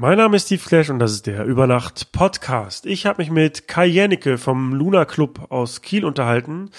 Mein 0.00 0.16
Name 0.16 0.36
ist 0.36 0.46
Steve 0.46 0.62
Clash 0.66 0.88
und 0.88 0.98
das 0.98 1.12
ist 1.12 1.26
der 1.26 1.44
Übernacht 1.44 2.10
Podcast. 2.10 2.86
Ich 2.86 3.04
habe 3.04 3.20
mich 3.20 3.30
mit 3.30 3.68
Kai 3.68 3.84
Jennecke 3.84 4.38
vom 4.38 4.72
Luna 4.72 5.04
Club 5.04 5.48
aus 5.50 5.82
Kiel 5.82 6.06
unterhalten. 6.06 6.70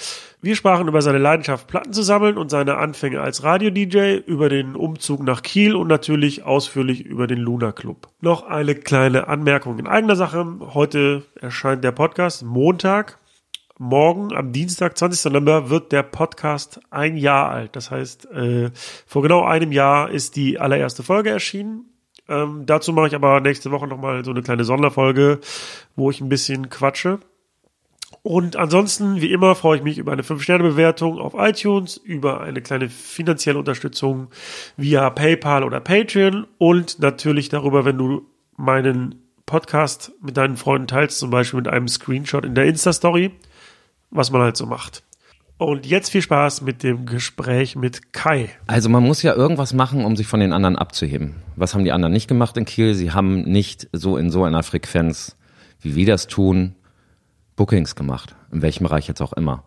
Wir 0.42 0.56
sprachen 0.56 0.88
über 0.88 1.04
seine 1.04 1.20
Leidenschaft, 1.20 1.68
Platten 1.68 1.94
zu 1.94 2.02
sammeln 2.02 2.40
und 2.40 2.50
seine 2.50 2.78
Anfänge 2.78 3.22
als 3.22 3.44
Radio-DJ, 3.44 4.16
über 4.26 4.50
den 4.50 4.76
Umzug 4.76 5.22
nach 5.22 5.44
Kiel 5.44 5.76
und 5.76 5.88
natürlich 5.88 6.42
ausführlich 6.42 7.06
über 7.06 7.28
den 7.28 7.38
Luna 7.38 7.72
Club. 7.72 8.08
Noch 8.22 8.42
eine 8.42 8.74
kleine 8.74 9.28
Anmerkung 9.28 9.78
in 9.78 9.86
eigener 9.86 10.16
Sache. 10.16 10.44
Heute 10.74 11.22
erscheint 11.40 11.84
der 11.84 11.92
Podcast 11.92 12.42
Montag. 12.44 13.20
Morgen, 13.78 14.36
am 14.36 14.52
Dienstag, 14.52 14.98
20. 14.98 15.26
November, 15.26 15.70
wird 15.70 15.92
der 15.92 16.02
Podcast 16.02 16.80
ein 16.90 17.18
Jahr 17.18 17.52
alt. 17.52 17.76
Das 17.76 17.92
heißt, 17.92 18.32
äh, 18.32 18.72
vor 19.06 19.22
genau 19.22 19.46
einem 19.46 19.72
Jahr 19.72 20.10
ist 20.10 20.36
die 20.36 20.60
allererste 20.60 21.04
Folge 21.04 21.30
erschienen. 21.30 21.91
Ähm, 22.32 22.66
dazu 22.66 22.94
mache 22.94 23.08
ich 23.08 23.16
aber 23.16 23.42
nächste 23.42 23.72
Woche 23.72 23.88
nochmal 23.88 24.24
so 24.24 24.32
eine 24.32 24.42
kleine 24.42 24.64
Sonderfolge, 24.64 25.40
wo 25.98 26.10
ich 26.10 26.22
ein 26.22 26.30
bisschen 26.30 26.70
quatsche. 26.70 27.20
Und 28.24 28.56
ansonsten, 28.56 29.20
wie 29.20 29.34
immer, 29.34 29.56
freue 29.56 29.78
ich 29.78 29.84
mich 29.84 29.98
über 29.98 30.14
eine 30.14 30.22
5-Sterne-Bewertung 30.22 31.20
auf 31.20 31.34
iTunes, 31.36 31.98
über 31.98 32.40
eine 32.42 32.62
kleine 32.62 32.88
finanzielle 32.88 33.60
Unterstützung 33.60 34.30
via 34.78 35.10
PayPal 35.10 35.64
oder 35.64 35.82
Patreon 35.82 36.48
und 36.58 37.00
natürlich 37.00 37.50
darüber, 37.50 37.84
wenn 37.84 37.98
du 37.98 38.28
meinen 38.56 39.16
Podcast 39.46 40.14
mit 40.22 40.38
deinen 40.38 40.56
Freunden 40.56 40.88
teilst, 40.88 41.20
zum 41.20 41.32
Beispiel 41.32 41.58
mit 41.58 41.68
einem 41.68 41.88
Screenshot 41.88 42.46
in 42.46 42.56
der 42.56 42.66
Insta-Story, 42.66 43.32
was 44.10 44.32
man 44.32 44.42
halt 44.42 44.56
so 44.56 44.66
macht. 44.68 45.04
Und 45.62 45.86
jetzt 45.86 46.10
viel 46.10 46.24
Spaß 46.24 46.62
mit 46.62 46.82
dem 46.82 47.06
Gespräch 47.06 47.76
mit 47.76 48.14
Kai. 48.14 48.50
Also 48.66 48.90
man 48.90 49.04
muss 49.04 49.22
ja 49.22 49.36
irgendwas 49.36 49.74
machen, 49.74 50.06
um 50.06 50.16
sich 50.16 50.26
von 50.26 50.40
den 50.40 50.54
anderen 50.54 50.76
abzuheben. 50.76 51.36
Was 51.56 51.76
haben 51.76 51.84
die 51.84 51.92
anderen 51.92 52.12
nicht 52.12 52.28
gemacht 52.28 52.58
in 52.58 52.66
Kiel? 52.66 52.96
Sie 52.96 53.12
haben 53.12 53.44
nicht 53.44 53.88
so 53.94 54.18
in 54.18 54.32
so 54.32 54.44
einer 54.44 54.64
Frequenz, 54.64 55.38
wie 55.80 55.96
wir 55.96 56.08
das 56.08 56.26
tun, 56.26 56.74
Bookings 57.58 57.94
gemacht. 57.94 58.36
In 58.52 58.64
welchem 58.64 58.86
Bereich 58.86 59.08
jetzt 59.08 59.22
auch 59.22 59.34
immer. 59.34 59.64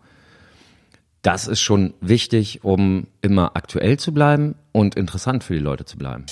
Das 1.23 1.47
ist 1.47 1.61
schon 1.61 1.95
wichtig, 2.01 2.65
um 2.65 3.07
immer 3.23 3.53
aktuell 3.55 3.97
zu 3.97 4.13
bleiben 4.13 4.57
und 4.73 4.97
interessant 4.97 5.45
für 5.45 5.55
die 5.55 5.61
Leute 5.61 5.85
zu 5.85 5.97
bleiben. 5.97 6.27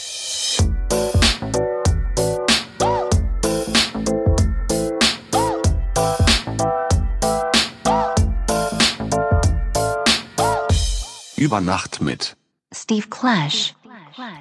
Über 11.42 11.60
Nacht 11.60 12.00
mit 12.00 12.36
Steve 12.72 13.08
Clash. 13.10 13.74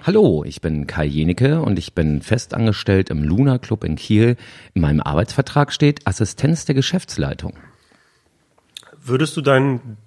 Hallo, 0.05 0.43
ich 0.45 0.61
bin 0.61 0.85
Kai 0.85 1.05
Jenecke 1.05 1.59
und 1.59 1.79
ich 1.79 1.95
bin 1.95 2.21
festangestellt 2.21 3.09
im 3.09 3.23
Luna 3.23 3.57
Club 3.57 3.83
in 3.83 3.95
Kiel. 3.95 4.37
In 4.75 4.83
meinem 4.83 4.99
Arbeitsvertrag 4.99 5.73
steht 5.73 6.05
Assistenz 6.05 6.65
der 6.65 6.75
Geschäftsleitung. 6.75 7.55
Würdest 9.01 9.35
du 9.35 9.41
deinen 9.41 9.97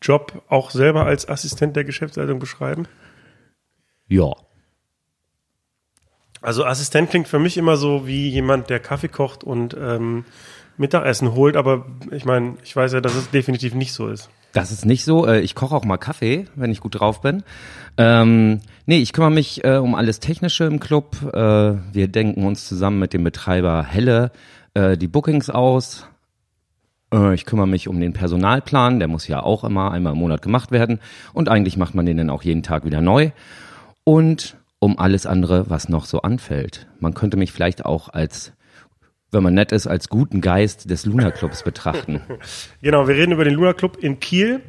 Job 0.00 0.44
auch 0.48 0.70
selber 0.70 1.06
als 1.06 1.28
Assistent 1.28 1.74
der 1.74 1.82
Geschäftsleitung 1.82 2.38
beschreiben? 2.38 2.86
Ja. 4.06 4.30
Also 6.40 6.64
Assistent 6.64 7.10
klingt 7.10 7.26
für 7.26 7.40
mich 7.40 7.56
immer 7.56 7.76
so 7.76 8.06
wie 8.06 8.28
jemand, 8.28 8.70
der 8.70 8.78
Kaffee 8.78 9.08
kocht 9.08 9.42
und 9.42 9.76
ähm, 9.76 10.24
Mittagessen 10.76 11.32
holt, 11.32 11.56
aber 11.56 11.84
ich 12.12 12.24
meine, 12.24 12.58
ich 12.62 12.76
weiß 12.76 12.92
ja, 12.92 13.00
dass 13.00 13.16
es 13.16 13.28
definitiv 13.30 13.74
nicht 13.74 13.92
so 13.92 14.06
ist. 14.06 14.30
Das 14.54 14.70
ist 14.70 14.86
nicht 14.86 15.04
so. 15.04 15.26
Äh, 15.26 15.40
Ich 15.40 15.54
koche 15.54 15.74
auch 15.74 15.84
mal 15.84 15.98
Kaffee, 15.98 16.46
wenn 16.54 16.70
ich 16.70 16.80
gut 16.80 16.98
drauf 16.98 17.20
bin. 17.20 17.42
Ähm, 17.98 18.60
nee, 18.86 18.98
ich 18.98 19.12
kümmere 19.12 19.32
mich 19.32 19.64
äh, 19.64 19.76
um 19.76 19.94
alles 19.94 20.20
Technische 20.20 20.64
im 20.64 20.80
Club. 20.80 21.16
Äh, 21.34 21.74
wir 21.92 22.08
denken 22.08 22.46
uns 22.46 22.66
zusammen 22.66 23.00
mit 23.00 23.12
dem 23.12 23.24
Betreiber 23.24 23.84
Helle 23.84 24.30
äh, 24.74 24.96
die 24.96 25.08
Bookings 25.08 25.50
aus. 25.50 26.06
Äh, 27.12 27.34
ich 27.34 27.46
kümmere 27.46 27.66
mich 27.66 27.88
um 27.88 28.00
den 28.00 28.12
Personalplan, 28.12 29.00
der 29.00 29.08
muss 29.08 29.26
ja 29.26 29.42
auch 29.42 29.64
immer 29.64 29.90
einmal 29.90 30.12
im 30.12 30.20
Monat 30.20 30.40
gemacht 30.40 30.70
werden. 30.70 31.00
Und 31.32 31.48
eigentlich 31.48 31.76
macht 31.76 31.94
man 31.96 32.06
den 32.06 32.16
dann 32.16 32.30
auch 32.30 32.42
jeden 32.42 32.62
Tag 32.62 32.84
wieder 32.84 33.00
neu. 33.00 33.32
Und 34.04 34.56
um 34.78 34.98
alles 34.98 35.26
andere, 35.26 35.68
was 35.68 35.88
noch 35.88 36.04
so 36.04 36.22
anfällt. 36.22 36.86
Man 37.00 37.14
könnte 37.14 37.36
mich 37.36 37.50
vielleicht 37.50 37.84
auch 37.84 38.08
als 38.08 38.52
wenn 39.34 39.42
man 39.42 39.54
nett 39.54 39.72
ist, 39.72 39.86
als 39.86 40.08
guten 40.08 40.40
Geist 40.40 40.88
des 40.90 41.04
Luna 41.04 41.30
Clubs 41.30 41.62
betrachten. 41.62 42.20
Genau, 42.82 43.08
wir 43.08 43.14
reden 43.14 43.32
über 43.32 43.44
den 43.44 43.54
Luna 43.54 43.72
Club 43.72 43.96
in 44.00 44.20
Kiel 44.20 44.60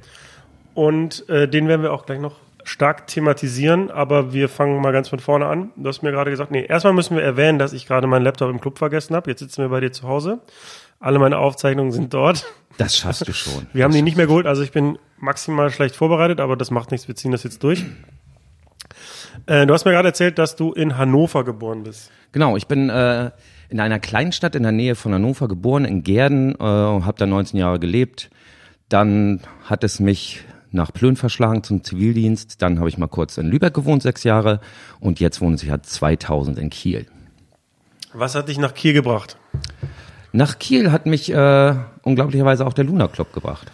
und 0.74 1.28
äh, 1.30 1.48
den 1.48 1.68
werden 1.68 1.82
wir 1.82 1.94
auch 1.94 2.06
gleich 2.06 2.20
noch 2.20 2.36
stark 2.64 3.08
thematisieren, 3.08 3.92
aber 3.92 4.34
wir 4.34 4.50
fangen 4.50 4.82
mal 4.82 4.92
ganz 4.92 5.10
von 5.10 5.20
vorne 5.20 5.46
an. 5.46 5.72
Du 5.76 5.88
hast 5.88 6.02
mir 6.02 6.12
gerade 6.12 6.32
gesagt, 6.32 6.52
nee, 6.52 6.66
erstmal 6.66 6.94
müssen 6.94 7.16
wir 7.16 7.24
erwähnen, 7.24 7.60
dass 7.60 7.74
ich 7.74 7.86
gerade 7.86 8.08
meinen 8.08 8.24
Laptop 8.24 8.50
im 8.50 8.60
Club 8.60 8.78
vergessen 8.78 9.16
habe. 9.16 9.30
Jetzt 9.30 9.40
sitzen 9.40 9.62
wir 9.62 9.70
bei 9.70 9.80
dir 9.80 9.92
zu 9.92 10.08
Hause. 10.08 10.40
Alle 11.00 11.20
meine 11.20 11.38
Aufzeichnungen 11.38 11.92
sind 11.92 12.14
dort. 12.14 12.46
Das 12.78 12.98
schaffst 12.98 13.28
du 13.28 13.34
schon. 13.34 13.68
Wir 13.74 13.84
haben 13.84 13.94
die 13.94 14.02
nicht 14.02 14.18
mehr 14.18 14.28
geholt, 14.28 14.48
also 14.48 14.62
ich 14.62 14.72
bin 14.72 14.98
maximal 15.18 15.70
schlecht 15.72 15.96
vorbereitet, 15.96 16.42
aber 16.42 16.58
das 16.58 16.72
macht 16.72 16.92
nichts, 16.92 17.08
wir 17.08 17.16
ziehen 17.16 17.32
das 17.32 17.44
jetzt 17.44 17.64
durch. 17.64 17.86
Äh, 19.46 19.66
du 19.66 19.74
hast 19.74 19.86
mir 19.86 19.92
gerade 19.92 20.10
erzählt, 20.10 20.38
dass 20.38 20.56
du 20.56 20.74
in 20.74 20.98
Hannover 20.98 21.46
geboren 21.46 21.84
bist. 21.84 22.12
Genau, 22.32 22.58
ich 22.58 22.68
bin 22.68 22.90
äh, 22.90 23.32
in 23.70 23.80
einer 23.80 24.00
Kleinstadt 24.00 24.56
in 24.56 24.64
der 24.64 24.72
Nähe 24.72 24.96
von 24.96 25.14
Hannover 25.14 25.48
geboren, 25.48 25.86
in 25.86 26.04
Gerden, 26.04 26.56
äh, 26.56 26.64
habe 26.64 27.18
da 27.18 27.26
19 27.26 27.60
Jahre 27.60 27.80
gelebt. 27.80 28.30
Dann 28.90 29.42
hat 29.64 29.84
es 29.84 30.00
mich 30.00 30.44
nach 30.72 30.92
Plön 30.94 31.16
verschlagen 31.16 31.64
zum 31.64 31.84
Zivildienst. 31.84 32.62
Dann 32.62 32.80
habe 32.80 32.90
ich 32.90 32.98
mal 32.98 33.08
kurz 33.08 33.38
in 33.38 33.48
Lübeck 33.50 33.74
gewohnt, 33.74 34.04
sechs 34.04 34.24
Jahre. 34.24 34.60
Und 35.00 35.20
jetzt 35.20 35.42
wohne 35.42 35.56
ich 35.56 35.64
ja 35.64 35.82
2000 35.82 36.60
in 36.60 36.70
Kiel. 36.70 37.08
Was 38.14 38.36
hat 38.36 38.50
dich 38.50 38.58
nach 38.58 38.74
Kiel 38.74 38.94
gebracht? 38.94 39.38
Nach 40.32 40.60
Kiel 40.60 40.92
hat 40.92 41.06
mich 41.06 41.32
äh, 41.32 41.76
unglaublicherweise 42.04 42.66
auch 42.66 42.74
der 42.74 42.86
Luna 42.86 43.08
Club 43.08 43.34
gebracht. 43.34 43.72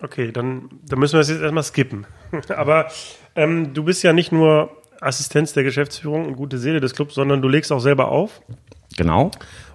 Okay, 0.00 0.32
dann, 0.32 0.68
dann 0.86 0.98
müssen 0.98 1.14
wir 1.14 1.20
das 1.20 1.28
jetzt 1.28 1.40
erstmal 1.40 1.62
skippen. 1.62 2.06
Aber 2.48 2.88
ähm, 3.34 3.72
du 3.72 3.84
bist 3.84 4.02
ja 4.02 4.12
nicht 4.12 4.32
nur 4.32 4.81
Assistenz 5.02 5.52
der 5.52 5.64
Geschäftsführung 5.64 6.26
und 6.26 6.36
gute 6.36 6.58
Seele 6.58 6.80
des 6.80 6.94
Clubs, 6.94 7.14
sondern 7.14 7.42
du 7.42 7.48
legst 7.48 7.72
auch 7.72 7.80
selber 7.80 8.08
auf. 8.08 8.40
Genau. 8.96 9.30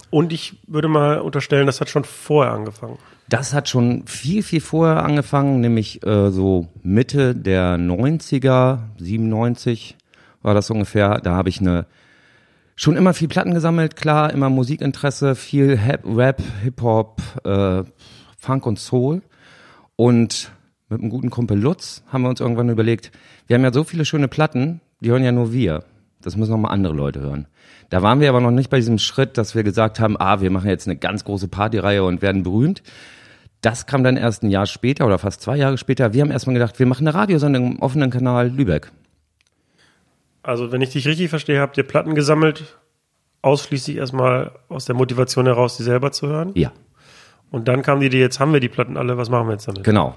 Und 0.09 0.31
ich 0.31 0.55
würde 0.67 0.87
mal 0.87 1.19
unterstellen, 1.19 1.67
das 1.67 1.81
hat 1.81 1.89
schon 1.89 2.05
vorher 2.05 2.53
angefangen. 2.53 2.97
Das 3.27 3.53
hat 3.53 3.67
schon 3.67 4.07
viel, 4.07 4.41
viel 4.41 4.61
vorher 4.61 5.03
angefangen, 5.03 5.59
nämlich 5.59 6.05
äh, 6.05 6.31
so 6.31 6.67
Mitte 6.81 7.35
der 7.35 7.77
90er, 7.77 8.79
97 8.97 9.97
war 10.41 10.53
das 10.53 10.69
ungefähr. 10.69 11.19
Da 11.19 11.35
habe 11.35 11.49
ich 11.49 11.59
eine 11.59 11.85
schon 12.77 12.95
immer 12.95 13.13
viel 13.13 13.27
Platten 13.27 13.53
gesammelt, 13.53 13.97
klar, 13.97 14.31
immer 14.31 14.49
Musikinteresse, 14.49 15.35
viel 15.35 15.77
Hap, 15.77 16.05
Rap, 16.05 16.41
Hip-Hop, 16.63 17.21
äh, 17.43 17.83
Funk 18.37 18.65
und 18.65 18.79
Soul. 18.79 19.23
Und 19.97 20.51
mit 20.87 21.01
einem 21.01 21.09
guten 21.09 21.31
Kumpel 21.31 21.59
Lutz 21.59 22.03
haben 22.07 22.21
wir 22.21 22.29
uns 22.29 22.39
irgendwann 22.39 22.69
überlegt, 22.69 23.11
wir 23.47 23.55
haben 23.55 23.63
ja 23.63 23.73
so 23.73 23.83
viele 23.83 24.05
schöne 24.05 24.29
Platten, 24.29 24.79
die 24.99 25.11
hören 25.11 25.23
ja 25.23 25.31
nur 25.31 25.51
wir. 25.53 25.83
Das 26.21 26.35
müssen 26.35 26.53
auch 26.53 26.57
mal 26.57 26.69
andere 26.69 26.93
Leute 26.93 27.19
hören. 27.19 27.47
Da 27.89 28.01
waren 28.01 28.19
wir 28.19 28.29
aber 28.29 28.41
noch 28.41 28.51
nicht 28.51 28.69
bei 28.69 28.77
diesem 28.77 28.97
Schritt, 28.97 29.37
dass 29.37 29.55
wir 29.55 29.63
gesagt 29.63 29.99
haben, 29.99 30.17
ah, 30.19 30.41
wir 30.41 30.51
machen 30.51 30.69
jetzt 30.69 30.87
eine 30.87 30.97
ganz 30.97 31.23
große 31.23 31.47
Partyreihe 31.47 32.03
und 32.03 32.21
werden 32.21 32.43
berühmt. 32.43 32.83
Das 33.61 33.85
kam 33.85 34.03
dann 34.03 34.17
erst 34.17 34.43
ein 34.43 34.49
Jahr 34.51 34.65
später 34.65 35.05
oder 35.05 35.17
fast 35.17 35.41
zwei 35.41 35.57
Jahre 35.57 35.77
später. 35.77 36.13
Wir 36.13 36.21
haben 36.21 36.31
erstmal 36.31 36.53
gedacht, 36.53 36.79
wir 36.79 36.85
machen 36.85 37.07
eine 37.07 37.17
Radiosendung 37.17 37.71
im 37.73 37.79
offenen 37.79 38.09
Kanal 38.09 38.49
Lübeck. 38.49 38.91
Also, 40.43 40.71
wenn 40.71 40.81
ich 40.81 40.91
dich 40.91 41.07
richtig 41.07 41.29
verstehe, 41.29 41.59
habt 41.59 41.77
ihr 41.77 41.83
Platten 41.83 42.15
gesammelt, 42.15 42.77
ausschließlich 43.41 43.97
erstmal 43.97 44.51
aus 44.69 44.85
der 44.85 44.95
Motivation 44.95 45.45
heraus, 45.45 45.77
die 45.77 45.83
selber 45.83 46.11
zu 46.11 46.27
hören. 46.27 46.51
Ja, 46.55 46.71
Und 47.51 47.67
dann 47.67 47.81
kam 47.81 47.99
die 47.99 48.07
Idee, 48.07 48.19
jetzt 48.19 48.39
haben 48.39 48.53
wir 48.53 48.59
die 48.59 48.69
Platten 48.69 48.97
alle, 48.97 49.17
was 49.17 49.29
machen 49.29 49.47
wir 49.47 49.53
jetzt 49.53 49.67
damit? 49.67 49.83
genau. 49.83 50.15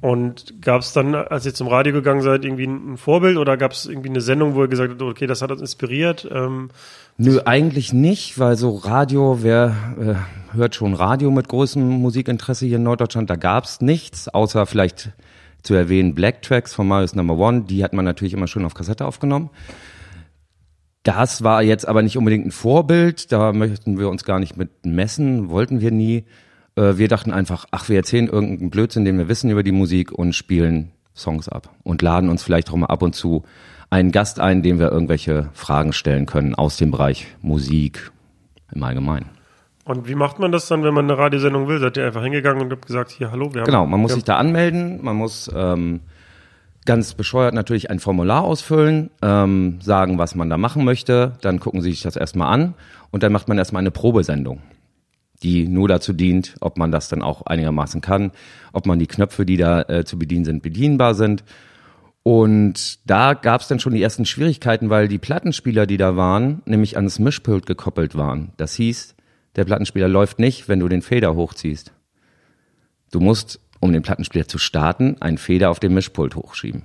Und 0.00 0.62
gab 0.62 0.80
es 0.80 0.94
dann, 0.94 1.14
als 1.14 1.44
ihr 1.44 1.52
zum 1.52 1.68
Radio 1.68 1.92
gegangen 1.92 2.22
seid, 2.22 2.44
irgendwie 2.44 2.66
ein 2.66 2.96
Vorbild 2.96 3.36
oder 3.36 3.58
gab 3.58 3.72
es 3.72 3.84
irgendwie 3.84 4.08
eine 4.08 4.22
Sendung, 4.22 4.54
wo 4.54 4.62
ihr 4.62 4.68
gesagt 4.68 4.90
habt, 4.90 5.02
okay, 5.02 5.26
das 5.26 5.42
hat 5.42 5.50
uns 5.50 5.60
inspiriert? 5.60 6.26
Ähm, 6.32 6.70
Nö, 7.18 7.40
eigentlich 7.44 7.92
nicht, 7.92 8.38
weil 8.38 8.56
so 8.56 8.76
Radio, 8.76 9.42
wer 9.42 9.76
äh, 10.00 10.56
hört 10.56 10.74
schon 10.74 10.94
Radio 10.94 11.30
mit 11.30 11.48
großem 11.48 11.82
Musikinteresse 11.82 12.64
hier 12.64 12.76
in 12.76 12.82
Norddeutschland? 12.84 13.28
Da 13.28 13.36
gab's 13.36 13.82
nichts, 13.82 14.28
außer 14.28 14.64
vielleicht 14.64 15.12
zu 15.62 15.74
erwähnen 15.74 16.14
Black 16.14 16.40
Tracks 16.40 16.72
von 16.72 16.88
Marius 16.88 17.14
Number 17.14 17.36
One. 17.36 17.64
Die 17.64 17.84
hat 17.84 17.92
man 17.92 18.06
natürlich 18.06 18.32
immer 18.32 18.46
schön 18.46 18.64
auf 18.64 18.72
Kassette 18.72 19.04
aufgenommen. 19.04 19.50
Das 21.02 21.42
war 21.44 21.62
jetzt 21.62 21.86
aber 21.86 22.00
nicht 22.00 22.16
unbedingt 22.16 22.46
ein 22.46 22.52
Vorbild. 22.52 23.32
Da 23.32 23.52
möchten 23.52 23.98
wir 23.98 24.08
uns 24.08 24.24
gar 24.24 24.38
nicht 24.38 24.56
mit 24.56 24.86
messen, 24.86 25.50
wollten 25.50 25.82
wir 25.82 25.90
nie. 25.90 26.24
Äh, 26.76 26.96
wir 26.96 27.08
dachten 27.08 27.32
einfach, 27.32 27.66
ach, 27.70 27.88
wir 27.88 27.96
erzählen 27.96 28.28
irgendeinen 28.28 28.70
Blödsinn, 28.70 29.04
den 29.04 29.18
wir 29.18 29.28
wissen 29.28 29.50
über 29.50 29.62
die 29.62 29.72
Musik 29.72 30.12
und 30.12 30.34
spielen 30.34 30.92
Songs 31.14 31.48
ab 31.48 31.70
und 31.82 32.02
laden 32.02 32.30
uns 32.30 32.42
vielleicht 32.42 32.70
auch 32.70 32.76
mal 32.76 32.86
ab 32.86 33.02
und 33.02 33.14
zu 33.14 33.44
einen 33.90 34.12
Gast 34.12 34.38
ein, 34.40 34.62
dem 34.62 34.78
wir 34.78 34.90
irgendwelche 34.90 35.48
Fragen 35.52 35.92
stellen 35.92 36.26
können 36.26 36.54
aus 36.54 36.76
dem 36.76 36.90
Bereich 36.92 37.26
Musik 37.42 38.12
im 38.72 38.82
Allgemeinen. 38.82 39.28
und 39.84 40.06
wie 40.06 40.14
macht 40.14 40.38
man 40.38 40.52
das 40.52 40.68
dann, 40.68 40.84
wenn 40.84 40.94
man 40.94 41.10
eine 41.10 41.18
Radiosendung 41.18 41.66
will? 41.66 41.80
Seid 41.80 41.96
ihr 41.96 42.06
einfach 42.06 42.22
hingegangen 42.22 42.62
und 42.62 42.70
habt 42.70 42.86
gesagt, 42.86 43.10
hier, 43.10 43.32
hallo, 43.32 43.52
wir 43.52 43.62
haben. 43.62 43.66
Genau, 43.66 43.86
man 43.86 44.00
muss 44.00 44.14
sich 44.14 44.22
da 44.22 44.36
anmelden, 44.36 45.00
man 45.02 45.16
muss 45.16 45.50
ähm, 45.52 46.00
ganz 46.86 47.14
bescheuert 47.14 47.54
natürlich 47.54 47.90
ein 47.90 47.98
Formular 47.98 48.42
ausfüllen, 48.44 49.10
ähm, 49.22 49.80
sagen, 49.80 50.18
was 50.18 50.34
man 50.36 50.48
da 50.48 50.56
machen 50.56 50.84
möchte, 50.84 51.32
dann 51.40 51.58
gucken 51.58 51.82
sie 51.82 51.90
sich 51.90 52.02
das 52.02 52.16
erstmal 52.16 52.52
an 52.52 52.74
und 53.10 53.22
dann 53.22 53.32
macht 53.32 53.48
man 53.48 53.58
erstmal 53.58 53.80
eine 53.80 53.90
Probesendung, 53.90 54.60
die 55.42 55.66
nur 55.68 55.88
dazu 55.88 56.12
dient, 56.12 56.54
ob 56.60 56.76
man 56.78 56.90
das 56.92 57.08
dann 57.08 57.22
auch 57.22 57.42
einigermaßen 57.42 58.00
kann, 58.00 58.32
ob 58.72 58.86
man 58.86 58.98
die 58.98 59.06
Knöpfe, 59.06 59.46
die 59.46 59.56
da 59.56 59.82
äh, 59.82 60.04
zu 60.04 60.18
bedienen 60.18 60.44
sind, 60.44 60.62
bedienbar 60.62 61.14
sind. 61.14 61.44
Und 62.22 62.98
da 63.08 63.32
gab 63.34 63.62
es 63.62 63.68
dann 63.68 63.80
schon 63.80 63.94
die 63.94 64.02
ersten 64.02 64.26
Schwierigkeiten, 64.26 64.90
weil 64.90 65.08
die 65.08 65.18
Plattenspieler, 65.18 65.86
die 65.86 65.96
da 65.96 66.16
waren, 66.16 66.60
nämlich 66.66 66.96
ans 66.96 67.18
Mischpult 67.18 67.64
gekoppelt 67.64 68.14
waren. 68.14 68.52
Das 68.58 68.74
hieß, 68.74 69.14
der 69.56 69.64
Plattenspieler 69.64 70.08
läuft 70.08 70.38
nicht, 70.38 70.68
wenn 70.68 70.80
du 70.80 70.88
den 70.88 71.00
Feder 71.02 71.34
hochziehst. 71.34 71.92
Du 73.10 73.20
musst, 73.20 73.58
um 73.80 73.92
den 73.92 74.02
Plattenspieler 74.02 74.46
zu 74.46 74.58
starten, 74.58 75.16
einen 75.20 75.38
Feder 75.38 75.70
auf 75.70 75.80
dem 75.80 75.94
Mischpult 75.94 76.36
hochschieben. 76.36 76.82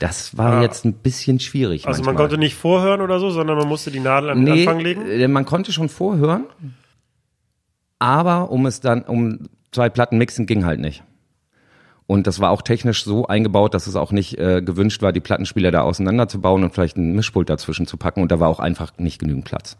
Das 0.00 0.36
war 0.36 0.54
Ah. 0.54 0.62
jetzt 0.62 0.84
ein 0.84 0.94
bisschen 0.94 1.38
schwierig. 1.38 1.86
Also 1.86 2.00
man 2.00 2.06
manchmal. 2.06 2.24
konnte 2.28 2.38
nicht 2.38 2.56
vorhören 2.56 3.00
oder 3.00 3.20
so, 3.20 3.30
sondern 3.30 3.56
man 3.56 3.68
musste 3.68 3.92
die 3.92 4.00
Nadel 4.00 4.30
an 4.30 4.44
den 4.44 4.52
nee, 4.54 4.66
Anfang 4.66 4.80
legen. 4.80 5.08
äh, 5.08 5.28
man 5.28 5.44
konnte 5.44 5.70
schon 5.72 5.88
vorhören, 5.88 6.46
aber 8.02 8.50
um 8.50 8.66
es 8.66 8.80
dann, 8.80 9.02
um 9.02 9.48
zwei 9.70 9.88
Platten 9.88 10.18
mixen 10.18 10.46
ging 10.46 10.64
halt 10.64 10.80
nicht. 10.80 11.04
Und 12.08 12.26
das 12.26 12.40
war 12.40 12.50
auch 12.50 12.62
technisch 12.62 13.04
so 13.04 13.28
eingebaut, 13.28 13.74
dass 13.74 13.86
es 13.86 13.94
auch 13.94 14.10
nicht 14.10 14.36
äh, 14.38 14.60
gewünscht 14.60 15.02
war, 15.02 15.12
die 15.12 15.20
Plattenspieler 15.20 15.70
da 15.70 15.82
auseinanderzubauen 15.82 16.64
und 16.64 16.74
vielleicht 16.74 16.96
ein 16.96 17.12
Mischpult 17.14 17.48
dazwischen 17.48 17.86
zu 17.86 17.96
packen. 17.96 18.20
Und 18.20 18.32
da 18.32 18.40
war 18.40 18.48
auch 18.48 18.58
einfach 18.58 18.92
nicht 18.98 19.20
genügend 19.20 19.44
Platz. 19.44 19.76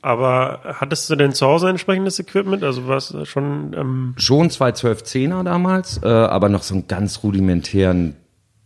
Aber 0.00 0.60
hattest 0.64 1.10
du 1.10 1.16
denn 1.16 1.34
zu 1.34 1.46
Hause 1.46 1.68
entsprechendes 1.68 2.18
Equipment? 2.18 2.64
Also 2.64 2.88
was 2.88 3.14
schon 3.24 3.74
ähm, 3.76 4.14
Schon 4.16 4.48
zwei 4.48 4.70
12-10er 4.70 5.42
damals, 5.42 6.00
äh, 6.02 6.08
aber 6.08 6.48
noch 6.48 6.62
so 6.62 6.72
einen 6.72 6.88
ganz 6.88 7.22
rudimentären 7.22 8.16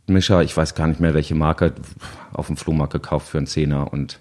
Mischer, 0.06 0.44
ich 0.44 0.56
weiß 0.56 0.76
gar 0.76 0.86
nicht 0.86 1.00
mehr 1.00 1.14
welche 1.14 1.34
Marke, 1.34 1.72
auf 2.32 2.46
dem 2.46 2.56
Flohmarkt 2.56 2.92
gekauft 2.92 3.26
für 3.26 3.38
einen 3.38 3.48
Zehner 3.48 3.92
und 3.92 4.20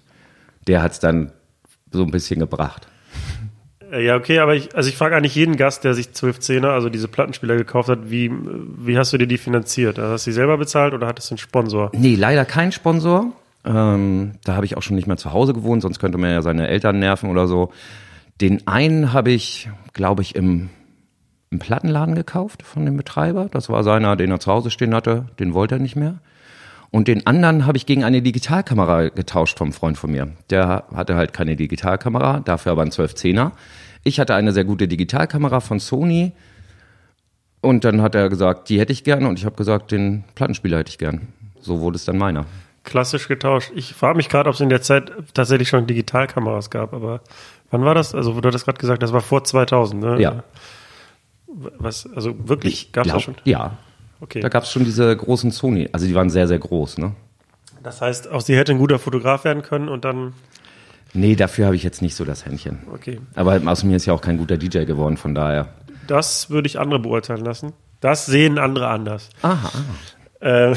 der 0.68 0.82
hat's 0.82 1.00
dann 1.00 1.32
so 1.92 2.02
ein 2.02 2.12
bisschen 2.12 2.40
gebracht. 2.40 2.88
Äh, 3.92 4.06
ja 4.06 4.16
okay, 4.16 4.40
aber 4.40 4.56
ich, 4.56 4.76
also 4.76 4.90
ich 4.90 4.98
frage 4.98 5.16
eigentlich 5.16 5.36
jeden 5.36 5.58
Gast, 5.58 5.84
der 5.84 5.94
sich 5.94 6.08
1210er, 6.08 6.70
also 6.70 6.90
diese 6.90 7.08
Plattenspieler 7.08 7.58
gekauft 7.58 7.90
hat, 7.90 8.10
wie, 8.10 8.32
wie 8.32 8.98
hast 8.98 9.14
du 9.14 9.18
dir 9.18 9.28
die 9.28 9.38
finanziert? 9.38 10.00
Also 10.00 10.14
Hast 10.14 10.26
du 10.26 10.32
die 10.32 10.36
selber 10.36 10.58
bezahlt 10.58 10.94
oder 10.94 11.08
hattest 11.08 11.30
du 11.30 11.34
einen 11.34 11.40
Sponsor? 11.40 11.92
Nee, 11.94 12.16
leider 12.16 12.46
kein 12.46 12.72
Sponsor. 12.72 13.32
Ähm, 13.64 14.34
da 14.44 14.56
habe 14.56 14.66
ich 14.66 14.78
auch 14.78 14.82
schon 14.82 14.96
nicht 14.96 15.08
mehr 15.08 15.18
zu 15.18 15.34
Hause 15.34 15.54
gewohnt, 15.54 15.82
sonst 15.82 16.00
könnte 16.00 16.18
man 16.18 16.32
ja 16.32 16.42
seine 16.42 16.68
Eltern 16.68 17.00
nerven 17.00 17.30
oder 17.30 17.48
so. 17.48 17.72
Den 18.40 18.68
einen 18.68 19.14
habe 19.14 19.32
ich, 19.32 19.70
glaube 19.94 20.24
ich, 20.24 20.36
im, 20.36 20.70
im 21.52 21.60
Plattenladen 21.60 22.16
gekauft 22.16 22.64
von 22.64 22.86
dem 22.86 22.98
Betreiber. 22.98 23.50
Das 23.52 23.70
war 23.70 23.84
seiner, 23.84 24.16
den 24.16 24.32
er 24.32 24.40
zu 24.40 24.52
Hause 24.52 24.72
stehen 24.72 24.96
hatte. 24.96 25.28
Den 25.40 25.54
wollte 25.54 25.76
er 25.76 25.80
nicht 25.80 25.96
mehr. 25.96 26.20
Und 26.92 27.08
den 27.08 27.26
anderen 27.26 27.66
habe 27.66 27.78
ich 27.78 27.86
gegen 27.86 28.04
eine 28.04 28.22
Digitalkamera 28.22 29.10
getauscht 29.10 29.58
vom 29.58 29.72
Freund 29.72 29.98
von 29.98 30.12
mir. 30.12 30.28
Der 30.50 30.84
hatte 30.94 31.16
halt 31.16 31.32
keine 31.32 31.56
Digitalkamera, 31.56 32.42
dafür 32.42 32.74
aber 32.74 32.82
einen 32.82 32.92
1210er. 32.92 33.52
Ich 34.04 34.20
hatte 34.20 34.36
eine 34.36 34.52
sehr 34.52 34.66
gute 34.66 34.90
Digitalkamera 34.90 35.62
von 35.62 35.80
Sony. 35.80 36.34
Und 37.62 37.86
dann 37.86 38.02
hat 38.02 38.16
er 38.16 38.28
gesagt, 38.28 38.68
die 38.70 38.80
hätte 38.80 38.92
ich 38.92 39.06
gern. 39.06 39.26
Und 39.26 39.40
ich 39.40 39.46
habe 39.46 39.56
gesagt, 39.56 39.92
den 39.92 40.26
Plattenspieler 40.36 40.80
hätte 40.80 40.90
ich 40.90 40.98
gern. 40.98 41.30
So 41.62 41.80
wurde 41.80 41.96
es 41.96 42.04
dann 42.06 42.18
meiner. 42.18 42.46
Klassisch 42.84 43.28
getauscht. 43.28 43.72
Ich 43.76 43.94
frage 43.94 44.18
mich 44.18 44.28
gerade, 44.28 44.50
ob 44.50 44.56
es 44.56 44.62
in 44.62 44.70
der 44.70 44.82
Zeit 44.82 45.12
tatsächlich 45.34 45.70
schon 45.70 45.86
Digitalkameras 45.88 46.72
gab, 46.72 46.94
aber 46.94 47.22
wann 47.70 47.86
war 47.86 47.94
das? 47.94 48.16
Also, 48.16 48.34
du 48.34 48.50
das 48.50 48.66
gerade 48.66 48.80
gesagt, 48.80 49.04
das 49.04 49.14
war 49.14 49.22
vor 49.22 49.44
2000, 49.44 50.02
ne? 50.02 50.20
Ja. 50.20 50.44
Was, 51.48 52.10
also 52.16 52.50
wirklich, 52.50 52.92
gab 52.92 53.06
es 53.06 53.14
das 53.14 53.22
schon? 53.22 53.36
Ja. 53.44 53.78
Okay. 54.22 54.40
Da 54.40 54.50
gab 54.50 54.64
es 54.64 54.72
schon 54.72 54.86
diese 54.86 55.16
großen 55.16 55.52
Sony. 55.52 55.90
Also 55.92 56.06
die 56.06 56.16
waren 56.16 56.30
sehr, 56.30 56.48
sehr 56.48 56.60
groß, 56.60 57.00
ne? 57.00 57.14
Das 57.84 58.02
heißt, 58.02 58.30
auch 58.32 58.42
sie 58.42 58.56
hätte 58.56 58.72
ein 58.72 58.78
guter 58.78 59.00
Fotograf 59.00 59.44
werden 59.44 59.64
können 59.64 59.90
und 59.90 60.06
dann, 60.06 60.34
Nee, 61.14 61.36
dafür 61.36 61.66
habe 61.66 61.76
ich 61.76 61.84
jetzt 61.84 62.02
nicht 62.02 62.16
so 62.16 62.24
das 62.24 62.46
Händchen. 62.46 62.80
okay. 62.94 63.20
Aber 63.36 63.60
aus 63.66 63.84
mir 63.84 63.98
ist 63.98 64.06
ja 64.06 64.14
auch 64.14 64.22
kein 64.22 64.38
guter 64.38 64.58
DJ 64.58 64.86
geworden, 64.86 65.18
von 65.18 65.36
daher. 65.36 65.68
Das 66.08 66.50
würde 66.50 66.68
ich 66.68 66.80
andere 66.80 67.00
beurteilen 67.00 67.44
lassen. 67.44 67.74
Das 68.00 68.26
sehen 68.26 68.58
andere 68.58 68.88
anders. 68.88 69.30
Aha. 69.42 69.72
Äh, 70.40 70.76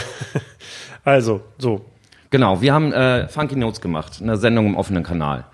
also, 1.05 1.43
so. 1.59 1.85
Genau, 2.31 2.61
wir 2.61 2.75
haben 2.75 2.93
äh, 2.93 3.29
Funky 3.29 3.57
Notes 3.57 3.81
gemacht, 3.81 4.19
eine 4.21 4.37
Sendung 4.37 4.67
im 4.67 4.77
offenen 4.77 5.05
Kanal. 5.05 5.45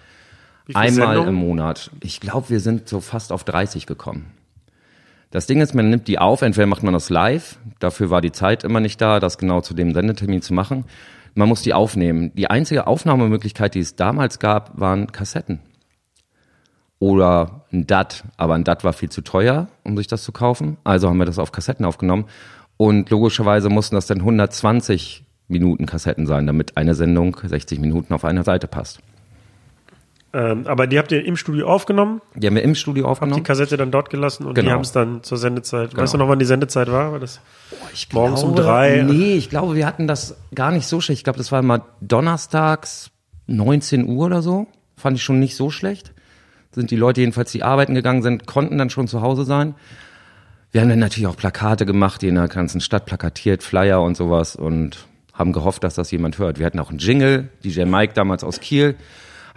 Einmal 0.73 1.09
Sendungen? 1.09 1.29
im 1.29 1.35
Monat. 1.35 1.91
Ich 2.01 2.21
glaube, 2.21 2.49
wir 2.49 2.61
sind 2.61 2.89
so 2.89 3.01
fast 3.01 3.33
auf 3.33 3.45
30 3.45 3.87
gekommen. 3.87 4.33
Das 5.31 5.47
Ding 5.47 5.61
ist, 5.61 5.75
man 5.75 5.91
nimmt 5.91 6.09
die 6.09 6.19
auf, 6.19 6.43
entweder 6.43 6.67
macht 6.67 6.83
man 6.83 6.93
das 6.93 7.09
live, 7.09 7.59
dafür 7.79 8.11
war 8.11 8.21
die 8.21 8.33
Zeit 8.33 8.65
immer 8.65 8.81
nicht 8.81 9.01
da, 9.01 9.21
das 9.21 9.39
genau 9.39 9.61
zu 9.61 9.75
dem 9.75 9.95
Sendetermin 9.95 10.43
zu 10.43 10.53
machen. 10.53 10.85
Man 11.35 11.49
muss 11.49 11.63
die 11.63 11.73
aufnehmen. 11.73 12.33
Die 12.35 12.51
einzige 12.51 12.89
Aufnahmemöglichkeit, 12.89 13.77
die 13.77 13.81
es 13.81 13.95
damals 13.95 14.41
gab, 14.41 14.79
waren 14.81 15.13
Kassetten. 15.13 15.61
Oder 16.99 17.65
ein 17.73 17.87
DAT, 17.87 18.25
aber 18.37 18.55
ein 18.55 18.65
DAT 18.65 18.83
war 18.83 18.93
viel 18.93 19.09
zu 19.09 19.23
teuer, 19.23 19.69
um 19.85 19.97
sich 19.97 20.09
das 20.09 20.25
zu 20.25 20.33
kaufen. 20.33 20.77
Also 20.83 21.09
haben 21.09 21.19
wir 21.19 21.27
das 21.27 21.39
auf 21.39 21.53
Kassetten 21.53 21.87
aufgenommen. 21.87 22.27
Und 22.77 23.09
logischerweise 23.11 23.69
mussten 23.69 23.95
das 23.95 24.07
dann 24.07 24.19
120 24.19 25.25
Minuten 25.47 25.87
Kassetten 25.87 26.27
sein, 26.27 26.47
damit 26.47 26.77
eine 26.77 26.95
Sendung 26.95 27.37
60 27.43 27.79
Minuten 27.79 28.15
auf 28.15 28.25
einer 28.25 28.43
Seite 28.43 28.67
passt. 28.67 29.01
Ähm, 30.33 30.67
aber 30.69 30.87
die 30.87 30.97
habt 30.99 31.11
ihr 31.11 31.25
im 31.25 31.37
Studio 31.37 31.67
aufgenommen, 31.69 32.21
Die 32.37 32.47
haben 32.47 32.55
wir 32.55 32.63
im 32.63 32.77
Studio 32.77 33.03
die 33.05 33.09
aufgenommen. 33.11 33.43
Kassette 33.43 33.77
dann 33.77 33.91
dort 33.91 34.11
gelassen 34.11 34.47
und 34.47 34.57
die 34.57 34.61
Genau. 34.61 34.75
haben 34.75 34.83
es 34.83 34.93
dann 34.93 35.25
zur 35.25 35.39
Sendezeit. 35.39 35.91
Genau. 35.91 36.03
Weißt 36.03 36.15
du 36.15 36.19
noch, 36.19 36.29
wann 36.29 36.39
die 36.39 36.45
Sendezeit 36.45 36.91
war? 36.91 37.11
war 37.13 37.19
das 37.19 37.41
Ich 37.93 38.13
morgens 38.13 38.45
um 38.45 38.55
drei? 38.55 39.03
Nee, 39.03 39.35
ich 39.35 39.51
glaube, 39.51 39.75
wir 39.75 39.87
hatten 39.87 40.07
das 40.07 40.37
gar 40.55 40.71
nicht 40.71 40.87
so 40.87 41.01
schlecht. 41.01 41.19
Ich 41.21 41.25
glaube, 41.25 41.39
das 41.39 41.51
war 41.51 41.63
mal 41.63 41.83
donnerstags 42.01 43.11
19 43.49 44.07
Uhr 44.07 44.27
oder 44.27 44.41
so. 44.43 44.69
Fand 44.97 45.17
ich 45.17 45.25
schon 45.25 45.41
nicht 45.41 45.57
so 45.57 45.71
schlecht. 45.71 46.13
Sind 46.73 46.93
die 46.93 46.97
Leute 46.97 47.21
jedenfalls, 47.23 47.51
die 47.51 47.65
arbeiten 47.65 47.95
gegangen 47.97 48.23
sind, 48.23 48.47
konnten 48.47 48.79
dann 48.79 48.91
schon 48.91 49.09
zu 49.09 49.23
Hause 49.23 49.45
sein. 49.45 49.75
Wir 50.71 50.81
haben 50.83 50.89
dann 50.89 51.01
natürlich 51.01 51.27
auch 51.27 51.37
Plakate 51.37 51.85
gemacht, 51.87 52.23
die 52.23 52.29
in 52.29 52.37
der 52.37 52.47
ganzen 52.47 52.81
Stadt 52.81 53.05
plakatiert, 53.07 53.65
Flyer 53.65 54.01
und 54.03 54.17
sowas 54.17 54.55
und 54.55 55.09
haben 55.33 55.53
gehofft, 55.53 55.83
dass 55.83 55.95
das 55.97 56.13
jemand 56.13 56.39
hört. 56.39 56.61
Wir 56.61 56.67
hatten 56.67 56.79
auch 56.79 56.91
einen 56.91 57.01
Jingle. 57.01 57.49
DJ 57.65 57.87
Mike 57.87 58.13
damals 58.15 58.45
aus 58.45 58.61
Kiel 58.61 58.95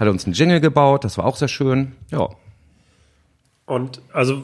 hat 0.06 0.12
uns 0.14 0.26
einen 0.26 0.34
Jingle 0.34 0.60
gebaut. 0.60 1.04
Das 1.04 1.18
war 1.18 1.26
auch 1.26 1.36
sehr 1.36 1.48
schön. 1.48 1.94
Ja. 2.12 2.30
Und 3.66 4.02
also, 4.12 4.42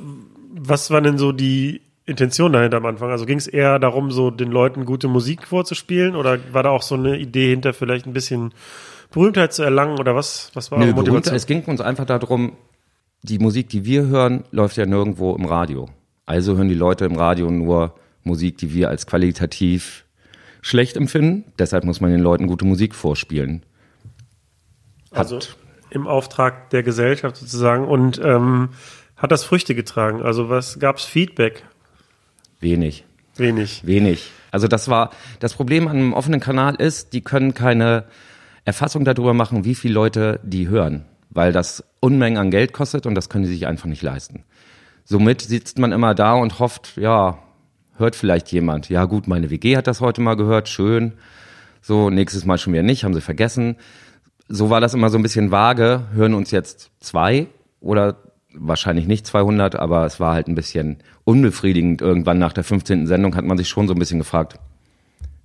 was 0.54 0.92
war 0.92 1.02
denn 1.02 1.18
so 1.18 1.32
die 1.32 1.82
Intention 2.06 2.54
dahinter 2.54 2.78
am 2.78 2.86
Anfang? 2.86 3.12
Also 3.12 3.26
ging 3.26 3.38
es 3.38 3.48
eher 3.48 3.80
darum, 3.80 4.12
so 4.12 4.32
den 4.32 4.52
Leuten 4.52 4.86
gute 4.86 5.08
Musik 5.08 5.48
vorzuspielen 5.48 6.16
oder 6.16 6.40
war 6.52 6.64
da 6.64 6.70
auch 6.70 6.82
so 6.82 6.96
eine 6.96 7.18
Idee 7.18 7.50
hinter, 7.50 7.74
vielleicht 7.74 8.06
ein 8.06 8.14
bisschen 8.14 8.54
Berühmtheit 9.12 9.54
zu 9.54 9.64
erlangen 9.64 10.00
oder 10.00 10.16
was? 10.16 10.52
Was 10.54 10.72
war 10.72 10.80
Nö, 10.80 10.94
Motivation? 10.94 11.36
es 11.36 11.46
ging 11.46 11.64
uns 11.66 11.82
einfach 11.82 12.06
darum, 12.06 12.54
die 13.22 13.40
Musik, 13.40 13.70
die 13.70 13.86
wir 13.86 14.06
hören, 14.06 14.44
läuft 14.52 14.78
ja 14.78 14.86
nirgendwo 14.86 15.36
im 15.36 15.46
Radio. 15.46 15.90
Also 16.26 16.56
hören 16.56 16.70
die 16.70 16.76
Leute 16.76 17.06
im 17.06 17.16
Radio 17.16 17.50
nur 17.52 17.96
Musik, 18.24 18.58
die 18.58 18.74
wir 18.74 18.90
als 18.90 19.08
qualitativ 19.08 20.06
schlecht 20.62 20.96
empfinden. 20.96 21.46
Deshalb 21.58 21.84
muss 21.84 22.02
man 22.02 22.12
den 22.12 22.22
Leuten 22.22 22.48
gute 22.48 22.66
Musik 22.66 22.96
vorspielen. 22.96 23.64
Hat, 25.12 25.20
Also 25.20 25.40
im 25.90 26.08
Auftrag 26.08 26.70
der 26.70 26.84
Gesellschaft 26.84 27.38
sozusagen 27.38 27.88
und 27.88 28.20
ähm, 28.24 28.70
hat 29.18 29.32
das 29.32 29.44
Früchte 29.44 29.76
getragen? 29.76 30.22
Also 30.22 30.50
was 30.50 30.80
gab's 30.80 31.06
Feedback? 31.06 31.64
wenig, 32.62 33.06
Wenig. 33.38 33.86
wenig. 33.86 34.32
Also 34.52 34.68
das 34.68 34.90
war, 34.90 35.12
das 35.40 35.54
Problem 35.54 35.88
an 35.88 35.96
einem 35.98 36.14
offenen 36.14 36.40
Kanal 36.40 36.76
ist, 36.76 37.14
die 37.14 37.22
können 37.22 37.54
keine 37.54 38.06
Erfassung 38.66 39.06
darüber 39.06 39.34
machen, 39.34 39.64
wie 39.66 39.76
viele 39.76 39.94
Leute 39.94 40.40
die 40.44 40.68
hören, 40.68 41.06
weil 41.30 41.52
das 41.54 41.84
Unmengen 42.02 42.38
an 42.38 42.52
Geld 42.52 42.74
kostet 42.74 43.06
und 43.06 43.16
das 43.16 43.30
können 43.30 43.46
die 43.46 43.52
sich 43.52 43.66
einfach 43.68 43.86
nicht 43.86 44.02
leisten. 44.02 44.44
Somit 45.06 45.42
sitzt 45.42 45.80
man 45.80 45.92
immer 45.92 46.14
da 46.14 46.34
und 46.34 46.60
hofft, 46.60 46.98
ja, 46.98 47.40
hört 47.98 48.16
vielleicht 48.16 48.52
jemand. 48.52 48.90
Ja 48.90 49.06
gut, 49.06 49.28
meine 49.28 49.50
WG 49.50 49.78
hat 49.78 49.88
das 49.88 50.02
heute 50.02 50.22
mal 50.22 50.36
gehört, 50.36 50.68
schön. 50.70 51.14
So, 51.82 52.10
nächstes 52.10 52.46
Mal 52.46 52.58
schon 52.58 52.74
wieder 52.74 52.84
nicht, 52.84 53.04
haben 53.04 53.14
sie 53.14 53.22
vergessen. 53.22 53.78
So 54.50 54.70
war 54.70 54.82
das 54.82 54.96
immer 54.96 55.10
so 55.10 55.18
ein 55.18 55.24
bisschen 55.24 55.52
vage. 55.52 56.08
Hören 56.14 56.34
uns 56.34 56.50
jetzt 56.52 56.92
zwei 57.00 57.48
oder 57.80 58.18
wahrscheinlich 58.54 59.08
nicht 59.08 59.28
200, 59.28 59.76
aber 59.76 60.06
es 60.06 60.20
war 60.20 60.34
halt 60.34 60.48
ein 60.48 60.56
bisschen 60.56 60.98
unbefriedigend. 61.24 62.02
Irgendwann 62.02 62.40
nach 62.40 62.54
der 62.54 62.64
15. 62.64 63.06
Sendung 63.06 63.36
hat 63.36 63.46
man 63.46 63.58
sich 63.58 63.70
schon 63.70 63.88
so 63.88 63.94
ein 63.94 64.00
bisschen 64.00 64.18
gefragt, 64.18 64.60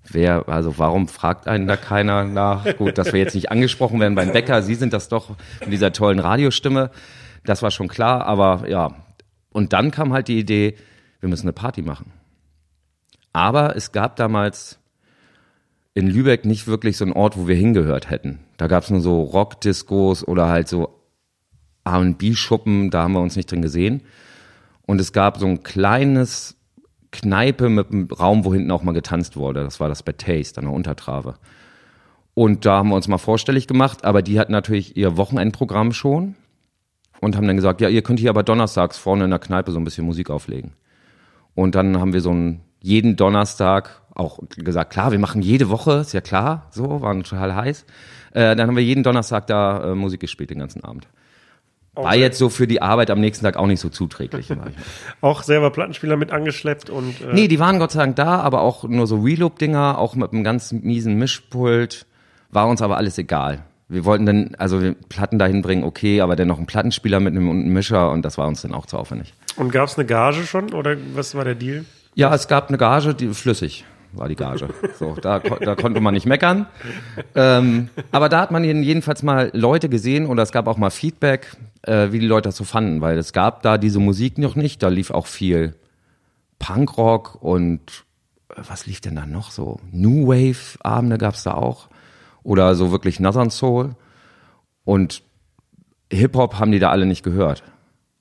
wer, 0.08 0.48
also 0.48 0.78
warum 0.78 1.08
fragt 1.08 1.46
einen 1.46 1.66
da 1.66 1.76
keiner 1.76 2.24
nach? 2.24 2.76
Gut, 2.76 2.98
dass 2.98 3.12
wir 3.12 3.20
jetzt 3.20 3.34
nicht 3.34 3.50
angesprochen 3.50 4.00
werden 4.00 4.14
beim 4.14 4.32
Bäcker, 4.32 4.62
Sie 4.62 4.74
sind 4.74 4.92
das 4.92 5.08
doch 5.08 5.30
mit 5.60 5.72
dieser 5.72 5.92
tollen 5.92 6.18
Radiostimme. 6.18 6.90
Das 7.44 7.62
war 7.62 7.70
schon 7.70 7.88
klar, 7.88 8.24
aber 8.24 8.68
ja. 8.68 8.94
Und 9.50 9.72
dann 9.74 9.90
kam 9.90 10.12
halt 10.12 10.28
die 10.28 10.38
Idee, 10.38 10.76
wir 11.20 11.28
müssen 11.28 11.44
eine 11.44 11.52
Party 11.52 11.82
machen. 11.82 12.12
Aber 13.32 13.76
es 13.76 13.92
gab 13.92 14.16
damals 14.16 14.78
in 15.94 16.08
Lübeck 16.08 16.44
nicht 16.44 16.66
wirklich 16.66 16.96
so 16.96 17.04
einen 17.04 17.12
Ort, 17.12 17.38
wo 17.38 17.46
wir 17.46 17.54
hingehört 17.54 18.10
hätten. 18.10 18.40
Da 18.56 18.66
gab 18.66 18.82
es 18.82 18.90
nur 18.90 19.00
so 19.00 19.22
Rockdiscos 19.22 20.26
oder 20.26 20.48
halt 20.48 20.68
so 20.68 21.00
R&B-Schuppen, 21.84 22.90
da 22.90 23.04
haben 23.04 23.12
wir 23.12 23.20
uns 23.20 23.36
nicht 23.36 23.50
drin 23.50 23.62
gesehen. 23.62 24.02
Und 24.82 25.00
es 25.00 25.12
gab 25.12 25.38
so 25.38 25.46
ein 25.46 25.62
kleines 25.62 26.56
Kneipe 27.12 27.68
mit 27.68 27.90
einem 27.90 28.08
Raum, 28.08 28.44
wo 28.44 28.52
hinten 28.52 28.72
auch 28.72 28.82
mal 28.82 28.92
getanzt 28.92 29.36
wurde. 29.36 29.62
Das 29.62 29.78
war 29.78 29.88
das 29.88 30.02
Bad 30.02 30.18
Taste 30.18 30.58
an 30.58 30.66
der 30.66 30.74
Untertrave. 30.74 31.36
Und 32.34 32.66
da 32.66 32.78
haben 32.78 32.88
wir 32.88 32.96
uns 32.96 33.06
mal 33.06 33.18
vorstellig 33.18 33.68
gemacht, 33.68 34.04
aber 34.04 34.20
die 34.20 34.40
hatten 34.40 34.50
natürlich 34.50 34.96
ihr 34.96 35.16
Wochenendprogramm 35.16 35.92
schon 35.92 36.34
und 37.20 37.36
haben 37.36 37.46
dann 37.46 37.56
gesagt, 37.56 37.80
ja, 37.80 37.88
ihr 37.88 38.02
könnt 38.02 38.18
hier 38.18 38.30
aber 38.30 38.42
donnerstags 38.42 38.98
vorne 38.98 39.24
in 39.24 39.30
der 39.30 39.38
Kneipe 39.38 39.70
so 39.70 39.78
ein 39.78 39.84
bisschen 39.84 40.04
Musik 40.04 40.30
auflegen. 40.30 40.72
Und 41.54 41.76
dann 41.76 42.00
haben 42.00 42.12
wir 42.12 42.20
so 42.20 42.30
einen 42.30 42.62
jeden 42.80 43.14
Donnerstag 43.14 44.02
auch 44.14 44.38
gesagt, 44.56 44.92
klar, 44.92 45.12
wir 45.12 45.18
machen 45.18 45.42
jede 45.42 45.68
Woche, 45.68 45.98
ist 45.98 46.12
ja 46.12 46.20
klar, 46.20 46.68
so, 46.70 47.02
waren 47.02 47.22
total 47.24 47.54
heiß. 47.54 47.84
Äh, 48.32 48.56
dann 48.56 48.68
haben 48.68 48.76
wir 48.76 48.84
jeden 48.84 49.02
Donnerstag 49.02 49.46
da 49.46 49.92
äh, 49.92 49.94
Musik 49.94 50.20
gespielt 50.20 50.50
den 50.50 50.60
ganzen 50.60 50.84
Abend. 50.84 51.08
War 51.96 52.16
jetzt 52.16 52.38
so 52.38 52.48
für 52.48 52.66
die 52.66 52.82
Arbeit 52.82 53.10
am 53.10 53.20
nächsten 53.20 53.44
Tag 53.44 53.56
auch 53.56 53.68
nicht 53.68 53.78
so 53.78 53.88
zuträglich. 53.88 54.48
Auch 55.20 55.44
selber 55.44 55.70
Plattenspieler 55.70 56.16
mit 56.16 56.32
angeschleppt 56.32 56.90
und 56.90 57.20
äh, 57.20 57.32
nee, 57.32 57.46
die 57.46 57.60
waren 57.60 57.78
Gott 57.78 57.92
sei 57.92 58.00
Dank 58.00 58.16
da, 58.16 58.40
aber 58.40 58.62
auch 58.62 58.82
nur 58.82 59.06
so 59.06 59.20
Reloop-Dinger, 59.20 59.98
auch 59.98 60.16
mit 60.16 60.32
einem 60.32 60.42
ganz 60.42 60.72
miesen 60.72 61.16
Mischpult. 61.16 62.06
War 62.50 62.66
uns 62.66 62.82
aber 62.82 62.96
alles 62.96 63.16
egal. 63.18 63.62
Wir 63.88 64.04
wollten 64.04 64.26
dann, 64.26 64.56
also 64.58 64.80
Platten 65.08 65.38
dahin 65.38 65.62
bringen, 65.62 65.84
okay, 65.84 66.20
aber 66.20 66.34
dann 66.34 66.48
noch 66.48 66.56
einen 66.56 66.66
Plattenspieler 66.66 67.20
mitnehmen 67.20 67.48
und 67.48 67.60
einen 67.60 67.72
Mischer 67.72 68.10
und 68.10 68.24
das 68.24 68.38
war 68.38 68.48
uns 68.48 68.62
dann 68.62 68.74
auch 68.74 68.86
zu 68.86 68.98
aufwendig. 68.98 69.32
und 69.56 69.70
gab 69.70 69.88
es 69.88 69.96
eine 69.96 70.06
Gage 70.06 70.42
schon 70.44 70.72
oder 70.72 70.96
was 71.14 71.36
war 71.36 71.44
der 71.44 71.54
Deal? 71.54 71.84
Ja, 72.16 72.34
es 72.34 72.48
gab 72.48 72.68
eine 72.68 72.78
Gage, 72.78 73.14
die 73.14 73.28
flüssig 73.28 73.84
war 74.16 74.28
die 74.28 74.36
Gage. 74.36 74.68
So, 74.98 75.14
da, 75.20 75.38
da 75.40 75.74
konnte 75.74 76.00
man 76.00 76.14
nicht 76.14 76.26
meckern. 76.26 76.66
Ähm, 77.34 77.88
aber 78.12 78.28
da 78.28 78.40
hat 78.40 78.50
man 78.50 78.64
jeden- 78.64 78.82
jedenfalls 78.82 79.22
mal 79.22 79.50
Leute 79.52 79.88
gesehen 79.88 80.26
oder 80.26 80.42
es 80.42 80.52
gab 80.52 80.66
auch 80.66 80.76
mal 80.76 80.90
Feedback, 80.90 81.56
äh, 81.82 82.12
wie 82.12 82.18
die 82.18 82.26
Leute 82.26 82.48
das 82.48 82.56
so 82.56 82.64
fanden, 82.64 83.00
weil 83.00 83.18
es 83.18 83.32
gab 83.32 83.62
da 83.62 83.78
diese 83.78 83.98
Musik 84.00 84.38
noch 84.38 84.54
nicht. 84.56 84.82
Da 84.82 84.88
lief 84.88 85.10
auch 85.10 85.26
viel 85.26 85.74
Punkrock 86.58 87.36
und 87.42 88.04
äh, 88.50 88.60
was 88.68 88.86
lief 88.86 89.00
denn 89.00 89.16
da 89.16 89.26
noch 89.26 89.50
so? 89.50 89.80
New 89.92 90.26
Wave 90.28 90.78
Abende 90.82 91.18
gab's 91.18 91.42
da 91.42 91.54
auch 91.54 91.88
oder 92.42 92.74
so 92.74 92.90
wirklich 92.92 93.20
Northern 93.20 93.50
Soul 93.50 93.96
und 94.84 95.22
Hip 96.12 96.36
Hop 96.36 96.58
haben 96.58 96.70
die 96.72 96.78
da 96.78 96.90
alle 96.90 97.06
nicht 97.06 97.22
gehört. 97.24 97.62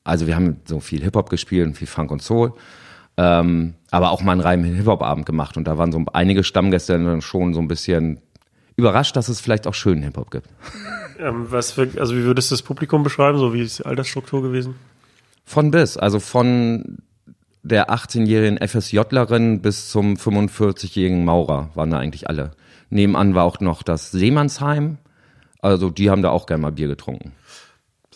Also 0.03 0.27
wir 0.27 0.35
haben 0.35 0.57
so 0.65 0.79
viel 0.79 1.01
Hip 1.03 1.15
Hop 1.15 1.29
gespielt 1.29 1.67
und 1.67 1.75
viel 1.77 1.87
Funk 1.87 2.11
und 2.11 2.21
Soul. 2.21 2.53
Ähm, 3.15 3.75
aber 3.91 4.11
auch 4.11 4.21
mal 4.21 4.31
einen 4.31 4.41
reinen 4.41 4.75
Hip-Hop-Abend 4.75 5.25
gemacht. 5.25 5.57
Und 5.57 5.67
da 5.67 5.77
waren 5.77 5.91
so 5.91 6.03
einige 6.13 6.43
Stammgäste 6.43 6.97
dann 6.97 7.21
schon 7.21 7.53
so 7.53 7.59
ein 7.59 7.67
bisschen 7.67 8.19
überrascht, 8.75 9.15
dass 9.15 9.29
es 9.29 9.39
vielleicht 9.39 9.67
auch 9.67 9.73
schönen 9.73 10.03
Hip-Hop 10.03 10.31
gibt. 10.31 10.47
Ähm, 11.19 11.45
was 11.49 11.71
für, 11.71 11.87
also 11.99 12.15
wie 12.15 12.23
würdest 12.23 12.49
du 12.49 12.55
das 12.55 12.63
Publikum 12.63 13.03
beschreiben? 13.03 13.37
So 13.37 13.53
wie 13.53 13.61
ist 13.61 13.79
die 13.79 13.85
Altersstruktur 13.85 14.41
gewesen? 14.41 14.75
Von 15.45 15.71
bis, 15.71 15.95
also 15.95 16.19
von 16.19 16.97
der 17.61 17.91
18-jährigen 17.91 18.57
FSJlerin 18.67 19.61
bis 19.61 19.89
zum 19.89 20.15
45-jährigen 20.15 21.23
Maurer 21.23 21.69
waren 21.75 21.91
da 21.91 21.99
eigentlich 21.99 22.27
alle. 22.27 22.51
Nebenan 22.89 23.35
war 23.35 23.45
auch 23.45 23.59
noch 23.59 23.83
das 23.83 24.11
Seemannsheim. 24.11 24.97
Also 25.61 25.89
die 25.89 26.09
haben 26.09 26.21
da 26.21 26.29
auch 26.29 26.45
gerne 26.45 26.61
mal 26.61 26.71
Bier 26.71 26.89
getrunken. 26.89 27.31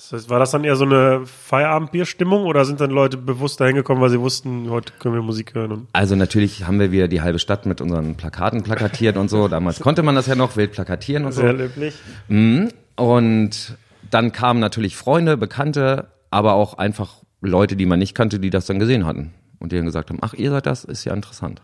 Das 0.09 0.21
heißt, 0.21 0.29
war 0.29 0.39
das 0.39 0.51
dann 0.51 0.63
eher 0.63 0.77
so 0.77 0.85
eine 0.85 1.25
Feierabendbierstimmung 1.25 2.45
oder 2.45 2.63
sind 2.63 2.79
dann 2.79 2.91
Leute 2.91 3.17
bewusst 3.17 3.59
dahin 3.59 3.75
gekommen, 3.75 3.99
weil 3.99 4.09
sie 4.09 4.21
wussten, 4.21 4.69
heute 4.69 4.93
können 4.99 5.15
wir 5.15 5.21
Musik 5.21 5.53
hören? 5.53 5.87
Also 5.91 6.15
natürlich 6.15 6.65
haben 6.65 6.79
wir 6.79 6.93
wieder 6.93 7.09
die 7.09 7.21
halbe 7.21 7.39
Stadt 7.39 7.65
mit 7.65 7.81
unseren 7.81 8.15
Plakaten 8.15 8.63
plakatiert 8.63 9.17
und 9.17 9.29
so. 9.29 9.49
Damals 9.49 9.81
konnte 9.81 10.03
man 10.03 10.15
das 10.15 10.27
ja 10.27 10.35
noch 10.35 10.55
wild 10.55 10.71
plakatieren 10.71 11.25
und 11.25 11.33
so. 11.33 11.41
sehr 11.41 11.51
löblich. 11.51 11.95
Und 12.29 13.77
dann 14.09 14.31
kamen 14.31 14.61
natürlich 14.61 14.95
Freunde, 14.95 15.35
Bekannte, 15.35 16.07
aber 16.29 16.53
auch 16.53 16.77
einfach 16.77 17.15
Leute, 17.41 17.75
die 17.75 17.85
man 17.85 17.99
nicht 17.99 18.15
kannte, 18.15 18.39
die 18.39 18.49
das 18.49 18.65
dann 18.65 18.79
gesehen 18.79 19.05
hatten. 19.05 19.33
Und 19.59 19.73
die 19.73 19.75
dann 19.75 19.85
gesagt 19.85 20.09
haben, 20.09 20.19
ach, 20.21 20.33
ihr 20.33 20.51
seid 20.51 20.67
das, 20.67 20.85
ist 20.85 21.03
ja 21.03 21.13
interessant. 21.13 21.61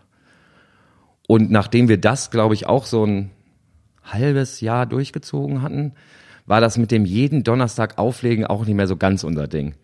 Und 1.26 1.50
nachdem 1.50 1.88
wir 1.88 1.98
das, 1.98 2.30
glaube 2.30 2.52
ich, 2.52 2.66
auch 2.66 2.84
so 2.84 3.06
ein 3.06 3.30
halbes 4.02 4.60
Jahr 4.60 4.84
durchgezogen 4.84 5.62
hatten, 5.62 5.94
war 6.46 6.60
das 6.60 6.76
mit 6.78 6.90
dem 6.90 7.04
jeden 7.04 7.42
Donnerstag 7.44 7.98
auflegen 7.98 8.46
auch 8.46 8.64
nicht 8.66 8.74
mehr 8.74 8.86
so 8.86 8.96
ganz 8.96 9.24
unser 9.24 9.46
Ding. 9.48 9.74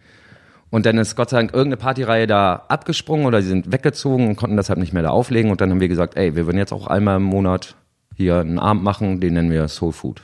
Und 0.71 0.87
dann 0.87 0.99
ist 0.99 1.17
Gott 1.17 1.31
sei 1.31 1.39
Dank 1.39 1.53
irgendeine 1.53 1.79
Partyreihe 1.79 2.27
da 2.27 2.65
abgesprungen 2.69 3.27
oder 3.27 3.43
sie 3.43 3.49
sind 3.49 3.73
weggezogen 3.73 4.29
und 4.29 4.37
konnten 4.37 4.57
deshalb 4.57 4.79
nicht 4.79 4.93
mehr 4.93 5.03
da 5.03 5.11
auflegen. 5.11 5.51
Und 5.51 5.61
dann 5.61 5.71
haben 5.71 5.81
wir 5.81 5.89
gesagt, 5.89 6.17
ey, 6.17 6.37
wir 6.37 6.47
würden 6.47 6.59
jetzt 6.59 6.73
auch 6.73 6.87
einmal 6.87 7.17
im 7.17 7.25
Monat 7.25 7.75
hier 8.17 8.39
einen 8.39 8.59
Abend 8.59 8.85
machen, 8.85 9.21
den 9.21 9.35
nennen 9.35 9.51
wir 9.51 9.67
Soul 9.67 9.93
Food. 9.93 10.23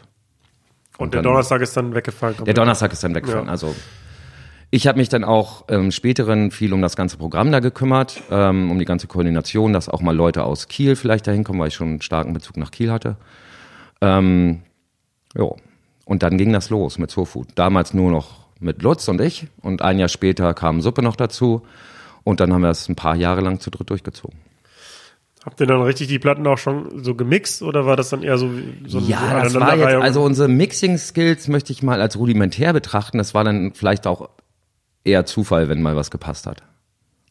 Und, 0.98 1.14
der 1.14 1.22
dann- 1.22 1.32
Donnerstag 1.32 1.62
ist 1.62 1.76
dann 1.76 1.94
weggefallen. 1.94 2.36
Der 2.44 2.54
Donnerstag 2.54 2.92
ist 2.92 3.02
dann 3.02 3.14
weggefallen. 3.14 3.46
Ja. 3.46 3.50
Also 3.50 3.74
ich 4.70 4.86
habe 4.86 4.98
mich 4.98 5.08
dann 5.08 5.24
auch 5.24 5.68
im 5.68 5.90
späteren 5.90 6.50
viel 6.50 6.72
um 6.72 6.80
das 6.80 6.96
ganze 6.96 7.16
Programm 7.16 7.50
da 7.50 7.60
gekümmert, 7.60 8.22
ähm, 8.30 8.70
um 8.70 8.78
die 8.78 8.84
ganze 8.84 9.06
Koordination, 9.08 9.72
dass 9.72 9.88
auch 9.88 10.00
mal 10.00 10.14
Leute 10.14 10.44
aus 10.44 10.68
Kiel 10.68 10.94
vielleicht 10.96 11.26
dahin 11.26 11.42
kommen, 11.44 11.58
weil 11.58 11.68
ich 11.68 11.74
schon 11.74 11.88
einen 11.88 12.02
starken 12.02 12.32
Bezug 12.32 12.56
nach 12.56 12.70
Kiel 12.70 12.92
hatte. 12.92 13.16
Ähm, 14.00 14.62
jo. 15.36 15.56
Und 16.06 16.22
dann 16.22 16.38
ging 16.38 16.52
das 16.52 16.70
los 16.70 16.98
mit 16.98 17.10
Soul 17.10 17.26
Food. 17.26 17.48
Damals 17.56 17.92
nur 17.92 18.10
noch 18.10 18.46
mit 18.60 18.80
Lutz 18.80 19.08
und 19.08 19.20
ich 19.20 19.48
und 19.60 19.82
ein 19.82 19.98
Jahr 19.98 20.08
später 20.08 20.54
kam 20.54 20.80
Suppe 20.80 21.02
noch 21.02 21.16
dazu 21.16 21.62
und 22.24 22.40
dann 22.40 22.54
haben 22.54 22.62
wir 22.62 22.70
es 22.70 22.88
ein 22.88 22.94
paar 22.96 23.16
Jahre 23.16 23.40
lang 23.40 23.60
zu 23.60 23.70
dritt 23.70 23.90
durchgezogen. 23.90 24.38
Habt 25.44 25.60
ihr 25.60 25.66
dann 25.66 25.82
richtig 25.82 26.08
die 26.08 26.20
Platten 26.20 26.46
auch 26.46 26.58
schon 26.58 27.04
so 27.04 27.14
gemixt 27.14 27.62
oder 27.62 27.86
war 27.86 27.96
das 27.96 28.08
dann 28.08 28.22
eher 28.22 28.38
so, 28.38 28.48
so 28.86 29.00
Ja, 29.00 29.48
so 29.48 29.58
das 29.58 29.60
war 29.60 29.76
jetzt, 29.76 30.02
also 30.02 30.22
unsere 30.22 30.48
Mixing-Skills 30.48 31.48
möchte 31.48 31.72
ich 31.72 31.82
mal 31.82 32.00
als 32.00 32.16
rudimentär 32.16 32.72
betrachten. 32.72 33.18
Das 33.18 33.34
war 33.34 33.44
dann 33.44 33.72
vielleicht 33.74 34.06
auch 34.06 34.30
eher 35.04 35.26
Zufall, 35.26 35.68
wenn 35.68 35.82
mal 35.82 35.96
was 35.96 36.10
gepasst 36.10 36.46
hat. 36.46 36.62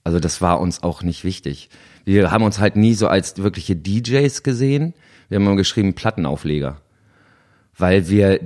Also 0.03 0.19
das 0.19 0.41
war 0.41 0.59
uns 0.59 0.83
auch 0.83 1.01
nicht 1.01 1.23
wichtig. 1.23 1.69
Wir 2.03 2.29
haben 2.29 2.43
uns 2.43 2.59
halt 2.59 2.75
nie 2.75 2.93
so 2.93 3.07
als 3.07 3.37
wirkliche 3.41 3.75
DJs 3.75 4.43
gesehen. 4.43 4.93
Wir 5.27 5.37
haben 5.37 5.45
immer 5.45 5.55
geschrieben 5.55 5.93
Plattenaufleger. 5.93 6.81
Weil 7.77 8.07
wir 8.09 8.39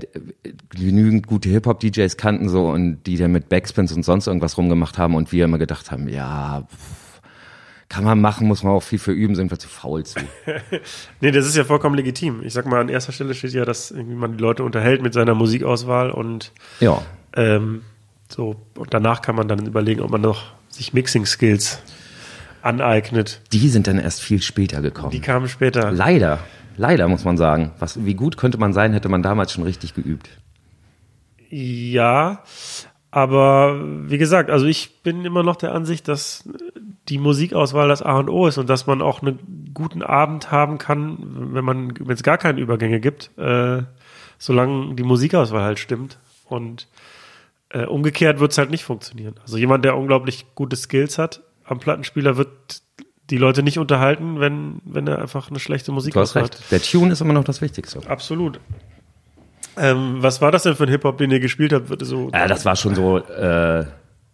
genügend 0.69 1.27
gute 1.27 1.49
Hip-Hop-DJs 1.49 2.17
kannten 2.17 2.49
so 2.49 2.69
und 2.69 3.03
die 3.03 3.15
dann 3.17 3.31
mit 3.31 3.47
Backspins 3.49 3.91
und 3.91 4.03
sonst 4.03 4.25
irgendwas 4.27 4.57
rumgemacht 4.57 4.97
haben 4.97 5.13
und 5.15 5.31
wir 5.31 5.45
immer 5.45 5.59
gedacht 5.59 5.91
haben, 5.91 6.07
ja, 6.09 6.63
pff, 6.67 7.21
kann 7.89 8.03
man 8.03 8.21
machen, 8.21 8.47
muss 8.47 8.63
man 8.63 8.73
auch 8.73 8.83
viel 8.83 8.99
für 8.99 9.11
üben, 9.11 9.35
sind 9.35 9.51
wir 9.51 9.59
zu 9.59 9.67
faul 9.67 10.03
zu. 10.05 10.19
Nee, 11.21 11.31
das 11.31 11.45
ist 11.47 11.55
ja 11.55 11.63
vollkommen 11.63 11.95
legitim. 11.95 12.41
Ich 12.43 12.53
sag 12.53 12.65
mal, 12.65 12.79
an 12.81 12.89
erster 12.89 13.11
Stelle 13.11 13.33
steht 13.33 13.53
ja, 13.53 13.65
dass 13.65 13.91
irgendwie 13.91 14.15
man 14.15 14.37
die 14.37 14.41
Leute 14.41 14.63
unterhält 14.63 15.01
mit 15.03 15.13
seiner 15.13 15.35
Musikauswahl 15.35 16.09
und 16.11 16.51
Ja. 16.79 17.01
ähm, 17.35 17.81
so 18.29 18.55
und 18.77 18.93
danach 18.93 19.21
kann 19.21 19.35
man 19.35 19.47
dann 19.47 19.65
überlegen, 19.65 20.01
ob 20.01 20.11
man 20.11 20.21
noch 20.21 20.53
sich 20.69 20.93
Mixing 20.93 21.25
Skills 21.25 21.79
aneignet. 22.61 23.41
Die 23.53 23.69
sind 23.69 23.87
dann 23.87 23.97
erst 23.99 24.21
viel 24.21 24.41
später 24.41 24.81
gekommen. 24.81 25.11
Die 25.11 25.21
kamen 25.21 25.47
später. 25.47 25.91
Leider, 25.91 26.39
leider 26.77 27.07
muss 27.07 27.25
man 27.25 27.37
sagen. 27.37 27.71
Was, 27.79 28.05
wie 28.05 28.15
gut 28.15 28.37
könnte 28.37 28.57
man 28.57 28.73
sein, 28.73 28.93
hätte 28.93 29.09
man 29.09 29.23
damals 29.23 29.51
schon 29.51 29.63
richtig 29.63 29.93
geübt. 29.93 30.29
Ja, 31.49 32.43
aber 33.11 33.79
wie 34.09 34.19
gesagt, 34.19 34.51
also 34.51 34.65
ich 34.65 35.01
bin 35.01 35.25
immer 35.25 35.41
noch 35.41 35.55
der 35.55 35.73
Ansicht, 35.73 36.07
dass 36.07 36.47
die 37.07 37.17
Musikauswahl 37.17 37.87
das 37.87 38.03
A 38.03 38.19
und 38.19 38.29
O 38.29 38.45
ist 38.45 38.59
und 38.59 38.69
dass 38.69 38.85
man 38.85 39.01
auch 39.01 39.21
einen 39.21 39.71
guten 39.73 40.03
Abend 40.03 40.51
haben 40.51 40.77
kann, 40.77 41.17
wenn 41.53 41.65
man, 41.65 41.93
wenn 41.99 42.13
es 42.13 42.23
gar 42.23 42.37
keine 42.37 42.61
Übergänge 42.61 42.99
gibt, 42.99 43.31
äh, 43.37 43.81
solange 44.37 44.93
die 44.93 45.03
Musikauswahl 45.03 45.63
halt 45.63 45.79
stimmt. 45.79 46.19
Und 46.45 46.87
äh, 47.69 47.85
umgekehrt 47.85 48.39
wird 48.39 48.51
es 48.51 48.57
halt 48.59 48.69
nicht 48.69 48.83
funktionieren. 48.83 49.35
Also 49.41 49.57
jemand, 49.57 49.85
der 49.85 49.97
unglaublich 49.97 50.45
gute 50.53 50.75
Skills 50.75 51.17
hat 51.17 51.41
am 51.63 51.79
Plattenspieler, 51.79 52.37
wird 52.37 52.81
die 53.29 53.37
Leute 53.37 53.63
nicht 53.63 53.77
unterhalten, 53.77 54.39
wenn, 54.39 54.81
wenn 54.85 55.07
er 55.07 55.19
einfach 55.19 55.49
eine 55.49 55.59
schlechte 55.59 55.87
Du 55.87 55.93
hast 55.93 56.05
Musikauswahl 56.05 56.43
hat. 56.43 56.59
recht. 56.59 56.71
Der 56.71 56.81
Tune 56.81 57.11
ist 57.11 57.21
immer 57.21 57.33
noch 57.33 57.43
das 57.43 57.61
Wichtigste. 57.61 58.01
Absolut. 58.07 58.59
Ähm, 59.77 60.17
was 60.21 60.41
war 60.41 60.51
das 60.51 60.63
denn 60.63 60.75
für 60.75 60.83
ein 60.83 60.89
Hip-Hop, 60.89 61.17
den 61.17 61.31
ihr 61.31 61.39
gespielt 61.39 61.73
habt? 61.73 61.87
So 62.05 62.29
Ja, 62.33 62.47
das 62.47 62.65
war 62.65 62.75
schon 62.75 62.95
so 62.95 63.17
äh, 63.17 63.85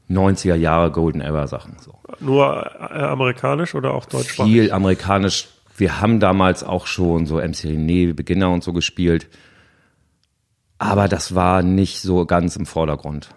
90er 0.09 0.55
Jahre 0.55 0.91
Golden 0.91 1.21
Era 1.21 1.47
Sachen. 1.47 1.77
So. 1.79 1.93
Nur 2.19 2.71
äh, 2.79 3.03
amerikanisch 3.03 3.75
oder 3.75 3.93
auch 3.93 4.05
deutschsprachig? 4.05 4.51
Viel 4.51 4.71
amerikanisch. 4.71 5.47
Wir 5.77 5.99
haben 5.99 6.19
damals 6.19 6.63
auch 6.63 6.87
schon 6.87 7.25
so 7.25 7.35
MC 7.35 7.65
René, 7.65 8.13
Beginner 8.13 8.51
und 8.51 8.63
so 8.63 8.71
gespielt. 8.71 9.27
Aber 10.77 11.07
das 11.07 11.35
war 11.35 11.63
nicht 11.63 12.01
so 12.01 12.25
ganz 12.25 12.55
im 12.55 12.65
Vordergrund. 12.65 13.29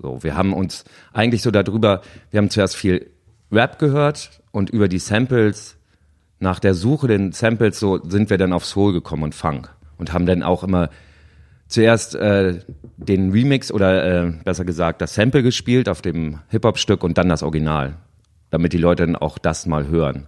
So, 0.00 0.22
wir 0.22 0.36
haben 0.36 0.52
uns 0.52 0.84
eigentlich 1.12 1.42
so 1.42 1.50
darüber, 1.50 2.02
wir 2.30 2.38
haben 2.38 2.50
zuerst 2.50 2.76
viel 2.76 3.10
Rap 3.50 3.78
gehört 3.78 4.37
und 4.50 4.70
über 4.70 4.88
die 4.88 4.98
Samples, 4.98 5.76
nach 6.40 6.60
der 6.60 6.74
Suche 6.74 7.08
den 7.08 7.32
Samples, 7.32 7.78
so 7.80 8.02
sind 8.04 8.30
wir 8.30 8.38
dann 8.38 8.52
auf 8.52 8.64
Soul 8.64 8.92
gekommen 8.92 9.24
und 9.24 9.34
Funk 9.34 9.70
und 9.98 10.12
haben 10.12 10.26
dann 10.26 10.42
auch 10.42 10.62
immer 10.62 10.90
zuerst 11.66 12.14
äh, 12.14 12.60
den 12.96 13.30
Remix 13.30 13.70
oder 13.70 14.26
äh, 14.26 14.32
besser 14.44 14.64
gesagt 14.64 15.00
das 15.00 15.14
Sample 15.14 15.42
gespielt 15.42 15.88
auf 15.88 16.02
dem 16.02 16.40
Hip-Hop-Stück 16.48 17.04
und 17.04 17.18
dann 17.18 17.28
das 17.28 17.42
Original, 17.42 17.96
damit 18.50 18.72
die 18.72 18.78
Leute 18.78 19.04
dann 19.04 19.16
auch 19.16 19.38
das 19.38 19.66
mal 19.66 19.86
hören. 19.88 20.26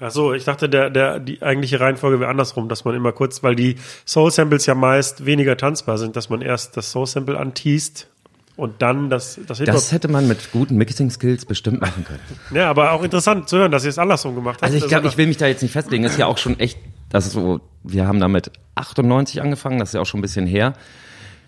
Ach 0.00 0.12
so, 0.12 0.32
ich 0.32 0.44
dachte, 0.44 0.68
der, 0.68 0.90
der, 0.90 1.18
die 1.18 1.42
eigentliche 1.42 1.80
Reihenfolge 1.80 2.20
wäre 2.20 2.30
andersrum, 2.30 2.68
dass 2.68 2.84
man 2.84 2.94
immer 2.94 3.10
kurz, 3.10 3.42
weil 3.42 3.56
die 3.56 3.76
Soul-Samples 4.06 4.66
ja 4.66 4.76
meist 4.76 5.26
weniger 5.26 5.56
tanzbar 5.56 5.98
sind, 5.98 6.14
dass 6.14 6.30
man 6.30 6.40
erst 6.40 6.76
das 6.76 6.92
Soul-Sample 6.92 7.36
anteast 7.36 8.08
und 8.58 8.82
dann 8.82 9.08
das, 9.08 9.38
das 9.46 9.58
Hip-Hop. 9.58 9.74
Das 9.76 9.92
hätte 9.92 10.08
man 10.08 10.26
mit 10.26 10.50
guten 10.50 10.74
Mixing-Skills 10.76 11.46
bestimmt 11.46 11.80
machen 11.80 12.04
können. 12.04 12.18
Ja, 12.52 12.68
aber 12.68 12.90
auch 12.90 13.04
interessant 13.04 13.48
zu 13.48 13.56
hören, 13.56 13.70
dass 13.70 13.84
ihr 13.84 13.90
es 13.90 13.98
andersrum 13.98 14.34
gemacht 14.34 14.56
habt. 14.56 14.64
Also 14.64 14.76
ich 14.76 14.88
glaube, 14.88 15.06
ich 15.06 15.16
will 15.16 15.28
mich 15.28 15.36
da 15.36 15.46
jetzt 15.46 15.62
nicht 15.62 15.70
festlegen. 15.70 16.02
Ist 16.02 16.18
ja 16.18 16.26
auch 16.26 16.38
schon 16.38 16.58
echt, 16.58 16.76
das 17.08 17.26
ist 17.26 17.34
so, 17.34 17.60
wir 17.84 18.08
haben 18.08 18.18
damit 18.18 18.50
98 18.74 19.40
angefangen, 19.40 19.78
das 19.78 19.90
ist 19.90 19.92
ja 19.92 20.00
auch 20.00 20.06
schon 20.06 20.18
ein 20.18 20.22
bisschen 20.22 20.48
her. 20.48 20.72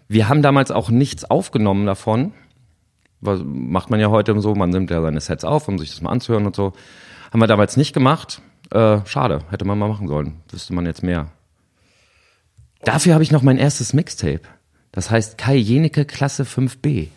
Wir 0.07 0.29
haben 0.29 0.41
damals 0.41 0.71
auch 0.71 0.89
nichts 0.89 1.25
aufgenommen 1.25 1.85
davon. 1.85 2.33
Was 3.21 3.41
macht 3.45 3.91
man 3.91 3.99
ja 3.99 4.09
heute 4.11 4.41
so, 4.41 4.55
man 4.55 4.71
nimmt 4.71 4.93
ja 4.93 5.03
seine 5.03 5.21
Sets 5.21 5.45
auf, 5.45 5.67
um 5.67 5.81
sich 5.81 5.91
das 5.91 6.03
mal 6.03 6.11
anzuhören 6.11 6.47
und 6.47 6.55
so. 6.55 6.75
Haben 7.33 7.41
wir 7.41 7.49
damals 7.49 7.77
nicht 7.77 7.93
gemacht. 7.93 8.41
Äh, 8.71 9.01
schade, 9.05 9.41
hätte 9.51 9.65
man 9.65 9.77
mal 9.81 9.89
machen 9.89 10.07
sollen. 10.07 10.43
Wüsste 10.53 10.75
man 10.75 10.87
jetzt 10.87 11.03
mehr. 11.03 11.27
Dafür 12.85 13.15
habe 13.15 13.25
ich 13.25 13.33
noch 13.33 13.43
mein 13.43 13.59
erstes 13.59 13.95
Mixtape. 13.95 14.43
Das 14.93 15.11
heißt 15.11 15.39
Kai 15.39 15.57
Jenecke 15.57 16.05
Klasse 16.05 16.45
5b. 16.45 17.09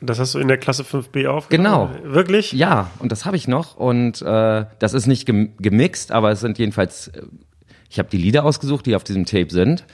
Das 0.00 0.18
hast 0.18 0.34
du 0.34 0.38
in 0.38 0.48
der 0.48 0.58
Klasse 0.58 0.84
5b 0.84 1.26
aufgenommen? 1.26 1.92
Genau. 2.00 2.14
Wirklich? 2.14 2.52
Ja, 2.52 2.90
und 3.00 3.10
das 3.10 3.26
habe 3.26 3.36
ich 3.36 3.48
noch. 3.48 3.76
Und 3.76 4.22
äh, 4.22 4.66
das 4.78 4.94
ist 4.94 5.06
nicht 5.06 5.26
gem 5.26 5.52
gemixt, 5.58 6.12
aber 6.12 6.30
es 6.30 6.40
sind 6.40 6.58
jedenfalls, 6.58 7.08
äh, 7.08 7.22
ich 7.90 7.98
habe 7.98 8.08
die 8.08 8.18
Lieder 8.18 8.44
ausgesucht, 8.44 8.86
die 8.86 8.94
auf 8.94 9.04
diesem 9.04 9.24
Tape 9.26 9.50
sind. 9.50 9.84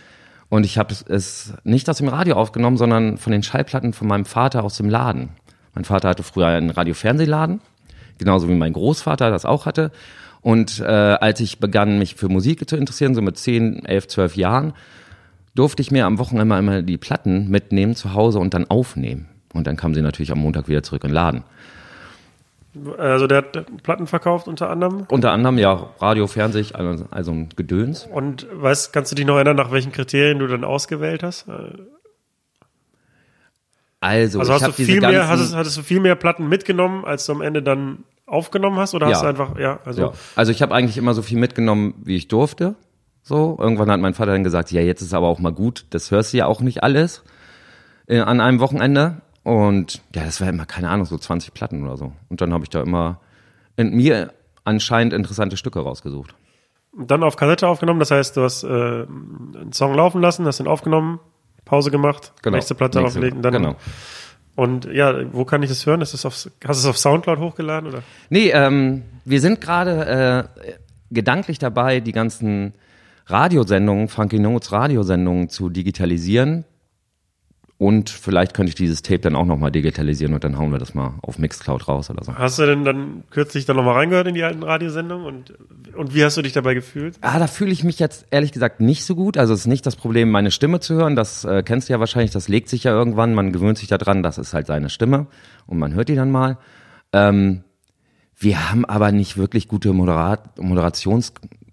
Und 0.51 0.65
ich 0.65 0.77
habe 0.77 0.95
es 1.09 1.55
nicht 1.65 1.89
aus 1.89 1.99
dem 1.99 2.09
Radio 2.09 2.37
aufgenommen, 2.37 2.77
sondern 2.77 3.17
von 3.17 3.33
den 3.33 3.43
Schallplatten 3.43 3.93
von 3.93 4.07
meinem 4.07 4.27
Vater 4.27 4.63
aus 4.63 4.77
dem 4.77 4.91
Laden. 4.91 5.31
Mein 5.75 5.85
Vater 5.85 6.09
hatte 6.11 6.23
früher 6.23 6.47
einen 6.47 6.71
Radio-Fernsehladen, 6.71 7.61
genauso 8.19 8.49
wie 8.49 8.55
mein 8.55 8.75
Großvater 8.75 9.31
das 9.31 9.47
auch 9.47 9.67
hatte. 9.67 9.91
Und 10.43 10.81
äh, 10.81 10.85
als 10.85 11.41
ich 11.41 11.59
begann, 11.59 11.99
mich 11.99 12.15
für 12.15 12.29
Musik 12.29 12.69
zu 12.69 12.77
interessieren, 12.77 13.15
so 13.15 13.23
mit 13.23 13.39
10, 13.39 13.87
11, 13.87 14.09
12 14.09 14.37
Jahren, 14.37 14.75
durfte 15.55 15.83
ich 15.83 15.91
mir 15.91 16.07
am 16.07 16.19
Wochenende 16.19 16.57
immer 16.59 16.83
die 16.83 16.99
Platten 16.99 17.49
mitnehmen 17.49 17.95
zu 17.95 18.15
Hause 18.15 18.39
und 18.39 18.55
dann 18.55 18.69
aufnehmen. 18.71 19.29
Und 19.53 19.67
dann 19.67 19.77
kamen 19.77 19.95
sie 19.95 20.03
natürlich 20.03 20.33
am 20.33 20.39
Montag 20.39 20.69
wieder 20.69 20.83
zurück 20.83 21.05
in 21.05 21.11
den 21.11 21.15
Laden. 21.15 21.45
Also 22.99 23.29
der 23.29 23.39
hat 23.39 23.83
Platten 23.85 24.09
verkauft 24.09 24.49
unter 24.49 24.69
anderem. 24.69 25.07
Unter 25.09 25.31
anderem 25.31 25.59
ja 25.59 25.91
Radio, 26.01 26.27
Fernseh, 26.27 26.73
also, 26.73 27.07
also 27.11 27.31
ein 27.31 27.49
Gedöns. 27.55 28.05
Und 28.05 28.49
weißt, 28.53 28.93
kannst 28.93 29.13
du 29.13 29.17
dich 29.17 29.25
noch 29.25 29.37
erinnern, 29.37 29.57
nach 29.57 29.71
welchen 29.71 29.93
Kriterien 29.93 30.41
du 30.41 30.49
dann 30.49 30.65
ausgewählt 30.65 31.23
hast? 31.23 31.47
Also, 34.01 34.41
Also 34.41 34.53
hast 34.53 34.67
du 34.67 34.73
viel 34.73 35.01
mehr, 35.01 35.29
hattest, 35.29 35.55
hattest 35.55 35.77
du 35.77 35.83
viel 35.83 36.01
mehr 36.01 36.17
Platten 36.17 36.49
mitgenommen, 36.49 37.05
als 37.05 37.27
du 37.27 37.33
am 37.33 37.41
Ende 37.43 37.63
dann 37.63 37.99
aufgenommen 38.27 38.79
hast? 38.79 38.95
Oder 38.95 39.07
hast 39.07 39.23
Ja. 39.23 39.33
du 39.33 39.41
einfach, 39.43 39.59
ja, 39.59 39.79
also 39.85 40.03
ja. 40.03 40.13
also 40.35 40.51
ich 40.51 40.61
habe 40.61 40.75
eigentlich 40.75 40.99
immer 40.99 41.15
so 41.15 41.23
viel 41.23 41.39
mitgenommen, 41.39 41.95
wie 42.05 42.17
ich 42.17 42.27
durfte. 42.29 42.75
So, 43.27 43.57
irgendwann 43.59 43.91
hat 43.91 44.01
mein 44.01 44.13
Vater 44.15 44.33
dann 44.33 44.45
gesagt, 44.45 44.71
ja, 44.71 44.83
jetzt 44.83 45.01
ist 45.01 45.15
aber 45.15 45.29
auch 45.29 45.39
mal 45.39 45.53
gut, 45.53 45.87
das 45.91 46.11
hörst 46.11 46.33
du 46.33 46.37
ja 46.37 46.47
auch 46.47 46.61
nicht 46.61 46.83
alles 46.83 47.23
äh, 48.07 48.21
an 48.21 48.41
einem 48.41 48.61
Wochenende. 48.61 49.23
Und 49.43 50.03
ja, 50.15 50.25
das 50.25 50.41
war 50.43 50.49
immer, 50.49 50.67
keine 50.67 50.91
Ahnung, 50.91 51.07
so 51.07 51.17
20 51.17 51.55
Platten 51.55 51.83
oder 51.85 51.97
so. 51.97 52.13
Und 52.29 52.41
dann 52.43 52.53
habe 52.53 52.65
ich 52.65 52.71
da 52.71 52.83
immer 52.83 53.21
in 53.77 53.95
mir 53.95 54.33
anscheinend 54.65 55.13
interessante 55.15 55.57
Stücke 55.57 55.81
rausgesucht. 55.81 56.35
dann 56.97 57.23
auf 57.23 57.37
Kassette 57.37 57.67
aufgenommen. 57.67 57.99
Das 58.01 58.11
heißt, 58.11 58.37
du 58.37 58.43
hast 58.43 58.63
äh, 58.63 58.69
einen 58.69 59.73
Song 59.73 59.95
laufen 59.95 60.21
lassen, 60.21 60.47
hast 60.47 60.61
ihn 60.61 60.67
aufgenommen, 60.69 61.19
Pause 61.65 61.91
gemacht, 61.91 62.33
nächste 62.47 62.75
Platte 62.75 62.99
Nächste- 63.01 63.19
aufgelegt 63.19 63.37
und 63.37 63.43
dann. 63.43 63.53
Genau. 63.55 63.77
Und 64.57 64.85
ja, 64.85 65.33
wo 65.33 65.45
kann 65.47 65.63
ich 65.63 65.69
das 65.71 65.85
hören? 65.87 66.01
Ist 66.03 66.13
das 66.15 66.25
auf, 66.27 66.35
hast 66.35 66.51
du 66.63 66.71
es 66.71 66.87
auf 66.87 66.97
Soundcloud 66.99 67.39
hochgeladen 67.41 67.89
oder? 67.89 68.03
Nee, 68.29 68.51
ähm, 68.51 69.03
wir 69.25 69.41
sind 69.41 69.61
gerade 69.63 70.49
äh, 70.61 70.61
gedanklich 71.11 71.59
dabei, 71.59 72.01
die 72.01 72.13
ganzen 72.13 72.75
Radiosendungen, 73.27 74.09
Funky 74.09 74.39
Notes 74.39 74.73
Radiosendungen 74.73 75.49
zu 75.49 75.69
digitalisieren. 75.69 76.65
Und 77.77 78.09
vielleicht 78.09 78.55
könnte 78.55 78.71
ich 78.71 78.77
dieses 78.77 79.03
Tape 79.03 79.19
dann 79.19 79.35
auch 79.35 79.45
nochmal 79.45 79.73
digitalisieren 79.73 80.33
und 80.33 80.45
dann 80.45 80.57
hauen 80.57 80.71
wir 80.71 80.79
das 80.79 80.95
mal 80.95 81.15
auf 81.23 81.39
Mixcloud 81.39 81.89
raus 81.89 82.09
oder 82.09 82.23
so. 82.23 82.35
Hast 82.35 82.59
du 82.59 82.67
denn 82.67 82.85
dann 82.85 83.25
kürzlich 83.31 83.65
dann 83.67 83.77
nochmal 83.77 83.95
reingehört 83.95 84.29
in 84.29 84.35
die 84.35 84.45
alten 84.45 84.63
Radiosendungen 84.63 85.27
und, 85.27 85.53
und 85.95 86.15
wie 86.15 86.25
hast 86.25 86.37
du 86.37 86.43
dich 86.43 86.53
dabei 86.53 86.75
gefühlt? 86.75 87.17
Ah, 87.21 87.39
da 87.41 87.49
fühle 87.49 87.73
ich 87.73 87.83
mich 87.83 87.99
jetzt 87.99 88.27
ehrlich 88.31 88.53
gesagt 88.53 88.81
nicht 88.81 89.05
so 89.05 89.17
gut. 89.17 89.37
Also 89.37 89.55
es 89.55 89.61
ist 89.61 89.67
nicht 89.67 89.85
das 89.87 89.97
Problem, 89.97 90.31
meine 90.31 90.53
Stimme 90.53 90.79
zu 90.79 90.95
hören. 90.95 91.17
Das 91.17 91.45
äh, 91.45 91.65
kennst 91.65 91.89
du 91.89 91.95
ja 91.95 92.01
wahrscheinlich. 92.01 92.31
Das 92.31 92.47
legt 92.49 92.69
sich 92.69 92.85
ja 92.85 92.93
irgendwann. 92.93 93.35
Man 93.35 93.53
gewöhnt 93.53 93.77
sich 93.77 93.89
daran. 93.89 94.23
Das 94.23 94.39
ist 94.39 94.55
halt 94.55 94.69
seine 94.69 94.89
Stimme 94.89 95.27
und 95.67 95.79
man 95.79 95.95
hört 95.95 96.09
die 96.09 96.15
dann 96.15 96.31
mal. 96.31 96.59
Ähm, 97.13 97.65
wir 98.37 98.71
haben 98.71 98.85
aber 98.85 99.11
nicht 99.11 99.37
wirklich 99.37 99.69
gute 99.69 99.93
Moderat 99.93 100.59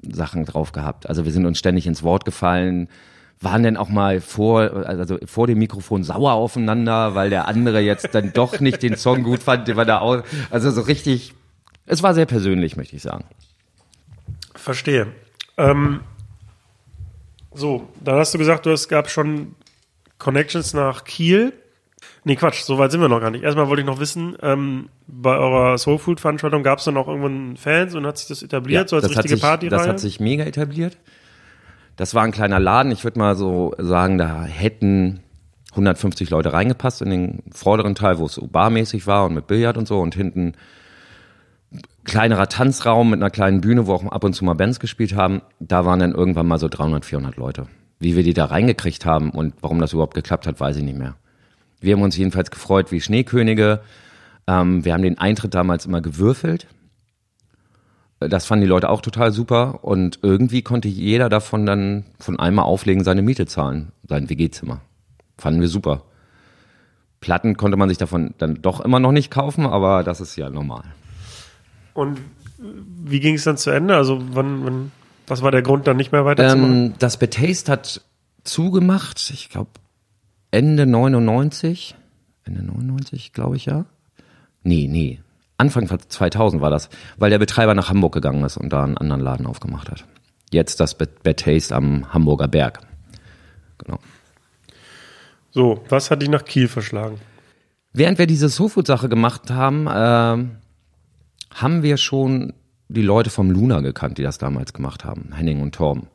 Moderationssachen 0.04 0.46
drauf 0.46 0.72
gehabt. 0.72 1.08
Also 1.08 1.26
wir 1.26 1.32
sind 1.32 1.46
uns 1.46 1.58
ständig 1.60 1.88
ins 1.88 2.04
Wort 2.04 2.26
gefallen. 2.26 2.90
Waren 3.40 3.64
denn 3.64 3.76
auch 3.78 3.90
mal 3.90 4.22
vor, 4.22 4.86
also 4.86 5.18
vor 5.26 5.48
dem 5.48 5.58
Mikrofon 5.58 6.04
sauer 6.04 6.34
aufeinander, 6.34 7.16
weil 7.16 7.32
der 7.32 7.48
andere 7.48 7.80
jetzt 7.80 8.14
dann 8.14 8.34
doch 8.34 8.60
nicht 8.60 8.84
den 8.84 8.98
Song 8.98 9.24
gut 9.24 9.42
fand, 9.42 9.68
den 9.68 9.78
wir 9.78 9.86
da 9.86 10.02
au- 10.02 10.22
also 10.52 10.70
so 10.70 10.82
richtig, 10.82 11.34
es 11.88 12.04
war 12.04 12.14
sehr 12.14 12.28
persönlich, 12.28 12.78
möchte 12.78 12.96
ich 12.96 13.02
sagen. 13.02 13.26
Verstehe. 14.54 15.08
Ähm, 15.58 16.02
so, 17.52 17.88
dann 18.00 18.18
hast 18.18 18.34
du 18.36 18.38
gesagt, 18.38 18.68
du, 18.68 18.70
es 18.70 18.88
gab 18.88 19.10
schon 19.10 19.56
Connections 20.20 20.76
nach 20.76 21.04
Kiel. 21.04 21.52
Nee, 22.24 22.36
Quatsch, 22.36 22.62
so 22.62 22.78
weit 22.78 22.92
sind 22.92 23.02
wir 23.02 23.10
noch 23.10 23.20
gar 23.20 23.32
nicht. 23.32 23.44
Erstmal 23.44 23.68
wollte 23.68 23.82
ich 23.82 23.88
noch 23.88 24.00
wissen, 24.00 24.38
ähm, 24.44 24.90
bei 25.08 25.36
eurer 25.36 25.78
Soulfood-Veranstaltung 25.78 26.62
gab 26.62 26.78
es 26.78 26.86
dann 26.86 26.98
auch 26.98 27.08
irgendwann 27.08 27.58
Fans 27.58 27.96
und 27.96 28.06
hat 28.06 28.18
sich 28.18 28.28
das 28.28 28.44
etabliert, 28.44 28.90
so 28.90 28.96
als 28.96 29.04
das 29.04 29.18
richtige 29.18 29.36
sich, 29.36 29.42
Partyreihe? 29.42 29.78
Das 29.78 29.88
hat 29.88 30.00
sich 30.00 30.20
mega 30.20 30.44
etabliert. 30.44 30.98
Das 31.96 32.14
war 32.14 32.24
ein 32.24 32.32
kleiner 32.32 32.60
Laden. 32.60 32.92
Ich 32.92 33.04
würde 33.04 33.18
mal 33.18 33.36
so 33.36 33.74
sagen, 33.80 34.20
da 34.20 34.44
hätten 34.44 35.22
150 35.72 36.30
Leute 36.30 36.54
reingepasst 36.54 37.02
in 37.02 37.10
den 37.10 37.44
vorderen 37.52 37.96
Teil, 37.96 38.20
wo 38.20 38.26
es 38.26 38.34
so 38.34 38.46
barmäßig 38.46 39.08
war 39.08 39.26
und 39.26 39.34
mit 39.34 39.48
Billard 39.48 39.78
und 39.78 39.88
so 39.88 40.00
und 40.00 40.14
hinten 40.14 40.54
kleinerer 42.04 42.48
Tanzraum 42.48 43.10
mit 43.10 43.20
einer 43.20 43.30
kleinen 43.30 43.62
Bühne, 43.62 43.88
wo 43.88 43.94
auch 43.94 44.06
ab 44.06 44.24
und 44.24 44.34
zu 44.34 44.46
mal 44.46 44.54
Bands 44.54 44.80
gespielt 44.80 45.16
haben. 45.16 45.42
Da 45.60 45.86
waren 45.86 46.00
dann 46.00 46.14
irgendwann 46.14 46.48
mal 46.48 46.60
so 46.60 46.68
300, 46.68 47.06
400 47.06 47.38
Leute. 47.38 47.68
Wie 48.00 48.16
wir 48.16 48.24
die 48.24 48.34
da 48.34 48.46
reingekriegt 48.46 49.06
haben 49.06 49.32
und 49.32 49.56
warum 49.62 49.80
das 49.80 49.94
überhaupt 49.94 50.16
geklappt 50.16 50.48
hat, 50.48 50.60
weiß 50.60 50.78
ich 50.78 50.84
nicht 50.84 50.98
mehr. 50.98 51.16
Wir 51.82 51.96
haben 51.96 52.04
uns 52.04 52.16
jedenfalls 52.16 52.52
gefreut 52.52 52.92
wie 52.92 53.02
Schneekönige. 53.02 53.82
Ähm, 54.48 54.86
wir 54.86 54.94
haben 54.94 55.02
den 55.02 55.18
Eintritt 55.18 55.54
damals 55.54 55.86
immer 55.86 56.02
gewürfelt. 56.02 56.68
Das 58.20 58.46
fanden 58.46 58.62
die 58.62 58.70
Leute 58.70 58.90
auch 58.90 59.02
total 59.02 59.32
super 59.32 59.84
und 59.84 60.20
irgendwie 60.22 60.62
konnte 60.62 60.88
jeder 60.88 61.28
davon 61.28 61.66
dann 61.66 62.06
von 62.20 62.40
einmal 62.40 62.66
auflegen 62.66 63.04
seine 63.04 63.24
Miete 63.24 63.48
zahlen, 63.48 63.92
sein 64.08 64.30
WG-Zimmer. 64.30 64.82
Fanden 65.40 65.60
wir 65.60 65.68
super. 65.68 66.04
Platten 67.20 67.58
konnte 67.58 67.78
man 67.78 67.90
sich 67.90 67.98
davon 67.98 68.36
dann 68.38 68.62
doch 68.62 68.80
immer 68.80 69.00
noch 69.00 69.12
nicht 69.12 69.32
kaufen, 69.32 69.66
aber 69.66 70.04
das 70.04 70.22
ist 70.22 70.36
ja 70.36 70.52
normal. 70.52 70.84
Und 71.96 72.20
wie 72.58 73.20
ging 73.20 73.36
es 73.36 73.44
dann 73.44 73.58
zu 73.58 73.72
Ende? 73.72 73.96
Also 73.96 74.22
wann, 74.34 74.66
wann, 74.66 74.92
was 75.26 75.42
war 75.42 75.50
der 75.50 75.64
Grund, 75.64 75.88
dann 75.88 75.98
nicht 75.98 76.12
mehr 76.12 76.26
weiterzumachen? 76.26 76.86
Ähm, 76.86 76.94
das 77.00 77.18
Betaste 77.18 77.72
hat 77.72 78.02
zugemacht, 78.44 79.32
ich 79.34 79.50
glaube 79.50 79.72
Ende 80.52 80.86
99, 80.86 81.96
Ende 82.44 82.64
99, 82.64 83.34
glaube 83.34 83.56
ich 83.56 83.66
ja. 83.66 83.86
Nee, 84.64 84.88
nee, 84.90 85.20
Anfang 85.62 85.88
2000 85.88 86.62
war 86.62 86.72
das, 86.72 86.90
weil 87.18 87.30
der 87.30 87.38
Betreiber 87.38 87.76
nach 87.76 87.90
Hamburg 87.90 88.14
gegangen 88.14 88.44
ist 88.44 88.58
und 88.58 88.74
da 88.74 88.84
einen 88.84 88.98
anderen 88.98 89.22
Laden 89.22 89.46
aufgemacht 89.46 89.92
hat. 89.92 90.06
Jetzt 90.52 90.80
das 90.80 90.96
Bad 90.96 91.38
Taste 91.38 91.76
am 91.76 92.12
Hamburger 92.12 92.48
Berg. 92.48 92.80
Genau. 93.78 94.00
so, 95.52 95.84
was 95.90 96.12
hat 96.12 96.22
dich 96.22 96.30
nach 96.30 96.46
Kiel 96.46 96.68
verschlagen? 96.68 97.20
Während 97.94 98.18
wir 98.18 98.28
diese 98.28 98.50
SoFood-Sache 98.50 99.08
gemacht 99.08 99.52
haben, 99.52 99.88
ähm, 99.92 100.58
haben 101.54 101.84
wir 101.84 101.98
schon 101.98 102.54
die 102.90 103.02
Leute 103.02 103.30
vom 103.30 103.52
Luna 103.52 103.82
gekannt, 103.82 104.18
die 104.18 104.24
das 104.24 104.38
damals 104.38 104.74
gemacht 104.74 105.06
haben, 105.06 105.32
Henning 105.34 105.62
und 105.62 105.76
Torben. 105.76 106.08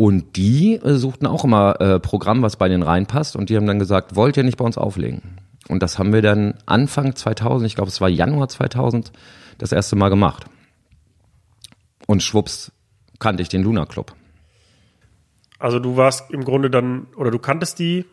Und 0.00 0.36
die 0.36 0.76
äh, 0.76 0.94
suchten 0.94 1.26
auch 1.26 1.44
immer 1.44 1.78
äh, 1.78 2.00
Programm, 2.00 2.40
was 2.40 2.56
bei 2.56 2.70
denen 2.70 2.82
reinpasst. 2.82 3.36
Und 3.36 3.50
die 3.50 3.56
haben 3.56 3.66
dann 3.66 3.78
gesagt, 3.78 4.16
wollt 4.16 4.34
ihr 4.38 4.44
nicht 4.44 4.56
bei 4.56 4.64
uns 4.64 4.78
auflegen? 4.78 5.36
Und 5.68 5.82
das 5.82 5.98
haben 5.98 6.14
wir 6.14 6.22
dann 6.22 6.54
Anfang 6.64 7.14
2000, 7.14 7.66
ich 7.66 7.74
glaube 7.74 7.90
es 7.90 8.00
war 8.00 8.08
Januar 8.08 8.48
2000, 8.48 9.12
das 9.58 9.72
erste 9.72 9.96
Mal 9.96 10.08
gemacht. 10.08 10.46
Und 12.06 12.22
schwupps 12.22 12.72
kannte 13.18 13.42
ich 13.42 13.50
den 13.50 13.62
Luna 13.62 13.84
Club. 13.84 14.14
Also 15.58 15.78
du 15.78 15.98
warst 15.98 16.30
im 16.30 16.44
Grunde 16.44 16.70
dann, 16.70 17.08
oder 17.14 17.30
du 17.30 17.38
kanntest 17.38 17.78
die, 17.78 18.06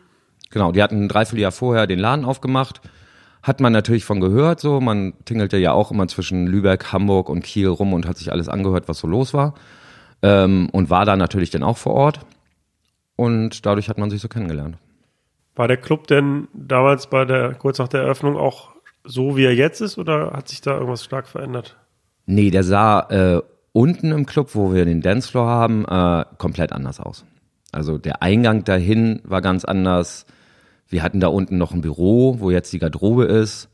Genau, 0.50 0.72
die 0.72 0.82
hatten 0.82 1.04
ein 1.04 1.08
Dreivierteljahr 1.08 1.52
vorher 1.52 1.86
den 1.86 2.00
Laden 2.00 2.26
aufgemacht. 2.26 2.82
Hat 3.42 3.60
man 3.60 3.72
natürlich 3.72 4.04
von 4.04 4.20
gehört, 4.20 4.60
so. 4.60 4.78
Man 4.82 5.14
tingelte 5.24 5.56
ja 5.56 5.72
auch 5.72 5.90
immer 5.90 6.06
zwischen 6.06 6.46
Lübeck, 6.46 6.92
Hamburg 6.92 7.30
und 7.30 7.44
Kiel 7.44 7.68
rum 7.68 7.94
und 7.94 8.06
hat 8.06 8.18
sich 8.18 8.30
alles 8.30 8.50
angehört, 8.50 8.88
was 8.88 8.98
so 8.98 9.06
los 9.06 9.32
war. 9.32 9.54
Ähm, 10.22 10.68
und 10.72 10.90
war 10.90 11.04
da 11.04 11.16
natürlich 11.16 11.50
dann 11.50 11.62
auch 11.62 11.76
vor 11.76 11.94
Ort. 11.94 12.20
Und 13.16 13.66
dadurch 13.66 13.88
hat 13.88 13.98
man 13.98 14.10
sich 14.10 14.20
so 14.20 14.28
kennengelernt. 14.28 14.78
war 15.54 15.68
der 15.68 15.76
Club 15.76 16.06
denn 16.06 16.48
damals 16.54 17.08
bei 17.08 17.24
der, 17.24 17.54
kurz 17.54 17.78
nach 17.78 17.88
der 17.88 18.02
Eröffnung 18.02 18.36
auch 18.36 18.70
so, 19.04 19.36
wie 19.36 19.44
er 19.44 19.54
jetzt 19.54 19.80
ist, 19.80 19.98
oder 19.98 20.32
hat 20.32 20.48
sich 20.48 20.60
da 20.60 20.74
irgendwas 20.74 21.04
stark 21.04 21.26
verändert? 21.26 21.76
Nee, 22.26 22.50
der 22.50 22.62
sah 22.62 23.00
äh, 23.10 23.42
unten 23.72 24.12
im 24.12 24.26
Club, 24.26 24.54
wo 24.54 24.72
wir 24.72 24.84
den 24.84 25.00
Dancefloor 25.00 25.46
haben, 25.46 25.84
äh, 25.86 26.24
komplett 26.36 26.72
anders 26.72 27.00
aus. 27.00 27.24
Also 27.72 27.98
der 27.98 28.22
Eingang 28.22 28.64
dahin 28.64 29.20
war 29.24 29.40
ganz 29.40 29.64
anders. 29.64 30.26
Wir 30.88 31.02
hatten 31.02 31.20
da 31.20 31.28
unten 31.28 31.58
noch 31.58 31.72
ein 31.72 31.80
Büro, 31.80 32.40
wo 32.40 32.50
jetzt 32.50 32.72
die 32.72 32.78
Garderobe 32.78 33.24
ist. 33.24 33.68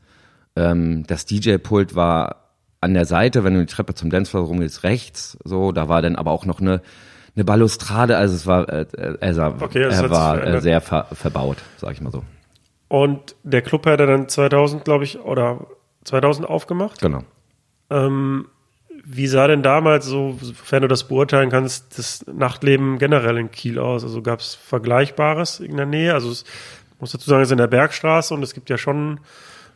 Ähm, 0.55 1.05
das 1.07 1.25
DJ-Pult 1.25 1.95
war 1.95 2.44
an 2.81 2.93
der 2.93 3.05
Seite, 3.05 3.43
wenn 3.43 3.53
du 3.53 3.61
die 3.61 3.73
Treppe 3.73 3.95
zum 3.95 4.09
Dancefloor 4.09 4.45
rumgehst, 4.45 4.83
rechts. 4.83 5.37
So, 5.43 5.71
da 5.71 5.89
war 5.89 6.01
dann 6.01 6.15
aber 6.15 6.31
auch 6.31 6.45
noch 6.45 6.59
eine 6.59 6.81
eine 7.35 7.45
Balustrade. 7.45 8.17
Also 8.17 8.35
es 8.35 8.47
war, 8.47 8.69
äh, 8.69 8.85
er, 8.93 9.61
Okay, 9.61 9.83
das 9.83 9.99
er 9.99 10.09
war 10.09 10.43
äh, 10.43 10.61
sehr 10.61 10.81
ver 10.81 11.07
verbaut, 11.11 11.57
sag 11.77 11.91
ich 11.91 12.01
mal 12.01 12.11
so. 12.11 12.23
Und 12.87 13.35
der 13.43 13.61
Club 13.61 13.85
hat 13.85 13.99
er 13.99 14.07
dann 14.07 14.29
2000, 14.29 14.85
glaube 14.85 15.03
ich, 15.03 15.19
oder 15.19 15.67
2000 16.05 16.47
aufgemacht. 16.47 17.01
Genau. 17.01 17.23
Ähm, 17.89 18.47
wie 19.03 19.27
sah 19.27 19.47
denn 19.47 19.63
damals, 19.63 20.05
so, 20.05 20.37
sofern 20.41 20.83
du 20.83 20.87
das 20.87 21.07
beurteilen 21.07 21.49
kannst, 21.49 21.97
das 21.97 22.25
Nachtleben 22.31 22.97
generell 22.97 23.37
in 23.37 23.51
Kiel 23.51 23.79
aus? 23.79 24.03
Also 24.03 24.21
gab 24.21 24.39
es 24.39 24.55
Vergleichbares 24.55 25.59
in 25.59 25.77
der 25.77 25.85
Nähe? 25.85 26.13
Also 26.13 26.31
es 26.31 26.45
ich 26.95 27.01
muss 27.01 27.11
dazu 27.11 27.29
sagen, 27.29 27.41
es 27.41 27.49
ist 27.49 27.51
in 27.51 27.57
der 27.57 27.67
Bergstraße 27.67 28.33
und 28.33 28.41
es 28.41 28.53
gibt 28.53 28.69
ja 28.69 28.77
schon 28.77 29.19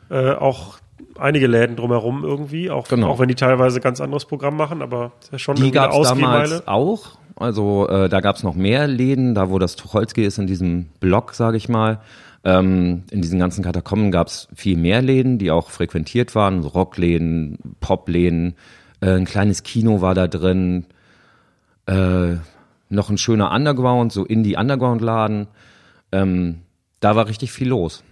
äh, 0.10 0.32
auch 0.32 0.80
einige 1.18 1.48
Läden 1.48 1.76
drumherum 1.76 2.24
irgendwie, 2.24 2.70
auch, 2.70 2.88
Genau. 2.88 3.10
auch 3.10 3.20
wenn 3.20 3.28
die 3.28 3.36
teilweise 3.36 3.80
ganz 3.80 4.02
anderes 4.02 4.26
Programm 4.26 4.56
machen, 4.58 4.82
aber 4.82 5.12
es 5.20 5.26
ist 5.28 5.32
ja 5.32 5.40
schon 5.40 5.56
Die 5.56 5.72
gab 5.72 5.94
es 5.94 6.08
damals 6.10 6.68
auch. 6.68 7.18
Also 7.36 7.88
äh, 7.88 8.10
da 8.10 8.20
gab 8.20 8.36
es 8.36 8.44
noch 8.44 8.56
mehr 8.56 8.88
Läden, 8.88 9.34
da 9.34 9.50
wo 9.50 9.60
das 9.60 9.76
Tucholsky 9.78 10.26
ist, 10.26 10.38
in 10.40 10.48
diesem 10.48 10.88
Block, 11.00 11.34
sage 11.34 11.58
ich 11.58 11.70
mal. 11.70 12.00
Ähm, 12.44 13.04
in 13.12 13.22
diesen 13.22 13.40
ganzen 13.40 13.64
Katakomben 13.64 14.12
gab 14.12 14.28
es 14.28 14.48
viel 14.56 14.78
mehr 14.78 15.02
Läden, 15.02 15.38
die 15.38 15.52
auch 15.52 15.70
frequentiert 15.70 16.36
waren, 16.36 16.62
so 16.64 16.70
Rockläden, 16.70 17.58
Popläden, 17.80 18.56
äh, 19.02 19.12
ein 19.12 19.26
kleines 19.26 19.64
Kino 19.64 20.02
war 20.02 20.16
da 20.16 20.28
drin, 20.28 20.86
äh, 21.86 22.36
noch 22.90 23.10
ein 23.10 23.18
schöner 23.18 23.52
Underground, 23.52 24.12
so 24.12 24.26
Indie-Underground-Laden. 24.26 25.48
Ähm, 26.12 26.62
da 27.00 27.16
war 27.16 27.28
richtig 27.28 27.52
viel 27.52 27.70
los. 27.70 28.04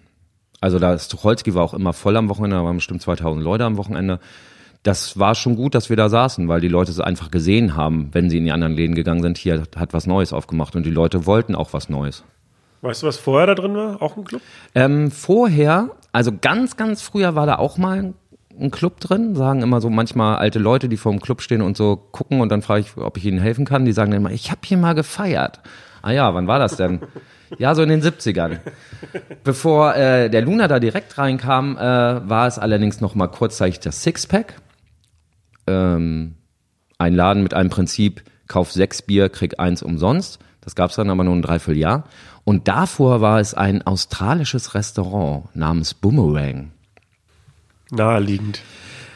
Also 0.60 0.80
da 0.80 0.94
ist 0.94 1.10
Tucholsky 1.10 1.54
war 1.54 1.64
auch 1.64 1.74
immer 1.74 1.94
voll 1.94 2.18
am 2.18 2.30
Wochenende, 2.30 2.58
da 2.58 2.64
waren 2.64 2.78
bestimmt 2.78 3.02
2000 3.02 3.44
Leute 3.44 3.66
am 3.66 3.78
Wochenende. 3.78 4.20
Das 4.84 5.20
war 5.20 5.36
schon 5.36 5.56
gut, 5.56 5.76
dass 5.76 5.90
wir 5.90 5.98
da 5.98 6.10
saßen, 6.10 6.48
weil 6.48 6.62
die 6.62 6.68
Leute 6.68 6.92
es 6.92 7.00
einfach 7.00 7.30
gesehen 7.30 7.76
haben, 7.76 8.10
wenn 8.14 8.30
sie 8.30 8.38
in 8.38 8.46
die 8.46 8.52
anderen 8.52 8.74
Läden 8.74 8.96
gegangen 8.96 9.22
sind. 9.22 9.38
Hier 9.38 9.64
hat 9.76 9.94
was 9.94 10.08
Neues 10.08 10.34
aufgemacht 10.34 10.76
und 10.76 10.86
die 10.86 10.92
Leute 10.92 11.26
wollten 11.26 11.56
auch 11.56 11.74
was 11.74 11.90
Neues. 11.90 12.24
Weißt 12.82 13.04
du, 13.04 13.08
was 13.08 13.18
vorher 13.18 13.48
da 13.48 13.56
drin 13.56 13.76
war? 13.76 14.02
Auch 14.02 14.18
ein 14.18 14.24
Club? 14.24 14.42
Ähm, 14.76 15.12
vorher, 15.12 15.92
also 16.12 16.32
ganz, 16.40 16.78
ganz 16.78 17.02
früher 17.02 17.36
war 17.36 17.46
da 17.46 17.58
auch 17.58 17.78
mal 17.78 18.14
ein 18.60 18.72
Club 18.72 19.00
drin, 19.00 19.36
sagen 19.36 19.62
immer 19.62 19.82
so 19.82 19.90
manchmal 19.90 20.38
alte 20.38 20.60
Leute, 20.60 20.90
die 20.90 20.98
vor 20.98 21.12
dem 21.12 21.22
Club 21.22 21.42
stehen 21.42 21.62
und 21.62 21.78
so 21.78 21.96
gucken 21.96 22.42
und 22.42 22.50
dann 22.50 22.62
frage 22.62 22.82
ich, 22.82 22.98
ob 22.98 23.18
ich 23.18 23.26
ihnen 23.26 23.40
helfen 23.40 23.66
kann. 23.66 23.86
Die 23.86 23.92
sagen 23.92 24.12
dann 24.12 24.22
immer, 24.22 24.32
ich 24.32 24.52
habe 24.52 24.62
hier 24.64 24.78
mal 24.78 24.94
gefeiert. 24.94 25.60
Ah 26.02 26.12
ja, 26.12 26.34
wann 26.34 26.48
war 26.48 26.60
das 26.60 26.78
denn? 26.78 27.02
Ja, 27.58 27.76
so 27.76 27.82
in 27.82 27.90
den 27.90 28.02
70ern. 28.02 28.60
Bevor 29.44 29.96
äh, 29.96 30.30
der 30.30 30.42
Luna 30.42 30.68
da 30.68 30.80
direkt 30.80 31.18
reinkam, 31.18 31.78
äh, 31.78 31.80
war 31.82 32.48
es 32.48 32.60
allerdings 32.60 33.02
noch 33.02 33.16
mal 33.16 33.28
kurzzeitig 33.28 33.80
das 33.80 34.04
Sixpack. 34.04 34.56
Ähm, 35.68 36.36
ein 36.98 37.14
Laden 37.14 37.44
mit 37.44 37.54
einem 37.54 37.70
Prinzip, 37.70 38.24
kauf 38.48 38.72
sechs 38.72 39.02
Bier, 39.02 39.30
krieg 39.30 39.60
eins 39.60 39.84
umsonst. 39.84 40.40
Das 40.62 40.76
gab's 40.76 40.96
dann 40.96 41.10
aber 41.10 41.24
nur 41.24 41.36
ein 41.36 41.42
Dreivierteljahr. 41.42 42.04
Und 42.44 42.68
davor 42.68 43.22
war 43.22 43.40
es 43.40 43.54
ein 43.54 43.86
australisches 43.86 44.74
Restaurant 44.74 45.56
namens 45.56 45.94
Boomerang. 45.94 46.72
Naheliegend. 47.92 48.62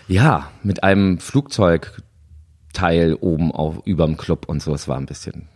Ja, 0.07 0.49
mit 0.63 0.83
einem 0.83 1.19
Flugzeugteil 1.19 3.15
oben 3.19 3.51
auf, 3.51 3.81
überm 3.85 4.17
Club 4.17 4.47
und 4.47 4.61
so. 4.61 4.73
Es 4.73 4.87
war 4.87 4.97
ein 4.97 5.05
bisschen, 5.05 5.47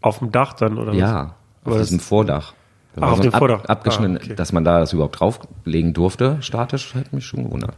Auf 0.00 0.18
dem 0.18 0.32
Dach 0.32 0.54
dann, 0.54 0.78
oder? 0.78 0.92
ja, 0.94 1.34
Aber 1.68 1.76
auf 1.76 1.82
diesem 1.82 2.00
Vordach. 2.00 2.54
Da 2.94 3.02
Ah, 3.02 3.10
auf 3.12 3.16
so 3.18 3.22
dem 3.22 3.32
Vordach. 3.32 3.64
abgeschnitten, 3.66 4.16
Ah, 4.16 4.20
okay. 4.24 4.34
dass 4.34 4.52
man 4.52 4.64
da 4.64 4.80
das 4.80 4.92
überhaupt 4.92 5.20
drauflegen 5.20 5.92
durfte, 5.94 6.38
statisch, 6.40 6.94
hat 6.94 7.12
mich 7.12 7.26
schon 7.26 7.44
gewundert. 7.44 7.74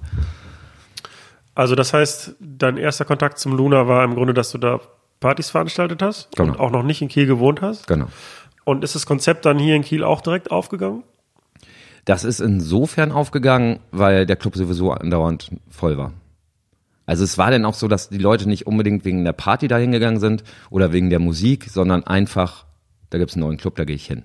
Also 1.54 1.74
das 1.74 1.92
heißt, 1.92 2.36
dein 2.40 2.76
erster 2.76 3.04
Kontakt 3.04 3.38
zum 3.38 3.54
Luna 3.56 3.86
war 3.88 4.04
im 4.04 4.14
Grunde, 4.14 4.34
dass 4.34 4.50
du 4.52 4.58
da 4.58 4.80
Partys 5.18 5.50
veranstaltet 5.50 6.00
hast 6.02 6.34
Genau. 6.36 6.52
und 6.52 6.60
auch 6.60 6.70
noch 6.70 6.82
nicht 6.82 7.02
in 7.02 7.08
Kiel 7.08 7.26
gewohnt 7.26 7.60
hast. 7.60 7.86
Genau. 7.86 8.06
Und 8.64 8.84
ist 8.84 8.94
das 8.94 9.04
Konzept 9.04 9.44
dann 9.44 9.58
hier 9.58 9.74
in 9.76 9.82
Kiel 9.82 10.04
auch 10.04 10.20
direkt 10.20 10.50
aufgegangen? 10.50 11.02
Das 12.06 12.24
ist 12.24 12.40
insofern 12.40 13.12
aufgegangen, 13.12 13.80
weil 13.90 14.24
der 14.24 14.36
Club 14.36 14.56
sowieso 14.56 14.92
andauernd 14.92 15.50
voll 15.68 15.98
war. 15.98 16.12
Also 17.04 17.24
es 17.24 17.36
war 17.36 17.50
dann 17.50 17.64
auch 17.66 17.74
so, 17.74 17.88
dass 17.88 18.08
die 18.08 18.18
Leute 18.18 18.48
nicht 18.48 18.66
unbedingt 18.66 19.04
wegen 19.04 19.24
der 19.24 19.32
Party 19.32 19.68
dahin 19.68 19.90
gegangen 19.92 20.20
sind 20.20 20.44
oder 20.70 20.92
wegen 20.92 21.10
der 21.10 21.18
Musik, 21.18 21.66
sondern 21.68 22.04
einfach, 22.04 22.64
da 23.10 23.18
gibt's 23.18 23.34
einen 23.34 23.44
neuen 23.44 23.58
Club, 23.58 23.76
da 23.76 23.84
gehe 23.84 23.96
ich 23.96 24.06
hin. 24.06 24.22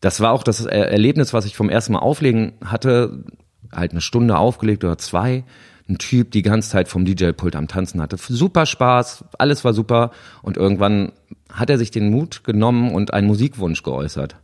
Das 0.00 0.20
war 0.20 0.32
auch 0.32 0.42
das 0.42 0.64
Er- 0.64 0.90
Erlebnis, 0.90 1.32
was 1.32 1.44
ich 1.44 1.56
vom 1.56 1.68
ersten 1.68 1.92
Mal 1.92 1.98
auflegen 1.98 2.52
hatte, 2.64 3.24
halt 3.72 3.92
eine 3.92 4.00
Stunde 4.00 4.38
aufgelegt 4.38 4.82
oder 4.84 4.98
zwei. 4.98 5.44
Ein 5.88 5.98
Typ 5.98 6.30
die 6.30 6.42
ganze 6.42 6.70
Zeit 6.70 6.88
vom 6.88 7.04
DJ-Pult 7.04 7.56
am 7.56 7.66
Tanzen 7.68 8.00
hatte. 8.00 8.16
Super 8.16 8.64
Spaß, 8.64 9.24
alles 9.38 9.64
war 9.64 9.74
super. 9.74 10.12
Und 10.42 10.56
irgendwann 10.56 11.12
hat 11.52 11.68
er 11.68 11.78
sich 11.78 11.90
den 11.90 12.10
Mut 12.10 12.44
genommen 12.44 12.94
und 12.94 13.12
einen 13.12 13.26
Musikwunsch 13.26 13.82
geäußert. 13.82 14.36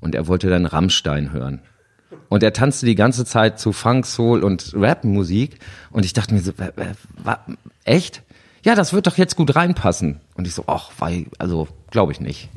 Und 0.00 0.14
er 0.14 0.26
wollte 0.26 0.48
dann 0.48 0.66
Rammstein 0.66 1.32
hören. 1.32 1.60
Und 2.30 2.42
er 2.42 2.52
tanzte 2.52 2.86
die 2.86 2.94
ganze 2.94 3.24
Zeit 3.24 3.60
zu 3.60 3.72
Funk, 3.72 4.06
Soul 4.06 4.42
und 4.42 4.72
Rap-Musik. 4.74 5.58
Und 5.90 6.04
ich 6.04 6.14
dachte 6.14 6.34
mir 6.34 6.40
so, 6.40 6.52
echt? 7.84 8.22
Ja, 8.64 8.74
das 8.74 8.92
wird 8.92 9.06
doch 9.06 9.16
jetzt 9.16 9.36
gut 9.36 9.54
reinpassen. 9.54 10.20
Und 10.34 10.46
ich 10.48 10.54
so, 10.54 10.64
ach, 10.66 10.90
weil, 10.98 11.26
also, 11.38 11.68
glaube 11.90 12.12
ich 12.12 12.20
nicht. 12.20 12.48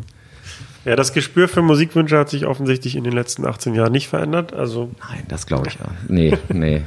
Ja, 0.86 0.96
das 0.96 1.12
Gespür 1.12 1.50
für 1.50 1.62
Musikwünsche 1.62 2.18
hat 2.18 2.30
sich 2.30 2.46
offensichtlich 2.46 2.96
in 2.96 3.04
den 3.04 3.12
letzten 3.12 3.46
18 3.46 3.76
Jahren 3.76 3.92
nicht 3.92 4.08
verändert. 4.08 4.54
Also 4.54 4.90
Nein, 5.10 5.26
das 5.28 5.46
glaube 5.46 5.68
ich 5.68 5.74
ja. 5.76 5.86
Nee, 6.08 6.38
nee. 6.48 6.84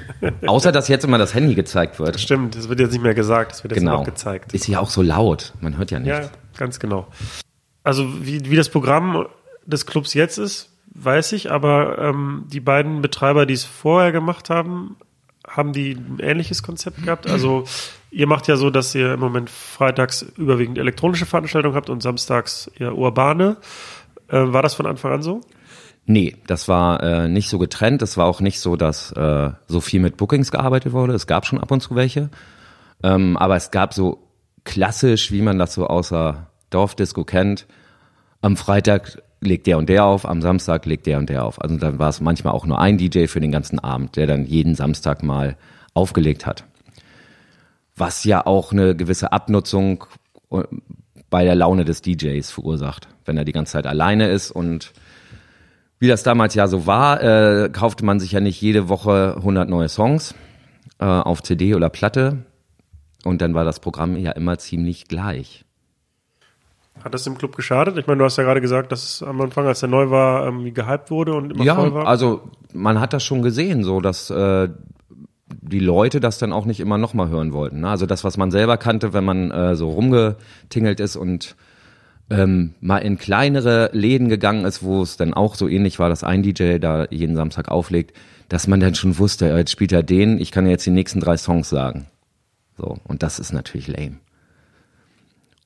Außer, 0.47 0.73
dass 0.73 0.89
jetzt 0.89 1.05
immer 1.05 1.19
das 1.19 1.35
Handy 1.35 1.55
gezeigt 1.55 1.99
wird. 2.01 2.19
stimmt, 2.19 2.57
es 2.57 2.71
wird 2.71 2.81
jetzt 2.81 2.93
nicht 2.93 3.03
mehr 3.03 3.13
gesagt, 3.15 3.53
es 3.53 3.63
wird 3.63 3.73
jetzt 3.75 3.83
nur 3.83 3.91
Genau. 3.91 4.01
noch 4.01 4.07
gezeigt. 4.07 4.55
Ist 4.55 4.67
ja 4.69 4.81
auch 4.81 4.89
so 4.89 5.03
laut. 5.03 5.53
Man 5.61 5.77
hört 5.77 5.91
ja 5.91 5.99
Ja, 5.99 6.21
nichts. 6.21 6.33
ganz 6.57 6.81
genau. 6.81 7.09
Also 7.85 8.07
wie, 8.25 8.51
wie 8.51 8.57
das 8.57 8.71
Programm 8.71 9.27
des 9.67 9.85
Clubs 9.85 10.15
jetzt 10.15 10.39
ist, 10.39 10.71
weiß 10.95 11.33
ich, 11.33 11.51
aber 11.51 11.99
ähm, 11.99 12.45
die 12.51 12.61
beiden 12.61 13.03
Betreiber, 13.03 13.45
die 13.45 13.55
es 13.55 13.65
vorher 13.65 14.13
gemacht 14.13 14.49
haben, 14.49 14.97
haben 15.47 15.75
die 15.75 15.93
ein 15.93 16.19
ähnliches 16.21 16.63
Konzept 16.63 17.03
gehabt? 17.05 17.29
Also 17.29 17.65
ihr 18.11 18.27
macht 18.27 18.49
ja 18.49 18.57
so, 18.57 18.71
dass 18.71 18.95
ihr 18.95 19.15
im 19.15 19.21
Moment 19.21 19.51
freitags 19.51 20.23
überwiegend 20.37 20.79
elektronische 20.79 21.27
Veranstaltungen 21.27 21.75
habt 21.75 21.91
und 21.91 22.03
samstags 22.03 22.71
eher 22.79 22.97
urbane. 22.97 23.57
Äh, 24.29 24.53
war 24.53 24.63
das 24.63 24.75
von 24.75 24.87
Anfang 24.87 25.13
an 25.13 25.23
so? 25.23 25.41
Nee, 26.07 26.37
das 26.47 26.67
war 26.67 27.03
äh, 27.03 27.29
nicht 27.29 27.49
so 27.49 27.59
getrennt. 27.59 28.03
Es 28.03 28.17
war 28.17 28.27
auch 28.27 28.41
nicht 28.41 28.59
so, 28.59 28.77
dass 28.77 29.13
äh, 29.13 29.51
so 29.69 29.81
viel 29.81 30.01
mit 30.01 30.17
Bookings 30.17 30.51
gearbeitet 30.51 30.93
wurde. 30.93 31.13
Es 31.13 31.27
gab 31.27 31.47
schon 31.47 31.61
ab 31.61 31.71
und 31.71 31.81
zu 31.81 31.95
welche. 31.95 32.31
Ähm, 33.03 33.37
aber 33.37 33.57
es 33.57 33.71
gab 33.71 33.95
so 33.95 34.27
klassisch, 34.65 35.31
wie 35.31 35.43
man 35.43 35.59
das 35.59 35.75
so 35.75 35.87
außer 35.87 36.49
Dorfdisco 36.71 37.25
kennt. 37.25 37.67
Am 38.41 38.57
Freitag 38.57 39.23
legt 39.41 39.67
der 39.67 39.79
und 39.79 39.89
der 39.89 40.05
auf, 40.05 40.27
am 40.27 40.43
Samstag 40.43 40.87
legt 40.87 41.07
der 41.07 41.19
und 41.19 41.29
der 41.29 41.45
auf. 41.45 41.61
Also 41.61 41.77
dann 41.77 41.99
war 41.99 42.09
es 42.09 42.21
manchmal 42.21 42.55
auch 42.55 42.67
nur 42.67 42.79
ein 42.79 42.99
DJ 42.99 43.27
für 43.27 43.41
den 43.41 43.53
ganzen 43.53 43.79
Abend, 43.79 44.17
der 44.17 44.27
dann 44.27 44.47
jeden 44.47 44.75
Samstag 44.75 45.23
mal 45.23 45.57
aufgelegt 45.95 46.47
hat. 46.47 46.65
Was 48.01 48.25
ja 48.25 48.47
auch 48.47 48.73
eine 48.73 48.97
gewisse 48.97 49.31
Abnutzung 49.33 50.05
äh, 50.51 50.63
bei 51.29 51.45
der 51.45 51.55
Laune 51.55 51.85
des 51.85 52.01
DJs 52.03 52.51
verursacht, 52.51 53.09
wenn 53.27 53.37
er 53.37 53.45
die 53.45 53.53
ganze 53.53 53.73
Zeit 53.73 53.87
alleine 53.87 54.29
ist 54.31 54.51
und 54.51 54.93
wie 55.99 56.09
das 56.09 56.23
damals 56.23 56.55
ja 56.55 56.67
so 56.67 56.87
war, 56.87 57.23
äh, 57.23 57.69
kaufte 57.69 58.05
man 58.07 58.19
sich 58.19 58.33
ja 58.33 58.41
nicht 58.41 58.61
jede 58.61 58.89
Woche 58.89 59.35
100 59.37 59.69
neue 59.69 59.91
Songs 59.91 60.35
äh, 60.99 61.05
auf 61.05 61.43
CD 61.43 61.75
oder 61.75 61.91
Platte. 61.91 62.39
Und 63.23 63.43
dann 63.43 63.53
war 63.53 63.65
das 63.67 63.81
Programm 63.81 64.17
ja 64.17 64.33
immer 64.33 64.57
ziemlich 64.57 65.09
gleich. 65.09 65.67
Hat 67.05 67.13
das 67.13 67.25
dem 67.25 67.37
Club 67.37 67.55
geschadet? 67.55 67.99
Ich 67.99 68.07
meine, 68.07 68.19
du 68.19 68.25
hast 68.25 68.39
ja 68.39 68.45
gerade 68.45 68.63
gesagt, 68.63 68.93
dass 68.93 69.03
es 69.05 69.23
am 69.23 69.41
Anfang, 69.43 69.67
als 69.67 69.83
er 69.83 69.89
neu 69.89 70.09
war, 70.11 70.45
irgendwie 70.47 70.73
gehypt 70.73 71.11
wurde 71.11 71.35
und 71.35 71.51
immer 71.53 71.59
voll 71.59 71.67
Ja, 71.67 71.95
war. 71.95 72.07
also 72.07 72.51
man 72.73 72.99
hat 72.99 73.13
das 73.13 73.23
schon 73.23 73.43
gesehen, 73.43 73.85
so 73.85 74.01
dass 74.01 74.31
äh, 74.31 74.69
die 75.71 75.79
Leute 75.79 76.21
das 76.21 76.39
dann 76.39 76.53
auch 76.53 76.67
nicht 76.67 76.81
immer 76.81 76.99
nochmal 76.99 77.29
hören 77.31 77.53
wollten. 77.53 77.81
Ne? 77.81 77.89
Also 77.89 78.07
das, 78.07 78.25
was 78.25 78.37
man 78.37 78.51
selber 78.51 78.77
kannte, 78.77 79.13
wenn 79.13 79.25
man 79.25 79.51
äh, 79.51 79.75
so 79.77 79.89
rumgetingelt 79.89 81.01
ist 81.01 81.17
und 81.17 81.57
ähm, 82.29 82.75
mal 82.81 82.99
in 82.99 83.19
kleinere 83.19 83.91
Läden 83.93 84.29
gegangen 84.29 84.65
ist, 84.65 84.83
wo 84.83 85.03
es 85.03 85.17
dann 85.17 85.35
auch 85.35 85.55
so 85.55 85.69
ähnlich 85.69 85.99
war, 85.99 86.09
dass 86.09 86.23
ein 86.23 86.43
DJ 86.43 86.79
da 86.79 87.07
jeden 87.11 87.35
Samstag 87.35 87.69
auflegt, 87.69 88.17
dass 88.49 88.67
man 88.67 88.81
dann 88.81 88.95
schon 88.95 89.19
wusste, 89.19 89.49
ja, 89.49 89.57
jetzt 89.57 89.71
spielt 89.71 89.93
er 89.93 90.03
den, 90.03 90.41
ich 90.41 90.53
kann 90.53 90.67
jetzt 90.67 90.87
die 90.87 90.91
nächsten 90.91 91.21
drei 91.21 91.37
Songs 91.37 91.69
sagen. 91.69 92.07
So, 92.77 92.99
und 93.05 93.23
das 93.23 93.39
ist 93.39 93.53
natürlich 93.53 93.89
lame. 93.89 94.17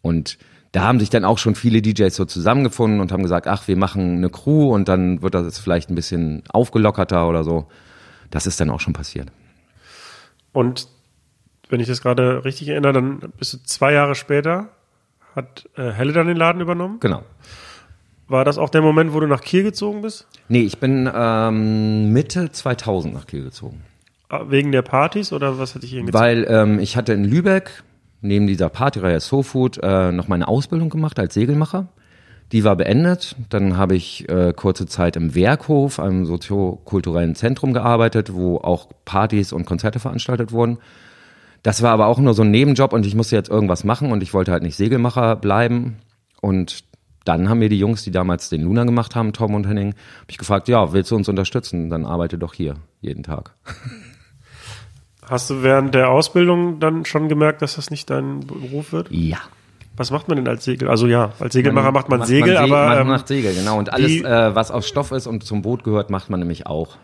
Und 0.02 0.38
da 0.72 0.82
haben 0.82 0.98
sich 0.98 1.08
dann 1.08 1.24
auch 1.24 1.38
schon 1.38 1.54
viele 1.54 1.80
DJs 1.80 2.14
so 2.14 2.24
zusammengefunden 2.24 3.00
und 3.00 3.12
haben 3.12 3.22
gesagt, 3.22 3.46
ach, 3.46 3.68
wir 3.68 3.76
machen 3.76 4.16
eine 4.16 4.28
Crew 4.28 4.74
und 4.74 4.88
dann 4.88 5.22
wird 5.22 5.34
das 5.34 5.44
jetzt 5.44 5.58
vielleicht 5.58 5.88
ein 5.88 5.94
bisschen 5.94 6.42
aufgelockerter 6.48 7.28
oder 7.28 7.44
so. 7.44 7.66
Das 8.30 8.46
ist 8.46 8.58
dann 8.60 8.70
auch 8.70 8.80
schon 8.80 8.92
passiert. 8.92 9.30
Und 10.54 10.88
wenn 11.68 11.80
ich 11.80 11.88
das 11.88 12.00
gerade 12.00 12.44
richtig 12.46 12.68
erinnere, 12.68 12.94
dann 12.94 13.18
bist 13.36 13.52
du 13.52 13.58
zwei 13.64 13.92
Jahre 13.92 14.14
später, 14.14 14.68
hat 15.34 15.68
äh, 15.76 15.90
Helle 15.90 16.12
dann 16.12 16.28
den 16.28 16.36
Laden 16.36 16.62
übernommen. 16.62 17.00
Genau. 17.00 17.22
War 18.28 18.44
das 18.44 18.56
auch 18.56 18.70
der 18.70 18.80
Moment, 18.80 19.12
wo 19.12 19.20
du 19.20 19.26
nach 19.26 19.42
Kiel 19.42 19.64
gezogen 19.64 20.00
bist? 20.00 20.26
Nee, 20.48 20.62
ich 20.62 20.78
bin 20.78 21.10
ähm, 21.12 22.12
Mitte 22.12 22.50
2000 22.50 23.12
nach 23.12 23.26
Kiel 23.26 23.42
gezogen. 23.42 23.82
Ah, 24.28 24.44
Wegen 24.48 24.72
der 24.72 24.82
Partys 24.82 25.32
oder 25.32 25.58
was 25.58 25.74
hatte 25.74 25.84
ich 25.84 25.90
hier 25.90 26.12
Weil 26.12 26.46
ähm, 26.48 26.78
ich 26.78 26.96
hatte 26.96 27.12
in 27.12 27.24
Lübeck 27.24 27.82
neben 28.22 28.46
dieser 28.46 28.70
Partyreihe 28.70 29.20
SoFood 29.20 29.80
äh, 29.82 30.12
noch 30.12 30.28
meine 30.28 30.48
Ausbildung 30.48 30.88
gemacht 30.88 31.18
als 31.18 31.34
Segelmacher. 31.34 31.88
Die 32.52 32.64
war 32.64 32.76
beendet. 32.76 33.36
Dann 33.48 33.76
habe 33.76 33.96
ich 33.96 34.28
äh, 34.28 34.52
kurze 34.54 34.86
Zeit 34.86 35.16
im 35.16 35.34
Werkhof, 35.34 35.98
einem 35.98 36.26
soziokulturellen 36.26 37.34
Zentrum 37.34 37.72
gearbeitet, 37.72 38.34
wo 38.34 38.58
auch 38.58 38.88
Partys 39.04 39.52
und 39.52 39.64
Konzerte 39.64 39.98
veranstaltet 39.98 40.52
wurden. 40.52 40.78
Das 41.62 41.82
war 41.82 41.92
aber 41.92 42.06
auch 42.06 42.18
nur 42.18 42.34
so 42.34 42.42
ein 42.42 42.50
Nebenjob 42.50 42.92
und 42.92 43.06
ich 43.06 43.14
musste 43.14 43.36
jetzt 43.36 43.48
irgendwas 43.48 43.84
machen 43.84 44.12
und 44.12 44.22
ich 44.22 44.34
wollte 44.34 44.52
halt 44.52 44.62
nicht 44.62 44.76
Segelmacher 44.76 45.34
bleiben. 45.36 45.96
Und 46.42 46.84
dann 47.24 47.48
haben 47.48 47.58
mir 47.58 47.70
die 47.70 47.78
Jungs, 47.78 48.04
die 48.04 48.10
damals 48.10 48.50
den 48.50 48.62
Luna 48.62 48.84
gemacht 48.84 49.16
haben, 49.16 49.32
Tom 49.32 49.54
und 49.54 49.66
Henning, 49.66 49.94
habe 49.94 50.26
ich 50.28 50.36
gefragt, 50.36 50.68
ja, 50.68 50.92
willst 50.92 51.10
du 51.10 51.16
uns 51.16 51.28
unterstützen? 51.28 51.88
Dann 51.88 52.04
arbeite 52.04 52.36
doch 52.36 52.52
hier 52.52 52.74
jeden 53.00 53.22
Tag. 53.22 53.54
Hast 55.26 55.48
du 55.48 55.62
während 55.62 55.94
der 55.94 56.10
Ausbildung 56.10 56.80
dann 56.80 57.06
schon 57.06 57.30
gemerkt, 57.30 57.62
dass 57.62 57.76
das 57.76 57.90
nicht 57.90 58.10
dein 58.10 58.40
Beruf 58.40 58.92
wird? 58.92 59.10
Ja. 59.10 59.38
Was 59.96 60.10
macht 60.10 60.26
man 60.28 60.36
denn 60.36 60.48
als 60.48 60.64
Segel? 60.64 60.88
Also 60.88 61.06
ja, 61.06 61.32
als 61.38 61.52
Segelmacher 61.52 61.92
macht 61.92 62.08
man 62.08 62.18
macht 62.20 62.28
Segel, 62.28 62.54
man 62.54 62.66
Se- 62.68 62.74
aber 62.74 62.88
man 62.88 63.00
ähm, 63.02 63.06
macht 63.08 63.28
Segel, 63.28 63.54
genau. 63.54 63.78
Und 63.78 63.92
alles, 63.92 64.10
die- 64.10 64.24
äh, 64.24 64.54
was 64.54 64.70
aus 64.70 64.88
Stoff 64.88 65.12
ist 65.12 65.26
und 65.26 65.44
zum 65.44 65.62
Boot 65.62 65.84
gehört, 65.84 66.10
macht 66.10 66.30
man 66.30 66.40
nämlich 66.40 66.66
auch. 66.66 66.96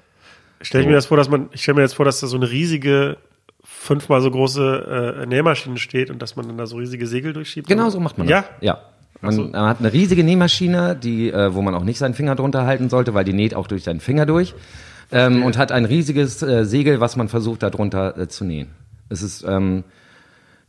stell 0.60 0.80
ich 0.82 0.86
mir 0.88 0.94
das 0.94 1.06
vor, 1.06 1.16
dass 1.16 1.28
man, 1.28 1.48
ich 1.52 1.62
stelle 1.62 1.76
mir 1.76 1.82
jetzt 1.82 1.94
vor, 1.94 2.04
dass 2.04 2.20
da 2.20 2.26
so 2.26 2.36
eine 2.36 2.50
riesige, 2.50 3.16
fünfmal 3.62 4.20
so 4.20 4.30
große 4.30 5.20
äh, 5.22 5.26
Nähmaschine 5.26 5.76
steht 5.78 6.10
und 6.10 6.20
dass 6.20 6.34
man 6.36 6.46
dann 6.48 6.58
da 6.58 6.66
so 6.66 6.76
riesige 6.78 7.06
Segel 7.06 7.32
durchschiebt. 7.32 7.68
Genau 7.68 7.90
so 7.90 8.00
macht 8.00 8.18
man 8.18 8.26
Ja? 8.28 8.40
das. 8.42 8.50
Ja. 8.60 8.78
Man, 9.22 9.50
man 9.50 9.68
hat 9.68 9.80
eine 9.80 9.92
riesige 9.92 10.24
Nähmaschine, 10.24 10.96
die, 10.96 11.30
äh, 11.30 11.52
wo 11.54 11.60
man 11.62 11.74
auch 11.74 11.84
nicht 11.84 11.98
seinen 11.98 12.14
Finger 12.14 12.34
drunter 12.36 12.64
halten 12.64 12.88
sollte, 12.88 13.12
weil 13.12 13.24
die 13.24 13.34
näht 13.34 13.54
auch 13.54 13.66
durch 13.66 13.84
seinen 13.84 14.00
Finger 14.00 14.24
durch. 14.26 14.54
Ähm, 15.12 15.42
und 15.42 15.58
hat 15.58 15.72
ein 15.72 15.84
riesiges 15.84 16.40
äh, 16.42 16.64
Segel, 16.64 17.00
was 17.00 17.16
man 17.16 17.28
versucht, 17.28 17.62
darunter 17.62 18.16
äh, 18.16 18.28
zu 18.28 18.44
nähen. 18.44 18.68
Es 19.10 19.22
ist, 19.22 19.44
ähm, 19.46 19.84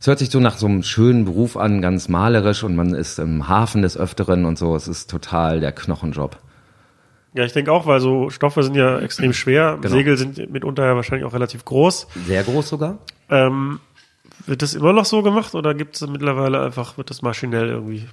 es 0.02 0.08
hört 0.08 0.18
sich 0.18 0.30
so 0.30 0.40
nach 0.40 0.58
so 0.58 0.66
einem 0.66 0.82
schönen 0.82 1.26
Beruf 1.26 1.56
an, 1.56 1.80
ganz 1.80 2.08
malerisch 2.08 2.64
und 2.64 2.74
man 2.74 2.92
ist 2.92 3.20
im 3.20 3.46
Hafen 3.46 3.82
des 3.82 3.96
Öfteren 3.96 4.46
und 4.46 4.58
so. 4.58 4.74
Es 4.74 4.88
ist 4.88 5.08
total 5.08 5.60
der 5.60 5.70
Knochenjob. 5.70 6.38
Ja, 7.34 7.44
ich 7.44 7.52
denke 7.52 7.70
auch, 7.70 7.86
weil 7.86 8.00
so 8.00 8.28
Stoffe 8.28 8.64
sind 8.64 8.74
ja 8.74 8.98
extrem 8.98 9.32
schwer. 9.32 9.78
Genau. 9.80 9.94
Segel 9.94 10.16
sind 10.16 10.50
mitunter 10.50 10.84
ja 10.86 10.96
wahrscheinlich 10.96 11.24
auch 11.24 11.34
relativ 11.34 11.64
groß. 11.64 12.08
Sehr 12.26 12.42
groß 12.42 12.68
sogar. 12.68 12.98
Ähm, 13.30 13.78
wird 14.44 14.62
das 14.62 14.74
immer 14.74 14.92
noch 14.92 15.04
so 15.04 15.22
gemacht 15.22 15.54
oder 15.54 15.72
gibt 15.72 15.94
es 15.94 16.04
mittlerweile 16.08 16.60
einfach, 16.64 16.98
wird 16.98 17.08
das 17.08 17.22
maschinell 17.22 17.68
irgendwie? 17.68 18.08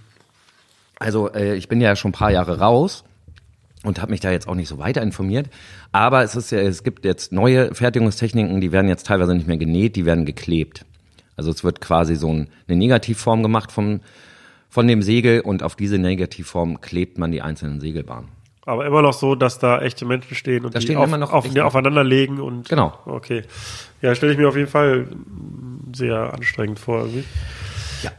Also 0.99 1.34
äh, 1.34 1.56
ich 1.56 1.69
bin 1.69 1.82
ja 1.82 1.95
schon 1.95 2.10
ein 2.10 2.13
paar 2.13 2.30
Jahre 2.30 2.60
raus 2.60 3.04
und 3.84 3.99
habe 3.99 4.12
mich 4.12 4.19
da 4.19 4.30
jetzt 4.30 4.47
auch 4.47 4.54
nicht 4.54 4.69
so 4.69 4.78
weiter 4.78 5.02
informiert. 5.02 5.49
Aber 5.91 6.21
es 6.21 6.36
ist 6.36 6.52
ja, 6.52 6.60
es 6.60 6.84
gibt 6.84 7.04
jetzt 7.04 7.32
neue 7.32 7.73
Fertigungstechniken, 7.73 8.62
die 8.62 8.71
werden 8.71 8.89
jetzt 8.89 9.08
teilweise 9.08 9.34
nicht 9.34 9.47
mehr 9.47 9.58
genäht, 9.58 9.95
die 9.95 10.06
werden 10.06 10.25
geklebt. 10.25 10.86
Also 11.39 11.52
es 11.52 11.63
wird 11.63 11.80
quasi 11.80 12.15
so 12.17 12.30
ein, 12.34 12.49
eine 12.67 12.75
Negativform 12.78 13.41
gemacht 13.43 13.71
vom, 13.71 14.02
von 14.69 14.88
dem 14.88 15.02
Segel 15.02 15.39
und 15.39 15.63
auf 15.63 15.78
diese 15.78 15.97
Negativform 15.97 16.82
klebt 16.82 17.17
man 17.17 17.32
die 17.32 17.41
einzelnen 17.41 17.80
Segelbahnen. 17.80 18.28
Aber 18.65 18.86
immer 18.86 19.02
noch 19.02 19.13
so, 19.13 19.36
dass 19.36 19.58
da 19.58 19.82
echte 19.82 20.04
Menschen 20.06 20.36
stehen 20.36 20.65
und 20.65 20.75
Da 20.75 20.80
die 20.80 20.95
auf, 20.97 21.12
auf, 21.13 21.45
echte- 21.45 21.63
aufeinander 21.65 22.04
legen 22.04 22.39
und 22.41 22.67
Genau. 22.67 22.93
Okay. 23.06 23.43
Ja, 24.02 24.13
stelle 24.15 24.34
ich 24.34 24.38
mir 24.38 24.49
auf 24.49 24.56
jeden 24.58 24.67
Fall 24.69 25.08
sehr 25.95 26.34
anstrengend 26.34 26.78
vor 26.78 26.99
irgendwie. 26.99 27.23
Ja. 28.04 28.12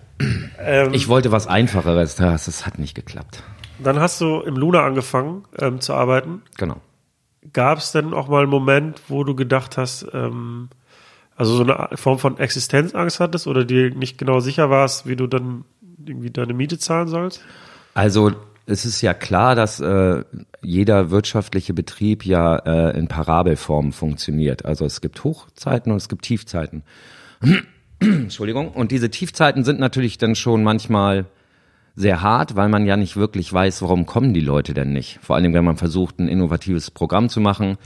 Ähm, 0.59 0.95
Ich 0.95 1.09
wollte 1.09 1.31
was 1.31 1.47
Einfacheres, 1.47 2.17
das, 2.17 2.47
das 2.47 2.67
hat 2.67 2.79
nicht 2.79 2.95
geklappt. 2.95 3.43
dann 3.79 4.01
hast 4.01 4.21
du 4.21 4.41
im 4.41 4.57
Luna 4.57 4.85
angefangen 4.85 5.45
ähm, 5.59 5.81
zu 5.81 5.93
arbeiten. 5.93 6.43
Genau. 6.57 6.79
Gab 7.53 7.79
es 7.79 7.93
denn 7.93 8.13
auch 8.13 8.29
mal 8.29 8.43
einen 8.43 8.51
Moment, 8.51 9.01
wo 9.09 9.25
du 9.25 9.35
gedacht 9.37 9.77
hast, 9.77 10.07
ähm, 10.13 10.69
also 11.41 11.57
so 11.57 11.63
eine 11.63 11.97
Form 11.97 12.19
von 12.19 12.37
Existenzangst 12.37 13.19
hattest 13.19 13.47
oder 13.47 13.65
dir 13.65 13.95
nicht 13.95 14.19
genau 14.19 14.41
sicher 14.41 14.69
warst, 14.69 15.07
wie 15.07 15.17
du 15.17 15.27
dann 15.27 15.65
irgendwie 16.05 16.31
deine 16.31 16.53
Miete 16.53 16.79
zahlen 16.79 17.09
sollst? 17.09 17.41
Also 17.95 18.33
es 18.67 18.85
ist 18.85 19.01
ja 19.01 19.15
klar, 19.15 19.55
dass 19.55 19.81
äh, 19.81 20.23
jeder 20.61 21.11
wirtschaftliche 21.11 21.73
Betrieb 21.73 22.27
ja 22.27 22.57
äh, 22.57 22.99
in 22.99 23.09
Parabelform 23.09 23.93
funktioniert. 23.93 24.67
Also 24.67 24.85
es 24.85 25.01
gibt 25.01 25.25
Hochzeiten 25.25 25.91
und 25.91 25.97
es 25.97 26.11
gibt 26.11 26.27
Tiefzeiten. 26.27 26.83
Entschuldigung. 28.01 28.71
Und 28.73 28.93
diese 28.93 29.09
Tiefzeiten 29.09 29.65
sind 29.65 29.81
natürlich 29.81 30.19
dann 30.19 30.35
schon 30.35 30.63
manchmal 30.63 31.25
sehr 31.97 32.21
hart, 32.21 32.55
weil 32.55 32.69
man 32.69 32.85
ja 32.85 32.99
nicht 32.99 33.17
wirklich 33.17 33.51
weiß, 33.51 33.81
warum 33.81 34.05
kommen 34.05 34.35
die 34.35 34.41
Leute 34.41 34.75
denn 34.75 34.93
nicht. 34.93 35.21
Vor 35.23 35.37
allem, 35.37 35.55
wenn 35.55 35.65
man 35.65 35.79
versucht, 35.79 36.19
ein 36.19 36.29
innovatives 36.29 36.91
Programm 36.91 37.31
zu 37.31 37.41
machen, 37.41 37.79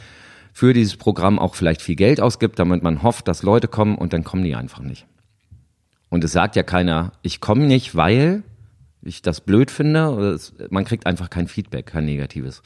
für 0.55 0.73
dieses 0.73 0.97
Programm 0.97 1.41
auch 1.41 1.57
vielleicht 1.57 1.83
viel 1.83 1.97
Geld 1.97 2.21
ausgibt, 2.21 2.61
damit 2.61 2.85
man 2.85 3.03
hofft, 3.03 3.27
dass 3.27 3.43
Leute 3.43 3.67
kommen 3.67 3.99
und 3.99 4.13
dann 4.13 4.23
kommen 4.23 4.45
die 4.45 4.55
einfach 4.55 4.79
nicht. 4.79 5.05
Und 6.11 6.23
es 6.23 6.31
sagt 6.31 6.55
ja 6.55 6.63
keiner, 6.63 7.13
ich 7.23 7.41
komme 7.41 7.67
nicht, 7.67 7.97
weil 7.97 8.45
ich 9.03 9.21
das 9.21 9.41
blöd 9.41 9.73
finde. 9.73 10.39
Man 10.71 10.85
kriegt 10.85 11.07
einfach 11.07 11.29
kein 11.29 11.49
Feedback, 11.49 11.87
kein 11.87 12.05
negatives. 12.05 12.63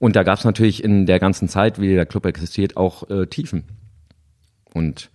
Und 0.00 0.16
da 0.16 0.24
gab 0.24 0.38
es 0.38 0.44
natürlich 0.44 0.82
in 0.82 1.06
der 1.06 1.20
ganzen 1.20 1.48
Zeit, 1.48 1.80
wie 1.80 1.94
der 1.94 2.04
Club 2.04 2.26
existiert, 2.26 2.76
auch 2.76 3.08
äh, 3.08 3.26
Tiefen. 3.28 3.62
Und 4.74 5.10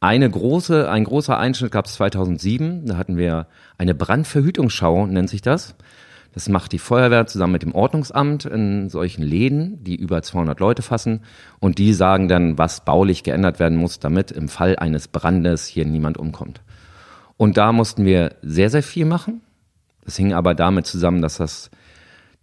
eine 0.00 0.28
große, 0.28 0.90
ein 0.90 1.04
großer 1.04 1.38
Einschnitt 1.38 1.72
gab 1.72 1.86
es 1.86 1.94
2007. 1.94 2.84
Da 2.84 2.98
hatten 2.98 3.16
wir 3.16 3.46
eine 3.78 3.94
Brandverhütungsschau, 3.94 5.06
nennt 5.06 5.30
sich 5.30 5.40
das. 5.40 5.76
Das 6.38 6.48
macht 6.48 6.70
die 6.70 6.78
Feuerwehr 6.78 7.26
zusammen 7.26 7.54
mit 7.54 7.64
dem 7.64 7.74
Ordnungsamt 7.74 8.44
in 8.44 8.90
solchen 8.90 9.24
Läden, 9.24 9.82
die 9.82 9.96
über 9.96 10.22
200 10.22 10.60
Leute 10.60 10.82
fassen. 10.82 11.22
Und 11.58 11.78
die 11.78 11.92
sagen 11.92 12.28
dann, 12.28 12.56
was 12.56 12.84
baulich 12.84 13.24
geändert 13.24 13.58
werden 13.58 13.76
muss, 13.76 13.98
damit 13.98 14.30
im 14.30 14.48
Fall 14.48 14.76
eines 14.76 15.08
Brandes 15.08 15.66
hier 15.66 15.84
niemand 15.84 16.16
umkommt. 16.16 16.60
Und 17.38 17.56
da 17.56 17.72
mussten 17.72 18.04
wir 18.04 18.36
sehr, 18.40 18.70
sehr 18.70 18.84
viel 18.84 19.04
machen. 19.04 19.40
Das 20.04 20.14
hing 20.14 20.32
aber 20.32 20.54
damit 20.54 20.86
zusammen, 20.86 21.22
dass 21.22 21.38
das 21.38 21.72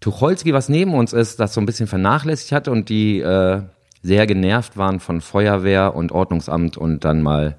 Tucholsky, 0.02 0.52
was 0.52 0.68
neben 0.68 0.94
uns 0.94 1.14
ist, 1.14 1.40
das 1.40 1.54
so 1.54 1.62
ein 1.62 1.66
bisschen 1.66 1.88
vernachlässigt 1.88 2.52
hat 2.52 2.68
und 2.68 2.90
die 2.90 3.22
äh, 3.22 3.62
sehr 4.02 4.28
genervt 4.28 4.76
waren 4.76 5.00
von 5.00 5.22
Feuerwehr 5.22 5.96
und 5.96 6.12
Ordnungsamt 6.12 6.76
und 6.76 7.06
dann 7.06 7.22
mal 7.22 7.56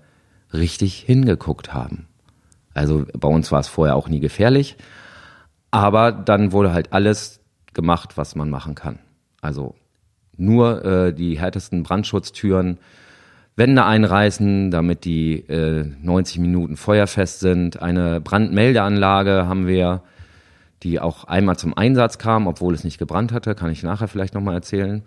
richtig 0.53 0.99
hingeguckt 0.99 1.73
haben. 1.73 2.09
Also 2.75 3.07
bei 3.19 3.29
uns 3.29 3.51
war 3.53 3.61
es 3.61 3.69
vorher 3.69 3.97
auch 3.97 4.11
nie 4.11 4.21
gefährlich, 4.21 4.77
aber 5.71 6.13
dann 6.13 6.53
wurde 6.53 6.73
halt 6.73 6.93
alles 6.93 7.41
gemacht, 7.75 8.17
was 8.17 8.35
man 8.35 8.51
machen 8.51 8.75
kann. 8.75 8.99
Also 9.41 9.75
nur 10.37 10.85
äh, 10.85 11.13
die 11.13 11.39
härtesten 11.39 11.83
Brandschutztüren, 11.83 12.79
Wände 13.57 13.85
einreißen, 13.85 14.71
damit 14.71 15.05
die 15.05 15.39
äh, 15.49 15.85
90 16.03 16.41
Minuten 16.41 16.77
feuerfest 16.77 17.41
sind. 17.41 17.81
Eine 17.81 18.21
Brandmeldeanlage 18.21 19.47
haben 19.47 19.67
wir, 19.67 20.03
die 20.83 21.01
auch 21.01 21.25
einmal 21.25 21.57
zum 21.57 21.77
Einsatz 21.77 22.19
kam, 22.19 22.47
obwohl 22.47 22.75
es 22.75 22.85
nicht 22.85 22.99
gebrannt 22.99 23.33
hatte, 23.33 23.55
kann 23.55 23.71
ich 23.71 23.83
nachher 23.83 24.09
vielleicht 24.09 24.35
nochmal 24.35 24.55
erzählen. 24.55 25.03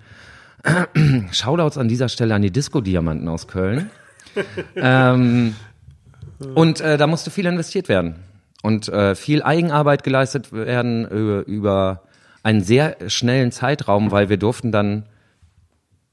Shoutouts 1.32 1.78
an 1.78 1.88
dieser 1.88 2.10
Stelle 2.10 2.34
an 2.34 2.42
die 2.42 2.52
Disco-Diamanten 2.52 3.28
aus 3.28 3.48
Köln. 3.48 3.92
ähm, 4.76 5.56
und 6.56 6.82
äh, 6.82 6.98
da 6.98 7.08
musste 7.08 7.30
viel 7.30 7.46
investiert 7.46 7.88
werden 7.88 8.16
und 8.62 8.90
äh, 8.90 9.16
viel 9.16 9.42
Eigenarbeit 9.42 10.04
geleistet 10.04 10.52
werden 10.52 11.08
über, 11.08 11.46
über 11.46 12.04
einen 12.44 12.62
sehr 12.62 12.98
schnellen 13.08 13.52
Zeitraum, 13.52 14.12
weil 14.12 14.30
wir 14.30 14.38
durften 14.38 14.72
dann 14.72 15.06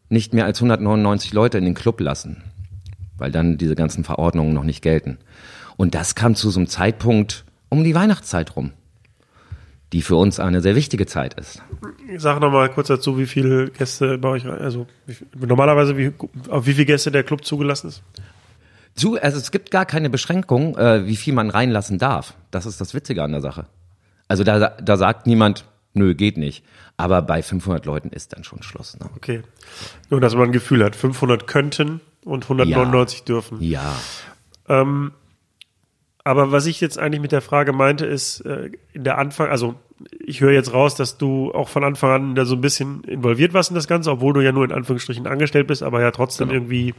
nicht 0.09 0.35
mehr 0.35 0.45
als 0.45 0.59
199 0.59 1.33
Leute 1.33 1.59
in 1.59 1.65
den 1.65 1.75
Club 1.75 2.01
lassen, 2.01 2.43
weil 3.19 3.33
dann 3.33 3.59
diese 3.59 3.75
ganzen 3.75 4.05
Verordnungen 4.05 4.55
noch 4.55 4.65
nicht 4.65 4.83
gelten. 4.83 5.19
Und 5.77 5.95
das 5.95 6.15
kam 6.15 6.35
zu 6.35 6.51
so 6.51 6.61
einem 6.61 6.69
Zeitpunkt 6.69 7.45
um 7.69 7.83
die 7.85 7.95
Weihnachtszeit 7.95 8.55
rum, 8.57 8.73
die 9.93 10.03
für 10.03 10.17
uns 10.17 10.39
eine 10.39 10.61
sehr 10.61 10.77
wichtige 10.77 11.07
Zeit 11.07 11.35
ist. 11.35 11.63
Sag 12.17 12.41
noch 12.41 12.53
mal 12.53 12.71
kurz 12.71 12.89
dazu, 12.89 13.19
wie 13.19 13.27
viele 13.27 13.71
Gäste 13.71 14.19
bei 14.19 14.29
euch, 14.29 14.47
also 14.47 14.87
wie, 15.07 15.47
normalerweise 15.47 15.97
wie, 15.97 16.13
auf 16.49 16.67
wie 16.67 16.73
viele 16.73 16.87
Gäste 16.87 17.11
der 17.11 17.25
Club 17.25 17.45
zugelassen 17.45 17.89
ist? 17.89 18.03
Zu, 18.97 19.21
also 19.21 19.39
es 19.39 19.51
gibt 19.51 19.71
gar 19.71 19.87
keine 19.87 20.11
Beschränkung, 20.11 20.77
äh, 20.77 21.07
wie 21.07 21.17
viel 21.17 21.35
man 21.35 21.51
reinlassen 21.51 21.99
darf. 21.99 22.35
Das 22.51 22.67
ist 22.67 22.81
das 22.81 22.95
Witzige 22.95 23.23
an 23.23 23.33
der 23.33 23.41
Sache. 23.43 23.67
Also 24.29 24.43
da, 24.43 24.71
da 24.71 24.97
sagt 24.97 25.27
niemand, 25.27 25.67
nö, 25.93 26.15
geht 26.15 26.37
nicht. 26.39 26.65
Aber 26.97 27.21
bei 27.23 27.43
500 27.43 27.85
Leuten 27.85 28.09
ist 28.09 28.33
dann 28.33 28.43
schon 28.43 28.63
Schluss. 28.63 28.99
Ne? 28.99 29.07
Okay. 29.17 29.43
Nur, 30.09 30.21
dass 30.21 30.35
man 30.35 30.45
ein 30.49 30.53
Gefühl 30.53 30.83
hat, 30.83 30.97
500 30.97 31.47
könnten 31.47 32.01
und 32.25 32.45
199 32.45 33.25
dürfen. 33.25 33.61
Ja. 33.61 33.95
Ähm, 34.69 35.13
aber 36.25 36.51
was 36.51 36.67
ich 36.67 36.81
jetzt 36.81 36.99
eigentlich 36.99 37.21
mit 37.21 37.33
der 37.33 37.43
Frage 37.43 37.73
meinte, 37.73 38.07
ist 38.07 38.41
äh, 38.41 38.71
in 38.95 39.05
der 39.05 39.19
Anfang, 39.19 39.49
also 39.49 39.75
ich 40.25 40.41
höre 40.41 40.53
jetzt 40.53 40.73
raus, 40.73 40.95
dass 40.95 41.19
du 41.19 41.53
auch 41.53 41.69
von 41.69 41.85
Anfang 41.85 42.11
an 42.11 42.35
da 42.35 42.45
so 42.45 42.57
ein 42.57 42.61
bisschen 42.61 43.05
involviert 43.05 43.53
warst 43.55 43.71
in 43.71 43.77
das 43.77 43.87
Ganze, 43.87 44.11
obwohl 44.11 44.33
du 44.33 44.41
ja 44.41 44.53
nur 44.53 44.65
in 44.65 44.73
Anführungsstrichen 44.73 45.27
angestellt 45.27 45.67
bist, 45.69 45.83
aber 45.83 46.01
ja 46.01 46.11
trotzdem 46.11 46.49
Genau. 46.49 46.61
irgendwie 46.63 46.95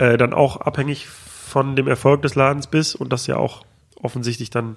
äh, 0.00 0.16
dann 0.16 0.32
auch 0.34 0.60
abhängig 0.60 1.06
von 1.06 1.76
dem 1.76 1.86
Erfolg 1.88 2.22
des 2.22 2.34
Ladens 2.34 2.66
bist 2.66 2.96
und 2.96 3.12
das 3.12 3.26
ja 3.26 3.36
auch 3.36 3.62
offensichtlich 4.02 4.50
dann 4.50 4.76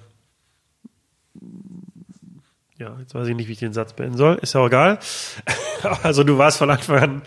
Ja, 2.78 2.96
jetzt 2.98 3.14
weiß 3.14 3.28
ich 3.28 3.36
nicht, 3.36 3.48
wie 3.48 3.52
ich 3.52 3.58
den 3.60 3.72
Satz 3.72 3.92
beenden 3.92 4.16
soll. 4.16 4.36
Ist 4.42 4.54
ja 4.54 4.60
auch 4.60 4.66
egal. 4.66 4.98
Also 6.02 6.24
du 6.24 6.38
warst 6.38 6.56
von 6.56 6.70
Anfang 6.70 6.98
an 6.98 7.22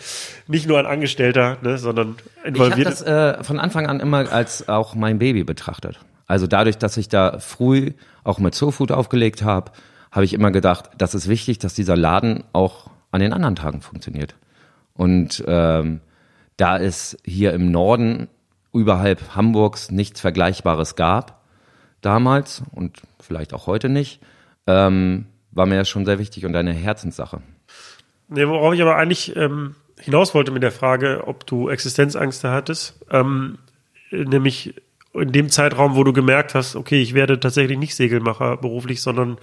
nicht 0.48 0.68
nur 0.68 0.80
ein 0.80 0.88
Angestellter, 0.88 1.58
ne, 1.62 1.78
sondern 1.78 2.16
Ich 2.18 2.38
habe 2.40 2.48
involviert. 2.48 2.88
das 2.88 3.04
äh, 3.04 3.44
von 3.44 3.60
Anfang 3.60 3.86
an 3.86 4.00
immer 4.00 4.32
als 4.32 4.68
auch 4.68 4.96
mein 4.96 5.20
Baby 5.20 5.44
betrachtet. 5.44 6.00
Also 6.26 6.48
dadurch, 6.48 6.80
dass 6.80 6.98
ich 6.98 7.08
da 7.08 7.38
früh 7.38 7.92
auch 8.24 8.40
mit 8.40 8.56
Soulfood 8.56 8.92
aufgelegt 8.92 9.44
habe, 9.44 9.72
habe 10.12 10.26
ich 10.26 10.34
immer 10.34 10.50
gedacht, 10.50 10.90
das 10.98 11.14
ist 11.14 11.28
wichtig, 11.28 11.60
dass 11.60 11.76
dieser 11.76 11.96
Laden 11.96 12.46
auch 12.52 12.90
an 13.12 13.22
den 13.22 13.32
anderen 13.32 13.56
Tagen 13.56 13.82
funktioniert. 13.82 14.34
Und 14.96 15.44
ähm, 15.46 16.02
da 16.58 16.78
es 16.78 17.18
hier 17.24 17.54
im 17.54 17.72
Norden 17.72 18.28
überhalb 18.74 19.36
Hamburgs 19.36 19.92
nichts 19.92 20.20
Vergleichbares 20.22 20.96
gab, 20.96 21.44
damals 22.02 22.64
und 22.72 23.02
vielleicht 23.20 23.54
auch 23.54 23.68
heute 23.68 23.90
nicht, 23.90 24.22
ähm, 24.68 25.26
war 25.52 25.66
mir 25.66 25.78
das 25.78 25.90
schon 25.90 26.06
sehr 26.06 26.20
wichtig 26.20 26.46
und 26.46 26.56
eine 26.56 26.74
Herzenssache. 26.74 27.42
Nee, 28.28 28.48
worauf 28.48 28.74
ich 28.74 28.82
aber 28.82 28.98
eigentlich 28.98 29.36
ähm, 29.36 29.76
hinaus 30.00 30.34
wollte 30.34 30.52
mit 30.52 30.64
der 30.64 30.72
Frage, 30.72 31.24
ob 31.26 31.48
du 31.48 31.70
Existenzängste 31.70 32.52
hattest, 32.52 33.00
ähm, 33.10 33.58
nämlich 34.12 34.76
in 35.14 35.32
dem 35.32 35.50
Zeitraum, 35.50 35.96
wo 35.96 36.04
du 36.04 36.14
gemerkt 36.14 36.54
hast, 36.54 36.76
okay, 36.76 37.02
ich 37.02 37.14
werde 37.14 37.40
tatsächlich 37.40 37.78
nicht 37.78 37.96
Segelmacher 37.96 38.58
beruflich, 38.58 39.02
sondern 39.02 39.38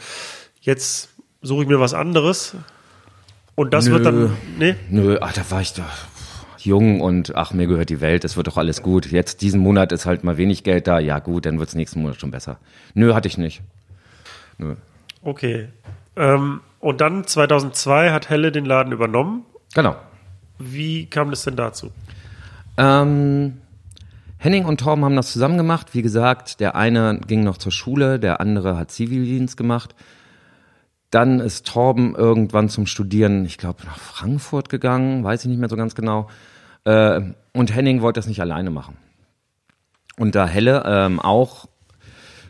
jetzt 0.61 1.11
suche 1.43 1.63
ich 1.63 1.69
mir 1.69 1.81
was 1.81 1.95
anderes. 1.95 2.57
Und 3.57 3.73
das 3.75 3.87
Nö. 3.87 3.93
wird 3.93 4.07
dann, 4.07 4.37
nee, 4.59 4.77
Nö, 4.91 5.19
ach, 5.21 5.33
da 5.33 5.51
war 5.51 5.61
ich 5.61 5.73
doch 5.73 5.85
jung 6.65 7.01
und 7.01 7.37
ach, 7.37 7.53
mir 7.53 7.67
gehört 7.67 7.91
die 7.91 8.01
Welt, 8.01 8.25
es 8.25 8.37
wird 8.37 8.47
doch 8.47 8.57
alles 8.57 8.83
gut. 8.83 9.11
Jetzt 9.11 9.43
diesen 9.43 9.61
Monat 9.61 9.93
ist 9.93 10.07
halt 10.07 10.25
mal 10.25 10.37
wenig 10.37 10.65
Geld 10.65 10.87
da, 10.87 10.99
ja 10.99 11.19
gut, 11.19 11.47
dann 11.47 11.59
wird's 11.59 11.75
nächsten 11.75 12.03
Monat 12.03 12.21
schon 12.21 12.31
besser. 12.31 12.59
Nö, 12.95 13.15
hatte 13.15 13.29
ich 13.29 13.39
nicht. 13.39 13.63
Nö. 14.59 14.77
okay. 15.23 15.69
Ähm, 16.17 16.61
und 16.81 17.01
dann 17.01 17.27
2002 17.27 18.13
hat 18.13 18.29
Helle 18.29 18.53
den 18.53 18.65
Laden 18.65 18.93
übernommen. 18.93 19.45
Genau. 19.75 19.97
Wie 20.59 21.07
kam 21.07 21.31
das 21.31 21.43
denn 21.45 21.57
dazu? 21.57 21.91
Ähm, 22.77 23.55
Henning 24.39 24.65
und 24.67 24.81
Torben 24.81 25.05
haben 25.05 25.17
das 25.17 25.33
zusammen 25.33 25.57
gemacht. 25.57 25.95
Wie 25.95 26.03
gesagt, 26.03 26.61
der 26.61 26.75
eine 26.75 27.21
ging 27.27 27.43
noch 27.45 27.57
zur 27.57 27.73
Schule, 27.73 28.19
der 28.19 28.41
andere 28.41 28.77
hat 28.77 28.91
Zivildienst 28.91 29.57
gemacht. 29.57 29.95
Dann 31.11 31.41
ist 31.41 31.67
Torben 31.67 32.15
irgendwann 32.15 32.69
zum 32.69 32.87
Studieren, 32.87 33.45
ich 33.45 33.57
glaube, 33.59 33.85
nach 33.87 33.99
Frankfurt 33.99 34.69
gegangen, 34.69 35.25
weiß 35.25 35.45
ich 35.45 35.49
nicht 35.49 35.61
mehr 35.61 35.69
so 35.69 35.77
ganz 35.77 35.95
genau. 35.95 36.29
Äh, 36.85 37.21
und 37.53 37.75
Henning 37.75 38.03
wollte 38.03 38.19
das 38.19 38.27
nicht 38.27 38.41
alleine 38.41 38.71
machen. 38.71 38.97
Und 40.17 40.35
da 40.35 40.47
Helle 40.47 40.83
ähm, 40.87 41.21
auch 41.21 41.67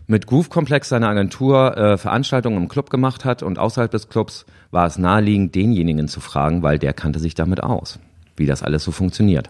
mit 0.07 0.27
Groove 0.27 0.51
Komplex 0.51 0.91
seine 0.91 1.09
Agentur 1.09 1.77
äh, 1.77 1.97
Veranstaltungen 1.97 2.59
im 2.59 2.69
Club 2.69 2.91
gemacht 2.91 3.25
hat 3.25 3.43
und 3.43 3.59
außerhalb 3.59 3.91
des 3.91 4.09
Clubs 4.09 4.45
war 4.71 4.87
es 4.87 4.99
naheliegend, 4.99 5.55
denjenigen 5.55 6.09
zu 6.09 6.21
fragen, 6.21 6.63
weil 6.63 6.79
der 6.79 6.93
kannte 6.93 7.21
sich 7.21 7.35
damit 7.35 7.63
aus, 7.63 7.99
wie 8.37 8.47
das 8.47 8.63
alles 8.63 8.85
so 8.85 8.93
funktioniert. 8.93 9.49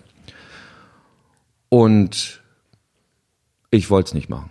Und 1.68 2.40
ich 3.70 3.90
wollte 3.90 4.08
es 4.08 4.14
nicht 4.14 4.28
machen. 4.28 4.50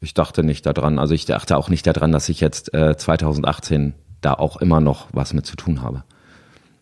Ich 0.00 0.14
dachte 0.14 0.44
nicht 0.44 0.66
daran, 0.66 0.98
also 0.98 1.14
ich 1.14 1.24
dachte 1.24 1.56
auch 1.56 1.68
nicht 1.68 1.86
daran, 1.86 2.12
dass 2.12 2.28
ich 2.28 2.40
jetzt 2.40 2.72
äh, 2.74 2.96
2018 2.96 3.94
da 4.20 4.34
auch 4.34 4.58
immer 4.58 4.80
noch 4.80 5.08
was 5.12 5.32
mit 5.32 5.46
zu 5.46 5.56
tun 5.56 5.82
habe. 5.82 6.04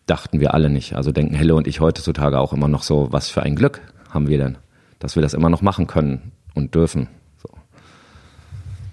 Dachten 0.05 0.39
wir 0.39 0.53
alle 0.53 0.69
nicht. 0.69 0.95
Also 0.95 1.11
denken 1.11 1.35
Helle 1.35 1.55
und 1.55 1.67
ich 1.67 1.79
heutzutage 1.79 2.39
auch 2.39 2.53
immer 2.53 2.67
noch 2.67 2.83
so, 2.83 3.07
was 3.11 3.29
für 3.29 3.43
ein 3.43 3.55
Glück 3.55 3.81
haben 4.09 4.27
wir 4.27 4.37
denn, 4.37 4.57
dass 4.99 5.15
wir 5.15 5.21
das 5.21 5.33
immer 5.33 5.49
noch 5.49 5.61
machen 5.61 5.87
können 5.87 6.31
und 6.53 6.75
dürfen. 6.75 7.07
So. 7.37 7.49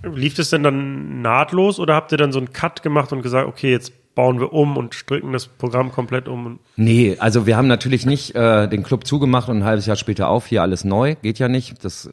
Lief 0.09 0.35
das 0.35 0.51
denn 0.51 0.63
dann 0.63 1.21
nahtlos 1.21 1.79
oder 1.81 1.95
habt 1.95 2.13
ihr 2.13 2.19
dann 2.19 2.33
so 2.33 2.39
einen 2.39 2.53
Cut 2.53 2.83
gemacht 2.83 3.13
und 3.13 3.23
gesagt, 3.23 3.49
okay, 3.49 3.71
jetzt 3.71 3.93
bauen 4.15 4.41
wir 4.41 4.53
um 4.53 4.77
und 4.77 4.95
stricken 4.95 5.33
das 5.33 5.47
Programm 5.47 5.93
komplett 5.93 6.29
um? 6.29 6.59
Nee, 6.77 7.17
also 7.19 7.47
wir 7.47 7.57
haben 7.57 7.69
natürlich 7.69 8.07
nicht 8.07 8.35
äh, 8.35 8.69
den 8.69 8.83
Club 8.83 9.07
zugemacht 9.07 9.49
und 9.49 9.59
ein 9.59 9.65
halbes 9.65 9.87
Jahr 9.87 9.97
später 9.97 10.29
auf, 10.29 10.47
hier 10.47 10.63
alles 10.63 10.85
neu, 10.85 11.15
geht 11.23 11.39
ja 11.39 11.49
nicht. 11.49 11.85
Das, 11.85 12.11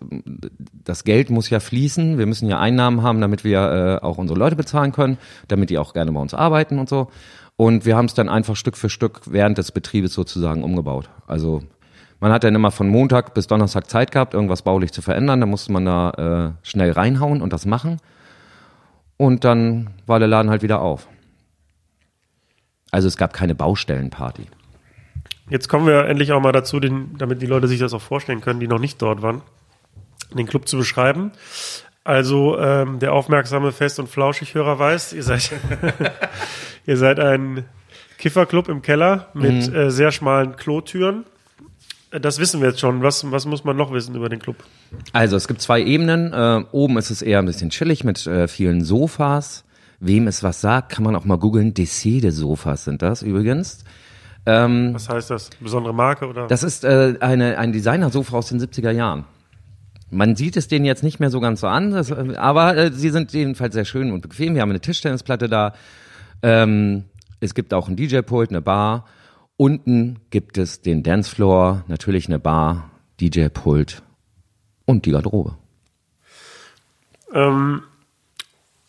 das 0.84 1.04
Geld 1.04 1.30
muss 1.30 1.50
ja 1.50 1.60
fließen, 1.60 2.18
wir 2.18 2.26
müssen 2.26 2.48
ja 2.48 2.60
Einnahmen 2.60 3.02
haben, 3.02 3.20
damit 3.20 3.44
wir 3.44 4.00
äh, 4.02 4.06
auch 4.06 4.18
unsere 4.18 4.40
Leute 4.40 4.56
bezahlen 4.56 4.92
können, 4.92 5.18
damit 5.48 5.70
die 5.70 5.78
auch 5.78 5.94
gerne 5.94 6.12
bei 6.12 6.20
uns 6.20 6.34
arbeiten 6.34 6.80
und 6.80 6.88
so. 6.88 7.10
Und 7.58 7.86
wir 7.86 7.98
haben 7.98 8.06
es 8.06 8.14
dann 8.14 8.30
einfach 8.30 8.56
Stück 8.56 8.78
für 8.78 8.90
Stück 8.90 9.22
während 9.26 9.58
des 9.58 9.72
Betriebes 9.72 10.14
sozusagen 10.14 10.64
umgebaut. 10.64 11.10
Also 11.26 11.64
man 12.20 12.32
hat 12.32 12.44
dann 12.44 12.56
immer 12.56 12.72
von 12.72 12.88
Montag 12.88 13.34
bis 13.34 13.48
Donnerstag 13.48 13.90
Zeit 13.90 14.12
gehabt, 14.12 14.34
irgendwas 14.34 14.62
baulich 14.62 14.92
zu 14.92 15.02
verändern, 15.02 15.40
da 15.40 15.46
musste 15.46 15.72
man 15.72 15.86
da 15.86 16.54
äh, 16.64 16.68
schnell 16.68 16.92
reinhauen 16.92 17.42
und 17.42 17.54
das 17.54 17.66
machen. 17.66 18.00
Und 19.18 19.44
dann 19.44 19.90
war 20.06 20.20
der 20.20 20.28
Laden 20.28 20.50
halt 20.52 20.62
wieder 20.62 20.82
auf. 20.82 21.08
Also 22.92 23.08
es 23.08 23.18
gab 23.18 23.34
keine 23.34 23.56
Baustellenparty. 23.56 24.46
Jetzt 25.50 25.68
kommen 25.68 25.88
wir 25.88 26.06
endlich 26.06 26.32
auch 26.34 26.42
mal 26.42 26.52
dazu, 26.52 26.80
den, 26.80 27.18
damit 27.18 27.42
die 27.42 27.46
Leute 27.46 27.68
sich 27.68 27.80
das 27.80 27.94
auch 27.94 28.02
vorstellen 28.02 28.42
können, 28.42 28.60
die 28.60 28.68
noch 28.68 28.80
nicht 28.80 29.02
dort 29.02 29.22
waren, 29.22 29.42
den 30.34 30.46
Club 30.46 30.68
zu 30.68 30.78
beschreiben. 30.78 31.32
Also 32.04 32.58
ähm, 32.58 33.00
der 33.00 33.14
aufmerksame 33.14 33.72
Fest- 33.72 34.00
und 34.00 34.08
Flauschig-Hörer 34.08 34.80
weiß, 34.80 35.14
ihr 35.14 35.24
seid, 35.24 35.52
ihr 36.88 36.98
seid 36.98 37.20
ein 37.20 37.66
Kifferclub 38.18 38.68
im 38.70 38.82
Keller 38.82 39.28
mit 39.36 39.72
äh, 39.72 39.92
sehr 39.92 40.12
schmalen 40.12 40.56
Klotüren. 40.56 41.26
Das 42.10 42.40
wissen 42.40 42.62
wir 42.62 42.70
jetzt 42.70 42.80
schon. 42.80 43.04
Was, 43.04 43.30
was 43.32 43.46
muss 43.46 43.64
man 43.64 43.78
noch 43.78 43.92
wissen 43.92 44.16
über 44.16 44.30
den 44.30 44.40
Club? 44.40 44.56
Also 45.14 45.36
es 45.36 45.48
gibt 45.48 45.62
zwei 45.62 45.84
Ebenen. 45.84 46.34
Äh, 46.34 46.64
oben 46.72 46.98
ist 46.98 47.12
es 47.12 47.22
eher 47.22 47.40
ein 47.40 47.46
bisschen 47.46 47.70
chillig 47.70 48.04
mit 48.04 48.26
äh, 48.26 48.48
vielen 48.48 48.84
Sofas. 48.84 49.66
Wem 50.00 50.28
es 50.28 50.42
was 50.42 50.62
sagt, 50.62 50.90
kann 50.90 51.04
man 51.04 51.16
auch 51.16 51.26
mal 51.26 51.38
googeln. 51.38 51.74
Desede-Sofas 51.74 52.86
sind 52.86 53.02
das 53.02 53.22
übrigens. 53.22 53.84
Was 54.46 55.10
heißt 55.10 55.30
das? 55.30 55.50
Besondere 55.60 55.94
Marke 55.94 56.26
oder? 56.26 56.48
Das 56.48 56.64
ist 56.64 56.86
äh, 56.86 57.16
eine, 57.20 57.58
ein 57.58 57.74
Designersofa 57.74 58.38
aus 58.38 58.48
den 58.48 58.62
70er 58.62 58.92
Jahren. 58.92 59.26
Man 60.10 60.38
sieht 60.38 60.56
es 60.56 60.70
denen 60.70 60.86
jetzt 60.86 61.04
nicht 61.04 61.20
mehr 61.20 61.30
so 61.30 61.42
ganz 61.42 61.60
so 61.60 61.68
an, 61.68 61.92
das, 61.92 62.12
äh, 62.12 62.36
aber 62.38 62.78
äh, 62.78 62.92
sie 62.94 63.10
sind 63.10 63.34
jedenfalls 63.34 63.74
sehr 63.74 63.84
schön 63.84 64.12
und 64.12 64.22
bequem. 64.22 64.56
Wir 64.56 64.62
haben 64.62 64.70
eine 64.70 64.80
Tischtennisplatte 64.80 65.50
da. 65.50 65.74
Ähm, 66.42 67.06
es 67.40 67.54
gibt 67.54 67.74
auch 67.74 67.88
ein 67.88 67.96
DJ-Pult, 67.96 68.50
eine 68.50 68.62
Bar. 68.62 69.06
Unten 69.58 70.20
gibt 70.30 70.58
es 70.58 70.82
den 70.82 71.04
Dancefloor, 71.04 71.84
natürlich 71.88 72.28
eine 72.28 72.40
Bar, 72.40 72.92
DJ-Pult 73.20 74.04
und 74.86 75.06
die 75.06 75.12
Garderobe. 75.12 75.56
Ähm, 77.34 77.82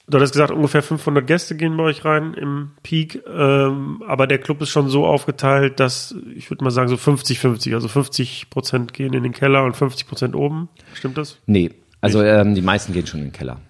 du 0.06 0.16
hattest 0.16 0.32
gesagt, 0.32 0.50
ungefähr 0.50 0.82
500 0.82 1.26
Gäste 1.26 1.56
gehen 1.56 1.76
bei 1.76 1.84
euch 1.84 2.04
rein 2.04 2.34
im 2.34 2.72
Peak, 2.82 3.22
ähm, 3.26 4.02
aber 4.06 4.26
der 4.26 4.38
Club 4.38 4.60
ist 4.62 4.70
schon 4.70 4.88
so 4.88 5.06
aufgeteilt, 5.06 5.80
dass 5.80 6.14
ich 6.34 6.50
würde 6.50 6.64
mal 6.64 6.70
sagen 6.70 6.88
so 6.88 6.96
50-50, 6.96 7.74
also 7.74 7.88
50 7.88 8.50
Prozent 8.50 8.92
gehen 8.92 9.14
in 9.14 9.22
den 9.22 9.32
Keller 9.32 9.64
und 9.64 9.76
50 9.76 10.06
Prozent 10.06 10.36
oben. 10.36 10.68
Stimmt 10.94 11.18
das? 11.18 11.38
Nee, 11.46 11.70
also 12.00 12.22
ähm, 12.22 12.54
die 12.54 12.62
meisten 12.62 12.92
gehen 12.92 13.06
schon 13.06 13.20
in 13.20 13.26
den 13.26 13.32
Keller. 13.32 13.60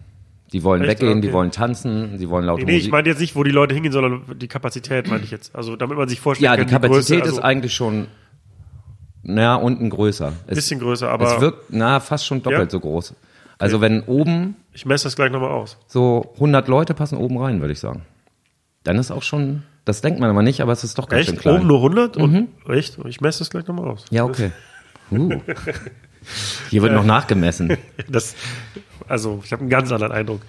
Die 0.52 0.62
wollen 0.64 0.82
Echt? 0.82 1.00
weggehen, 1.00 1.18
Okay. 1.18 1.26
die 1.26 1.32
wollen 1.32 1.50
tanzen, 1.50 2.18
die 2.18 2.28
wollen 2.30 2.46
laute 2.46 2.64
Nee, 2.64 2.72
nee, 2.72 2.78
ich 2.78 2.90
meine 2.90 3.08
jetzt 3.08 3.20
nicht, 3.20 3.36
wo 3.36 3.44
die 3.44 3.50
Leute 3.50 3.74
hingehen, 3.74 3.92
sondern 3.92 4.22
die 4.38 4.48
Kapazität 4.48 5.08
meine 5.08 5.22
ich 5.22 5.30
jetzt. 5.30 5.54
Also 5.54 5.76
damit 5.76 5.98
man 5.98 6.08
sich 6.08 6.20
vorstellen 6.20 6.50
ja, 6.50 6.56
die 6.56 6.62
kann, 6.62 6.80
Kapazität 6.82 7.20
Größe, 7.22 7.28
ist 7.28 7.38
also 7.38 7.42
eigentlich 7.42 7.74
schon, 7.74 8.08
naja, 9.22 9.56
unten 9.56 9.90
größer. 9.90 10.32
Es, 10.46 10.54
bisschen 10.56 10.80
größer, 10.80 11.08
aber 11.10 11.34
es 11.34 11.40
wirkt, 11.40 11.64
na, 11.70 12.00
fast 12.00 12.26
schon 12.26 12.42
doppelt 12.42 12.62
Ja? 12.62 12.70
so 12.70 12.80
groß. 12.80 13.14
Also 13.58 13.80
wenn 13.80 14.02
oben 14.04 14.56
ich 14.72 14.86
messe 14.86 15.04
das 15.04 15.16
gleich 15.16 15.32
nochmal 15.32 15.50
aus. 15.50 15.76
so 15.86 16.30
100 16.34 16.68
Leute 16.68 16.94
passen 16.94 17.18
oben 17.18 17.36
rein, 17.38 17.60
würde 17.60 17.72
ich 17.72 17.80
sagen. 17.80 18.02
Dann 18.84 18.96
ist 18.96 19.10
auch 19.10 19.24
schon, 19.24 19.64
das 19.84 20.00
denkt 20.00 20.20
man 20.20 20.30
aber 20.30 20.42
nicht, 20.42 20.60
aber 20.62 20.72
es 20.72 20.84
ist 20.84 20.96
doch 20.98 21.08
ganz 21.08 21.26
schön 21.26 21.34
Echt? 21.34 21.42
klein. 21.42 21.54
Mhm. 21.54 21.60
Oben 21.60 21.68
nur 21.68 21.78
100? 21.78 22.16
Und, 22.16 22.48
echt? 22.68 22.98
Ich 23.06 23.20
messe 23.20 23.40
das 23.40 23.50
gleich 23.50 23.66
nochmal 23.66 23.88
aus. 23.88 24.06
Ja, 24.10 24.24
okay. 24.24 24.50
Uh. 25.10 25.40
Hier 26.68 26.82
wird 26.82 26.92
noch 26.92 27.04
nachgemessen. 27.04 27.78
Das, 28.10 28.34
also, 29.08 29.40
ich 29.44 29.52
habe 29.52 29.60
einen 29.60 29.70
ganz 29.70 29.90
anderen 29.92 30.12
Eindruck. 30.12 30.40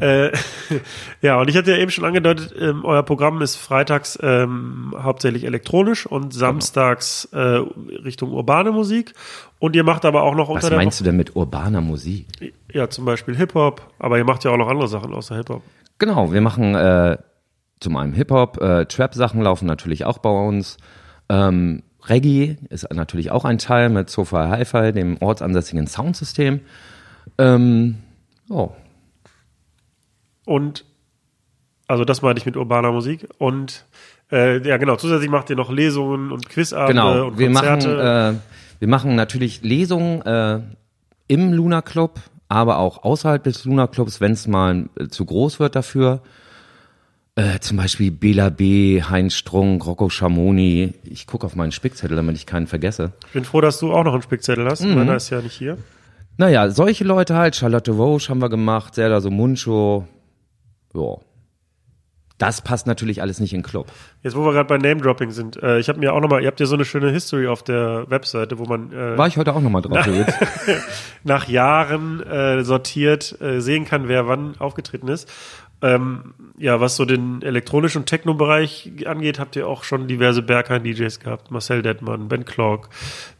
Äh, 0.00 0.30
ja, 1.22 1.40
und 1.40 1.48
ich 1.48 1.56
hatte 1.56 1.72
ja 1.72 1.78
eben 1.78 1.90
schon 1.90 2.04
angedeutet, 2.04 2.54
ähm, 2.58 2.84
euer 2.84 3.02
Programm 3.02 3.42
ist 3.42 3.56
freitags 3.56 4.18
ähm, 4.22 4.94
hauptsächlich 4.96 5.44
elektronisch 5.44 6.06
und 6.06 6.32
samstags 6.32 7.26
äh, 7.32 7.38
Richtung 7.38 8.32
urbane 8.32 8.72
Musik. 8.72 9.14
Und 9.58 9.74
ihr 9.74 9.84
macht 9.84 10.04
aber 10.04 10.22
auch 10.22 10.34
noch 10.34 10.48
unter 10.48 10.70
Was 10.70 10.76
meinst 10.76 11.00
du 11.00 11.04
denn 11.04 11.16
mit 11.16 11.34
urbaner 11.34 11.80
Musik? 11.80 12.26
Woche, 12.40 12.52
ja, 12.72 12.90
zum 12.90 13.04
Beispiel 13.04 13.36
Hip-Hop, 13.36 13.82
aber 13.98 14.18
ihr 14.18 14.24
macht 14.24 14.44
ja 14.44 14.50
auch 14.50 14.56
noch 14.56 14.68
andere 14.68 14.88
Sachen 14.88 15.14
außer 15.14 15.36
Hip-Hop. 15.36 15.62
Genau, 15.98 16.32
wir 16.32 16.40
machen 16.40 16.74
äh, 16.74 17.16
zum 17.80 17.96
einen 17.96 18.12
Hip-Hop, 18.12 18.60
äh, 18.60 18.84
Trap-Sachen 18.86 19.40
laufen 19.40 19.66
natürlich 19.66 20.04
auch 20.04 20.18
bei 20.18 20.30
uns. 20.30 20.76
Ähm, 21.28 21.82
Reggae 22.08 22.56
ist 22.68 22.92
natürlich 22.92 23.30
auch 23.30 23.44
ein 23.44 23.58
Teil 23.58 23.88
mit 23.88 24.10
Sofa 24.10 24.48
Hi-Fi, 24.48 24.92
dem 24.92 25.16
ortsansässigen 25.20 25.86
Soundsystem. 25.86 26.60
Ähm, 27.38 27.96
oh, 28.50 28.70
Und, 30.44 30.84
also 31.88 32.04
das 32.04 32.22
meine 32.22 32.38
ich 32.38 32.46
mit 32.46 32.56
urbaner 32.56 32.92
Musik. 32.92 33.28
Und, 33.38 33.84
äh, 34.30 34.66
ja 34.66 34.76
genau, 34.76 34.96
zusätzlich 34.96 35.30
macht 35.30 35.50
ihr 35.50 35.56
noch 35.56 35.70
Lesungen 35.70 36.32
und 36.32 36.48
Quizabende 36.48 37.00
genau. 37.00 37.26
und 37.28 37.38
Wir 37.38 37.50
machen, 37.50 37.68
Konzerte. 37.68 38.36
äh, 38.36 38.80
wir 38.80 38.88
machen 38.88 39.14
natürlich 39.14 39.62
Lesungen 39.62 40.22
äh, 40.22 40.60
im 41.28 41.52
Luna 41.52 41.82
Club, 41.82 42.20
aber 42.48 42.78
auch 42.78 43.02
außerhalb 43.04 43.42
des 43.42 43.64
Luna 43.64 43.86
Clubs, 43.86 44.20
wenn 44.20 44.32
es 44.32 44.46
mal 44.46 44.88
äh, 44.98 45.08
zu 45.08 45.24
groß 45.24 45.60
wird 45.60 45.76
dafür. 45.76 46.22
Äh, 47.38 47.58
zum 47.60 47.76
Beispiel 47.76 48.10
Bela 48.10 48.48
B., 48.48 49.02
Heinz 49.02 49.34
Strunk, 49.34 49.84
Rocco 49.86 50.08
Schamoni. 50.08 50.94
Ich 51.04 51.26
gucke 51.26 51.44
auf 51.44 51.54
meinen 51.54 51.72
Spickzettel, 51.72 52.16
damit 52.16 52.34
ich 52.36 52.46
keinen 52.46 52.66
vergesse. 52.66 53.12
Ich 53.26 53.32
bin 53.32 53.44
froh, 53.44 53.60
dass 53.60 53.78
du 53.78 53.92
auch 53.92 54.04
noch 54.04 54.14
einen 54.14 54.22
Spickzettel 54.22 54.66
hast. 54.66 54.82
Mhm. 54.82 54.94
Meiner 54.94 55.16
ist 55.16 55.28
ja 55.28 55.42
nicht 55.42 55.52
hier. 55.52 55.76
Naja, 56.38 56.70
solche 56.70 57.04
Leute 57.04 57.34
halt. 57.34 57.56
Charlotte 57.56 57.92
Roche 57.92 58.28
haben 58.28 58.40
wir 58.40 58.48
gemacht, 58.50 58.94
Zelda 58.94 59.20
so 59.20 59.30
Muncho. 59.30 60.06
Ja. 60.94 61.16
Das 62.38 62.60
passt 62.60 62.86
natürlich 62.86 63.22
alles 63.22 63.40
nicht 63.40 63.54
in 63.54 63.60
den 63.60 63.66
Club. 63.66 63.86
Jetzt, 64.22 64.36
wo 64.36 64.44
wir 64.44 64.52
gerade 64.52 64.68
bei 64.68 64.76
Name-Dropping 64.76 65.30
sind, 65.30 65.56
äh, 65.62 65.78
ich 65.78 65.88
habe 65.88 65.98
mir 65.98 66.12
auch 66.12 66.20
nochmal, 66.20 66.42
ihr 66.42 66.48
habt 66.48 66.60
ja 66.60 66.66
so 66.66 66.74
eine 66.74 66.84
schöne 66.84 67.10
History 67.10 67.46
auf 67.46 67.62
der 67.62 68.04
Webseite, 68.10 68.58
wo 68.58 68.64
man 68.66 68.92
äh, 68.92 69.16
War 69.16 69.26
ich 69.26 69.38
heute 69.38 69.54
auch 69.54 69.62
nochmal 69.62 69.80
drauf 69.80 70.06
übrigens. 70.06 70.34
nach 71.24 71.48
Jahren 71.48 72.22
äh, 72.22 72.62
sortiert 72.62 73.40
äh, 73.40 73.60
sehen 73.60 73.86
kann, 73.86 74.08
wer 74.08 74.26
wann 74.28 74.54
aufgetreten 74.58 75.08
ist. 75.08 75.32
Ähm, 75.82 76.34
ja, 76.58 76.80
was 76.80 76.96
so 76.96 77.04
den 77.04 77.42
elektronischen 77.42 78.00
und 78.00 78.06
Techno-Bereich 78.06 79.06
angeht, 79.06 79.38
habt 79.38 79.56
ihr 79.56 79.68
auch 79.68 79.84
schon 79.84 80.08
diverse 80.08 80.40
Berghain-DJs 80.40 81.20
gehabt. 81.20 81.50
Marcel 81.50 81.82
Detmann, 81.82 82.28
Ben 82.28 82.46
Clock, 82.46 82.88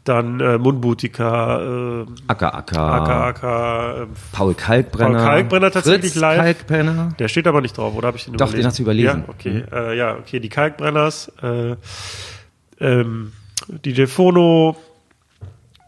dann 0.03 0.39
äh, 0.39 0.59
Mundbutika, 0.59 2.01
äh, 2.01 2.05
Acker 2.27 2.53
Acker. 2.53 2.79
Aka 2.79 3.27
Aka, 3.27 4.03
äh, 4.03 4.07
Paul 4.31 4.53
Kalkbrenner. 4.53 5.17
Paul 5.17 5.25
Kalkbrenner 5.25 5.71
tatsächlich 5.71 6.11
Fritz 6.11 6.21
live. 6.21 6.37
Kalkbrenner. 6.37 7.15
der 7.17 7.27
steht 7.27 7.47
aber 7.47 7.61
nicht 7.61 7.75
drauf, 7.75 7.95
oder 7.95 8.07
habe 8.07 8.17
ich 8.17 8.25
den 8.25 8.37
Doch, 8.37 8.53
den 8.53 8.65
hast 8.65 8.77
du 8.77 8.83
überlesen. 8.83 9.23
Ja, 9.25 9.29
okay, 9.29 9.63
äh, 9.71 9.97
ja, 9.97 10.15
okay, 10.15 10.39
die 10.39 10.49
Kalkbrenners, 10.49 11.31
äh, 11.41 11.75
ähm, 12.79 13.31
DJ 13.67 14.05
Phono, 14.05 14.77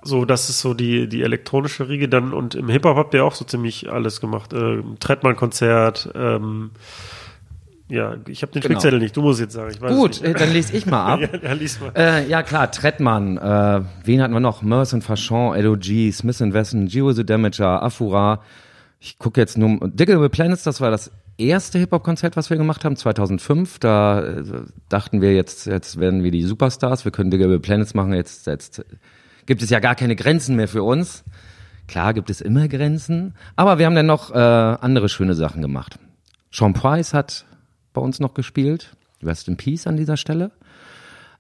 so, 0.10 0.26
das 0.26 0.50
ist 0.50 0.60
so 0.60 0.74
die, 0.74 1.08
die 1.08 1.22
elektronische 1.22 1.88
Riege 1.88 2.10
dann 2.10 2.34
und 2.34 2.56
im 2.56 2.68
Hip-Hop 2.68 2.98
habt 2.98 3.14
ihr 3.14 3.24
auch 3.24 3.36
so 3.36 3.46
ziemlich 3.46 3.90
alles 3.92 4.20
gemacht. 4.20 4.52
Äh, 4.52 4.84
Trettmann-Konzert, 5.00 6.10
ähm, 6.16 6.72
ja, 7.88 8.18
ich 8.28 8.44
habe 8.44 8.52
den 8.52 8.62
Genau. 8.62 8.74
Spickzettel 8.74 9.00
nicht, 9.00 9.16
du 9.16 9.22
musst 9.22 9.40
jetzt 9.40 9.54
sagen, 9.54 9.72
ich 9.74 9.82
weiß 9.82 9.96
Gut, 9.96 10.22
äh, 10.22 10.34
dann 10.34 10.52
lese 10.52 10.76
ich 10.76 10.86
mal 10.86 11.06
ab. 11.06 11.20
ja, 11.34 11.40
ja, 11.42 11.54
lies 11.54 11.80
mal. 11.80 11.92
Äh, 11.96 12.28
ja 12.28 12.44
klar, 12.44 12.72
Trettmann, 12.72 13.38
äh, 13.38 13.82
wen 14.04 14.22
hatten 14.22 14.34
wir 14.34 14.40
noch? 14.40 14.62
Merson 14.62 15.02
Fachon, 15.02 15.60
LOG, 15.60 16.12
Smith 16.12 16.40
Wesson, 16.40 16.88
Gio 16.88 17.12
the 17.14 17.26
Damager, 17.26 17.82
Afura. 17.82 18.42
Ich 19.00 19.18
gucke 19.18 19.40
jetzt 19.40 19.58
nur, 19.58 19.80
Digable 19.88 20.30
Planets, 20.30 20.64
das 20.64 20.82
war 20.82 20.92
das 20.92 21.12
erste 21.40 21.80
Hip-Hop-Konzert, 21.80 22.36
was 22.36 22.50
wir 22.50 22.58
gemacht 22.58 22.86
haben, 22.86 22.96
2005. 22.96 23.80
Da 23.80 24.22
äh, 24.24 24.44
dachten 24.90 25.22
wir 25.22 25.34
jetzt, 25.34 25.66
jetzt 25.66 26.00
werden 26.00 26.24
wir 26.24 26.32
die 26.32 26.44
Superstars, 26.44 27.06
wir 27.06 27.12
können 27.12 27.32
Digable 27.32 27.60
Planets 27.60 27.94
machen, 27.94 28.14
jetzt, 28.14 28.46
jetzt 28.46 28.84
gibt 29.50 29.64
es 29.64 29.72
ja 29.72 29.80
gar 29.80 29.96
keine 29.96 30.16
Grenzen 30.16 30.56
mehr 30.56 30.68
für 30.68 30.84
uns. 30.84 31.24
Klar 31.88 32.14
gibt 32.14 32.30
es 32.30 32.40
immer 32.40 32.68
Grenzen, 32.68 33.34
aber 33.56 33.80
wir 33.80 33.88
haben 33.88 33.96
dann 33.96 34.06
noch 34.06 34.30
äh, 34.30 34.38
andere 34.38 35.10
schöne 35.10 35.34
Sachen 35.34 35.64
gemacht. 35.64 35.98
Sean 36.52 36.74
Price 36.74 37.16
hat 37.16 37.46
bei 37.92 38.00
uns 38.00 38.20
noch 38.20 38.36
gespielt. 38.36 38.96
Rest 39.24 39.48
in 39.48 39.58
Peace 39.58 39.88
an 39.88 39.98
dieser 39.98 40.18
Stelle. 40.18 40.52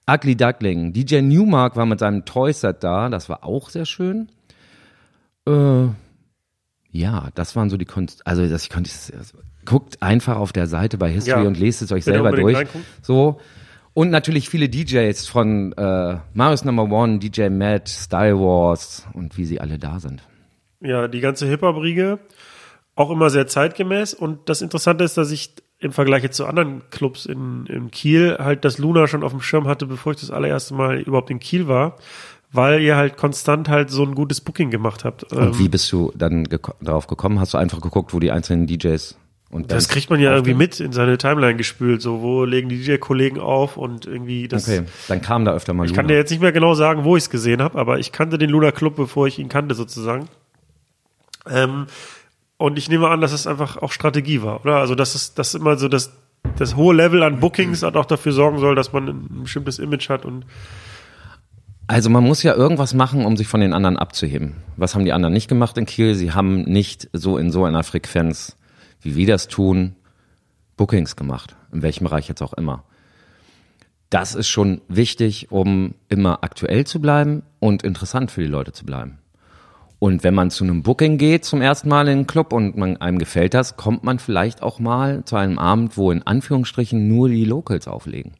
Ugly 0.09 0.35
Duckling. 0.35 0.91
DJ 0.91 1.21
Newmark 1.21 1.75
war 1.75 1.85
mit 1.85 1.99
seinem 1.99 2.25
Toy-Set 2.25 2.83
da. 2.83 3.09
Das 3.09 3.29
war 3.29 3.43
auch 3.43 3.69
sehr 3.69 3.85
schön. 3.85 4.29
Äh, 5.47 5.85
ja, 6.91 7.29
das 7.35 7.55
waren 7.55 7.69
so 7.69 7.77
die 7.77 7.85
Kunst. 7.85 8.25
Also, 8.25 8.47
das, 8.47 8.63
ich 8.63 8.69
konnte. 8.71 8.89
Guckt 9.65 10.01
einfach 10.01 10.37
auf 10.37 10.51
der 10.51 10.65
Seite 10.65 10.97
bei 10.97 11.11
History 11.11 11.43
Ja, 11.43 11.47
und 11.47 11.59
lest 11.59 11.83
es 11.83 11.91
euch 11.91 12.05
selber 12.05 12.31
durch. 12.31 12.57
reingucken. 12.57 12.81
So. 13.03 13.39
Und 13.93 14.11
natürlich 14.11 14.49
viele 14.49 14.69
DJs 14.69 15.27
von 15.27 15.73
äh, 15.73 16.17
Marius 16.33 16.63
Number 16.63 16.83
One, 16.83 17.19
DJ 17.19 17.49
Matt, 17.49 17.89
Style 17.89 18.39
Wars 18.39 19.07
und 19.13 19.37
wie 19.37 19.45
sie 19.45 19.59
alle 19.59 19.77
da 19.77 19.99
sind. 19.99 20.23
Ja, 20.81 21.07
die 21.07 21.19
ganze 21.19 21.47
Hip-Hop-Riege 21.47 22.19
auch 22.95 23.11
immer 23.11 23.29
sehr 23.29 23.47
zeitgemäß. 23.47 24.13
Und 24.13 24.49
das 24.49 24.61
Interessante 24.61 25.03
ist, 25.03 25.17
dass 25.17 25.31
ich 25.31 25.55
im 25.79 25.93
Vergleich 25.93 26.23
jetzt 26.23 26.35
zu 26.35 26.45
anderen 26.45 26.83
Clubs 26.89 27.25
in, 27.25 27.65
in 27.67 27.91
Kiel 27.91 28.37
halt 28.39 28.65
das 28.65 28.77
Luna 28.77 29.07
schon 29.07 29.23
auf 29.23 29.31
dem 29.31 29.41
Schirm 29.41 29.67
hatte, 29.67 29.85
bevor 29.85 30.11
ich 30.11 30.19
das 30.19 30.31
allererste 30.31 30.73
Mal 30.73 30.99
überhaupt 30.99 31.29
in 31.29 31.39
Kiel 31.39 31.69
war, 31.69 31.95
weil 32.51 32.81
ihr 32.81 32.97
halt 32.97 33.15
konstant 33.15 33.69
halt 33.69 33.89
so 33.89 34.03
ein 34.03 34.15
gutes 34.15 34.41
Booking 34.41 34.69
gemacht 34.69 35.05
habt. 35.05 35.31
Ähm, 35.31 35.37
Und 35.39 35.59
wie 35.59 35.69
bist 35.69 35.89
du 35.93 36.11
dann 36.15 36.43
geko 36.43 36.73
darauf 36.81 37.07
gekommen? 37.07 37.39
Hast 37.39 37.53
du 37.53 37.57
einfach 37.57 37.79
geguckt, 37.79 38.13
wo 38.13 38.19
die 38.19 38.31
einzelnen 38.31 38.67
DJs 38.67 39.17
und 39.51 39.71
das 39.71 39.89
kriegt 39.89 40.09
man 40.11 40.19
ja 40.19 40.31
irgendwie 40.31 40.53
mit 40.53 40.79
in 40.79 40.91
seine 40.91 41.17
Timeline 41.17 41.55
gespült, 41.57 42.01
so 42.01 42.21
wo 42.21 42.43
legen 42.45 42.69
die 42.69 42.77
DJ-Kollegen 42.83 43.39
auf 43.39 43.77
und 43.77 44.05
irgendwie 44.05 44.47
das. 44.47 44.67
Okay, 44.67 44.83
dann 45.07 45.21
kam 45.21 45.43
da 45.45 45.53
öfter 45.53 45.73
mal 45.73 45.85
Ich 45.85 45.89
Luna. 45.91 46.01
kann 46.01 46.07
dir 46.07 46.15
jetzt 46.17 46.29
nicht 46.29 46.41
mehr 46.41 46.51
genau 46.51 46.75
sagen, 46.75 47.03
wo 47.03 47.17
ich 47.17 47.23
es 47.23 47.29
gesehen 47.29 47.61
habe, 47.61 47.77
aber 47.79 47.97
ich 47.99 48.11
kannte 48.11 48.37
den 48.37 48.49
Luna 48.51 48.71
Club, 48.71 48.95
bevor 48.95 49.25
ich 49.27 49.39
ihn 49.39 49.49
kannte 49.49 49.73
sozusagen. 49.73 50.27
Ähm, 51.49 51.87
und 52.57 52.77
ich 52.77 52.89
nehme 52.89 53.07
an, 53.07 53.21
dass 53.21 53.31
es 53.31 53.47
einfach 53.47 53.77
auch 53.77 53.91
Strategie 53.91 54.41
war, 54.41 54.61
oder? 54.61 54.77
Also 54.77 54.93
dass 54.93 55.15
es 55.15 55.33
das 55.33 55.55
immer 55.55 55.77
so 55.77 55.87
das, 55.87 56.11
das 56.57 56.75
hohe 56.75 56.93
Level 56.93 57.23
an 57.23 57.39
Bookings 57.39 57.83
hat 57.83 57.95
auch 57.95 58.05
dafür 58.05 58.33
sorgen 58.33 58.59
soll, 58.59 58.75
dass 58.75 58.93
man 58.93 59.07
ein 59.07 59.41
bestimmtes 59.43 59.79
Image 59.79 60.09
hat 60.09 60.25
und 60.25 60.45
Also 61.87 62.09
man 62.09 62.23
muss 62.23 62.43
ja 62.43 62.53
irgendwas 62.53 62.93
machen, 62.93 63.25
um 63.25 63.35
sich 63.37 63.47
von 63.47 63.61
den 63.61 63.73
anderen 63.73 63.97
abzuheben. 63.97 64.57
Was 64.77 64.93
haben 64.93 65.05
die 65.05 65.13
anderen 65.13 65.33
nicht 65.33 65.47
gemacht 65.47 65.77
in 65.77 65.85
Kiel? 65.85 66.13
Sie 66.15 66.33
haben 66.33 66.63
nicht 66.63 67.09
so 67.13 67.37
in 67.37 67.51
so 67.51 67.63
einer 67.65 67.83
Frequenz, 67.83 68.55
wie 69.01 69.15
wir 69.15 69.27
das 69.27 69.47
tun, 69.47 69.95
Bookings 70.77 71.15
gemacht. 71.15 71.55
In 71.71 71.81
welchem 71.81 72.05
Bereich 72.05 72.27
jetzt 72.27 72.41
auch 72.41 72.53
immer. 72.53 72.83
Das 74.09 74.33
ist 74.33 74.47
schon 74.47 74.81
wichtig, 74.87 75.51
um 75.51 75.93
immer 76.07 76.43
aktuell 76.43 76.85
zu 76.85 76.99
bleiben 76.99 77.43
und 77.59 77.83
interessant 77.83 78.31
für 78.31 78.41
die 78.41 78.47
Leute 78.47 78.71
zu 78.71 78.85
bleiben. 78.85 79.19
Und 79.99 80.23
wenn 80.23 80.33
man 80.33 80.49
zu 80.49 80.63
einem 80.63 80.81
Booking 80.81 81.17
geht 81.17 81.43
zum 81.43 81.61
ersten 81.61 81.89
Mal 81.89 82.07
in 82.07 82.19
den 82.19 82.27
Club 82.27 82.53
und 82.53 82.77
man, 82.77 82.97
einem 82.97 83.19
gefällt 83.19 83.53
das, 83.53 83.75
kommt 83.75 84.03
man 84.03 84.17
vielleicht 84.17 84.63
auch 84.63 84.79
mal 84.79 85.25
zu 85.25 85.35
einem 85.35 85.59
Abend, 85.59 85.97
wo 85.97 86.09
in 86.11 86.23
Anführungsstrichen 86.23 87.07
nur 87.07 87.27
die 87.27 87.43
Locals 87.43 87.87
auflegen. 87.87 88.33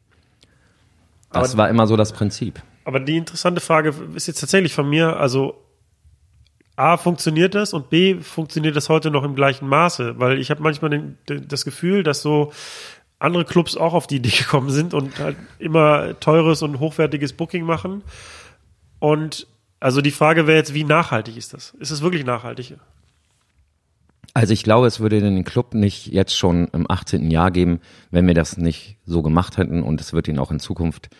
Das 1.30 1.52
Aber- 1.52 1.58
war 1.58 1.68
immer 1.68 1.86
so 1.86 1.96
das 1.96 2.12
Prinzip. 2.12 2.62
Aber 2.84 2.98
die 2.98 3.18
interessante 3.18 3.60
Frage 3.60 3.94
ist 4.14 4.26
jetzt 4.26 4.40
tatsächlich 4.40 4.72
von 4.72 4.88
mir, 4.88 5.18
also 5.18 5.54
A, 6.80 6.96
funktioniert 6.96 7.54
das 7.54 7.74
und 7.74 7.90
B, 7.90 8.20
funktioniert 8.20 8.74
das 8.74 8.88
heute 8.88 9.10
noch 9.10 9.22
im 9.22 9.34
gleichen 9.34 9.68
Maße? 9.68 10.18
Weil 10.18 10.38
ich 10.38 10.50
habe 10.50 10.62
manchmal 10.62 10.90
den, 10.90 11.18
den, 11.28 11.46
das 11.46 11.64
Gefühl, 11.64 12.02
dass 12.02 12.22
so 12.22 12.52
andere 13.18 13.44
Clubs 13.44 13.76
auch 13.76 13.92
auf 13.92 14.06
die 14.06 14.16
Idee 14.16 14.30
gekommen 14.38 14.70
sind 14.70 14.94
und 14.94 15.18
halt 15.18 15.36
immer 15.58 16.18
teures 16.20 16.62
und 16.62 16.80
hochwertiges 16.80 17.34
Booking 17.34 17.64
machen. 17.64 18.02
Und 18.98 19.46
also 19.78 20.00
die 20.00 20.10
Frage 20.10 20.46
wäre 20.46 20.56
jetzt, 20.56 20.72
wie 20.72 20.84
nachhaltig 20.84 21.36
ist 21.36 21.52
das? 21.52 21.74
Ist 21.78 21.90
es 21.90 22.00
wirklich 22.00 22.24
nachhaltig? 22.24 22.76
Also 24.32 24.52
ich 24.52 24.62
glaube, 24.62 24.86
es 24.86 25.00
würde 25.00 25.20
den 25.20 25.44
Club 25.44 25.74
nicht 25.74 26.06
jetzt 26.06 26.36
schon 26.36 26.68
im 26.68 26.90
18. 26.90 27.30
Jahr 27.30 27.50
geben, 27.50 27.80
wenn 28.10 28.26
wir 28.26 28.34
das 28.34 28.56
nicht 28.56 28.96
so 29.04 29.22
gemacht 29.22 29.58
hätten 29.58 29.82
und 29.82 30.00
es 30.00 30.12
wird 30.12 30.28
ihn 30.28 30.38
auch 30.38 30.50
in 30.50 30.60
Zukunft 30.60 31.10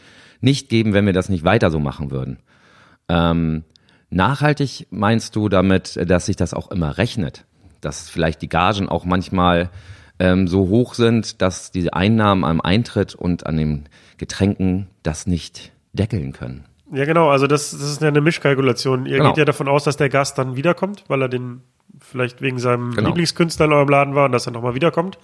nicht 0.41 0.71
geben, 0.71 0.95
wenn 0.95 1.07
wir 1.07 1.13
das 1.13 1.29
nicht 1.29 1.45
weiter 1.45 1.71
so 1.71 1.81
machen 1.81 2.11
würden. 2.11 2.39
Ähm, 3.09 3.65
nachhaltig 4.11 4.87
meinst 4.91 5.37
du 5.37 5.49
damit, 5.49 5.99
dass 6.09 6.27
sich 6.27 6.37
das 6.37 6.55
auch 6.55 6.71
immer 6.71 6.99
rechnet? 6.99 7.45
Dass 7.81 8.09
vielleicht 8.09 8.43
die 8.43 8.49
Gagen 8.49 8.89
auch 8.89 9.05
manchmal 9.05 9.71
ähm, 10.19 10.49
so 10.49 10.69
hoch 10.69 10.95
sind, 10.95 11.41
dass 11.41 11.71
die 11.71 11.93
Einnahmen 11.93 12.45
am 12.45 12.61
Eintritt 12.61 13.15
und 13.15 13.47
an 13.47 13.57
den 13.57 13.89
Getränken 14.19 14.89
das 15.03 15.27
nicht 15.27 15.73
deckeln 15.93 16.33
können? 16.33 16.65
Ja, 16.93 17.05
genau, 17.05 17.31
also 17.31 17.47
das, 17.47 17.71
das 17.71 17.83
ist 17.83 18.03
ja 18.03 18.09
eine 18.09 18.21
Mischkalkulation. 18.21 19.07
Ihr 19.07 19.19
Genau. 19.19 19.31
geht 19.31 19.39
ja 19.39 19.45
davon 19.45 19.69
aus, 19.69 19.85
dass 19.85 19.97
der 19.97 20.09
Gast 20.09 20.37
dann 20.39 20.57
wiederkommt, 20.57 21.05
weil 21.09 21.23
er 21.23 21.29
den 21.29 21.63
vielleicht 22.01 22.43
wegen 22.43 22.59
seinem 22.59 22.91
Genau. 22.95 23.09
Lieblingskünstler 23.09 23.67
in 23.67 23.73
eurem 23.73 23.89
Laden 23.89 24.15
war 24.15 24.27
und 24.27 24.33
dass 24.33 24.47
er 24.47 24.53
nochmal 24.53 24.75
wiederkommt. 24.75 25.19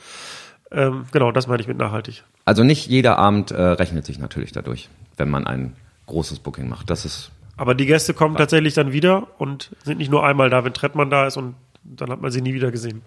Ähm, 0.71 1.05
genau, 1.13 1.31
das 1.33 1.47
meine 1.47 1.61
ich 1.61 1.69
mit 1.69 1.77
nachhaltig. 1.79 2.25
Also 2.45 2.65
nicht 2.65 2.87
jeder 2.87 3.19
Abend 3.19 3.51
äh, 3.51 3.61
rechnet 3.61 4.05
sich 4.07 4.19
natürlich 4.19 4.53
dadurch, 4.53 4.89
wenn 5.17 5.29
man 5.29 5.47
ein 5.47 5.75
großes 6.07 6.39
Booking 6.41 6.69
macht. 6.69 6.89
Das 6.91 7.05
ist 7.05 7.31
Aber 7.57 7.75
die 7.75 7.87
Gäste 7.87 8.15
kommen 8.15 8.37
tatsächlich 8.37 8.75
dann 8.75 8.93
wieder 8.93 9.29
und 9.39 9.75
sind 9.83 9.99
nicht 9.99 10.11
nur 10.11 10.25
einmal 10.25 10.51
da, 10.51 10.65
wenn 10.65 10.75
Trettmann 10.75 11.11
da 11.11 11.27
ist 11.27 11.37
und 11.37 11.55
dann 11.83 12.11
hat 12.11 12.21
man 12.21 12.31
sie 12.31 12.43
nie 12.43 12.55
wieder 12.55 12.71
gesehen. 12.71 13.03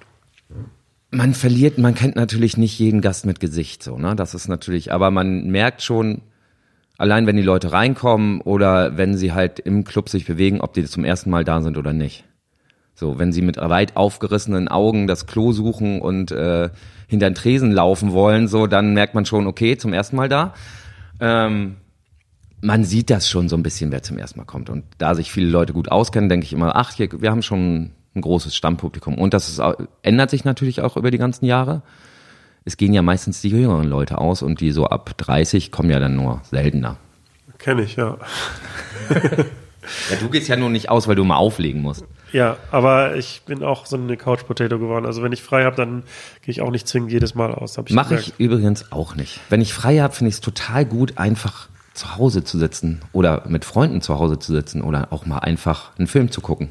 Man 1.11 1.33
verliert, 1.33 1.77
man 1.77 1.95
kennt 1.95 2.15
natürlich 2.15 2.57
nicht 2.57 2.77
jeden 2.79 3.01
Gast 3.01 3.25
mit 3.25 3.39
Gesicht, 3.39 3.83
so, 3.83 3.97
ne? 3.97 4.15
Das 4.15 4.33
ist 4.33 4.47
natürlich, 4.47 4.91
aber 4.91 5.11
man 5.11 5.47
merkt 5.47 5.81
schon, 5.81 6.21
allein 6.97 7.25
wenn 7.25 7.35
die 7.35 7.41
Leute 7.41 7.71
reinkommen 7.71 8.41
oder 8.41 8.97
wenn 8.97 9.17
sie 9.17 9.33
halt 9.33 9.59
im 9.59 9.83
Club 9.83 10.09
sich 10.09 10.25
bewegen, 10.25 10.61
ob 10.61 10.73
die 10.73 10.83
zum 10.85 11.03
ersten 11.03 11.29
Mal 11.29 11.43
da 11.43 11.61
sind 11.61 11.77
oder 11.77 11.93
nicht. 11.93 12.25
So, 12.93 13.17
wenn 13.17 13.31
sie 13.31 13.41
mit 13.41 13.57
weit 13.57 13.95
aufgerissenen 13.95 14.67
Augen 14.67 15.07
das 15.07 15.25
Klo 15.25 15.51
suchen 15.53 16.01
und 16.01 16.31
äh, 16.31 16.69
hinter 17.07 17.29
den 17.29 17.35
Tresen 17.35 17.71
laufen 17.71 18.11
wollen, 18.11 18.47
so, 18.47 18.67
dann 18.67 18.93
merkt 18.93 19.15
man 19.15 19.25
schon, 19.25 19.47
okay, 19.47 19.77
zum 19.77 19.93
ersten 19.93 20.17
Mal 20.17 20.27
da. 20.27 20.53
Ähm, 21.21 21.77
man 22.61 22.83
sieht 22.83 23.09
das 23.09 23.29
schon 23.29 23.49
so 23.49 23.55
ein 23.55 23.63
bisschen, 23.63 23.91
wer 23.91 24.03
zum 24.03 24.17
ersten 24.17 24.39
Mal 24.39 24.45
kommt. 24.45 24.69
Und 24.69 24.83
da 24.97 25.15
sich 25.15 25.31
viele 25.31 25.49
Leute 25.49 25.73
gut 25.73 25.91
auskennen, 25.91 26.29
denke 26.29 26.45
ich 26.45 26.53
immer, 26.53 26.75
ach, 26.75 26.93
hier, 26.93 27.09
wir 27.21 27.31
haben 27.31 27.41
schon 27.41 27.91
ein 28.15 28.21
großes 28.21 28.55
Stammpublikum. 28.55 29.17
Und 29.17 29.33
das 29.33 29.49
ist, 29.49 29.61
ändert 30.01 30.29
sich 30.29 30.45
natürlich 30.45 30.81
auch 30.81 30.97
über 30.97 31.11
die 31.11 31.17
ganzen 31.17 31.45
Jahre. 31.45 31.81
Es 32.65 32.77
gehen 32.77 32.93
ja 32.93 33.01
meistens 33.01 33.41
die 33.41 33.49
jüngeren 33.49 33.87
Leute 33.87 34.17
aus 34.17 34.41
und 34.41 34.59
die 34.59 34.71
so 34.71 34.85
ab 34.85 35.17
30 35.17 35.71
kommen 35.71 35.89
ja 35.89 35.99
dann 35.99 36.15
nur 36.15 36.41
seltener. 36.43 36.97
Kenne 37.57 37.83
ich, 37.83 37.95
ja. 37.95 38.17
Ja, 40.09 40.17
du 40.17 40.29
gehst 40.29 40.47
ja 40.47 40.55
nur 40.55 40.69
nicht 40.69 40.89
aus, 40.89 41.07
weil 41.07 41.15
du 41.15 41.23
mal 41.23 41.37
auflegen 41.37 41.81
musst. 41.81 42.05
Ja, 42.31 42.57
aber 42.71 43.15
ich 43.15 43.41
bin 43.45 43.63
auch 43.63 43.85
so 43.85 43.97
eine 43.97 44.17
Couch 44.17 44.45
Potato 44.45 44.77
geworden. 44.77 45.05
Also 45.05 45.23
wenn 45.23 45.31
ich 45.31 45.41
frei 45.41 45.63
habe, 45.63 45.75
dann 45.75 46.03
gehe 46.43 46.51
ich 46.51 46.61
auch 46.61 46.69
nicht 46.69 46.87
zwingend 46.87 47.11
jedes 47.11 47.33
Mal 47.33 47.53
aus. 47.53 47.79
Mache 47.89 48.15
ich 48.15 48.33
übrigens 48.37 48.91
auch 48.91 49.15
nicht. 49.15 49.39
Wenn 49.49 49.61
ich 49.61 49.73
frei 49.73 49.99
habe, 49.99 50.13
finde 50.13 50.29
ich 50.29 50.35
es 50.35 50.41
total 50.41 50.85
gut, 50.85 51.17
einfach 51.17 51.69
zu 51.99 52.15
Hause 52.17 52.43
zu 52.43 52.57
sitzen 52.57 53.01
oder 53.11 53.43
mit 53.47 53.65
Freunden 53.65 54.01
zu 54.01 54.17
Hause 54.17 54.39
zu 54.39 54.53
sitzen 54.53 54.81
oder 54.81 55.11
auch 55.11 55.25
mal 55.25 55.39
einfach 55.39 55.97
einen 55.97 56.07
Film 56.07 56.31
zu 56.31 56.41
gucken. 56.41 56.69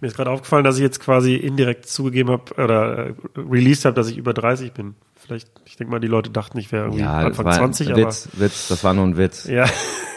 Mir 0.00 0.08
ist 0.08 0.16
gerade 0.16 0.30
aufgefallen, 0.30 0.64
dass 0.64 0.76
ich 0.76 0.82
jetzt 0.82 1.00
quasi 1.00 1.34
indirekt 1.34 1.86
zugegeben 1.86 2.30
habe 2.30 2.54
oder 2.54 3.06
äh, 3.08 3.14
released 3.36 3.84
habe, 3.84 3.94
dass 3.94 4.08
ich 4.08 4.16
über 4.16 4.32
30 4.32 4.72
bin. 4.72 4.94
Vielleicht, 5.14 5.48
ich 5.66 5.76
denke 5.76 5.90
mal, 5.90 6.00
die 6.00 6.08
Leute 6.08 6.30
dachten, 6.30 6.58
ich 6.58 6.72
wäre 6.72 6.84
irgendwie 6.84 7.02
Ja, 7.02 7.18
das 7.18 7.26
Anfang 7.38 7.44
war 7.44 7.52
20, 7.54 7.90
ein 7.90 7.96
Witz, 7.96 8.28
Witz, 8.32 8.68
das 8.68 8.82
war 8.82 8.94
nur 8.94 9.04
ein 9.04 9.16
Witz. 9.16 9.46
ja. 9.46 9.66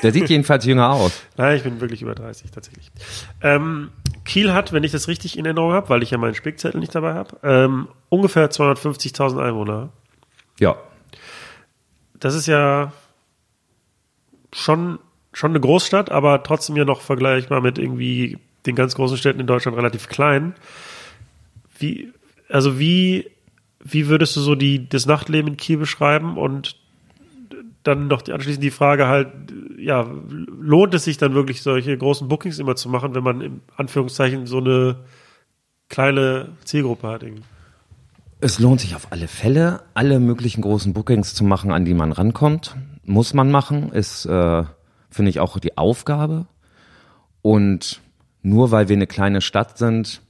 Der 0.01 0.11
sieht 0.11 0.29
jedenfalls 0.29 0.65
jünger 0.65 0.89
aus. 0.89 1.13
Nein, 1.37 1.55
ich 1.55 1.63
bin 1.63 1.79
wirklich 1.79 2.01
über 2.01 2.13
30 2.13 2.51
tatsächlich. 2.51 2.91
Ähm, 3.41 3.89
Kiel 4.25 4.51
hat, 4.53 4.73
wenn 4.73 4.83
ich 4.83 4.91
das 4.91 5.07
richtig 5.07 5.37
in 5.37 5.45
Erinnerung 5.45 5.71
habe, 5.71 5.87
weil 5.89 6.03
ich 6.03 6.11
ja 6.11 6.17
meinen 6.17 6.35
Spickzettel 6.35 6.79
nicht 6.79 6.93
dabei 6.93 7.13
habe, 7.13 7.37
ähm, 7.43 7.87
ungefähr 8.09 8.49
250.000 8.51 9.41
Einwohner. 9.41 9.89
Ja, 10.59 10.75
Das 12.19 12.35
ist 12.35 12.47
ja 12.47 12.91
schon, 14.53 14.99
schon 15.33 15.51
eine 15.51 15.59
Großstadt, 15.59 16.11
aber 16.11 16.43
trotzdem 16.43 16.75
ja 16.75 16.85
noch 16.85 17.01
vergleichbar 17.01 17.61
mit 17.61 17.77
irgendwie 17.77 18.37
den 18.65 18.75
ganz 18.75 18.95
großen 18.95 19.17
Städten 19.17 19.39
in 19.39 19.47
Deutschland 19.47 19.77
relativ 19.77 20.07
klein. 20.07 20.55
Wie, 21.77 22.11
also 22.49 22.79
wie, 22.79 23.29
wie 23.83 24.07
würdest 24.07 24.35
du 24.35 24.41
so 24.41 24.55
die, 24.55 24.87
das 24.87 25.05
Nachtleben 25.05 25.51
in 25.51 25.57
Kiel 25.57 25.77
beschreiben 25.77 26.37
und 26.37 26.77
dann 27.83 28.07
noch 28.07 28.25
anschließend 28.27 28.63
die 28.63 28.71
Frage 28.71 29.07
halt, 29.07 29.27
ja, 29.77 30.09
lohnt 30.29 30.93
es 30.93 31.03
sich 31.03 31.17
dann 31.17 31.33
wirklich 31.33 31.61
solche 31.61 31.97
großen 31.97 32.29
Bookings 32.29 32.59
immer 32.59 32.75
zu 32.75 32.87
machen, 32.87 33.13
wenn 33.13 33.23
man 33.23 33.41
im 33.41 33.61
Anführungszeichen 33.75 34.47
so 34.47 34.59
eine 34.59 34.97
kleine 35.89 36.49
Zielgruppe 36.63 37.07
hat 37.09 37.23
irgendwie? 37.23 37.43
Es 38.39 38.59
lohnt 38.59 38.81
sich 38.81 38.95
auf 38.95 39.11
alle 39.11 39.27
Fälle, 39.27 39.83
alle 39.93 40.19
möglichen 40.19 40.61
großen 40.61 40.93
Bookings 40.93 41.33
zu 41.33 41.43
machen, 41.43 41.71
an 41.71 41.85
die 41.85 41.93
man 41.93 42.11
rankommt. 42.11 42.75
Muss 43.05 43.33
man 43.33 43.51
machen, 43.51 43.91
ist, 43.91 44.25
äh, 44.25 44.63
finde 45.09 45.29
ich, 45.29 45.39
auch 45.39 45.59
die 45.59 45.77
Aufgabe. 45.77 46.47
Und 47.41 48.01
nur 48.41 48.71
weil 48.71 48.89
wir 48.89 48.95
eine 48.95 49.07
kleine 49.07 49.41
Stadt 49.41 49.77
sind, 49.77 50.21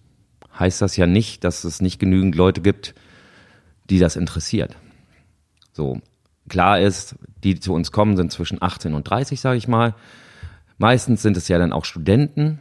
heißt 0.58 0.82
das 0.82 0.98
ja 0.98 1.08
nicht, 1.08 1.44
dass 1.44 1.64
es 1.64 1.82
nicht 1.82 2.00
genügend 2.00 2.36
Leute 2.36 2.62
gibt, 2.62 2.94
die 3.90 4.00
das 4.00 4.16
interessiert. 4.16 4.76
So, 5.72 6.00
klar 6.48 6.80
ist, 6.80 7.16
die 7.44 7.60
zu 7.60 7.74
uns 7.74 7.92
kommen, 7.92 8.18
sind 8.18 8.32
zwischen 8.32 8.62
18 8.62 8.94
und 8.94 9.10
30, 9.10 9.40
sage 9.40 9.58
ich 9.58 9.68
mal. 9.68 9.96
Meistens 10.78 11.22
sind 11.22 11.38
es 11.38 11.48
ja 11.48 11.58
dann 11.58 11.74
auch 11.74 11.86
Studenten. 11.86 12.60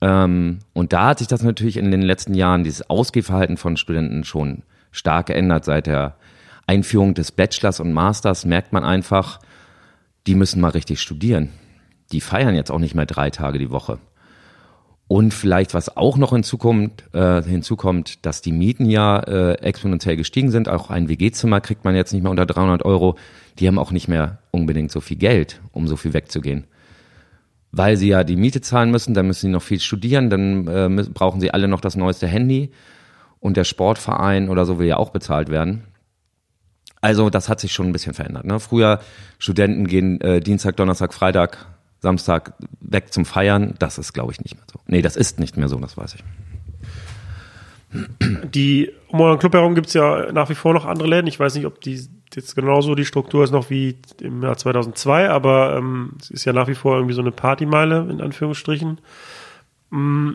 Ähm, 0.00 0.58
und 0.72 0.92
da 0.92 1.08
hat 1.08 1.18
sich 1.18 1.28
das 1.28 1.42
natürlich 1.42 1.76
in 1.76 1.90
den 1.90 2.02
letzten 2.02 2.34
Jahren, 2.34 2.64
dieses 2.64 2.88
Ausgehverhalten 2.90 3.56
von 3.56 3.76
Studenten 3.76 4.24
schon 4.24 4.62
stark 4.90 5.26
geändert. 5.26 5.64
Seit 5.64 5.86
der 5.86 6.16
Einführung 6.66 7.14
des 7.14 7.32
Bachelors 7.32 7.80
und 7.80 7.92
Masters 7.92 8.44
merkt 8.44 8.72
man 8.72 8.84
einfach, 8.84 9.40
die 10.26 10.34
müssen 10.34 10.60
mal 10.60 10.70
richtig 10.70 11.00
studieren. 11.00 11.50
Die 12.12 12.20
feiern 12.20 12.54
jetzt 12.54 12.70
auch 12.70 12.78
nicht 12.78 12.94
mehr 12.94 13.06
drei 13.06 13.30
Tage 13.30 13.58
die 13.58 13.70
Woche. 13.70 13.98
Und 15.08 15.34
vielleicht, 15.34 15.74
was 15.74 15.94
auch 15.96 16.16
noch 16.16 16.32
hinzukommt, 16.32 17.04
äh, 17.12 17.42
hinzukommt, 17.42 18.24
dass 18.24 18.40
die 18.40 18.52
Mieten 18.52 18.86
ja 18.86 19.18
äh, 19.18 19.54
exponentiell 19.58 20.16
gestiegen 20.16 20.50
sind. 20.50 20.70
Auch 20.70 20.88
ein 20.88 21.08
WG-Zimmer 21.08 21.60
kriegt 21.60 21.84
man 21.84 21.94
jetzt 21.94 22.14
nicht 22.14 22.22
mehr 22.22 22.30
unter 22.30 22.46
300 22.46 22.82
Euro. 22.84 23.16
Die 23.58 23.68
haben 23.68 23.78
auch 23.78 23.90
nicht 23.90 24.08
mehr 24.08 24.38
unbedingt 24.52 24.90
so 24.90 25.00
viel 25.00 25.18
Geld, 25.18 25.60
um 25.72 25.86
so 25.86 25.96
viel 25.96 26.14
wegzugehen. 26.14 26.64
Weil 27.72 27.98
sie 27.98 28.08
ja 28.08 28.24
die 28.24 28.36
Miete 28.36 28.62
zahlen 28.62 28.90
müssen, 28.90 29.12
dann 29.12 29.26
müssen 29.26 29.48
sie 29.48 29.52
noch 29.52 29.62
viel 29.62 29.80
studieren, 29.80 30.30
dann 30.30 30.66
äh, 30.66 31.04
brauchen 31.12 31.40
sie 31.40 31.50
alle 31.50 31.68
noch 31.68 31.82
das 31.82 31.96
neueste 31.96 32.26
Handy. 32.26 32.70
Und 33.38 33.58
der 33.58 33.64
Sportverein 33.64 34.48
oder 34.48 34.64
so 34.64 34.78
will 34.78 34.86
ja 34.86 34.96
auch 34.96 35.10
bezahlt 35.10 35.50
werden. 35.50 35.82
Also 37.02 37.30
das 37.30 37.48
hat 37.48 37.60
sich 37.60 37.72
schon 37.72 37.88
ein 37.88 37.92
bisschen 37.92 38.14
verändert. 38.14 38.46
Ne? 38.46 38.60
Früher 38.60 39.00
Studenten 39.38 39.88
gehen 39.88 40.20
äh, 40.20 40.40
Dienstag, 40.40 40.76
Donnerstag, 40.76 41.12
Freitag, 41.12 41.66
Samstag 42.00 42.54
weg 42.80 43.12
zum 43.12 43.24
Feiern. 43.24 43.74
Das 43.80 43.98
ist, 43.98 44.12
glaube 44.12 44.32
ich, 44.32 44.40
nicht 44.40 44.54
mehr 44.54 44.64
so. 44.72 44.78
Nee, 44.86 45.02
das 45.02 45.16
ist 45.16 45.40
nicht 45.40 45.56
mehr 45.56 45.68
so, 45.68 45.76
das 45.78 45.96
weiß 45.96 46.14
ich. 46.14 46.24
Die 48.54 48.90
um 49.08 49.20
euren 49.20 49.40
Club 49.40 49.52
herum 49.52 49.74
gibt 49.74 49.88
es 49.88 49.94
ja 49.94 50.30
nach 50.32 50.48
wie 50.48 50.54
vor 50.54 50.72
noch 50.72 50.86
andere 50.86 51.08
Läden. 51.08 51.26
Ich 51.26 51.40
weiß 51.40 51.56
nicht, 51.56 51.66
ob 51.66 51.80
die 51.80 52.00
jetzt 52.32 52.54
genauso 52.54 52.94
die 52.94 53.04
Struktur 53.04 53.42
ist 53.42 53.50
noch 53.50 53.68
wie 53.68 53.96
im 54.20 54.40
Jahr 54.40 54.56
2002, 54.56 55.28
aber 55.28 55.76
ähm, 55.76 56.12
es 56.20 56.30
ist 56.30 56.44
ja 56.44 56.52
nach 56.52 56.68
wie 56.68 56.74
vor 56.74 56.94
irgendwie 56.94 57.14
so 57.14 57.20
eine 57.20 57.32
Partymeile 57.32 58.06
in 58.08 58.20
Anführungsstrichen. 58.20 59.00
Mm. 59.90 60.30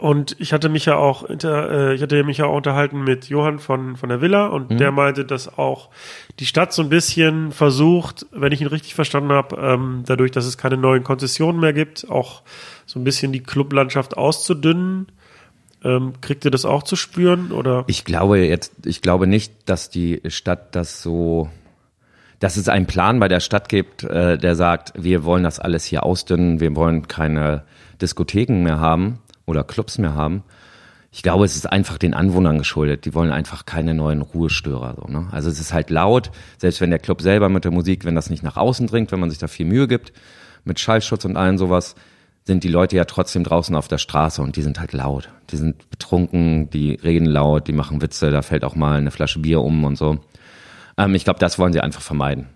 Und 0.00 0.34
ich 0.38 0.54
hatte 0.54 0.70
mich 0.70 0.86
ja 0.86 0.96
auch 0.96 1.24
inter, 1.24 1.90
äh, 1.90 1.94
ich 1.94 2.00
hatte 2.00 2.24
mich 2.24 2.38
ja 2.38 2.46
auch 2.46 2.56
unterhalten 2.56 3.04
mit 3.04 3.28
Johann 3.28 3.58
von 3.58 3.98
von 3.98 4.08
der 4.08 4.22
Villa 4.22 4.46
und 4.46 4.80
der 4.80 4.92
meinte, 4.92 5.26
dass 5.26 5.58
auch 5.58 5.90
die 6.38 6.46
Stadt 6.46 6.72
so 6.72 6.80
ein 6.80 6.88
bisschen 6.88 7.52
versucht, 7.52 8.24
wenn 8.32 8.50
ich 8.50 8.62
ihn 8.62 8.66
richtig 8.66 8.94
verstanden 8.94 9.30
habe, 9.30 9.56
ähm, 9.56 10.02
dadurch, 10.06 10.30
dass 10.30 10.46
es 10.46 10.56
keine 10.56 10.78
neuen 10.78 11.04
Konzessionen 11.04 11.60
mehr 11.60 11.74
gibt, 11.74 12.08
auch 12.08 12.40
so 12.86 12.98
ein 12.98 13.04
bisschen 13.04 13.30
die 13.30 13.42
Clublandschaft 13.42 14.16
auszudünnen. 14.16 15.08
Ähm, 15.84 16.14
kriegt 16.22 16.46
ihr 16.46 16.50
das 16.50 16.64
auch 16.64 16.82
zu 16.82 16.96
spüren 16.96 17.52
oder? 17.52 17.84
Ich 17.86 18.06
glaube 18.06 18.38
jetzt, 18.38 18.86
ich 18.86 19.02
glaube 19.02 19.26
nicht, 19.26 19.52
dass 19.66 19.90
die 19.90 20.22
Stadt 20.28 20.74
das 20.74 21.02
so, 21.02 21.50
dass 22.38 22.56
es 22.56 22.70
einen 22.70 22.86
Plan 22.86 23.20
bei 23.20 23.28
der 23.28 23.40
Stadt 23.40 23.68
gibt, 23.68 24.04
äh, 24.04 24.38
der 24.38 24.56
sagt, 24.56 24.94
wir 24.96 25.24
wollen 25.24 25.44
das 25.44 25.58
alles 25.58 25.84
hier 25.84 26.04
ausdünnen, 26.04 26.58
wir 26.60 26.74
wollen 26.74 27.06
keine 27.06 27.64
Diskotheken 28.00 28.62
mehr 28.62 28.80
haben 28.80 29.18
oder 29.50 29.64
Clubs 29.64 29.98
mehr 29.98 30.14
haben. 30.14 30.42
Ich 31.12 31.22
glaube, 31.22 31.44
es 31.44 31.56
ist 31.56 31.70
einfach 31.70 31.98
den 31.98 32.14
Anwohnern 32.14 32.58
geschuldet. 32.58 33.04
Die 33.04 33.14
wollen 33.14 33.32
einfach 33.32 33.66
keine 33.66 33.94
neuen 33.94 34.22
Ruhestörer. 34.22 34.94
So, 34.96 35.12
ne? 35.12 35.28
Also 35.32 35.50
es 35.50 35.60
ist 35.60 35.72
halt 35.72 35.90
laut, 35.90 36.30
selbst 36.58 36.80
wenn 36.80 36.90
der 36.90 37.00
Club 37.00 37.20
selber 37.20 37.48
mit 37.48 37.64
der 37.64 37.72
Musik, 37.72 38.04
wenn 38.04 38.14
das 38.14 38.30
nicht 38.30 38.44
nach 38.44 38.56
außen 38.56 38.86
dringt, 38.86 39.10
wenn 39.10 39.20
man 39.20 39.30
sich 39.30 39.40
da 39.40 39.48
viel 39.48 39.66
Mühe 39.66 39.88
gibt, 39.88 40.12
mit 40.64 40.78
Schallschutz 40.78 41.24
und 41.24 41.36
allem 41.36 41.58
sowas, 41.58 41.96
sind 42.44 42.64
die 42.64 42.68
Leute 42.68 42.96
ja 42.96 43.04
trotzdem 43.04 43.44
draußen 43.44 43.74
auf 43.76 43.88
der 43.88 43.98
Straße 43.98 44.40
und 44.40 44.56
die 44.56 44.62
sind 44.62 44.80
halt 44.80 44.92
laut. 44.92 45.30
Die 45.50 45.56
sind 45.56 45.90
betrunken, 45.90 46.70
die 46.70 46.94
reden 46.94 47.26
laut, 47.26 47.68
die 47.68 47.72
machen 47.72 48.02
Witze, 48.02 48.30
da 48.30 48.42
fällt 48.42 48.64
auch 48.64 48.76
mal 48.76 48.98
eine 48.98 49.10
Flasche 49.10 49.40
Bier 49.40 49.60
um 49.60 49.84
und 49.84 49.96
so. 49.96 50.18
Ähm, 50.96 51.14
ich 51.14 51.24
glaube, 51.24 51.38
das 51.38 51.58
wollen 51.58 51.72
sie 51.72 51.80
einfach 51.80 52.00
vermeiden. 52.00 52.48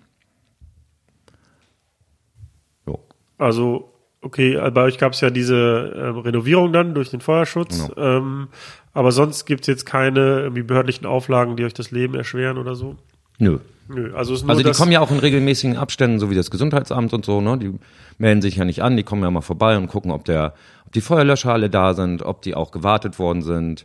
Jo. 2.87 3.01
Also, 3.39 3.94
okay, 4.25 4.59
bei 4.70 4.83
euch 4.83 4.99
gab 4.99 5.12
es 5.12 5.20
ja 5.20 5.31
diese 5.31 5.93
ähm, 5.97 6.18
Renovierung 6.18 6.72
dann 6.72 6.95
durch 6.95 7.11
den 7.11 7.20
Feuerschutz, 7.20 7.91
ähm, 7.97 8.49
aber 8.93 9.12
sonst 9.12 9.45
gibt 9.45 9.62
es 9.62 9.66
jetzt 9.66 9.87
keine 9.87 10.41
irgendwie 10.41 10.62
behördlichen 10.62 11.07
Auflagen, 11.07 11.57
die 11.57 11.64
euch 11.64 11.75
das 11.75 11.91
Leben 11.91 12.14
erschweren 12.14 12.59
oder 12.59 12.75
so? 12.75 12.97
Nö. 13.39 13.59
Nö, 13.89 14.14
also 14.14 14.33
es 14.33 14.41
ist 14.41 14.47
nur 14.47 14.57
Also 14.57 14.62
die 14.62 14.77
kommen 14.77 14.93
ja 14.93 15.01
auch 15.01 15.11
in 15.11 15.18
regelmäßigen 15.18 15.77
Abständen, 15.77 16.18
so 16.18 16.31
wie 16.31 16.35
das 16.35 16.51
Gesundheitsamt 16.51 17.12
und 17.12 17.25
so, 17.25 17.41
ne? 17.41 17.59
Die 17.59 17.75
melden 18.16 18.41
sich 18.41 18.57
ja 18.57 18.64
nicht 18.64 18.83
an, 18.83 18.97
die 18.97 19.03
kommen 19.03 19.22
ja 19.22 19.31
mal 19.31 19.43
vorbei 19.43 19.77
und 19.77 19.89
gucken, 19.89 20.11
ob 20.11 20.25
der, 20.25 20.55
ob 20.87 20.93
die 20.93 21.03
Feuerlöscher 21.03 21.53
alle 21.53 21.68
da 21.68 21.93
sind, 21.93 22.22
ob 22.22 22.41
die 22.41 22.55
auch 22.55 22.70
gewartet 22.70 23.18
worden 23.18 23.43
sind. 23.43 23.85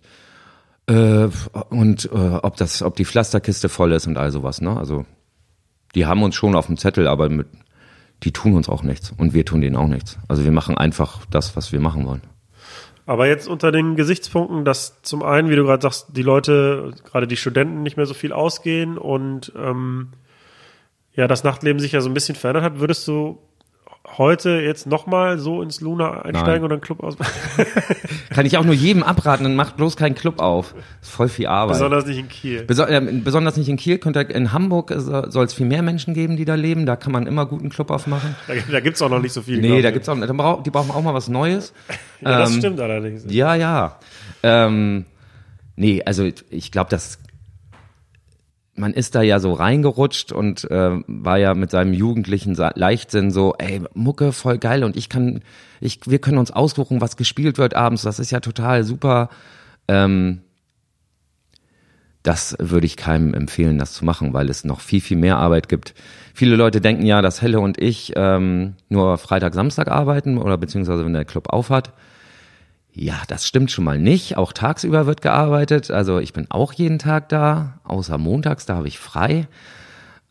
Äh, 0.87 1.27
und 1.69 2.09
äh, 2.13 2.17
ob 2.17 2.55
das, 2.55 2.81
ob 2.81 2.95
die 2.95 3.03
Pflasterkiste 3.03 3.67
voll 3.67 3.91
ist 3.91 4.07
und 4.07 4.17
all 4.17 4.31
sowas, 4.31 4.61
ne? 4.61 4.77
Also 4.77 5.05
die 5.95 6.05
haben 6.05 6.23
uns 6.23 6.35
schon 6.35 6.55
auf 6.55 6.67
dem 6.67 6.77
Zettel, 6.77 7.07
aber 7.07 7.27
mit, 7.27 7.47
die 8.23 8.31
tun 8.31 8.53
uns 8.53 8.69
auch 8.69 8.83
nichts 8.83 9.13
und 9.17 9.33
wir 9.33 9.45
tun 9.45 9.61
denen 9.61 9.75
auch 9.75 9.87
nichts. 9.87 10.17
Also 10.27 10.43
wir 10.43 10.51
machen 10.51 10.77
einfach 10.77 11.25
das, 11.29 11.55
was 11.55 11.71
wir 11.71 11.79
machen 11.79 12.05
wollen. 12.05 12.21
Aber 13.05 13.27
jetzt 13.27 13.47
unter 13.47 13.71
den 13.71 13.95
Gesichtspunkten, 13.95 14.65
dass 14.65 15.01
zum 15.01 15.23
einen, 15.23 15.49
wie 15.49 15.55
du 15.55 15.63
gerade 15.63 15.81
sagst, 15.81 16.15
die 16.15 16.21
Leute, 16.21 16.93
gerade 17.05 17.27
die 17.27 17.37
Studenten 17.37 17.81
nicht 17.81 17.97
mehr 17.97 18.05
so 18.05 18.13
viel 18.13 18.31
ausgehen 18.31 18.99
und 18.99 19.51
ähm, 19.57 20.09
ja, 21.13 21.27
das 21.27 21.43
Nachtleben 21.43 21.79
sich 21.79 21.93
ja 21.93 22.01
so 22.01 22.09
ein 22.09 22.13
bisschen 22.13 22.35
verändert 22.35 22.63
hat, 22.63 22.79
würdest 22.79 23.07
du 23.07 23.39
heute 24.17 24.61
jetzt 24.61 24.87
nochmal 24.87 25.39
so 25.39 25.61
ins 25.61 25.81
Luna 25.81 26.21
einsteigen 26.21 26.61
Nein. 26.61 26.63
oder 26.63 26.73
einen 26.73 26.81
Club 26.81 27.01
aus? 27.01 27.15
Kann 28.29 28.45
ich 28.45 28.57
auch 28.57 28.63
nur 28.63 28.73
jedem 28.73 29.03
abraten, 29.03 29.43
dann 29.43 29.55
macht 29.55 29.77
bloß 29.77 29.95
keinen 29.95 30.15
Club 30.15 30.41
auf. 30.41 30.75
ist 31.01 31.11
voll 31.11 31.29
viel 31.29 31.47
Arbeit. 31.47 31.75
Besonders 31.75 32.05
nicht 32.05 32.19
in 32.19 32.29
Kiel. 32.29 32.63
Beso 32.63 32.83
äh, 32.83 33.01
besonders 33.23 33.57
nicht 33.57 33.69
in 33.69 33.77
Kiel, 33.77 33.97
könnte 33.97 34.21
in 34.21 34.51
Hamburg 34.51 34.91
äh, 34.91 34.99
soll 34.99 35.45
es 35.45 35.53
viel 35.53 35.65
mehr 35.65 35.81
Menschen 35.81 36.13
geben, 36.13 36.37
die 36.37 36.45
da 36.45 36.55
leben. 36.55 36.85
Da 36.85 36.95
kann 36.95 37.11
man 37.11 37.27
immer 37.27 37.45
guten 37.45 37.69
Club 37.69 37.91
aufmachen. 37.91 38.35
Da, 38.47 38.53
da 38.71 38.79
gibt's 38.79 39.01
auch 39.01 39.09
noch 39.09 39.21
nicht 39.21 39.33
so 39.33 39.41
viel. 39.41 39.59
Nee, 39.59 39.81
da 39.81 39.91
gibt's 39.91 40.09
auch, 40.09 40.19
da 40.19 40.33
brauch, 40.33 40.63
die 40.63 40.71
brauchen 40.71 40.91
auch 40.91 41.01
mal 41.01 41.13
was 41.13 41.27
Neues. 41.27 41.73
Ja, 42.21 42.39
das 42.39 42.51
ähm, 42.51 42.57
stimmt 42.57 42.81
allerdings. 42.81 43.23
Ja, 43.29 43.55
ja. 43.55 43.97
Ähm, 44.43 45.05
nee, 45.77 46.03
also 46.05 46.29
ich 46.49 46.69
glaube, 46.69 46.89
dass 46.89 47.17
man 48.79 48.93
ist 48.93 49.15
da 49.15 49.21
ja 49.21 49.39
so 49.39 49.53
reingerutscht 49.53 50.31
und 50.31 50.69
äh, 50.71 50.91
war 51.05 51.37
ja 51.37 51.53
mit 51.53 51.71
seinem 51.71 51.93
jugendlichen 51.93 52.55
Leichtsinn 52.55 53.31
so, 53.31 53.53
ey, 53.57 53.81
Mucke, 53.93 54.31
voll 54.31 54.57
geil 54.57 54.83
und 54.83 54.95
ich 54.95 55.09
kann, 55.09 55.41
ich, 55.81 55.99
wir 56.05 56.19
können 56.19 56.37
uns 56.37 56.51
aussuchen, 56.51 57.01
was 57.01 57.17
gespielt 57.17 57.57
wird 57.57 57.75
abends, 57.75 58.01
das 58.01 58.19
ist 58.19 58.31
ja 58.31 58.39
total 58.39 58.83
super. 58.83 59.29
Ähm, 59.87 60.41
das 62.23 62.55
würde 62.59 62.85
ich 62.85 62.97
keinem 62.97 63.33
empfehlen, 63.33 63.77
das 63.77 63.93
zu 63.93 64.03
machen, 64.03 64.33
weil 64.33 64.49
es 64.49 64.65
noch 64.65 64.81
viel, 64.81 64.99
viel 64.99 65.17
mehr 65.17 65.37
Arbeit 65.37 65.69
gibt. 65.69 65.93
Viele 66.33 66.55
Leute 66.55 66.81
denken 66.81 67.05
ja, 67.05 67.21
dass 67.21 67.41
Helle 67.41 67.61
und 67.61 67.81
ich 67.81 68.13
ähm, 68.15 68.75
nur 68.89 69.17
Freitag, 69.17 69.53
Samstag 69.53 69.87
arbeiten 69.89 70.37
oder 70.37 70.57
beziehungsweise 70.57 71.05
wenn 71.05 71.13
der 71.13 71.25
Club 71.25 71.47
aufhat. 71.49 71.93
Ja, 73.01 73.21
das 73.29 73.47
stimmt 73.47 73.71
schon 73.71 73.85
mal 73.85 73.97
nicht. 73.97 74.35
Auch 74.35 74.51
tagsüber 74.51 75.05
wird 75.05 75.21
gearbeitet. 75.21 75.89
Also 75.89 76.19
ich 76.19 76.33
bin 76.33 76.47
auch 76.49 76.73
jeden 76.73 76.99
Tag 76.99 77.29
da, 77.29 77.79
außer 77.85 78.17
montags, 78.17 78.65
da 78.65 78.75
habe 78.75 78.89
ich 78.89 78.99
frei. 78.99 79.47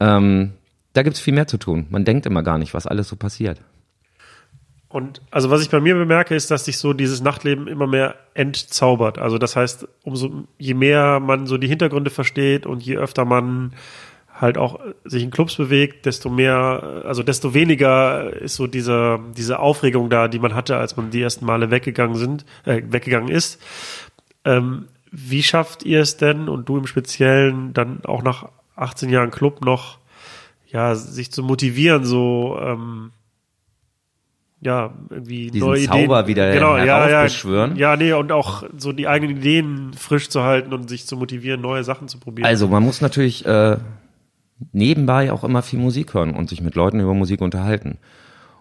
Ähm, 0.01 0.53
da 0.93 1.03
gibt's 1.03 1.19
viel 1.19 1.33
mehr 1.33 1.47
zu 1.47 1.57
tun. 1.57 1.87
Man 1.89 2.05
denkt 2.05 2.27
immer 2.27 2.43
gar 2.43 2.59
nicht, 2.59 2.75
was 2.75 2.87
alles 2.87 3.09
so 3.09 3.17
passiert. 3.17 3.63
Und 4.91 5.23
also 5.31 5.49
was 5.49 5.63
ich 5.63 5.71
bei 5.71 5.81
mir 5.81 5.95
bemerke, 5.95 6.35
ist, 6.35 6.51
dass 6.51 6.67
sich 6.67 6.77
so 6.77 6.93
dieses 6.93 7.23
Nachtleben 7.23 7.69
immer 7.69 7.87
mehr 7.87 8.17
entzaubert. 8.35 9.19
Also 9.19 9.39
das 9.39 9.57
heißt, 9.57 9.89
umso 10.03 10.47
je 10.59 10.75
mehr 10.75 11.21
man 11.21 11.47
so 11.47 11.57
die 11.57 11.69
Hintergründe 11.69 12.11
versteht 12.11 12.67
und 12.67 12.83
je 12.83 12.99
öfter 12.99 13.25
man 13.25 13.73
halt 14.41 14.57
auch 14.57 14.81
sich 15.05 15.23
in 15.23 15.31
Clubs 15.31 15.57
bewegt, 15.57 16.07
desto 16.07 16.31
mehr, 16.31 17.03
also 17.05 17.23
desto 17.23 17.55
weniger 17.55 18.33
ist 18.33 18.55
so 18.55 18.67
diese, 18.67 19.19
diese 19.37 19.59
Aufregung 19.59 20.11
da, 20.11 20.29
die 20.29 20.39
man 20.39 20.55
hatte, 20.55 20.77
als 20.77 20.97
man 20.97 21.11
die 21.11 21.21
ersten 21.21 21.45
Male 21.45 21.71
weggegangen 21.71 22.17
sind, 22.17 22.45
äh, 22.65 22.83
weggegangen 22.89 23.29
ist. 23.29 23.61
Ähm, 24.45 24.87
wie 25.11 25.43
schafft 25.43 25.85
ihr 25.85 26.01
es 26.01 26.17
denn 26.17 26.49
und 26.49 26.69
du 26.69 26.77
im 26.79 26.87
Speziellen 26.87 27.73
dann 27.73 28.05
auch 28.05 28.23
nach 28.23 28.49
18 28.77 29.11
Jahren 29.11 29.31
Club 29.31 29.65
noch, 29.65 29.99
ja, 30.67 30.95
sich 30.95 31.33
zu 31.33 31.43
motivieren, 31.43 32.05
so 32.05 32.59
ähm, 32.61 33.11
ja, 34.61 34.93
irgendwie 35.09 35.51
Diesen 35.51 35.67
neue 35.67 35.85
Zauber 35.85 36.21
Ideen. 36.21 36.27
wieder 36.27 36.53
genau, 36.53 36.77
ja, 36.77 36.85
ja, 36.85 37.07
heraufbeschwören. 37.07 37.77
ja, 37.77 37.97
nee, 37.97 38.13
und 38.13 38.33
auch 38.33 38.65
so 38.77 38.93
die 38.93 39.07
eigenen 39.09 39.37
Ideen 39.39 39.93
frisch 39.95 40.29
zu 40.29 40.43
halten 40.43 40.73
und 40.73 40.89
sich 40.89 41.07
zu 41.07 41.17
motivieren, 41.17 41.61
neue 41.61 41.85
Sachen 41.85 42.09
zu 42.09 42.19
probieren. 42.19 42.47
Also 42.47 42.69
man 42.69 42.83
muss 42.83 43.01
natürlich 43.01 43.47
äh, 43.47 43.77
nebenbei 44.73 45.33
auch 45.33 45.45
immer 45.45 45.63
viel 45.63 45.79
Musik 45.79 46.15
hören 46.15 46.35
und 46.35 46.49
sich 46.49 46.61
mit 46.61 46.75
Leuten 46.75 47.01
über 47.01 47.15
Musik 47.15 47.41
unterhalten. 47.41 47.99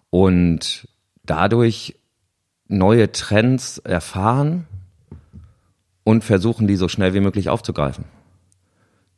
Und 0.09 0.87
dadurch 1.25 1.95
neue 2.67 3.11
Trends 3.11 3.77
erfahren 3.79 4.65
und 6.03 6.23
versuchen, 6.23 6.67
die 6.67 6.75
so 6.75 6.87
schnell 6.87 7.13
wie 7.13 7.19
möglich 7.19 7.49
aufzugreifen. 7.49 8.05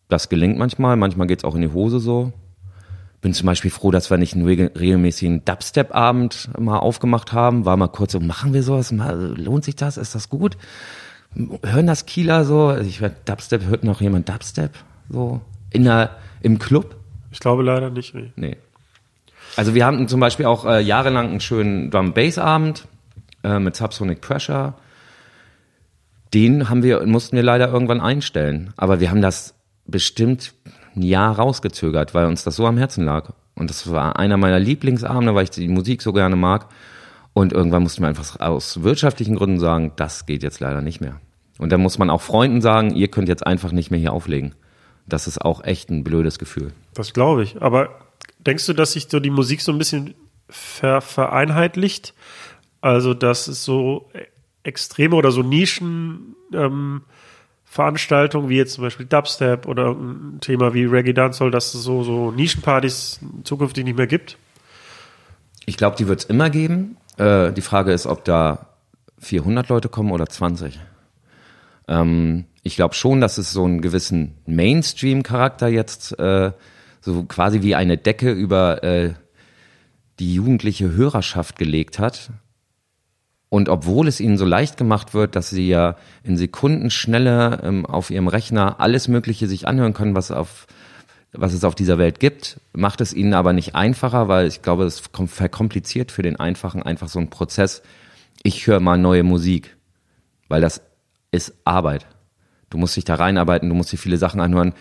Das 0.08 0.30
gelingt 0.30 0.58
manchmal, 0.58 0.96
manchmal 0.96 1.28
geht's 1.28 1.44
auch 1.44 1.56
in 1.56 1.62
die 1.62 1.74
Hose 1.74 2.00
so. 2.00 2.34
Bin 3.22 3.34
zum 3.34 3.46
Beispiel 3.46 3.70
froh, 3.70 3.92
dass 3.92 4.10
wir 4.10 4.18
nicht 4.18 4.34
einen 4.34 4.46
regel- 4.46 4.72
regelmäßigen 4.80 5.44
Dubstep-Abend 5.46 6.50
mal 6.58 6.78
aufgemacht 6.78 7.34
haben. 7.34 7.66
War 7.66 7.76
mal 7.76 7.90
kurz 7.90 8.14
so, 8.14 8.20
machen 8.20 8.54
wir 8.54 8.64
sowas? 8.64 8.92
Lohnt 8.92 9.66
sich 9.66 9.76
das? 9.76 9.98
Ist 9.98 10.16
das 10.16 10.30
gut? 10.30 10.58
Hören 11.64 11.86
das 11.86 12.06
Kieler 12.06 12.46
so? 12.46 12.68
Also 12.68 12.90
ich 12.90 13.02
werd 13.02 13.28
Dubstep, 13.28 13.66
hört 13.66 13.84
noch 13.84 14.02
jemand 14.02 14.30
Dubstep? 14.30 14.72
So 15.10 15.42
in 15.70 15.84
der, 15.84 16.18
im 16.42 16.60
Club? 16.60 16.96
ich 17.32 17.40
glaube 17.40 17.64
leider 17.64 17.90
nicht. 17.90 18.16
Nee. 18.16 18.32
Nee. 18.36 18.58
Also 19.56 19.76
wir 19.76 19.86
haben 19.86 20.08
zum 20.08 20.20
Beispiel 20.20 20.46
auch 20.46 20.66
äh, 20.66 20.82
jahrelang 20.82 21.30
einen 21.30 21.40
schönen 21.40 21.92
Drum-Bass-Abend 21.92 22.88
äh, 23.44 23.60
mit 23.60 23.76
Subsonic 23.76 24.22
Pressure. 24.22 24.76
Den 26.34 26.70
haben 26.70 26.84
wir, 26.84 27.06
mussten 27.06 27.36
wir 27.36 27.44
leider 27.44 27.70
irgendwann 27.70 28.02
einstellen. 28.02 28.74
Aber 28.78 29.00
wir 29.00 29.10
haben 29.10 29.22
das 29.22 29.56
bestimmt 29.86 30.54
ein 30.96 31.02
Jahr 31.02 31.36
rausgezögert, 31.36 32.14
weil 32.14 32.28
uns 32.28 32.44
das 32.44 32.56
so 32.56 32.68
am 32.68 32.78
Herzen 32.78 33.06
lag. 33.06 33.34
Und 33.56 33.70
das 33.70 33.92
war 33.92 34.18
einer 34.18 34.38
meiner 34.38 34.60
Lieblingsabende, 34.60 35.36
weil 35.36 35.44
ich 35.44 35.50
die 35.50 35.68
Musik 35.68 36.02
so 36.02 36.14
gerne 36.14 36.36
mag. 36.36 36.68
Und 37.34 37.54
irgendwann 37.54 37.84
mussten 37.84 38.02
wir 38.04 38.08
einfach 38.08 38.40
aus 38.40 38.84
wirtschaftlichen 38.84 39.36
Gründen 39.36 39.60
sagen, 39.60 39.92
das 39.96 40.26
geht 40.26 40.44
jetzt 40.44 40.60
leider 40.60 40.82
nicht 40.82 41.02
mehr. 41.02 41.20
Und 41.58 41.72
dann 41.72 41.82
muss 41.82 41.98
man 41.98 42.10
auch 42.10 42.22
Freunden 42.22 42.62
sagen, 42.62 42.96
ihr 42.96 43.10
könnt 43.10 43.28
jetzt 43.28 43.46
einfach 43.46 43.72
nicht 43.72 43.92
mehr 43.92 44.00
hier 44.00 44.14
auflegen. 44.14 44.56
Das 45.10 45.28
ist 45.28 45.40
auch 45.40 45.64
echt 45.64 45.90
ein 45.90 46.04
blödes 46.04 46.40
Gefühl. 46.40 46.74
Das 46.94 47.14
glaube 47.14 47.44
ich. 47.44 47.62
Aber 47.62 48.00
denkst 48.40 48.66
du, 48.66 48.74
dass 48.74 48.94
sich 48.94 49.08
so 49.10 49.20
die 49.20 49.30
Musik 49.30 49.62
so 49.62 49.72
ein 49.72 49.78
bisschen 49.78 50.16
ver 50.50 51.02
vereinheitlicht? 51.02 52.14
Also, 52.82 53.14
dass 53.14 53.48
es 53.48 53.66
so 53.66 54.10
extreme 54.64 55.16
oder 55.16 55.32
so 55.32 55.44
Nischen 55.44 56.36
ähm, 56.54 57.02
Veranstaltungen 57.66 58.50
wie 58.50 58.58
jetzt 58.58 58.74
zum 58.74 58.84
Beispiel 58.84 59.06
Dubstep 59.06 59.68
oder 59.68 59.88
irgendein 59.88 60.40
Thema 60.42 60.74
wie 60.74 60.86
Reggae 60.86 61.14
Dancehall, 61.14 61.52
dass 61.52 61.74
es 61.74 61.84
so, 61.84 62.04
so 62.04 62.32
Nischenpartys 62.32 63.20
zukünftig 63.44 63.84
nicht 63.84 63.98
mehr 63.98 64.08
gibt? 64.08 64.38
Ich 65.66 65.78
glaube, 65.78 65.96
die 65.96 66.08
wird 66.08 66.22
es 66.22 66.26
immer 66.26 66.50
geben. 66.50 66.98
Äh, 67.18 67.52
die 67.52 67.62
Frage 67.62 67.94
ist, 67.94 68.08
ob 68.08 68.26
da 68.26 68.70
400 69.20 69.70
Leute 69.70 69.90
kommen 69.90 70.12
oder 70.12 70.26
20. 70.26 70.80
Ähm, 71.88 72.46
ich 72.64 72.76
glaube 72.76 72.96
schon, 72.96 73.22
dass 73.22 73.38
es 73.38 73.52
so 73.52 73.64
einen 73.64 73.82
gewissen 73.82 74.36
Mainstream-Charakter 74.46 75.68
jetzt 75.68 76.18
äh, 76.20 76.52
so 77.02 77.24
quasi 77.24 77.62
wie 77.62 77.76
eine 77.76 77.98
Decke 77.98 78.32
über 78.32 78.84
äh, 78.84 79.14
die 80.20 80.34
jugendliche 80.34 80.92
Hörerschaft 80.92 81.58
gelegt 81.58 82.00
hat. 82.00 82.32
Und 83.48 83.70
obwohl 83.70 84.08
es 84.08 84.20
ihnen 84.20 84.38
so 84.38 84.46
leicht 84.46 84.78
gemacht 84.78 85.14
wird, 85.14 85.36
dass 85.36 85.50
sie 85.50 85.68
ja 85.68 85.96
in 86.24 86.38
Sekundenschnelle 86.38 87.62
ähm, 87.64 87.86
auf 87.86 88.12
ihrem 88.12 88.28
Rechner 88.28 88.80
alles 88.80 89.08
Mögliche 89.08 89.48
sich 89.48 89.68
anhören 89.68 89.94
können, 89.94 90.16
was 90.16 90.32
auf 90.32 90.68
was 91.32 91.54
es 91.54 91.64
auf 91.64 91.76
dieser 91.76 92.00
Welt 92.00 92.20
gibt, 92.20 92.60
macht 92.74 93.02
es 93.02 93.14
ihnen 93.14 93.36
aber 93.36 93.54
nicht 93.54 93.76
einfacher, 93.76 94.28
weil 94.28 94.48
ich 94.48 94.64
glaube, 94.64 94.86
es 94.86 95.14
kom- 95.14 95.28
verkompliziert 95.28 96.12
für 96.12 96.24
den 96.24 96.38
Einfachen 96.38 96.82
einfach 96.82 97.08
so 97.08 97.20
ein 97.20 97.30
Prozess. 97.30 97.84
Ich 98.42 98.66
höre 98.66 98.80
mal 98.80 98.98
neue 98.98 99.22
Musik, 99.22 99.78
weil 100.48 100.60
das 100.60 100.82
ist 101.30 101.54
Arbeit. 101.66 102.08
Du 102.70 102.78
musst 102.78 102.96
dich 102.96 103.06
da 103.06 103.16
reinarbeiten, 103.16 103.70
du 103.70 103.76
musst 103.76 103.92
dir 103.92 103.98
viele 103.98 104.18
Sachen 104.18 104.40
anhören 104.40 104.74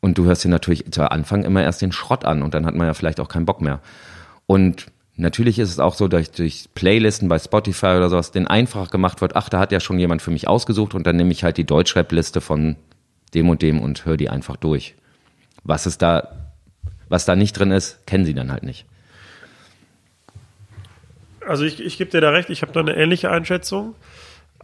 und 0.00 0.18
du 0.18 0.24
hörst 0.24 0.44
dir 0.44 0.48
natürlich 0.48 0.90
zu 0.90 1.10
Anfang 1.10 1.44
immer 1.44 1.62
erst 1.62 1.82
den 1.82 1.92
Schrott 1.92 2.24
an 2.24 2.42
und 2.42 2.54
dann 2.54 2.66
hat 2.66 2.74
man 2.74 2.86
ja 2.86 2.94
vielleicht 2.94 3.20
auch 3.20 3.28
keinen 3.28 3.46
Bock 3.46 3.60
mehr. 3.60 3.80
Und 4.46 4.86
natürlich 5.16 5.58
ist 5.58 5.70
es 5.70 5.78
auch 5.78 5.94
so, 5.94 6.08
durch, 6.08 6.30
durch 6.30 6.68
Playlisten 6.74 7.28
bei 7.28 7.38
Spotify 7.38 7.96
oder 7.96 8.08
sowas, 8.08 8.30
den 8.30 8.46
einfach 8.46 8.90
gemacht 8.90 9.20
wird, 9.20 9.36
ach, 9.36 9.48
da 9.48 9.58
hat 9.58 9.72
ja 9.72 9.80
schon 9.80 9.98
jemand 9.98 10.22
für 10.22 10.30
mich 10.30 10.48
ausgesucht 10.48 10.94
und 10.94 11.06
dann 11.06 11.16
nehme 11.16 11.32
ich 11.32 11.44
halt 11.44 11.56
die 11.56 11.64
Deutschrap-Liste 11.64 12.40
von 12.40 12.76
dem 13.34 13.48
und 13.48 13.62
dem 13.62 13.80
und 13.80 14.06
höre 14.06 14.16
die 14.16 14.30
einfach 14.30 14.56
durch. 14.56 14.94
Was 15.64 15.86
es 15.86 15.98
da, 15.98 16.50
was 17.08 17.24
da 17.24 17.36
nicht 17.36 17.52
drin 17.52 17.72
ist, 17.72 18.06
kennen 18.06 18.24
sie 18.24 18.34
dann 18.34 18.50
halt 18.50 18.62
nicht. 18.62 18.86
Also 21.46 21.64
ich, 21.64 21.80
ich 21.80 21.98
gebe 21.98 22.10
dir 22.10 22.20
da 22.20 22.30
recht, 22.30 22.50
ich 22.50 22.62
habe 22.62 22.72
da 22.72 22.80
eine 22.80 22.94
ähnliche 22.94 23.30
Einschätzung. 23.30 23.94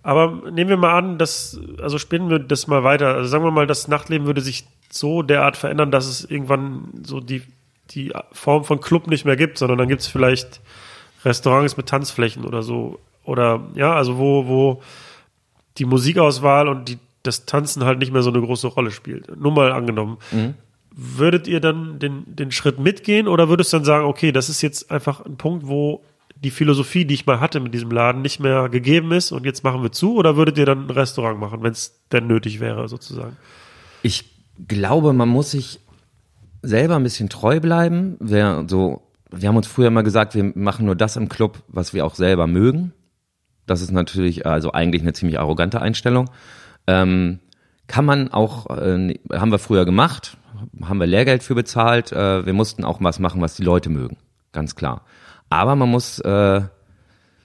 Aber 0.05 0.51
nehmen 0.51 0.69
wir 0.69 0.77
mal 0.77 0.97
an, 0.99 1.17
dass, 1.17 1.59
also 1.81 1.97
spinnen 1.97 2.29
wir 2.29 2.39
das 2.39 2.67
mal 2.67 2.85
weiter. 2.85 3.15
Also 3.15 3.29
sagen 3.31 3.43
wir 3.43 3.51
mal, 3.51 3.67
das 3.67 3.89
Nachtleben 3.89 4.27
würde 4.27 4.43
sich 4.43 4.67
so 4.91 5.23
derart 5.23 5.57
verändern, 5.57 5.91
dass 5.91 6.07
es 6.07 6.27
irgendwann 6.27 6.91
so 7.03 7.21
die, 7.21 7.43
die 7.91 8.13
Form 8.31 8.65
von 8.65 8.83
Club 8.83 9.07
nicht 9.07 9.25
mehr 9.25 9.37
gibt, 9.37 9.57
sondern 9.57 9.79
dann 9.79 9.89
gibt 9.89 10.03
es 10.03 10.07
vielleicht 10.07 10.61
Restaurants 11.25 11.79
mit 11.79 11.87
Tanzflächen 11.87 12.45
oder 12.45 12.63
so. 12.63 13.01
Oder 13.25 13.63
ja, 13.75 13.95
also 13.95 14.19
wo, 14.19 14.47
wo 14.47 14.83
die 15.79 15.87
Musikauswahl 15.87 16.69
und 16.69 16.91
die, 16.91 16.99
das 17.23 17.47
Tanzen 17.47 17.85
halt 17.85 17.99
nicht 17.99 18.13
mehr 18.13 18.23
so 18.23 18.31
eine 18.31 18.43
große 18.43 18.67
Rolle 18.67 18.91
spielt. 18.91 19.35
Nur 19.41 19.53
mal 19.53 19.73
angenommen. 19.73 20.19
Würdet 20.91 21.49
ihr 21.49 21.61
dann 21.61 21.99
den, 21.99 22.25
den 22.27 22.53
Schritt 22.53 22.79
mitgehen 22.79 23.27
oder 23.27 23.49
würdest 23.49 23.73
du 23.73 23.79
dann 23.79 23.85
sagen, 23.87 24.05
okay, 24.05 24.33
das 24.33 24.51
ist 24.51 24.61
jetzt 24.61 24.91
einfach 24.91 25.25
ein 25.25 25.39
Punkt, 25.39 25.67
wo 25.67 26.03
die 26.45 26.51
Philosophie, 26.51 27.05
die 27.05 27.15
ich 27.15 27.27
mal 27.27 27.41
hatte 27.41 27.59
mit 27.59 27.75
diesem 27.75 27.91
Laden, 27.91 28.23
nicht 28.23 28.39
mehr 28.39 28.69
gegeben 28.69 29.13
ist 29.13 29.33
und 29.33 29.45
jetzt 29.45 29.65
machen 29.65 29.83
wir 29.83 29.91
zu? 29.91 30.15
Oder 30.17 30.37
würdet 30.37 30.59
ihr 30.59 30.67
dann 30.67 30.87
ein 30.87 30.91
Restaurant 30.91 31.41
machen, 31.41 31.63
wenn 31.63 31.73
es 31.73 32.01
denn 32.13 32.27
nötig 32.27 32.61
wäre, 32.61 32.89
sozusagen? 32.89 33.37
Ich 34.03 34.31
glaube, 34.69 35.13
man 35.13 35.29
muss 35.29 35.51
sich 35.51 35.81
selber 36.63 36.97
ein 36.97 37.03
bisschen 37.03 37.29
treu 37.29 37.61
bleiben. 37.61 38.17
Wir, 38.21 38.65
so, 38.69 39.03
wir 39.31 39.49
haben 39.49 39.57
uns 39.57 39.67
früher 39.67 39.89
immer 39.89 40.03
gesagt, 40.03 40.35
wir 40.35 40.53
machen 40.55 40.87
nur 40.87 40.95
das 40.95 41.17
im 41.17 41.29
Club, 41.29 41.63
was 41.69 41.95
wir 41.95 42.05
auch 42.05 42.15
selber 42.15 42.47
mögen. 42.47 42.93
Das 43.67 43.81
ist 43.81 43.91
natürlich 43.91 44.47
also 44.47 44.73
eigentlich 44.73 45.03
eine 45.03 45.15
ziemlich 45.15 45.39
arrogante 45.39 45.81
Einstellung. 45.81 46.31
Ähm, 46.87 47.41
kann 47.87 48.05
man 48.05 48.29
auch, 48.33 48.67
äh, 48.71 49.15
haben 49.33 49.51
wir 49.51 49.59
früher 49.59 49.85
gemacht, 49.85 50.37
haben 50.83 50.99
wir 50.99 51.07
Lehrgeld 51.07 51.43
für 51.43 51.55
bezahlt. 51.55 52.13
Äh, 52.13 52.45
wir 52.47 52.53
mussten 52.53 52.85
auch 52.85 52.99
was 53.01 53.19
machen, 53.19 53.41
was 53.41 53.57
die 53.57 53.65
Leute 53.65 53.91
mögen, 53.91 54.17
ganz 54.53 54.75
klar. 54.75 55.03
Aber 55.51 55.77
man 55.77 55.91
muss 55.91 56.19
äh, 56.21 56.63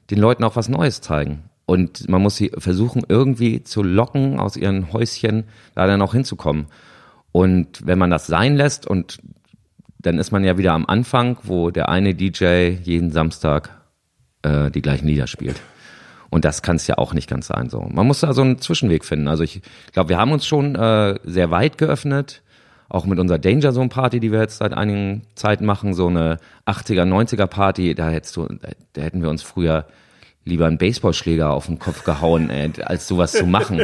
den 0.10 0.20
Leuten 0.20 0.44
auch 0.44 0.56
was 0.56 0.70
Neues 0.70 1.02
zeigen. 1.02 1.44
Und 1.66 2.10
man 2.10 2.22
muss 2.22 2.36
sie 2.36 2.52
versuchen, 2.58 3.04
irgendwie 3.08 3.64
zu 3.64 3.84
locken 3.84 4.40
aus 4.40 4.58
ihren 4.58 4.92
Häuschen, 4.92 5.44
da 5.76 5.86
dann 5.86 6.02
auch 6.02 6.14
hinzukommen. 6.14 6.66
Und 7.32 7.86
wenn 7.86 8.00
man 8.00 8.10
das 8.10 8.26
sein 8.26 8.56
lässt 8.56 8.88
und 8.88 9.20
dann 10.00 10.18
ist 10.18 10.32
man 10.32 10.44
ja 10.44 10.58
wieder 10.58 10.74
am 10.74 10.86
Anfang, 10.86 11.38
wo 11.44 11.70
der 11.70 11.90
eine 11.90 12.16
DJ 12.16 12.70
jeden 12.82 13.12
Samstag 13.12 13.70
äh, 14.42 14.72
die 14.72 14.82
gleichen 14.82 15.08
Lieder 15.08 15.28
spielt. 15.28 15.62
Und 16.30 16.46
das 16.46 16.62
kann 16.62 16.78
es 16.78 16.88
ja 16.88 16.98
auch 16.98 17.14
nicht 17.14 17.30
ganz 17.30 17.48
sein. 17.48 17.70
So, 17.70 17.82
man 17.82 18.08
muss 18.08 18.22
da 18.22 18.34
so 18.34 18.42
einen 18.42 18.60
Zwischenweg 18.60 19.04
finden. 19.04 19.28
Also 19.28 19.44
ich 19.44 19.62
glaube, 19.94 20.10
wir 20.10 20.18
haben 20.18 20.32
uns 20.32 20.46
schon 20.46 20.76
äh, 20.76 21.20
sehr 21.24 21.52
weit 21.52 21.78
geöffnet, 21.78 22.42
auch 22.90 23.06
mit 23.06 23.20
unserer 23.20 23.38
Danger 23.40 23.72
Zone 23.72 23.90
Party, 23.90 24.20
die 24.20 24.32
wir 24.32 24.40
jetzt 24.40 24.58
seit 24.58 24.74
einigen 24.74 25.22
Zeit 25.36 25.62
machen, 25.62 25.94
so 25.94 26.08
eine 26.08 26.38
80er, 26.66 27.04
90er 27.04 27.46
Party. 27.48 27.94
Da 27.96 28.10
hättest 28.10 28.36
du, 28.36 28.48
da 28.94 29.02
hätten 29.02 29.22
wir 29.22 29.30
uns 29.30 29.44
früher 29.44 29.86
lieber 30.46 30.66
einen 30.66 30.80
Baseballschläger 30.80 31.52
auf 31.52 31.68
den 31.68 31.78
Kopf 31.78 32.04
gehauen, 32.04 32.50
äh, 32.50 32.72
als 32.84 33.08
sowas 33.08 33.34
zu 33.34 33.46
machen. 33.46 33.84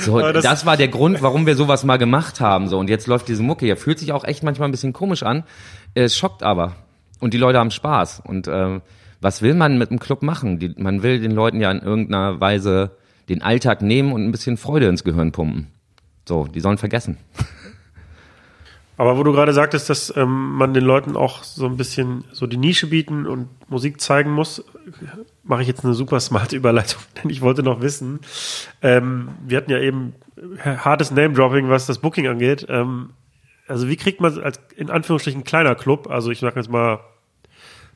So, 0.00 0.20
das, 0.20 0.44
das- 0.44 0.66
war 0.66 0.76
der 0.76 0.88
Grund, 0.88 1.22
warum 1.22 1.46
wir 1.46 1.56
sowas 1.56 1.82
mal 1.82 1.96
gemacht 1.96 2.40
haben. 2.40 2.68
So 2.68 2.78
und 2.78 2.88
jetzt 2.88 3.08
läuft 3.08 3.26
diese 3.28 3.42
Mucke. 3.42 3.66
hier. 3.66 3.76
fühlt 3.76 3.98
sich 3.98 4.12
auch 4.12 4.24
echt 4.24 4.44
manchmal 4.44 4.68
ein 4.68 4.72
bisschen 4.72 4.92
komisch 4.92 5.24
an. 5.24 5.42
Es 5.94 6.16
schockt 6.16 6.42
aber 6.44 6.76
und 7.20 7.34
die 7.34 7.38
Leute 7.38 7.58
haben 7.58 7.72
Spaß. 7.72 8.22
Und 8.24 8.46
äh, 8.46 8.80
was 9.20 9.42
will 9.42 9.54
man 9.54 9.78
mit 9.78 9.90
einem 9.90 9.98
Club 9.98 10.22
machen? 10.22 10.60
Die, 10.60 10.74
man 10.76 11.02
will 11.02 11.18
den 11.20 11.32
Leuten 11.32 11.60
ja 11.60 11.72
in 11.72 11.80
irgendeiner 11.80 12.40
Weise 12.40 12.92
den 13.28 13.42
Alltag 13.42 13.82
nehmen 13.82 14.12
und 14.12 14.24
ein 14.24 14.30
bisschen 14.30 14.56
Freude 14.56 14.86
ins 14.86 15.02
Gehirn 15.02 15.32
pumpen. 15.32 15.68
So, 16.28 16.46
die 16.46 16.60
sollen 16.60 16.78
vergessen. 16.78 17.16
Aber 18.96 19.18
wo 19.18 19.22
du 19.24 19.32
gerade 19.32 19.52
sagtest, 19.52 19.90
dass 19.90 20.16
ähm, 20.16 20.52
man 20.54 20.72
den 20.72 20.84
Leuten 20.84 21.16
auch 21.16 21.42
so 21.42 21.66
ein 21.66 21.76
bisschen 21.76 22.24
so 22.32 22.46
die 22.46 22.56
Nische 22.56 22.86
bieten 22.86 23.26
und 23.26 23.48
Musik 23.68 24.00
zeigen 24.00 24.30
muss, 24.30 24.64
mache 25.42 25.62
ich 25.62 25.68
jetzt 25.68 25.84
eine 25.84 25.94
super 25.94 26.20
smarte 26.20 26.54
Überleitung, 26.56 27.02
denn 27.22 27.30
ich 27.30 27.40
wollte 27.42 27.62
noch 27.62 27.80
wissen, 27.80 28.20
ähm, 28.82 29.30
wir 29.44 29.56
hatten 29.58 29.70
ja 29.70 29.78
eben 29.80 30.14
hartes 30.62 31.10
Name-Dropping, 31.10 31.68
was 31.70 31.86
das 31.86 31.98
Booking 31.98 32.28
angeht. 32.28 32.66
Ähm, 32.68 33.10
also 33.66 33.88
wie 33.88 33.96
kriegt 33.96 34.20
man 34.20 34.38
als 34.40 34.60
in 34.76 34.90
Anführungsstrichen 34.90 35.42
kleiner 35.42 35.74
Club, 35.74 36.08
also 36.10 36.30
ich 36.30 36.38
sage 36.38 36.60
jetzt 36.60 36.70
mal, 36.70 37.00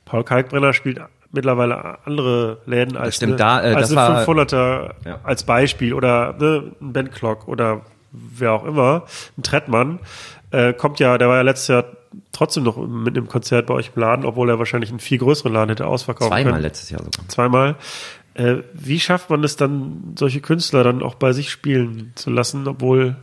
Paul 0.04 0.24
Kalkbrenner 0.24 0.72
spielt 0.72 1.00
mittlerweile 1.30 1.98
andere 2.06 2.62
Läden 2.64 2.96
als 2.96 3.16
stimmt, 3.16 3.32
eine, 3.34 3.36
da, 3.38 3.62
äh, 3.62 3.74
als 3.74 3.90
das 3.90 3.96
eine 3.98 4.14
war- 4.16 4.24
500er 4.24 4.94
Ja. 5.04 5.20
als 5.24 5.44
Beispiel 5.44 5.92
oder 5.92 6.32
ne, 6.40 6.72
ein 6.80 6.92
Ben 6.94 7.10
Clock 7.10 7.46
oder 7.46 7.82
wer 8.12 8.52
auch 8.52 8.64
immer, 8.64 9.04
ein 9.36 9.42
Trettmann, 9.42 10.00
äh, 10.50 10.72
kommt 10.72 10.98
ja, 11.00 11.18
der 11.18 11.28
war 11.28 11.36
ja 11.36 11.42
letztes 11.42 11.68
Jahr 11.68 11.84
trotzdem 12.32 12.64
noch 12.64 12.76
mit 12.76 13.16
einem 13.16 13.28
Konzert 13.28 13.66
bei 13.66 13.74
euch 13.74 13.90
im 13.94 14.00
Laden, 14.00 14.24
obwohl 14.24 14.48
er 14.48 14.58
wahrscheinlich 14.58 14.90
einen 14.90 15.00
viel 15.00 15.18
größeren 15.18 15.52
Laden 15.52 15.70
hätte 15.70 15.86
ausverkaufen 15.86 16.30
Zweimal 16.30 16.52
können. 16.52 16.62
letztes 16.62 16.90
Jahr 16.90 17.02
sogar. 17.02 17.28
Zweimal. 17.28 17.76
Äh, 18.34 18.62
wie 18.72 19.00
schafft 19.00 19.30
man 19.30 19.42
es 19.44 19.56
dann, 19.56 20.14
solche 20.16 20.40
Künstler 20.40 20.84
dann 20.84 21.02
auch 21.02 21.16
bei 21.16 21.32
sich 21.32 21.50
spielen 21.50 22.12
zu 22.14 22.30
lassen, 22.30 22.66
obwohl, 22.68 23.16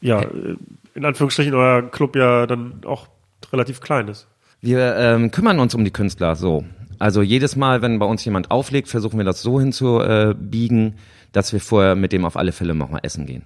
ja, 0.00 0.20
äh, 0.20 0.56
in 0.94 1.04
Anführungsstrichen 1.04 1.54
euer 1.54 1.82
Club 1.82 2.16
ja 2.16 2.46
dann 2.46 2.82
auch 2.86 3.08
relativ 3.52 3.80
klein 3.80 4.08
ist? 4.08 4.26
Wir 4.60 4.96
ähm, 4.96 5.30
kümmern 5.32 5.58
uns 5.58 5.74
um 5.74 5.84
die 5.84 5.90
Künstler 5.90 6.36
so. 6.36 6.64
Also 6.98 7.20
jedes 7.20 7.56
Mal, 7.56 7.82
wenn 7.82 7.98
bei 7.98 8.06
uns 8.06 8.24
jemand 8.24 8.52
auflegt, 8.52 8.86
versuchen 8.88 9.18
wir 9.18 9.24
das 9.24 9.42
so 9.42 9.58
hinzubiegen, 9.58 10.94
dass 11.32 11.52
wir 11.52 11.60
vorher 11.60 11.96
mit 11.96 12.12
dem 12.12 12.24
auf 12.24 12.36
alle 12.36 12.52
Fälle 12.52 12.76
noch 12.76 12.90
mal 12.90 13.00
essen 13.02 13.26
gehen. 13.26 13.42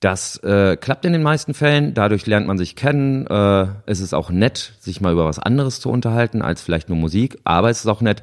Das 0.00 0.38
äh, 0.38 0.78
klappt 0.78 1.04
in 1.04 1.12
den 1.12 1.22
meisten 1.22 1.52
Fällen. 1.52 1.92
Dadurch 1.92 2.26
lernt 2.26 2.46
man 2.46 2.56
sich 2.56 2.74
kennen. 2.74 3.26
Äh, 3.26 3.66
es 3.84 4.00
ist 4.00 4.14
auch 4.14 4.30
nett, 4.30 4.72
sich 4.80 5.02
mal 5.02 5.12
über 5.12 5.26
was 5.26 5.38
anderes 5.38 5.78
zu 5.80 5.90
unterhalten 5.90 6.40
als 6.40 6.62
vielleicht 6.62 6.88
nur 6.88 6.96
Musik. 6.96 7.38
Aber 7.44 7.68
es 7.68 7.80
ist 7.80 7.86
auch 7.86 8.00
nett, 8.00 8.22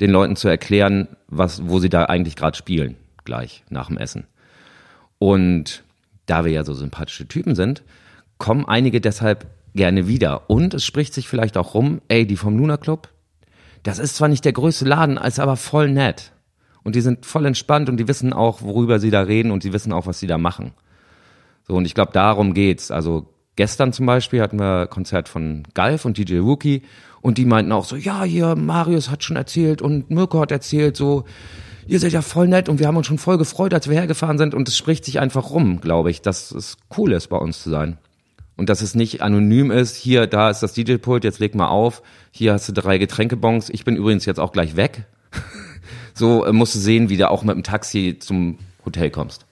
den 0.00 0.10
Leuten 0.10 0.36
zu 0.36 0.46
erklären, 0.46 1.08
was, 1.26 1.68
wo 1.68 1.80
sie 1.80 1.88
da 1.88 2.04
eigentlich 2.04 2.36
gerade 2.36 2.56
spielen, 2.56 2.94
gleich 3.24 3.64
nach 3.70 3.88
dem 3.88 3.98
Essen. 3.98 4.26
Und 5.18 5.82
da 6.26 6.44
wir 6.44 6.52
ja 6.52 6.62
so 6.62 6.74
sympathische 6.74 7.26
Typen 7.26 7.56
sind, 7.56 7.82
kommen 8.38 8.64
einige 8.66 9.00
deshalb 9.00 9.46
gerne 9.74 10.06
wieder. 10.06 10.48
Und 10.48 10.74
es 10.74 10.84
spricht 10.84 11.12
sich 11.12 11.28
vielleicht 11.28 11.56
auch 11.56 11.74
rum, 11.74 12.00
ey, 12.06 12.26
die 12.26 12.36
vom 12.36 12.56
Luna 12.56 12.76
Club, 12.76 13.08
das 13.82 13.98
ist 13.98 14.16
zwar 14.16 14.28
nicht 14.28 14.44
der 14.44 14.52
größte 14.52 14.84
Laden, 14.84 15.16
ist 15.16 15.40
aber 15.40 15.56
voll 15.56 15.90
nett. 15.90 16.32
Und 16.84 16.94
die 16.94 17.00
sind 17.00 17.26
voll 17.26 17.46
entspannt 17.46 17.88
und 17.88 17.96
die 17.96 18.06
wissen 18.06 18.32
auch, 18.32 18.62
worüber 18.62 19.00
sie 19.00 19.10
da 19.10 19.22
reden 19.22 19.50
und 19.50 19.64
die 19.64 19.72
wissen 19.72 19.92
auch, 19.92 20.06
was 20.06 20.20
sie 20.20 20.28
da 20.28 20.38
machen. 20.38 20.72
So, 21.66 21.74
und 21.74 21.84
ich 21.84 21.94
glaube, 21.94 22.12
darum 22.12 22.54
geht's. 22.54 22.90
Also 22.90 23.26
gestern 23.56 23.92
zum 23.92 24.06
Beispiel 24.06 24.40
hatten 24.40 24.58
wir 24.58 24.86
Konzert 24.86 25.28
von 25.28 25.64
Galf 25.74 26.04
und 26.04 26.18
DJ 26.18 26.42
Wookie 26.42 26.82
und 27.20 27.38
die 27.38 27.44
meinten 27.44 27.72
auch 27.72 27.84
so, 27.84 27.96
ja, 27.96 28.22
hier, 28.22 28.54
Marius 28.54 29.10
hat 29.10 29.24
schon 29.24 29.36
erzählt 29.36 29.82
und 29.82 30.10
Mirko 30.10 30.40
hat 30.40 30.52
erzählt, 30.52 30.96
so, 30.96 31.24
ihr 31.88 31.98
seid 31.98 32.12
ja 32.12 32.22
voll 32.22 32.46
nett 32.46 32.68
und 32.68 32.78
wir 32.78 32.86
haben 32.86 32.96
uns 32.96 33.06
schon 33.06 33.18
voll 33.18 33.38
gefreut, 33.38 33.74
als 33.74 33.88
wir 33.88 33.96
hergefahren 33.96 34.38
sind 34.38 34.54
und 34.54 34.68
es 34.68 34.76
spricht 34.76 35.04
sich 35.04 35.18
einfach 35.18 35.50
rum, 35.50 35.80
glaube 35.80 36.10
ich, 36.10 36.22
dass 36.22 36.52
es 36.52 36.76
cool 36.96 37.12
ist, 37.12 37.28
bei 37.28 37.38
uns 37.38 37.62
zu 37.62 37.70
sein. 37.70 37.98
Und 38.56 38.70
dass 38.70 38.80
es 38.80 38.94
nicht 38.94 39.22
anonym 39.22 39.70
ist, 39.70 39.96
hier, 39.96 40.26
da 40.26 40.48
ist 40.50 40.62
das 40.62 40.72
DJ-Pult, 40.72 41.24
jetzt 41.24 41.40
leg 41.40 41.54
mal 41.54 41.68
auf, 41.68 42.02
hier 42.30 42.52
hast 42.52 42.68
du 42.68 42.72
drei 42.72 42.96
Getränkebons, 42.98 43.70
ich 43.70 43.84
bin 43.84 43.96
übrigens 43.96 44.24
jetzt 44.24 44.40
auch 44.40 44.52
gleich 44.52 44.76
weg. 44.76 45.06
so 46.14 46.44
äh, 46.44 46.52
musst 46.52 46.74
du 46.74 46.78
sehen, 46.78 47.08
wie 47.08 47.16
du 47.16 47.28
auch 47.28 47.42
mit 47.42 47.54
dem 47.54 47.64
Taxi 47.64 48.16
zum 48.18 48.58
Hotel 48.84 49.10
kommst. 49.10 49.45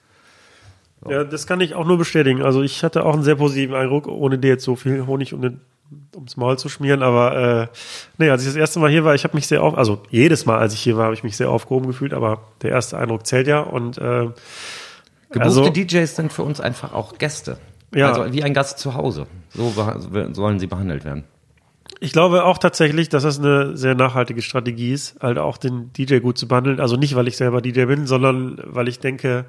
Ja, 1.09 1.23
das 1.23 1.47
kann 1.47 1.61
ich 1.61 1.75
auch 1.75 1.85
nur 1.85 1.97
bestätigen. 1.97 2.41
Also 2.41 2.61
ich 2.61 2.83
hatte 2.83 3.05
auch 3.05 3.13
einen 3.13 3.23
sehr 3.23 3.35
positiven 3.35 3.75
Eindruck, 3.75 4.07
ohne 4.07 4.37
dir 4.39 4.49
jetzt 4.49 4.63
so 4.63 4.75
viel 4.75 5.05
Honig 5.05 5.33
um 5.33 5.41
den, 5.41 5.61
ums 6.15 6.37
Maul 6.37 6.57
zu 6.57 6.67
schmieren. 6.69 7.03
Aber 7.03 7.35
äh, 7.63 7.67
nee, 8.17 8.29
als 8.29 8.41
ich 8.41 8.47
das 8.47 8.55
erste 8.55 8.79
Mal 8.79 8.89
hier 8.89 9.03
war, 9.05 9.13
ich 9.15 9.23
habe 9.23 9.35
mich 9.35 9.47
sehr 9.47 9.61
auf, 9.61 9.77
also 9.77 10.01
jedes 10.09 10.45
Mal, 10.45 10.57
als 10.57 10.73
ich 10.73 10.79
hier 10.79 10.97
war, 10.97 11.05
habe 11.05 11.13
ich 11.15 11.23
mich 11.23 11.37
sehr 11.37 11.49
aufgehoben 11.49 11.87
gefühlt. 11.87 12.13
Aber 12.13 12.41
der 12.61 12.71
erste 12.71 12.97
Eindruck 12.97 13.25
zählt 13.27 13.47
ja. 13.47 13.59
Und 13.61 13.97
äh, 13.97 14.29
Gebuchte 15.29 15.41
Also- 15.41 15.69
DJs 15.69 16.15
sind 16.15 16.31
für 16.33 16.43
uns 16.43 16.59
einfach 16.59 16.93
auch 16.93 17.17
Gäste. 17.17 17.57
Ja. 17.93 18.11
Also 18.11 18.33
wie 18.33 18.43
ein 18.43 18.53
Gast 18.53 18.79
zu 18.79 18.93
Hause. 18.95 19.27
So 19.53 19.71
sollen 20.33 20.59
sie 20.59 20.67
behandelt 20.67 21.05
werden. 21.05 21.23
Ich 22.01 22.11
glaube 22.11 22.43
auch 22.43 22.57
tatsächlich, 22.57 23.07
dass 23.09 23.23
das 23.23 23.39
eine 23.39 23.77
sehr 23.77 23.95
nachhaltige 23.95 24.41
Strategie 24.41 24.91
ist, 24.91 25.17
halt 25.21 25.37
auch 25.37 25.57
den 25.57 25.93
DJ 25.93 26.17
gut 26.19 26.37
zu 26.37 26.47
behandeln. 26.47 26.79
Also 26.81 26.97
nicht, 26.97 27.15
weil 27.15 27.27
ich 27.27 27.37
selber 27.37 27.61
DJ 27.61 27.85
bin, 27.85 28.05
sondern 28.05 28.59
weil 28.65 28.87
ich 28.89 28.99
denke, 28.99 29.45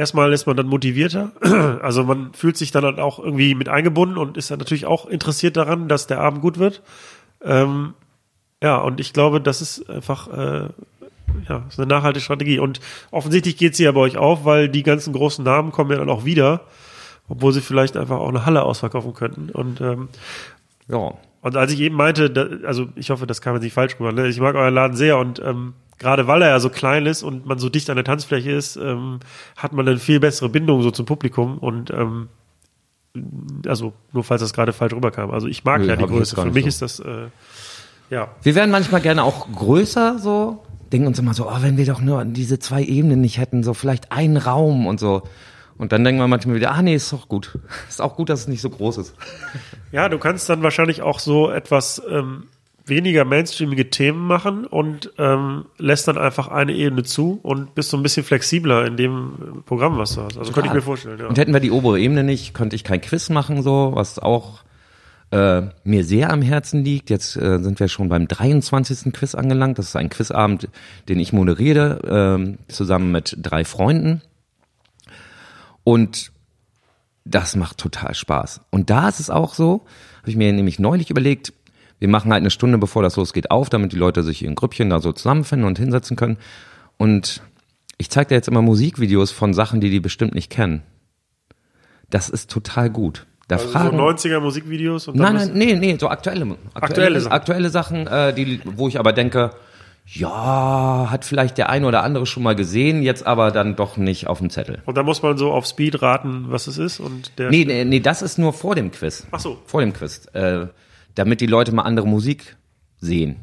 erstmal 0.00 0.32
ist 0.32 0.46
man 0.46 0.56
dann 0.56 0.66
motivierter. 0.66 1.30
Also 1.82 2.04
man 2.04 2.32
fühlt 2.34 2.56
sich 2.56 2.72
dann 2.72 2.98
auch 2.98 3.18
irgendwie 3.18 3.54
mit 3.54 3.68
eingebunden 3.68 4.18
und 4.18 4.36
ist 4.36 4.50
dann 4.50 4.58
natürlich 4.58 4.86
auch 4.86 5.06
interessiert 5.06 5.56
daran, 5.56 5.88
dass 5.88 6.06
der 6.06 6.20
Abend 6.20 6.40
gut 6.42 6.58
wird. 6.58 6.82
Ähm, 7.42 7.94
ja, 8.62 8.76
und 8.78 9.00
ich 9.00 9.12
glaube, 9.12 9.40
das 9.40 9.62
ist 9.62 9.88
einfach 9.88 10.28
äh, 10.28 10.68
ja, 11.48 11.64
ist 11.68 11.78
eine 11.78 11.86
nachhaltige 11.86 12.22
Strategie. 12.22 12.58
Und 12.58 12.80
offensichtlich 13.10 13.56
geht 13.56 13.76
sie 13.76 13.84
ja 13.84 13.92
bei 13.92 14.00
euch 14.00 14.16
auf, 14.16 14.44
weil 14.44 14.68
die 14.68 14.82
ganzen 14.82 15.12
großen 15.12 15.44
Namen 15.44 15.72
kommen 15.72 15.90
ja 15.90 15.98
dann 15.98 16.10
auch 16.10 16.24
wieder, 16.24 16.62
obwohl 17.28 17.52
sie 17.52 17.60
vielleicht 17.60 17.96
einfach 17.96 18.18
auch 18.18 18.28
eine 18.28 18.44
Halle 18.46 18.62
ausverkaufen 18.64 19.14
könnten. 19.14 19.50
Und 19.50 19.80
ähm, 19.80 20.08
Ja. 20.88 21.12
und 21.42 21.56
als 21.56 21.72
ich 21.72 21.80
eben 21.80 21.96
meinte, 21.96 22.30
da, 22.30 22.46
also 22.66 22.88
ich 22.96 23.10
hoffe, 23.10 23.26
das 23.26 23.40
kam 23.40 23.54
jetzt 23.54 23.62
nicht 23.62 23.74
falsch 23.74 23.94
rüber, 23.98 24.12
ne? 24.12 24.26
ich 24.28 24.40
mag 24.40 24.54
euren 24.54 24.74
Laden 24.74 24.96
sehr 24.96 25.18
und 25.18 25.40
ähm, 25.40 25.74
gerade 26.00 26.26
weil 26.26 26.42
er 26.42 26.48
ja 26.48 26.58
so 26.58 26.70
klein 26.70 27.06
ist 27.06 27.22
und 27.22 27.46
man 27.46 27.58
so 27.58 27.68
dicht 27.68 27.88
an 27.90 27.96
der 27.96 28.04
Tanzfläche 28.04 28.50
ist, 28.50 28.74
ähm, 28.74 29.20
hat 29.56 29.72
man 29.72 29.86
eine 29.86 29.98
viel 29.98 30.18
bessere 30.18 30.48
Bindung 30.48 30.82
so 30.82 30.90
zum 30.90 31.06
Publikum 31.06 31.58
und 31.58 31.90
ähm, 31.90 32.28
also 33.66 33.92
nur 34.12 34.24
falls 34.24 34.40
das 34.40 34.52
gerade 34.52 34.72
falsch 34.72 34.92
rüberkam. 34.92 35.30
Also 35.30 35.46
ich 35.46 35.62
mag 35.62 35.80
Nö, 35.80 35.88
ja 35.88 35.96
die 35.96 36.06
Größe. 36.06 36.34
Für 36.34 36.50
mich 36.50 36.64
so. 36.64 36.68
ist 36.68 36.82
das 36.82 37.00
äh, 37.00 37.28
ja. 38.08 38.28
Wir 38.42 38.54
wären 38.54 38.70
manchmal 38.70 39.00
gerne 39.00 39.22
auch 39.22 39.50
größer 39.52 40.18
so. 40.18 40.64
Denken 40.92 41.06
uns 41.06 41.18
immer 41.20 41.34
so, 41.34 41.48
oh, 41.48 41.56
wenn 41.60 41.76
wir 41.76 41.86
doch 41.86 42.00
nur 42.00 42.24
diese 42.24 42.58
zwei 42.58 42.82
Ebenen 42.82 43.20
nicht 43.20 43.38
hätten, 43.38 43.62
so 43.62 43.74
vielleicht 43.74 44.10
einen 44.10 44.36
Raum 44.36 44.88
und 44.88 44.98
so. 44.98 45.22
Und 45.78 45.92
dann 45.92 46.02
denken 46.02 46.20
wir 46.20 46.26
manchmal 46.26 46.56
wieder, 46.56 46.72
ah 46.72 46.82
nee, 46.82 46.94
ist 46.94 47.12
doch 47.12 47.28
gut. 47.28 47.58
Ist 47.88 48.02
auch 48.02 48.16
gut, 48.16 48.28
dass 48.28 48.40
es 48.40 48.48
nicht 48.48 48.60
so 48.60 48.68
groß 48.68 48.98
ist. 48.98 49.14
Ja, 49.92 50.08
du 50.08 50.18
kannst 50.18 50.48
dann 50.50 50.62
wahrscheinlich 50.62 51.00
auch 51.00 51.20
so 51.20 51.50
etwas 51.50 52.02
ähm, 52.10 52.48
weniger 52.90 53.24
mainstreamige 53.24 53.88
Themen 53.88 54.26
machen 54.26 54.66
und 54.66 55.12
ähm, 55.16 55.64
lässt 55.78 56.06
dann 56.08 56.18
einfach 56.18 56.48
eine 56.48 56.72
Ebene 56.72 57.02
zu 57.02 57.40
und 57.42 57.74
bist 57.74 57.90
so 57.90 57.96
ein 57.96 58.02
bisschen 58.02 58.24
flexibler 58.24 58.84
in 58.84 58.98
dem 58.98 59.62
Programm, 59.64 59.96
was 59.96 60.14
du 60.14 60.22
hast. 60.22 60.36
Also 60.36 60.52
könnte 60.52 60.68
ich 60.68 60.74
mir 60.74 60.82
vorstellen, 60.82 61.18
ja. 61.18 61.26
Und 61.26 61.38
hätten 61.38 61.52
wir 61.52 61.60
die 61.60 61.70
obere 61.70 61.98
Ebene 61.98 62.22
nicht, 62.22 62.52
könnte 62.52 62.76
ich 62.76 62.84
kein 62.84 63.00
Quiz 63.00 63.30
machen, 63.30 63.62
so, 63.62 63.92
was 63.94 64.18
auch 64.18 64.62
äh, 65.30 65.62
mir 65.84 66.04
sehr 66.04 66.30
am 66.30 66.42
Herzen 66.42 66.84
liegt. 66.84 67.10
Jetzt 67.10 67.36
äh, 67.36 67.58
sind 67.60 67.80
wir 67.80 67.88
schon 67.88 68.08
beim 68.08 68.28
23. 68.28 69.12
Quiz 69.12 69.34
angelangt. 69.34 69.78
Das 69.78 69.86
ist 69.86 69.96
ein 69.96 70.10
Quizabend, 70.10 70.68
den 71.08 71.18
ich 71.18 71.32
moderiere, 71.32 72.00
ähm, 72.06 72.58
zusammen 72.68 73.12
mit 73.12 73.36
drei 73.40 73.64
Freunden. 73.64 74.22
Und 75.84 76.32
das 77.24 77.56
macht 77.56 77.78
total 77.78 78.14
Spaß. 78.14 78.62
Und 78.70 78.90
da 78.90 79.08
ist 79.08 79.20
es 79.20 79.30
auch 79.30 79.54
so, 79.54 79.84
habe 80.18 80.30
ich 80.30 80.36
mir 80.36 80.52
nämlich 80.52 80.78
neulich 80.78 81.10
überlegt, 81.10 81.52
wir 82.00 82.08
machen 82.08 82.32
halt 82.32 82.40
eine 82.40 82.50
Stunde, 82.50 82.78
bevor 82.78 83.02
das 83.02 83.14
losgeht, 83.16 83.50
auf, 83.52 83.70
damit 83.70 83.92
die 83.92 83.96
Leute 83.96 84.22
sich 84.24 84.44
in 84.44 84.56
Grüppchen 84.56 84.90
da 84.90 84.98
so 85.00 85.12
zusammenfinden 85.12 85.66
und 85.68 85.78
hinsetzen 85.78 86.16
können. 86.16 86.38
Und 86.96 87.42
ich 87.98 88.10
zeige 88.10 88.30
dir 88.30 88.34
jetzt 88.34 88.48
immer 88.48 88.62
Musikvideos 88.62 89.30
von 89.30 89.54
Sachen, 89.54 89.80
die 89.80 89.90
die 89.90 90.00
bestimmt 90.00 90.34
nicht 90.34 90.50
kennen. 90.50 90.82
Das 92.08 92.28
ist 92.28 92.50
total 92.50 92.90
gut. 92.90 93.26
Da 93.46 93.56
Also 93.56 93.68
fragen, 93.68 93.96
so 93.96 94.02
90er 94.04 94.40
Musikvideos 94.40 95.08
und 95.08 95.16
Nein, 95.16 95.34
nein, 95.34 95.50
nee, 95.54 95.74
nee, 95.74 95.96
so 96.00 96.08
aktuelle, 96.08 96.42
aktuelle, 96.42 96.56
Aktuelle 96.74 97.20
Sachen. 97.20 97.32
aktuelle 97.32 97.70
Sachen, 97.70 98.06
äh, 98.06 98.32
die, 98.34 98.60
wo 98.64 98.88
ich 98.88 98.98
aber 98.98 99.12
denke, 99.12 99.50
ja, 100.06 101.08
hat 101.10 101.24
vielleicht 101.24 101.58
der 101.58 101.68
eine 101.68 101.86
oder 101.86 102.02
andere 102.02 102.26
schon 102.26 102.42
mal 102.42 102.54
gesehen, 102.56 103.02
jetzt 103.02 103.26
aber 103.26 103.50
dann 103.50 103.76
doch 103.76 103.96
nicht 103.96 104.26
auf 104.26 104.38
dem 104.38 104.50
Zettel. 104.50 104.82
Und 104.86 104.96
dann 104.96 105.04
muss 105.06 105.22
man 105.22 105.36
so 105.36 105.52
auf 105.52 105.66
Speed 105.66 106.00
raten, 106.02 106.46
was 106.48 106.66
es 106.66 106.78
ist. 106.78 107.00
Und 107.00 107.38
der 107.38 107.50
Nee, 107.50 107.64
nee, 107.64 107.84
nee, 107.84 108.00
das 108.00 108.22
ist 108.22 108.38
nur 108.38 108.52
vor 108.52 108.74
dem 108.74 108.90
Quiz. 108.90 109.26
Ach 109.30 109.40
so. 109.40 109.58
Vor 109.66 109.80
dem 109.80 109.92
Quiz. 109.92 110.26
Äh, 110.32 110.66
damit 111.20 111.42
die 111.42 111.46
Leute 111.46 111.70
mal 111.72 111.82
andere 111.82 112.08
Musik 112.08 112.56
sehen. 112.98 113.36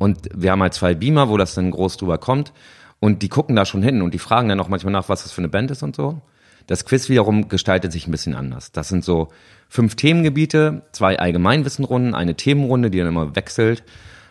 Und 0.00 0.28
wir 0.34 0.50
haben 0.50 0.60
halt 0.60 0.74
zwei 0.74 0.92
Beamer, 0.96 1.28
wo 1.28 1.36
das 1.36 1.54
dann 1.54 1.70
groß 1.70 1.96
drüber 1.96 2.18
kommt. 2.18 2.52
Und 2.98 3.22
die 3.22 3.28
gucken 3.28 3.54
da 3.54 3.64
schon 3.64 3.80
hin 3.80 4.02
und 4.02 4.12
die 4.12 4.18
fragen 4.18 4.48
dann 4.48 4.58
auch 4.58 4.66
manchmal 4.66 4.92
nach, 4.92 5.08
was 5.08 5.22
das 5.22 5.30
für 5.30 5.40
eine 5.40 5.48
Band 5.48 5.70
ist 5.70 5.84
und 5.84 5.94
so. 5.94 6.20
Das 6.66 6.84
Quiz 6.84 7.08
wiederum 7.08 7.48
gestaltet 7.48 7.92
sich 7.92 8.08
ein 8.08 8.10
bisschen 8.10 8.34
anders. 8.34 8.72
Das 8.72 8.88
sind 8.88 9.04
so 9.04 9.28
fünf 9.68 9.94
Themengebiete, 9.94 10.82
zwei 10.90 11.16
Allgemeinwissenrunden, 11.16 12.16
eine 12.16 12.34
Themenrunde, 12.34 12.90
die 12.90 12.98
dann 12.98 13.06
immer 13.06 13.36
wechselt 13.36 13.84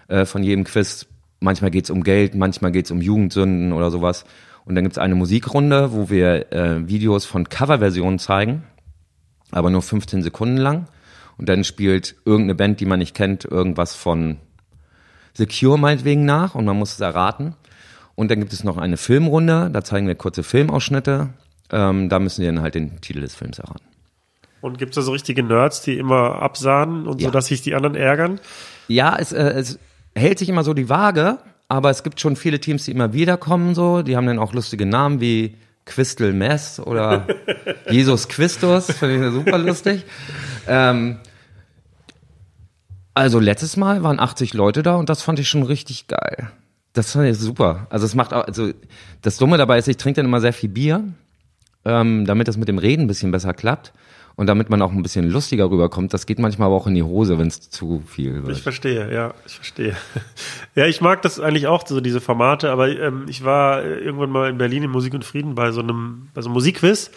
äh, 0.09 0.25
von 0.25 0.43
jedem 0.43 0.65
Quiz. 0.65 1.07
Manchmal 1.39 1.71
geht's 1.71 1.89
um 1.89 2.03
Geld, 2.03 2.35
manchmal 2.35 2.73
geht's 2.73 2.91
um 2.91 2.99
Jugendsünden 2.99 3.71
oder 3.71 3.89
sowas. 3.89 4.25
Und 4.65 4.75
dann 4.75 4.83
gibt's 4.83 4.97
eine 4.97 5.15
Musikrunde, 5.15 5.93
wo 5.93 6.09
wir 6.09 6.51
äh, 6.51 6.89
Videos 6.89 7.23
von 7.23 7.47
Coverversionen 7.47 8.19
zeigen, 8.19 8.63
aber 9.49 9.69
nur 9.69 9.81
15 9.81 10.23
Sekunden 10.23 10.57
lang. 10.57 10.87
Und 11.41 11.49
dann 11.49 11.63
spielt 11.63 12.15
irgendeine 12.23 12.53
Band, 12.55 12.79
die 12.79 12.85
man 12.85 12.99
nicht 12.99 13.15
kennt, 13.15 13.45
irgendwas 13.45 13.95
von 13.95 14.37
The 15.33 15.47
Cure 15.47 15.79
meinetwegen 15.79 16.23
nach 16.23 16.53
und 16.55 16.65
man 16.65 16.77
muss 16.77 16.93
es 16.93 16.99
erraten. 16.99 17.55
Und 18.15 18.29
dann 18.29 18.39
gibt 18.39 18.53
es 18.53 18.63
noch 18.63 18.77
eine 18.77 18.95
Filmrunde, 18.97 19.71
da 19.73 19.83
zeigen 19.83 20.05
wir 20.07 20.13
kurze 20.13 20.43
Filmausschnitte. 20.43 21.29
Ähm, 21.71 22.09
da 22.09 22.19
müssen 22.19 22.41
die 22.41 22.47
dann 22.47 22.61
halt 22.61 22.75
den 22.75 23.01
Titel 23.01 23.21
des 23.21 23.33
Films 23.33 23.57
erraten. 23.57 23.81
Und 24.61 24.77
gibt 24.77 24.91
es 24.91 24.95
da 24.97 25.01
so 25.01 25.11
richtige 25.13 25.41
Nerds, 25.41 25.81
die 25.81 25.97
immer 25.97 26.41
absahnen 26.43 27.07
und 27.07 27.19
Ja. 27.21 27.29
so, 27.29 27.31
dass 27.31 27.47
sich 27.47 27.63
die 27.63 27.73
anderen 27.73 27.95
ärgern? 27.95 28.39
Ja, 28.87 29.15
es, 29.17 29.31
äh, 29.31 29.41
es 29.53 29.79
hält 30.15 30.37
sich 30.37 30.47
immer 30.49 30.63
so 30.63 30.75
die 30.75 30.89
Waage, 30.89 31.39
aber 31.69 31.89
es 31.89 32.03
gibt 32.03 32.19
schon 32.19 32.35
viele 32.35 32.59
Teams, 32.59 32.85
die 32.85 32.91
immer 32.91 33.13
wiederkommen 33.13 33.73
so. 33.73 34.03
Die 34.03 34.15
haben 34.15 34.27
dann 34.27 34.37
auch 34.37 34.53
lustige 34.53 34.85
Namen 34.85 35.19
wie 35.21 35.55
Quistel 35.85 36.33
Mess 36.33 36.79
oder 36.79 37.25
Jesus 37.89 38.27
Christus, 38.27 38.91
finde 38.91 39.25
ich 39.27 39.33
super 39.33 39.57
lustig. 39.57 40.03
Ähm, 40.67 41.17
also 43.13 43.39
letztes 43.39 43.77
Mal 43.77 44.03
waren 44.03 44.19
80 44.19 44.53
Leute 44.53 44.83
da 44.83 44.95
und 44.95 45.09
das 45.09 45.21
fand 45.21 45.39
ich 45.39 45.49
schon 45.49 45.63
richtig 45.63 46.07
geil. 46.07 46.51
Das 46.93 47.11
fand 47.11 47.27
ich 47.27 47.37
super. 47.37 47.87
Also 47.89 48.05
es 48.05 48.15
macht 48.15 48.33
auch, 48.33 48.45
also 48.45 48.71
das 49.21 49.37
Dumme 49.37 49.57
dabei 49.57 49.77
ist, 49.77 49.87
ich 49.87 49.97
trinke 49.97 50.17
dann 50.17 50.25
immer 50.25 50.41
sehr 50.41 50.53
viel 50.53 50.69
Bier, 50.69 51.03
ähm, 51.85 52.25
damit 52.25 52.47
das 52.47 52.57
mit 52.57 52.67
dem 52.67 52.77
Reden 52.77 53.03
ein 53.03 53.07
bisschen 53.07 53.31
besser 53.31 53.53
klappt 53.53 53.93
und 54.35 54.47
damit 54.47 54.69
man 54.69 54.81
auch 54.81 54.91
ein 54.91 55.03
bisschen 55.03 55.29
lustiger 55.29 55.69
rüberkommt. 55.69 56.13
Das 56.13 56.25
geht 56.25 56.39
manchmal 56.39 56.67
aber 56.67 56.75
auch 56.75 56.87
in 56.87 56.95
die 56.95 57.03
Hose, 57.03 57.37
wenn 57.37 57.47
es 57.47 57.69
zu 57.69 58.01
viel 58.05 58.43
wird. 58.43 58.57
Ich 58.57 58.63
verstehe, 58.63 59.13
ja, 59.13 59.33
ich 59.45 59.55
verstehe. 59.55 59.95
Ja, 60.73 60.85
ich 60.85 61.01
mag 61.01 61.21
das 61.21 61.37
eigentlich 61.37 61.67
auch, 61.67 61.85
so 61.85 61.99
diese 61.99 62.21
Formate, 62.21 62.71
aber 62.71 62.87
ähm, 62.87 63.25
ich 63.27 63.43
war 63.43 63.83
äh, 63.83 63.99
irgendwann 63.99 64.29
mal 64.29 64.49
in 64.49 64.57
Berlin 64.57 64.83
in 64.83 64.89
Musik 64.89 65.13
und 65.13 65.25
Frieden 65.25 65.53
bei 65.53 65.73
so 65.73 65.81
einem, 65.81 66.29
bei 66.33 66.41
so 66.41 66.47
einem 66.47 66.53
Musikquiz 66.53 67.11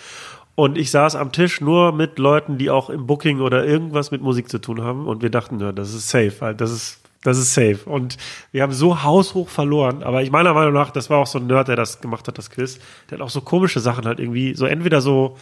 und 0.57 0.79
ich 0.79 0.91
saß 0.91 1.17
am 1.17 1.33
Tisch 1.33 1.61
nur 1.61 1.93
mit 1.93 2.19
Leuten, 2.19 2.59
die 2.59 2.71
auch 2.71 2.89
im 2.89 3.07
Booking 3.07 3.41
oder 3.41 3.65
irgendwas 3.65 4.11
mit 4.11 4.23
Musik 4.23 4.49
zu 4.49 4.59
tun 4.59 4.83
haben. 4.83 5.07
Und 5.07 5.23
wir 5.23 5.31
dachten, 5.31 5.59
ja, 5.59 5.73
das 5.73 5.93
ist 5.95 6.09
safe, 6.09 6.35
halt, 6.41 6.61
das 6.61 6.71
ist, 6.71 7.01
das 7.25 7.39
ist 7.39 7.55
safe. 7.55 7.81
Und 7.87 8.17
wir 8.53 8.63
haben 8.63 8.73
so 8.73 9.03
haushoch 9.03 9.49
verloren, 9.49 10.03
aber 10.05 10.23
ich 10.23 10.31
meiner 10.31 10.55
Meinung 10.55 10.75
nach, 10.75 10.91
das 10.91 11.11
war 11.11 11.19
auch 11.19 11.27
so 11.27 11.39
ein 11.39 11.49
Nerd, 11.49 11.69
der 11.69 11.77
das 11.77 12.01
gemacht 12.01 12.29
hat, 12.29 12.39
das 12.39 12.51
Quiz, 12.51 12.79
der 13.11 13.19
hat 13.19 13.25
auch 13.25 13.31
so 13.31 13.41
komische 13.41 13.81
Sachen 13.81 14.05
halt 14.05 14.21
irgendwie, 14.21 14.55
so 14.55 14.67
entweder 14.67 15.01
so 15.01 15.37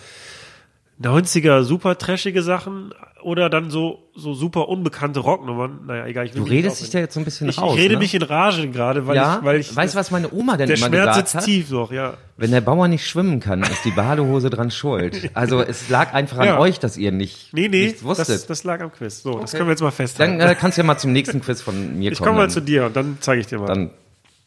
90er 1.02 1.62
super 1.62 1.98
trashige 1.98 2.42
Sachen 2.42 2.94
oder 3.22 3.48
dann 3.50 3.70
so, 3.70 3.98
so 4.14 4.34
super 4.34 4.68
unbekannte 4.68 5.20
Rocknummern. 5.20 5.80
Naja, 5.86 6.06
egal. 6.06 6.26
Ich 6.26 6.34
will 6.34 6.42
Du 6.42 6.48
redest 6.48 6.80
dich 6.80 6.90
da 6.90 6.98
jetzt 6.98 7.14
so 7.14 7.20
ein 7.20 7.24
bisschen 7.24 7.48
ich, 7.48 7.58
raus. 7.60 7.74
ich 7.74 7.80
rede 7.80 7.94
ne? 7.94 8.00
mich 8.00 8.14
in 8.14 8.22
Rage 8.22 8.68
gerade, 8.68 9.06
weil 9.06 9.16
ja, 9.16 9.38
ich, 9.38 9.44
weil 9.44 9.60
ich, 9.60 9.74
weißt 9.74 9.94
du, 9.94 9.98
was 9.98 10.10
meine 10.10 10.32
Oma 10.32 10.56
denn 10.56 10.68
der 10.68 10.76
immer 10.76 10.86
Schmerz 10.88 11.00
gesagt 11.06 11.16
sitzt 11.28 11.34
hat? 11.36 11.44
tief 11.44 11.70
noch, 11.70 11.90
ja. 11.92 12.14
Wenn 12.36 12.50
der 12.50 12.60
Bauer 12.60 12.88
nicht 12.88 13.06
schwimmen 13.06 13.40
kann, 13.40 13.62
ist 13.62 13.84
die 13.84 13.90
Badehose 13.92 14.50
dran 14.50 14.70
schuld. 14.70 15.30
Also 15.34 15.60
es 15.62 15.88
lag 15.88 16.12
einfach 16.14 16.38
an 16.38 16.46
Ja. 16.46 16.58
euch, 16.58 16.78
dass 16.78 16.96
ihr 16.96 17.12
nicht 17.12 17.52
Nee, 17.54 17.68
nee, 17.68 17.86
nichts 17.86 18.02
wusstet. 18.04 18.28
das, 18.28 18.46
das 18.46 18.64
lag 18.64 18.80
am 18.80 18.92
Quiz. 18.92 19.22
So, 19.22 19.38
das 19.38 19.50
Okay. 19.50 19.58
können 19.58 19.68
wir 19.68 19.72
jetzt 19.72 19.82
mal 19.82 19.90
festhalten. 19.90 20.38
dann 20.38 20.48
äh, 20.50 20.54
kannst 20.54 20.76
du 20.78 20.82
ja 20.82 20.86
mal 20.86 20.98
zum 20.98 21.12
nächsten 21.12 21.40
Quiz 21.40 21.60
von 21.62 21.98
mir 21.98 22.12
ich 22.12 22.18
kommen. 22.18 22.28
komme 22.28 22.38
mal 22.40 22.50
zu 22.50 22.60
dir 22.60 22.86
und 22.86 22.96
dann 22.96 23.18
zeige 23.20 23.40
ich 23.40 23.46
dir 23.46 23.58
mal, 23.58 23.66
Dann 23.66 23.90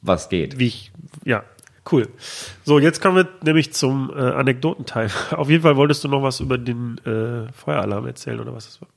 was 0.01 0.30
geht. 0.30 0.59
wie 0.59 0.67
ich, 0.67 0.91
ja, 1.23 1.43
cool. 1.91 2.07
So, 2.63 2.79
jetzt 2.79 3.01
kommen 3.01 3.15
wir 3.17 3.27
nämlich 3.43 3.73
zum 3.73 4.11
äh, 4.15 4.19
Anekdotenteil. 4.19 5.09
Auf 5.31 5.49
jeden 5.49 5.63
Fall 5.63 5.75
wolltest 5.75 6.03
du 6.03 6.07
noch 6.07 6.23
was 6.23 6.39
über 6.39 6.57
den 6.57 6.97
äh, 7.05 7.51
Feueralarm 7.53 8.05
erzählen 8.07 8.39
oder 8.39 8.53
was 8.53 8.65
das 8.65 8.81
war. 8.81 8.88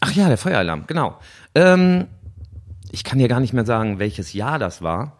Ach 0.00 0.12
ja, 0.12 0.28
der 0.28 0.38
Feueralarm, 0.38 0.84
genau. 0.86 1.18
Ähm, 1.54 2.06
ich 2.90 3.04
kann 3.04 3.18
dir 3.18 3.28
gar 3.28 3.40
nicht 3.40 3.52
mehr 3.52 3.64
sagen, 3.64 3.98
welches 3.98 4.32
Jahr 4.32 4.58
das 4.58 4.82
war. 4.82 5.16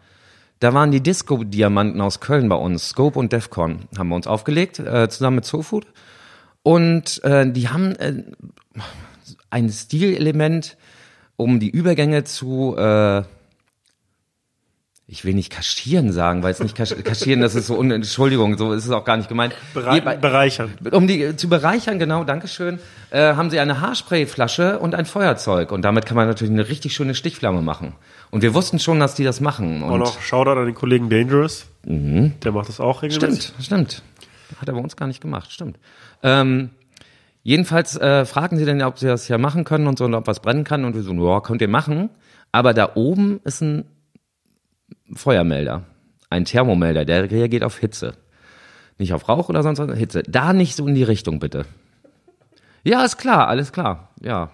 Da 0.60 0.72
waren 0.72 0.90
die 0.90 1.02
Disco-Diamanten 1.02 2.00
aus 2.00 2.20
Köln 2.20 2.48
bei 2.48 2.56
uns. 2.56 2.88
Scope 2.88 3.18
und 3.18 3.32
Defcon 3.32 3.88
haben 3.98 4.08
wir 4.08 4.16
uns 4.16 4.26
aufgelegt, 4.26 4.78
äh, 4.78 5.08
zusammen 5.08 5.36
mit 5.36 5.44
Sofood. 5.44 5.86
Und 6.62 7.22
äh, 7.24 7.50
die 7.50 7.68
haben 7.68 7.94
äh, 7.96 8.22
ein 9.50 9.68
Stilelement, 9.68 10.76
um 11.36 11.60
die 11.60 11.70
Übergänge 11.70 12.24
zu, 12.24 12.76
äh, 12.76 13.24
ich 15.06 15.24
will 15.24 15.34
nicht 15.34 15.50
kaschieren 15.52 16.12
sagen, 16.12 16.42
weil 16.42 16.52
es 16.52 16.60
nicht 16.60 16.74
kasch 16.74 16.94
kaschieren, 17.04 17.42
das 17.42 17.54
ist 17.54 17.66
so, 17.66 17.78
un 17.78 17.90
Entschuldigung, 17.90 18.56
so 18.56 18.72
ist 18.72 18.86
es 18.86 18.90
auch 18.90 19.04
gar 19.04 19.18
nicht 19.18 19.28
gemeint. 19.28 19.54
Berei 19.74 20.00
bereichern. 20.00 20.72
um 20.92 21.06
die 21.06 21.36
zu 21.36 21.48
bereichern, 21.50 21.98
genau, 21.98 22.24
Dankeschön, 22.24 22.78
äh, 23.10 23.34
haben 23.34 23.50
sie 23.50 23.60
eine 23.60 23.82
Haarsprayflasche 23.82 24.78
und 24.78 24.94
ein 24.94 25.04
Feuerzeug. 25.04 25.72
Und 25.72 25.82
damit 25.82 26.06
kann 26.06 26.16
man 26.16 26.26
natürlich 26.26 26.52
eine 26.52 26.68
richtig 26.68 26.94
schöne 26.94 27.14
Stichflamme 27.14 27.60
machen. 27.60 27.92
Und 28.30 28.42
wir 28.42 28.54
wussten 28.54 28.78
schon, 28.78 28.98
dass 28.98 29.14
die 29.14 29.24
das 29.24 29.40
machen. 29.40 29.82
Und 29.82 29.92
Und 29.92 30.00
noch 30.00 30.22
Shoutout 30.22 30.58
an 30.58 30.66
den 30.66 30.74
Kollegen 30.74 31.10
Dangerous. 31.10 31.66
Der 31.84 32.52
macht 32.52 32.70
das 32.70 32.80
auch 32.80 33.02
regelmäßig. 33.02 33.42
stimmt, 33.42 33.64
stimmt. 33.64 34.02
Hat 34.58 34.68
er 34.68 34.74
bei 34.74 34.80
uns 34.80 34.96
gar 34.96 35.06
nicht 35.06 35.20
gemacht, 35.20 35.52
stimmt. 35.52 35.78
Ähm, 36.22 36.70
jedenfalls 37.42 37.94
äh, 37.96 38.24
fragen 38.24 38.56
sie 38.56 38.64
dann, 38.64 38.80
ja, 38.80 38.86
ob 38.86 38.98
sie 38.98 39.06
das 39.06 39.28
ja 39.28 39.36
machen 39.36 39.64
können 39.64 39.86
und 39.86 39.98
so, 39.98 40.06
und 40.06 40.14
ob 40.14 40.26
was 40.26 40.40
brennen 40.40 40.64
kann. 40.64 40.86
Und 40.86 40.94
wir 40.94 41.02
so, 41.02 41.12
ja, 41.12 41.40
könnt 41.40 41.60
ihr 41.60 41.68
machen. 41.68 42.08
Aber 42.52 42.72
da 42.72 42.92
oben 42.94 43.40
ist 43.44 43.60
ein 43.60 43.84
Feuermelder, 45.16 45.84
ein 46.30 46.44
Thermomelder, 46.44 47.04
der 47.04 47.30
reagiert 47.30 47.64
auf 47.64 47.78
Hitze. 47.78 48.14
Nicht 48.98 49.12
auf 49.12 49.28
Rauch 49.28 49.48
oder 49.48 49.62
sonst 49.62 49.78
was, 49.78 49.96
Hitze. 49.98 50.22
Da 50.22 50.52
nicht 50.52 50.76
so 50.76 50.86
in 50.86 50.94
die 50.94 51.02
Richtung, 51.02 51.40
bitte. 51.40 51.66
Ja, 52.84 53.04
ist 53.04 53.16
klar, 53.16 53.48
alles 53.48 53.72
klar, 53.72 54.10
ja. 54.20 54.50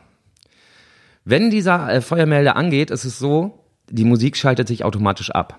Wenn 1.24 1.50
dieser 1.50 1.92
äh, 1.92 2.00
Feuermelder 2.00 2.56
angeht, 2.56 2.90
ist 2.90 3.04
es 3.04 3.18
so, 3.18 3.64
die 3.88 4.04
Musik 4.04 4.36
schaltet 4.36 4.68
sich 4.68 4.84
automatisch 4.84 5.30
ab. 5.30 5.58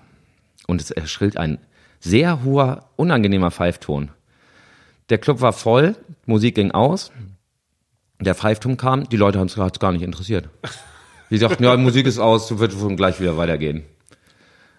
Und 0.66 0.80
es 0.80 0.90
erschrillt 0.90 1.36
ein 1.36 1.58
sehr 2.00 2.44
hoher, 2.44 2.88
unangenehmer 2.96 3.50
Pfeifton. 3.50 4.10
Der 5.10 5.18
Club 5.18 5.40
war 5.40 5.52
voll, 5.52 5.96
Musik 6.26 6.54
ging 6.54 6.70
aus, 6.70 7.12
der 8.20 8.34
Pfeifton 8.34 8.76
kam, 8.76 9.08
die 9.08 9.16
Leute 9.16 9.38
haben 9.38 9.48
es 9.48 9.78
gar 9.78 9.92
nicht 9.92 10.02
interessiert. 10.02 10.48
Die 11.30 11.38
sagten, 11.38 11.64
ja, 11.64 11.76
Musik 11.76 12.06
ist 12.06 12.18
aus, 12.18 12.48
so 12.48 12.58
wird 12.58 12.72
schon 12.72 12.96
gleich 12.96 13.20
wieder 13.20 13.36
weitergehen. 13.36 13.84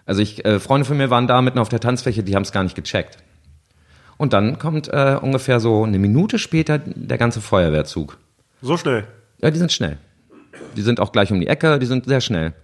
Also 0.06 0.20
ich, 0.20 0.44
äh, 0.44 0.60
Freunde 0.60 0.84
von 0.84 0.96
mir 0.96 1.10
waren 1.10 1.26
da 1.26 1.40
mitten 1.42 1.58
auf 1.58 1.68
der 1.68 1.80
Tanzfläche, 1.80 2.22
die 2.22 2.34
haben 2.34 2.42
es 2.42 2.52
gar 2.52 2.62
nicht 2.62 2.76
gecheckt. 2.76 3.18
Und 4.16 4.32
dann 4.32 4.58
kommt 4.58 4.88
äh, 4.88 5.18
ungefähr 5.20 5.60
so 5.60 5.84
eine 5.84 5.98
Minute 5.98 6.38
später 6.38 6.78
der 6.78 7.18
ganze 7.18 7.40
Feuerwehrzug. 7.40 8.18
So 8.62 8.76
schnell. 8.76 9.06
Ja, 9.40 9.50
die 9.50 9.58
sind 9.58 9.72
schnell. 9.72 9.98
Die 10.76 10.82
sind 10.82 11.00
auch 11.00 11.12
gleich 11.12 11.32
um 11.32 11.40
die 11.40 11.46
Ecke, 11.46 11.78
die 11.78 11.86
sind 11.86 12.06
sehr 12.06 12.20
schnell. 12.20 12.54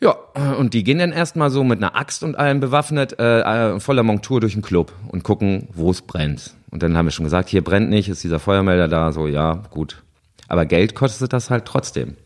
Ja, 0.00 0.16
und 0.58 0.74
die 0.74 0.82
gehen 0.82 0.98
dann 0.98 1.12
erstmal 1.12 1.50
so 1.50 1.62
mit 1.62 1.78
einer 1.78 1.94
Axt 1.94 2.24
und 2.24 2.34
allem 2.34 2.58
bewaffnet, 2.58 3.20
äh, 3.20 3.74
äh, 3.74 3.80
voller 3.80 4.02
Montur 4.02 4.40
durch 4.40 4.54
den 4.54 4.62
Club 4.62 4.92
und 5.08 5.22
gucken, 5.22 5.68
wo 5.72 5.92
es 5.92 6.02
brennt. 6.02 6.54
Und 6.72 6.82
dann 6.82 6.96
haben 6.96 7.06
wir 7.06 7.12
schon 7.12 7.24
gesagt, 7.24 7.48
hier 7.48 7.62
brennt 7.62 7.88
nicht, 7.88 8.08
ist 8.08 8.24
dieser 8.24 8.40
Feuermelder 8.40 8.88
da, 8.88 9.12
so, 9.12 9.28
ja, 9.28 9.62
gut. 9.70 10.02
Aber 10.48 10.66
Geld 10.66 10.96
kostet 10.96 11.32
das 11.32 11.50
halt 11.50 11.66
trotzdem. 11.66 12.16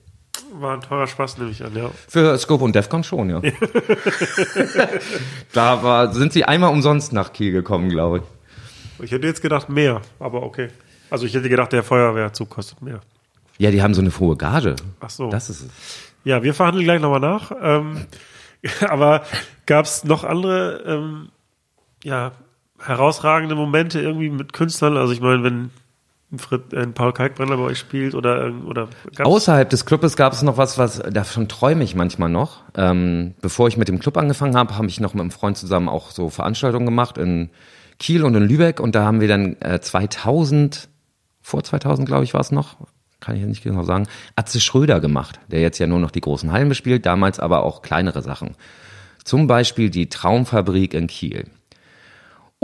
War 0.59 0.75
ein 0.75 0.81
teurer 0.81 1.07
Spaß, 1.07 1.39
nehme 1.39 1.51
ich 1.51 1.63
an, 1.63 1.77
ja. 1.77 1.91
Für 2.09 2.37
Scope 2.39 2.65
und 2.65 2.75
Defcon 2.75 3.05
schon, 3.05 3.31
ja. 3.31 3.41
da 5.53 5.83
war, 5.83 6.13
sind 6.13 6.33
sie 6.33 6.45
einmal 6.45 6.73
umsonst 6.73 7.13
nach 7.13 7.33
Kiel 7.33 7.53
gekommen, 7.53 7.91
glaube 7.91 8.19
ich. 8.19 9.05
Ich 9.05 9.13
hätte 9.13 9.27
jetzt 9.27 9.43
gedacht 9.43 9.69
mehr, 9.69 10.01
aber 10.19 10.43
okay. 10.43 10.69
Also 11.11 11.27
ich 11.27 11.35
hätte 11.35 11.49
gedacht, 11.49 11.73
der 11.73 11.83
Feuerwehrzug 11.83 12.49
kostet 12.49 12.81
mehr. 12.81 13.01
Ja, 13.59 13.71
die 13.71 13.83
haben 13.83 13.95
so 13.95 14.01
eine 14.01 14.11
hohe 14.19 14.37
Gage. 14.37 14.77
Ach 15.01 15.11
so. 15.11 15.31
Das 15.31 15.51
ist 15.51 15.63
es. 15.63 15.71
Ja, 16.25 16.43
wir 16.43 16.55
verhandeln 16.55 16.85
gleich 16.85 17.01
nochmal 17.01 17.21
nach. 17.21 17.53
Ähm, 17.61 18.07
aber 18.89 19.23
gab 19.67 19.85
es 19.85 20.05
noch 20.05 20.25
andere, 20.25 20.83
ähm, 20.87 21.29
ja, 22.03 22.33
herausragende 22.79 23.55
Momente 23.55 24.01
irgendwie 24.01 24.31
mit 24.31 24.53
Künstlern? 24.53 24.97
Also 24.97 25.13
ich 25.13 25.21
meine, 25.21 25.43
wenn 25.43 25.71
Frit, 26.37 26.75
ein 26.75 26.93
Paul 26.93 27.13
Kalkbrenner 27.13 27.57
bei 27.57 27.63
euch 27.63 27.79
spielt 27.79 28.15
oder 28.15 28.43
irgend- 28.43 28.67
oder 28.67 28.89
Außerhalb 29.19 29.71
des 29.71 29.87
Clubes 29.87 30.17
gab 30.17 30.33
es 30.33 30.43
noch 30.43 30.57
was, 30.57 30.77
was 30.77 30.99
davon 30.99 31.49
träume 31.49 31.85
ich 31.85 31.95
manchmal 31.95 32.29
noch. 32.29 32.63
Ähm, 32.75 33.35
bevor 33.41 33.69
ich 33.69 33.77
mit 33.77 33.87
dem 33.87 34.01
Club 34.01 34.17
angefangen 34.17 34.57
habe, 34.57 34.77
habe 34.77 34.89
ich 34.89 34.99
noch 34.99 35.15
mit 35.15 35.21
einem 35.21 35.31
Freund 35.31 35.57
zusammen 35.57 35.89
auch 35.89 36.11
so 36.11 36.29
Veranstaltungen 36.29 36.87
gemacht 36.87 37.17
in 37.17 37.51
Kiel 37.99 38.25
und 38.25 38.35
in 38.35 38.43
Lübeck 38.43 38.81
und 38.81 38.95
da 38.95 39.05
haben 39.05 39.21
wir 39.21 39.29
dann 39.29 39.57
äh, 39.61 39.81
2000, 39.81 40.89
vor 41.41 41.63
2000 41.63 42.07
glaube 42.09 42.25
ich 42.25 42.35
war 42.35 42.41
es 42.41 42.51
noch, 42.51 42.77
kann 43.21 43.37
ich 43.37 43.43
jetzt 43.43 43.49
nicht 43.49 43.63
genau 43.63 43.85
sagen, 43.85 44.09
Atze 44.35 44.61
Schröder 44.61 45.01
gemacht, 45.01 45.39
der 45.49 45.61
jetzt 45.61 45.79
ja 45.79 45.87
nur 45.87 46.01
noch 46.01 46.11
die 46.11 46.21
großen 46.21 46.51
Hallen 46.51 46.69
bespielt, 46.69 47.07
damals 47.07 47.39
aber 47.39 47.63
auch 47.63 47.83
kleinere 47.83 48.23
Sachen. 48.23 48.57
Zum 49.25 49.47
Beispiel 49.47 49.91
die 49.91 50.09
Traumfabrik 50.09 50.93
in 50.93 51.07
Kiel. 51.07 51.47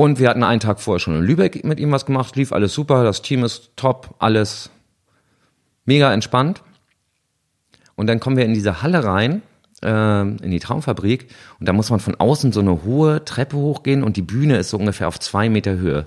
Und 0.02 0.18
wir 0.18 0.28
hatten 0.30 0.42
einen 0.42 0.58
Tag 0.58 0.80
vorher 0.80 0.98
schon 0.98 1.14
in 1.14 1.22
Lübeck 1.22 1.62
mit 1.62 1.78
ihm 1.78 1.92
was 1.92 2.06
gemacht, 2.06 2.34
lief 2.34 2.52
alles 2.52 2.74
super, 2.74 3.04
das 3.04 3.22
Team 3.22 3.44
ist 3.44 3.70
top, 3.76 4.16
alles 4.18 4.68
mega 5.84 6.12
entspannt. 6.12 6.60
Und 7.94 8.08
dann 8.08 8.18
kommen 8.18 8.36
wir 8.36 8.44
in 8.44 8.52
diese 8.52 8.82
Halle 8.82 9.04
rein, 9.04 9.42
ähm, 9.80 10.38
in 10.42 10.50
die 10.50 10.58
Traumfabrik, 10.58 11.28
und 11.60 11.68
da 11.68 11.72
muss 11.72 11.90
man 11.90 12.00
von 12.00 12.16
außen 12.16 12.50
so 12.50 12.58
eine 12.58 12.82
hohe 12.82 13.24
Treppe 13.24 13.56
hochgehen 13.56 14.02
und 14.02 14.16
die 14.16 14.22
Bühne 14.22 14.56
ist 14.56 14.70
so 14.70 14.76
ungefähr 14.76 15.06
auf 15.06 15.20
zwei 15.20 15.48
Meter 15.48 15.76
Höhe. 15.76 16.04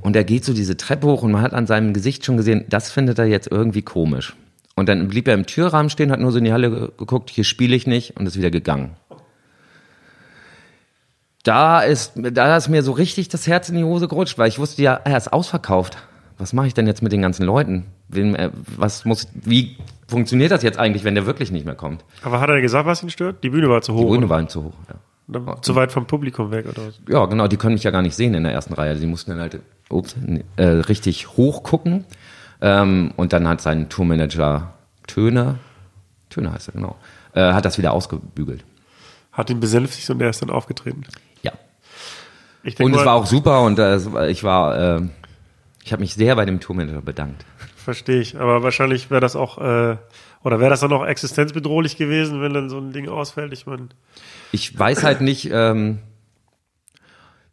Und 0.00 0.16
er 0.16 0.24
geht 0.24 0.44
so 0.44 0.52
diese 0.52 0.76
Treppe 0.76 1.06
hoch 1.06 1.22
und 1.22 1.30
man 1.30 1.42
hat 1.42 1.54
an 1.54 1.68
seinem 1.68 1.92
Gesicht 1.92 2.24
schon 2.24 2.36
gesehen, 2.36 2.64
das 2.68 2.90
findet 2.90 3.20
er 3.20 3.26
jetzt 3.26 3.46
irgendwie 3.48 3.82
komisch. 3.82 4.34
Und 4.74 4.88
dann 4.88 5.06
blieb 5.06 5.28
er 5.28 5.34
im 5.34 5.46
Türrahmen 5.46 5.90
stehen, 5.90 6.10
hat 6.10 6.18
nur 6.18 6.32
so 6.32 6.38
in 6.38 6.44
die 6.44 6.52
Halle 6.52 6.70
ge- 6.70 6.90
geguckt, 6.98 7.30
hier 7.30 7.44
spiele 7.44 7.76
ich 7.76 7.86
nicht 7.86 8.16
und 8.16 8.26
ist 8.26 8.36
wieder 8.36 8.50
gegangen. 8.50 8.96
Da 11.48 11.80
ist, 11.80 12.12
da 12.14 12.58
ist 12.58 12.68
mir 12.68 12.82
so 12.82 12.92
richtig 12.92 13.30
das 13.30 13.46
Herz 13.46 13.70
in 13.70 13.76
die 13.76 13.82
Hose 13.82 14.06
gerutscht, 14.06 14.36
weil 14.36 14.48
ich 14.48 14.58
wusste 14.58 14.82
ja, 14.82 15.00
er 15.02 15.16
ist 15.16 15.32
ausverkauft. 15.32 15.96
Was 16.36 16.52
mache 16.52 16.66
ich 16.66 16.74
denn 16.74 16.86
jetzt 16.86 17.02
mit 17.02 17.10
den 17.10 17.22
ganzen 17.22 17.44
Leuten? 17.46 17.86
Wem, 18.08 18.34
äh, 18.34 18.50
was 18.76 19.06
muss, 19.06 19.28
wie 19.32 19.78
funktioniert 20.06 20.50
das 20.50 20.62
jetzt 20.62 20.78
eigentlich, 20.78 21.04
wenn 21.04 21.14
der 21.14 21.24
wirklich 21.24 21.50
nicht 21.50 21.64
mehr 21.64 21.74
kommt? 21.74 22.04
Aber 22.22 22.40
hat 22.40 22.50
er 22.50 22.60
gesagt, 22.60 22.84
was 22.84 23.02
ihn 23.02 23.08
stört? 23.08 23.42
Die 23.42 23.48
Bühne 23.48 23.70
war 23.70 23.80
zu 23.80 23.94
hoch. 23.94 24.00
Die 24.00 24.06
Bühne 24.08 24.26
oder? 24.26 24.28
war 24.28 24.46
zu 24.46 24.64
hoch. 24.64 24.74
Ja. 24.90 24.96
Dann 25.26 25.62
Zu 25.62 25.74
weit 25.74 25.90
vom 25.90 26.06
Publikum 26.06 26.50
weg, 26.50 26.66
oder 26.68 26.88
was? 26.88 27.00
Ja, 27.08 27.24
genau, 27.24 27.48
die 27.48 27.56
können 27.56 27.72
mich 27.72 27.82
ja 27.82 27.92
gar 27.92 28.02
nicht 28.02 28.14
sehen 28.14 28.34
in 28.34 28.42
der 28.42 28.52
ersten 28.52 28.74
Reihe. 28.74 28.94
Die 28.96 29.06
mussten 29.06 29.30
dann 29.30 29.40
halt 29.40 29.58
ups, 29.88 30.16
äh, 30.56 30.64
richtig 30.64 31.28
hoch 31.38 31.62
gucken. 31.62 32.04
Ähm, 32.60 33.12
und 33.16 33.32
dann 33.32 33.48
hat 33.48 33.62
sein 33.62 33.88
Tourmanager 33.88 34.74
Töne, 35.06 35.58
Töne 36.28 36.52
heißt 36.52 36.68
er, 36.68 36.74
genau, 36.74 36.96
äh, 37.32 37.54
hat 37.54 37.64
das 37.64 37.78
wieder 37.78 37.94
ausgebügelt. 37.94 38.64
Hat 39.32 39.48
ihn 39.48 39.60
besänftigt 39.60 40.10
und 40.10 40.20
er 40.20 40.30
ist 40.30 40.42
dann 40.42 40.50
aufgetreten. 40.50 41.04
Ja. 42.62 42.68
Ich 42.68 42.74
denk 42.74 42.86
Und 42.86 42.98
es 42.98 43.04
war 43.04 43.14
auch 43.14 43.26
super 43.26 43.62
und 43.62 43.78
äh, 43.78 44.28
ich 44.28 44.44
war, 44.44 44.98
äh, 44.98 45.02
ich 45.84 45.92
habe 45.92 46.00
mich 46.00 46.14
sehr 46.14 46.36
bei 46.36 46.44
dem 46.44 46.60
Tourmanager 46.60 47.00
bedankt. 47.00 47.44
Verstehe 47.76 48.20
ich. 48.20 48.38
Aber 48.38 48.62
wahrscheinlich 48.62 49.10
wäre 49.10 49.20
das 49.20 49.36
auch, 49.36 49.58
äh, 49.58 49.96
oder 50.44 50.60
wäre 50.60 50.70
das 50.70 50.80
dann 50.80 50.92
auch 50.92 51.06
existenzbedrohlich 51.06 51.96
gewesen, 51.96 52.42
wenn 52.42 52.52
dann 52.52 52.68
so 52.68 52.78
ein 52.78 52.92
Ding 52.92 53.08
ausfällt? 53.08 53.52
Ich 53.52 53.66
meine, 53.66 53.88
Ich 54.52 54.78
weiß 54.78 55.02
halt 55.02 55.20
nicht, 55.20 55.50
ähm, 55.52 56.00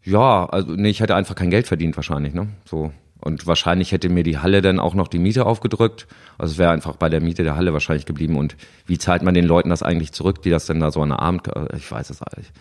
ja, 0.03 0.45
also 0.45 0.73
nee, 0.73 0.89
ich 0.89 0.99
hätte 0.99 1.15
einfach 1.15 1.35
kein 1.35 1.49
Geld 1.49 1.67
verdient 1.67 1.95
wahrscheinlich, 1.95 2.33
ne? 2.33 2.49
So. 2.65 2.91
Und 3.21 3.47
wahrscheinlich 3.47 3.91
hätte 3.91 4.07
mir 4.09 4.23
die 4.23 4.37
Halle 4.37 4.61
dann 4.61 4.79
auch 4.79 4.93
noch 4.93 5.07
die 5.07 5.17
Miete 5.17 5.47
aufgedrückt. 5.47 6.05
Also 6.37 6.51
es 6.51 6.57
wäre 6.59 6.69
einfach 6.69 6.95
bei 6.95 7.09
der 7.09 7.21
Miete 7.21 7.43
der 7.43 7.55
Halle 7.55 7.73
wahrscheinlich 7.73 8.05
geblieben. 8.05 8.37
Und 8.37 8.55
wie 8.85 8.99
zahlt 8.99 9.23
man 9.23 9.33
den 9.33 9.45
Leuten 9.45 9.69
das 9.69 9.81
eigentlich 9.81 10.11
zurück, 10.11 10.43
die 10.43 10.51
das 10.51 10.67
denn 10.67 10.79
da 10.79 10.91
so 10.91 11.01
an 11.01 11.09
der 11.09 11.19
Abend, 11.21 11.47
äh, 11.47 11.75
ich 11.75 11.89
weiß 11.89 12.11
es 12.11 12.21
eigentlich. 12.21 12.51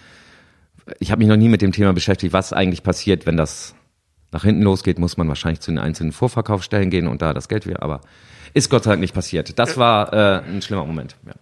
Ich 0.99 1.11
habe 1.11 1.19
mich 1.21 1.29
noch 1.29 1.37
nie 1.37 1.49
mit 1.49 1.63
dem 1.63 1.73
Thema 1.73 1.93
beschäftigt, 1.93 2.33
was 2.33 2.53
eigentlich 2.53 2.83
passiert, 2.83 3.27
wenn 3.27 3.37
das 3.37 3.75
nach 4.33 4.43
hinten 4.45 4.63
losgeht, 4.63 4.99
muss 4.99 5.17
man 5.17 5.29
wahrscheinlich 5.29 5.61
zu 5.61 5.71
den 5.71 5.79
einzelnen 5.79 6.13
Vorverkaufsstellen 6.13 6.91
gehen 6.91 7.07
und 7.07 7.23
da 7.23 7.33
das 7.33 7.49
Geld 7.49 7.67
wieder, 7.67 7.83
aber 7.83 8.01
ist 8.53 8.69
Gott 8.71 8.85
sei 8.85 8.91
Dank 8.91 9.01
nicht 9.01 9.15
passiert. 9.15 9.59
Das 9.59 9.77
war 9.79 10.13
äh, 10.13 10.43
ein 10.43 10.61
schlimmer 10.63 10.85
Moment. 10.85 11.17
Ja. 11.27 11.33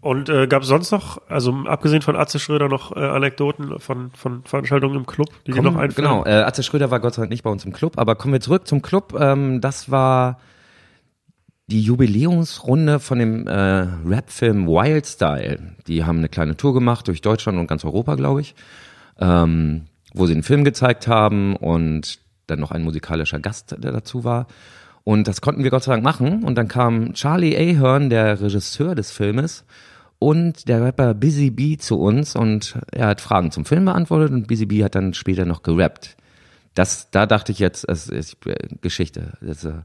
und 0.00 0.28
äh, 0.28 0.46
gab 0.46 0.62
es 0.62 0.68
sonst 0.68 0.90
noch, 0.92 1.20
also 1.28 1.52
abgesehen 1.66 2.02
von 2.02 2.14
Atze 2.16 2.38
Schröder, 2.38 2.68
noch 2.68 2.94
äh, 2.94 3.00
Anekdoten 3.00 3.80
von, 3.80 4.10
von 4.12 4.44
Veranstaltungen 4.44 4.94
im 4.96 5.06
Club, 5.06 5.28
die 5.46 5.50
dir 5.50 5.56
Kommen- 5.56 5.74
noch 5.74 5.80
einfallen? 5.80 5.94
Genau, 6.08 6.24
äh, 6.24 6.42
Atze 6.44 6.62
Schröder 6.62 6.90
war 6.90 7.00
Gott 7.00 7.14
sei 7.14 7.22
Dank 7.22 7.30
nicht 7.30 7.42
bei 7.42 7.50
uns 7.50 7.64
im 7.64 7.72
Club, 7.72 7.94
aber 7.98 8.14
kommen 8.14 8.32
wir 8.34 8.40
zurück 8.40 8.68
zum 8.68 8.82
Club. 8.82 9.16
Ähm, 9.18 9.60
das 9.60 9.90
war 9.90 10.38
die 11.68 11.80
Jubiläumsrunde 11.80 13.00
von 13.00 13.18
dem 13.18 13.46
äh, 13.46 13.52
Rap-Film 13.52 14.66
Wild 14.66 15.06
Style. 15.06 15.74
Die 15.86 16.04
haben 16.04 16.18
eine 16.18 16.28
kleine 16.28 16.56
Tour 16.56 16.74
gemacht 16.74 17.08
durch 17.08 17.20
Deutschland 17.20 17.58
und 17.58 17.66
ganz 17.66 17.84
Europa, 17.84 18.14
glaube 18.14 18.40
ich, 18.40 18.54
ähm, 19.18 19.86
wo 20.14 20.26
sie 20.26 20.34
einen 20.34 20.44
Film 20.44 20.64
gezeigt 20.64 21.08
haben 21.08 21.56
und 21.56 22.20
dann 22.46 22.60
noch 22.60 22.70
ein 22.70 22.82
musikalischer 22.82 23.40
Gast, 23.40 23.76
der 23.78 23.92
dazu 23.92 24.22
war. 24.22 24.46
Und 25.02 25.28
das 25.28 25.40
konnten 25.40 25.64
wir 25.64 25.70
Gott 25.70 25.84
sei 25.84 25.92
Dank 25.92 26.04
machen. 26.04 26.44
Und 26.44 26.56
dann 26.56 26.68
kam 26.68 27.14
Charlie 27.14 27.56
Ahern, 27.56 28.10
der 28.10 28.40
Regisseur 28.40 28.94
des 28.94 29.10
Filmes, 29.10 29.64
und 30.18 30.68
der 30.68 30.82
Rapper 30.82 31.14
Busy 31.14 31.50
B 31.50 31.76
zu 31.76 32.00
uns 32.00 32.36
und 32.36 32.78
er 32.90 33.08
hat 33.08 33.20
Fragen 33.20 33.50
zum 33.50 33.64
Film 33.64 33.84
beantwortet 33.84 34.32
und 34.32 34.48
Busy 34.48 34.66
B 34.66 34.82
hat 34.82 34.94
dann 34.94 35.14
später 35.14 35.44
noch 35.44 35.62
gerappt. 35.62 36.16
Das, 36.74 37.10
da 37.10 37.26
dachte 37.26 37.52
ich 37.52 37.58
jetzt, 37.58 37.86
es 37.88 38.08
ist 38.08 38.46
äh, 38.46 38.56
Geschichte. 38.80 39.36
Das, 39.40 39.64
äh, 39.64 39.82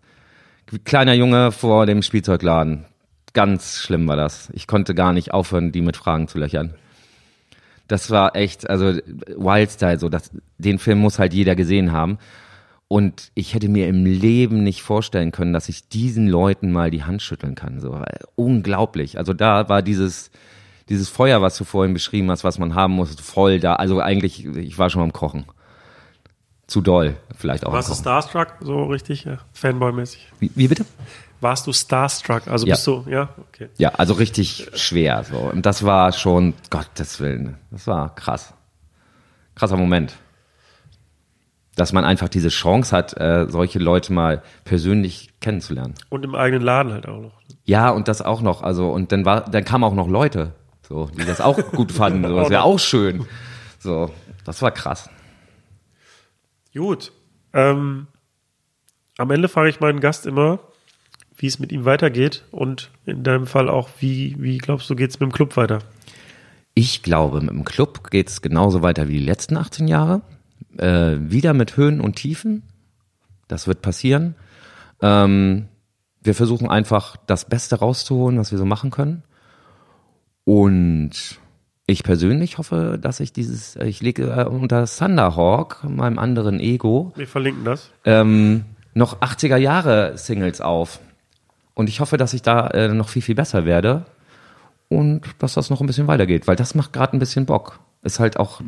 kleiner 0.83 1.13
Junge 1.13 1.51
vor 1.51 1.85
dem 1.85 2.01
Spielzeugladen. 2.01 2.85
Ganz 3.33 3.77
schlimm 3.77 4.07
war 4.07 4.15
das. 4.15 4.49
Ich 4.53 4.67
konnte 4.67 4.93
gar 4.95 5.13
nicht 5.13 5.33
aufhören, 5.33 5.71
die 5.71 5.81
mit 5.81 5.97
Fragen 5.97 6.27
zu 6.27 6.37
löchern. 6.37 6.73
Das 7.87 8.09
war 8.09 8.35
echt, 8.35 8.69
also 8.69 8.85
Wildstyle, 8.85 9.99
so 9.99 10.09
das, 10.09 10.31
den 10.57 10.79
Film 10.79 10.99
muss 10.99 11.19
halt 11.19 11.33
jeder 11.33 11.55
gesehen 11.55 11.91
haben. 11.91 12.17
Und 12.87 13.31
ich 13.35 13.53
hätte 13.53 13.69
mir 13.69 13.87
im 13.87 14.05
Leben 14.05 14.63
nicht 14.63 14.81
vorstellen 14.81 15.31
können, 15.31 15.53
dass 15.53 15.69
ich 15.69 15.87
diesen 15.87 16.27
Leuten 16.27 16.71
mal 16.71 16.91
die 16.91 17.03
Hand 17.03 17.21
schütteln 17.21 17.55
kann. 17.55 17.79
So 17.79 18.01
unglaublich. 18.35 19.17
Also 19.17 19.33
da 19.33 19.69
war 19.69 19.81
dieses 19.81 20.31
dieses 20.91 21.07
Feuer, 21.07 21.41
was 21.41 21.57
du 21.57 21.63
vorhin 21.63 21.93
beschrieben 21.93 22.29
hast, 22.31 22.43
was 22.43 22.59
man 22.59 22.75
haben 22.75 22.93
muss, 22.93 23.15
voll 23.15 23.61
da. 23.61 23.75
Also 23.75 24.01
eigentlich, 24.01 24.45
ich 24.45 24.77
war 24.77 24.89
schon 24.89 25.01
am 25.01 25.13
Kochen. 25.13 25.45
Zu 26.71 26.79
doll, 26.79 27.17
vielleicht 27.37 27.65
auch. 27.65 27.73
Warst 27.73 27.89
du. 27.89 27.95
Starstruck, 27.95 28.53
so 28.61 28.85
richtig, 28.85 29.25
ja, 29.25 29.39
Fanboy-mäßig? 29.53 30.19
Wie, 30.39 30.51
wie 30.55 30.69
bitte? 30.69 30.85
Warst 31.41 31.67
du 31.67 31.73
Starstruck? 31.73 32.47
Also 32.47 32.65
Ja. 32.65 32.75
bist 32.75 32.87
du, 32.87 33.03
ja, 33.09 33.27
okay. 33.49 33.67
Ja, 33.77 33.89
also 33.89 34.13
richtig 34.13 34.69
schwer. 34.73 35.25
So. 35.25 35.35
Und 35.35 35.65
das 35.65 35.83
war 35.83 36.13
schon, 36.13 36.53
Gottes 36.69 37.19
Willen, 37.19 37.57
das 37.71 37.87
war 37.87 38.15
krass. 38.15 38.53
Krasser 39.53 39.75
Moment. 39.75 40.15
Dass 41.75 41.91
man 41.91 42.05
einfach 42.05 42.29
diese 42.29 42.47
Chance 42.47 42.95
hat, 42.95 43.19
äh, 43.19 43.47
solche 43.49 43.79
Leute 43.79 44.13
mal 44.13 44.41
persönlich 44.63 45.33
kennenzulernen. 45.41 45.95
Und 46.07 46.23
im 46.23 46.35
eigenen 46.35 46.63
Laden 46.63 46.93
halt 46.93 47.05
auch 47.05 47.19
noch. 47.19 47.33
Ja, 47.65 47.89
und 47.89 48.07
das 48.07 48.21
auch 48.21 48.39
noch. 48.41 48.63
Also, 48.63 48.89
und 48.91 49.11
dann 49.11 49.25
war, 49.25 49.41
dann 49.41 49.65
kamen 49.65 49.83
auch 49.83 49.93
noch 49.93 50.07
Leute, 50.07 50.53
so, 50.87 51.07
die 51.07 51.25
das 51.25 51.41
auch 51.41 51.57
gut 51.73 51.91
fanden. 51.91 52.23
So, 52.29 52.37
das 52.37 52.49
wäre 52.49 52.63
auch 52.63 52.79
schön. 52.79 53.25
So, 53.79 54.09
das 54.45 54.61
war 54.61 54.71
krass. 54.71 55.09
Gut. 56.73 57.11
Ähm, 57.53 58.07
am 59.17 59.31
Ende 59.31 59.49
frage 59.49 59.69
ich 59.69 59.79
meinen 59.79 59.99
Gast 59.99 60.25
immer, 60.25 60.59
wie 61.35 61.47
es 61.47 61.59
mit 61.59 61.71
ihm 61.71 61.85
weitergeht 61.85 62.45
und 62.51 62.91
in 63.05 63.23
deinem 63.23 63.47
Fall 63.47 63.69
auch, 63.69 63.89
wie, 63.99 64.35
wie 64.39 64.57
glaubst 64.57 64.89
du, 64.89 64.95
geht 64.95 65.09
es 65.09 65.19
mit 65.19 65.29
dem 65.29 65.33
Club 65.33 65.57
weiter? 65.57 65.79
Ich 66.73 67.03
glaube, 67.03 67.41
mit 67.41 67.49
dem 67.49 67.65
Club 67.65 68.09
geht 68.09 68.29
es 68.29 68.41
genauso 68.41 68.81
weiter 68.81 69.07
wie 69.07 69.19
die 69.19 69.25
letzten 69.25 69.57
18 69.57 69.87
Jahre. 69.87 70.21
Äh, 70.77 71.17
wieder 71.19 71.53
mit 71.53 71.75
Höhen 71.75 71.99
und 71.99 72.15
Tiefen. 72.15 72.63
Das 73.47 73.67
wird 73.67 73.81
passieren. 73.81 74.35
Ähm, 75.01 75.67
wir 76.21 76.35
versuchen 76.35 76.69
einfach 76.69 77.17
das 77.27 77.45
Beste 77.45 77.79
rauszuholen, 77.79 78.37
was 78.37 78.51
wir 78.51 78.57
so 78.57 78.65
machen 78.65 78.91
können. 78.91 79.23
Und 80.45 81.40
ich 81.91 82.03
persönlich 82.03 82.57
hoffe, 82.57 82.97
dass 83.01 83.19
ich 83.19 83.33
dieses, 83.33 83.75
ich 83.75 84.01
lege 84.01 84.23
äh, 84.23 84.45
unter 84.45 84.85
Thunderhawk, 84.85 85.83
meinem 85.83 86.19
anderen 86.19 86.59
Ego, 86.59 87.11
Wir 87.15 87.27
verlinken 87.27 87.65
das. 87.65 87.91
ähm, 88.05 88.65
noch 88.93 89.21
80er 89.21 89.57
Jahre 89.57 90.17
Singles 90.17 90.61
auf. 90.61 90.99
Und 91.73 91.87
ich 91.89 91.99
hoffe, 91.99 92.17
dass 92.17 92.33
ich 92.33 92.41
da 92.41 92.67
äh, 92.69 92.89
noch 92.89 93.09
viel, 93.09 93.21
viel 93.21 93.35
besser 93.35 93.65
werde 93.65 94.05
und 94.89 95.21
dass 95.39 95.53
das 95.53 95.69
noch 95.69 95.79
ein 95.81 95.87
bisschen 95.87 96.07
weitergeht, 96.07 96.47
weil 96.47 96.55
das 96.57 96.75
macht 96.75 96.91
gerade 96.93 97.15
ein 97.15 97.19
bisschen 97.19 97.45
Bock. 97.45 97.79
Ist 98.03 98.19
halt 98.19 98.37
auch 98.37 98.61
äh, 98.61 98.65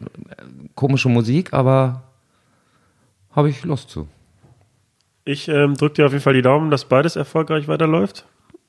komische 0.76 1.10
Musik, 1.10 1.54
aber 1.54 2.04
habe 3.32 3.50
ich 3.50 3.64
Lust 3.66 3.90
zu. 3.90 4.08
Ich 5.26 5.48
ähm, 5.48 5.76
drücke 5.76 5.96
dir 5.96 6.06
auf 6.06 6.12
jeden 6.12 6.24
Fall 6.24 6.34
die 6.34 6.42
Daumen, 6.42 6.70
dass 6.72 6.86
beides 6.86 7.16
erfolgreich 7.16 7.68
weiterläuft 7.68 8.26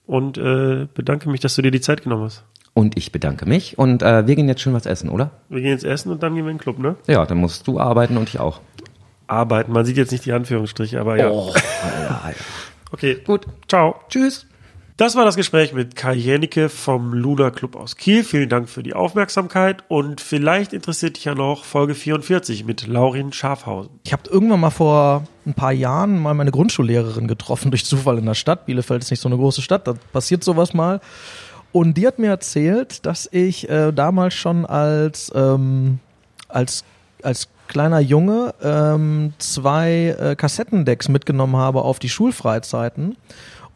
und 0.07 0.39
äh, 0.39 0.87
bedanke 0.93 1.29
mich, 1.29 1.41
dass 1.41 1.55
du 1.57 1.63
dir 1.63 1.71
die 1.71 1.81
Zeit 1.81 2.03
genommen 2.03 2.25
hast. 2.25 2.45
Und 2.75 2.99
ich 2.99 3.13
bedanke 3.13 3.47
mich 3.47 3.79
und 3.79 4.03
äh, 4.03 4.27
wir 4.27 4.35
gehen 4.35 4.49
jetzt 4.49 4.61
schön 4.61 4.75
was 4.75 4.85
essen, 4.85 5.09
oder? 5.09 5.31
Wir 5.49 5.61
gehen 5.61 5.71
jetzt 5.71 5.85
essen 5.85 6.11
und 6.11 6.23
dann 6.25 6.35
gehen 6.35 6.45
wir 6.45 6.51
in 6.51 6.57
den 6.57 6.63
Club, 6.63 6.81
ne? 6.81 6.97
Ja, 7.07 7.25
dann 7.25 7.39
musst 7.39 7.69
du 7.69 7.79
arbeiten 7.79 8.17
und 8.17 8.29
ich 8.29 8.41
auch. 8.41 8.61
Arbeiten. 9.29 9.73
Man 9.73 9.85
sieht 9.85 9.97
jetzt 9.97 10.11
nicht 10.11 10.27
die 10.27 10.33
Anführungsstriche, 10.33 11.01
aber 11.01 11.17
ja. 11.17 11.31
Oh, 11.31 11.53
ja, 11.55 12.03
ja. 12.03 12.33
Okay, 12.91 13.17
Gut. 13.25 13.47
ciao. 13.69 13.97
Tschüss. 14.09 14.47
Das 14.97 15.17
war 15.17 15.25
das 15.25 15.35
Gespräch 15.35 15.73
mit 15.73 15.97
Kai 15.97 16.15
Jänicke 16.15 16.69
vom 16.69 17.15
Luna 17.15 17.51
Club 17.51 17.75
aus 17.75 17.97
Kiel. 17.97 18.23
Vielen 18.23 18.49
Dank 18.49 18.69
für 18.69 18.85
die 18.85 18.95
Aufmerksamkeit 18.95 19.83
und 19.89 20.21
vielleicht 20.21 20.73
interessiert 20.73 21.17
dich 21.17 21.25
ja 21.25 21.35
noch 21.35 21.65
Folge 21.65 21.97
44 21.97 22.65
mit 22.65 22.87
Laurin 22.87 23.33
Schafhausen. 23.33 23.99
Ich 24.05 24.13
habe 24.13 24.23
irgendwann 24.31 24.61
mal 24.61 24.71
vor 24.71 25.25
ein 25.47 25.55
paar 25.55 25.73
Jahren 25.73 26.23
mal 26.23 26.35
meine 26.35 26.53
Grundschullehrerin 26.53 27.27
getroffen 27.27 27.73
durch 27.73 27.85
Zufall 27.85 28.19
in 28.19 28.27
der 28.27 28.35
Stadt. 28.35 28.67
Bielefeld 28.67 29.03
ist 29.03 29.11
nicht 29.11 29.21
so 29.21 29.29
eine 29.29 29.37
große 29.37 29.63
Stadt, 29.63 29.89
da 29.89 29.95
passiert 30.13 30.45
sowas 30.45 30.75
mal. 30.75 31.01
Und 31.75 31.95
die 31.95 32.07
hat 32.07 32.21
mir 32.21 32.31
erzählt, 32.31 33.05
dass 33.05 33.29
ich 33.33 33.69
äh, 33.69 33.91
damals 33.91 34.35
schon 34.35 34.65
als, 34.65 35.33
ähm, 35.35 35.99
als, 36.47 36.85
als 37.21 37.49
kleiner 37.67 37.99
Junge 37.99 38.55
ähm, 38.63 39.33
zwei 39.39 40.15
äh, 40.17 40.37
Kassettendecks 40.37 41.09
mitgenommen 41.09 41.57
habe 41.57 41.83
auf 41.83 41.99
die 41.99 42.09
Schulfreizeiten 42.09 43.17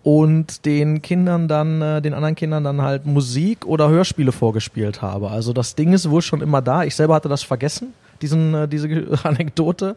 und 0.04 0.64
den 0.64 1.02
Kindern 1.02 1.48
dann, 1.48 1.82
äh, 1.82 2.00
den 2.00 2.14
anderen 2.14 2.36
Kindern 2.36 2.62
dann 2.62 2.82
halt 2.82 3.04
Musik 3.04 3.66
oder 3.66 3.88
Hörspiele 3.88 4.30
vorgespielt 4.30 5.02
habe. 5.02 5.30
Also 5.32 5.52
das 5.52 5.74
Ding 5.74 5.92
ist 5.92 6.08
wohl 6.08 6.22
schon 6.22 6.40
immer 6.40 6.62
da. 6.62 6.84
Ich 6.84 6.94
selber 6.94 7.16
hatte 7.16 7.28
das 7.28 7.42
vergessen, 7.42 7.94
diesen, 8.22 8.54
äh, 8.54 8.68
diese 8.68 8.88
Anekdote. 9.24 9.96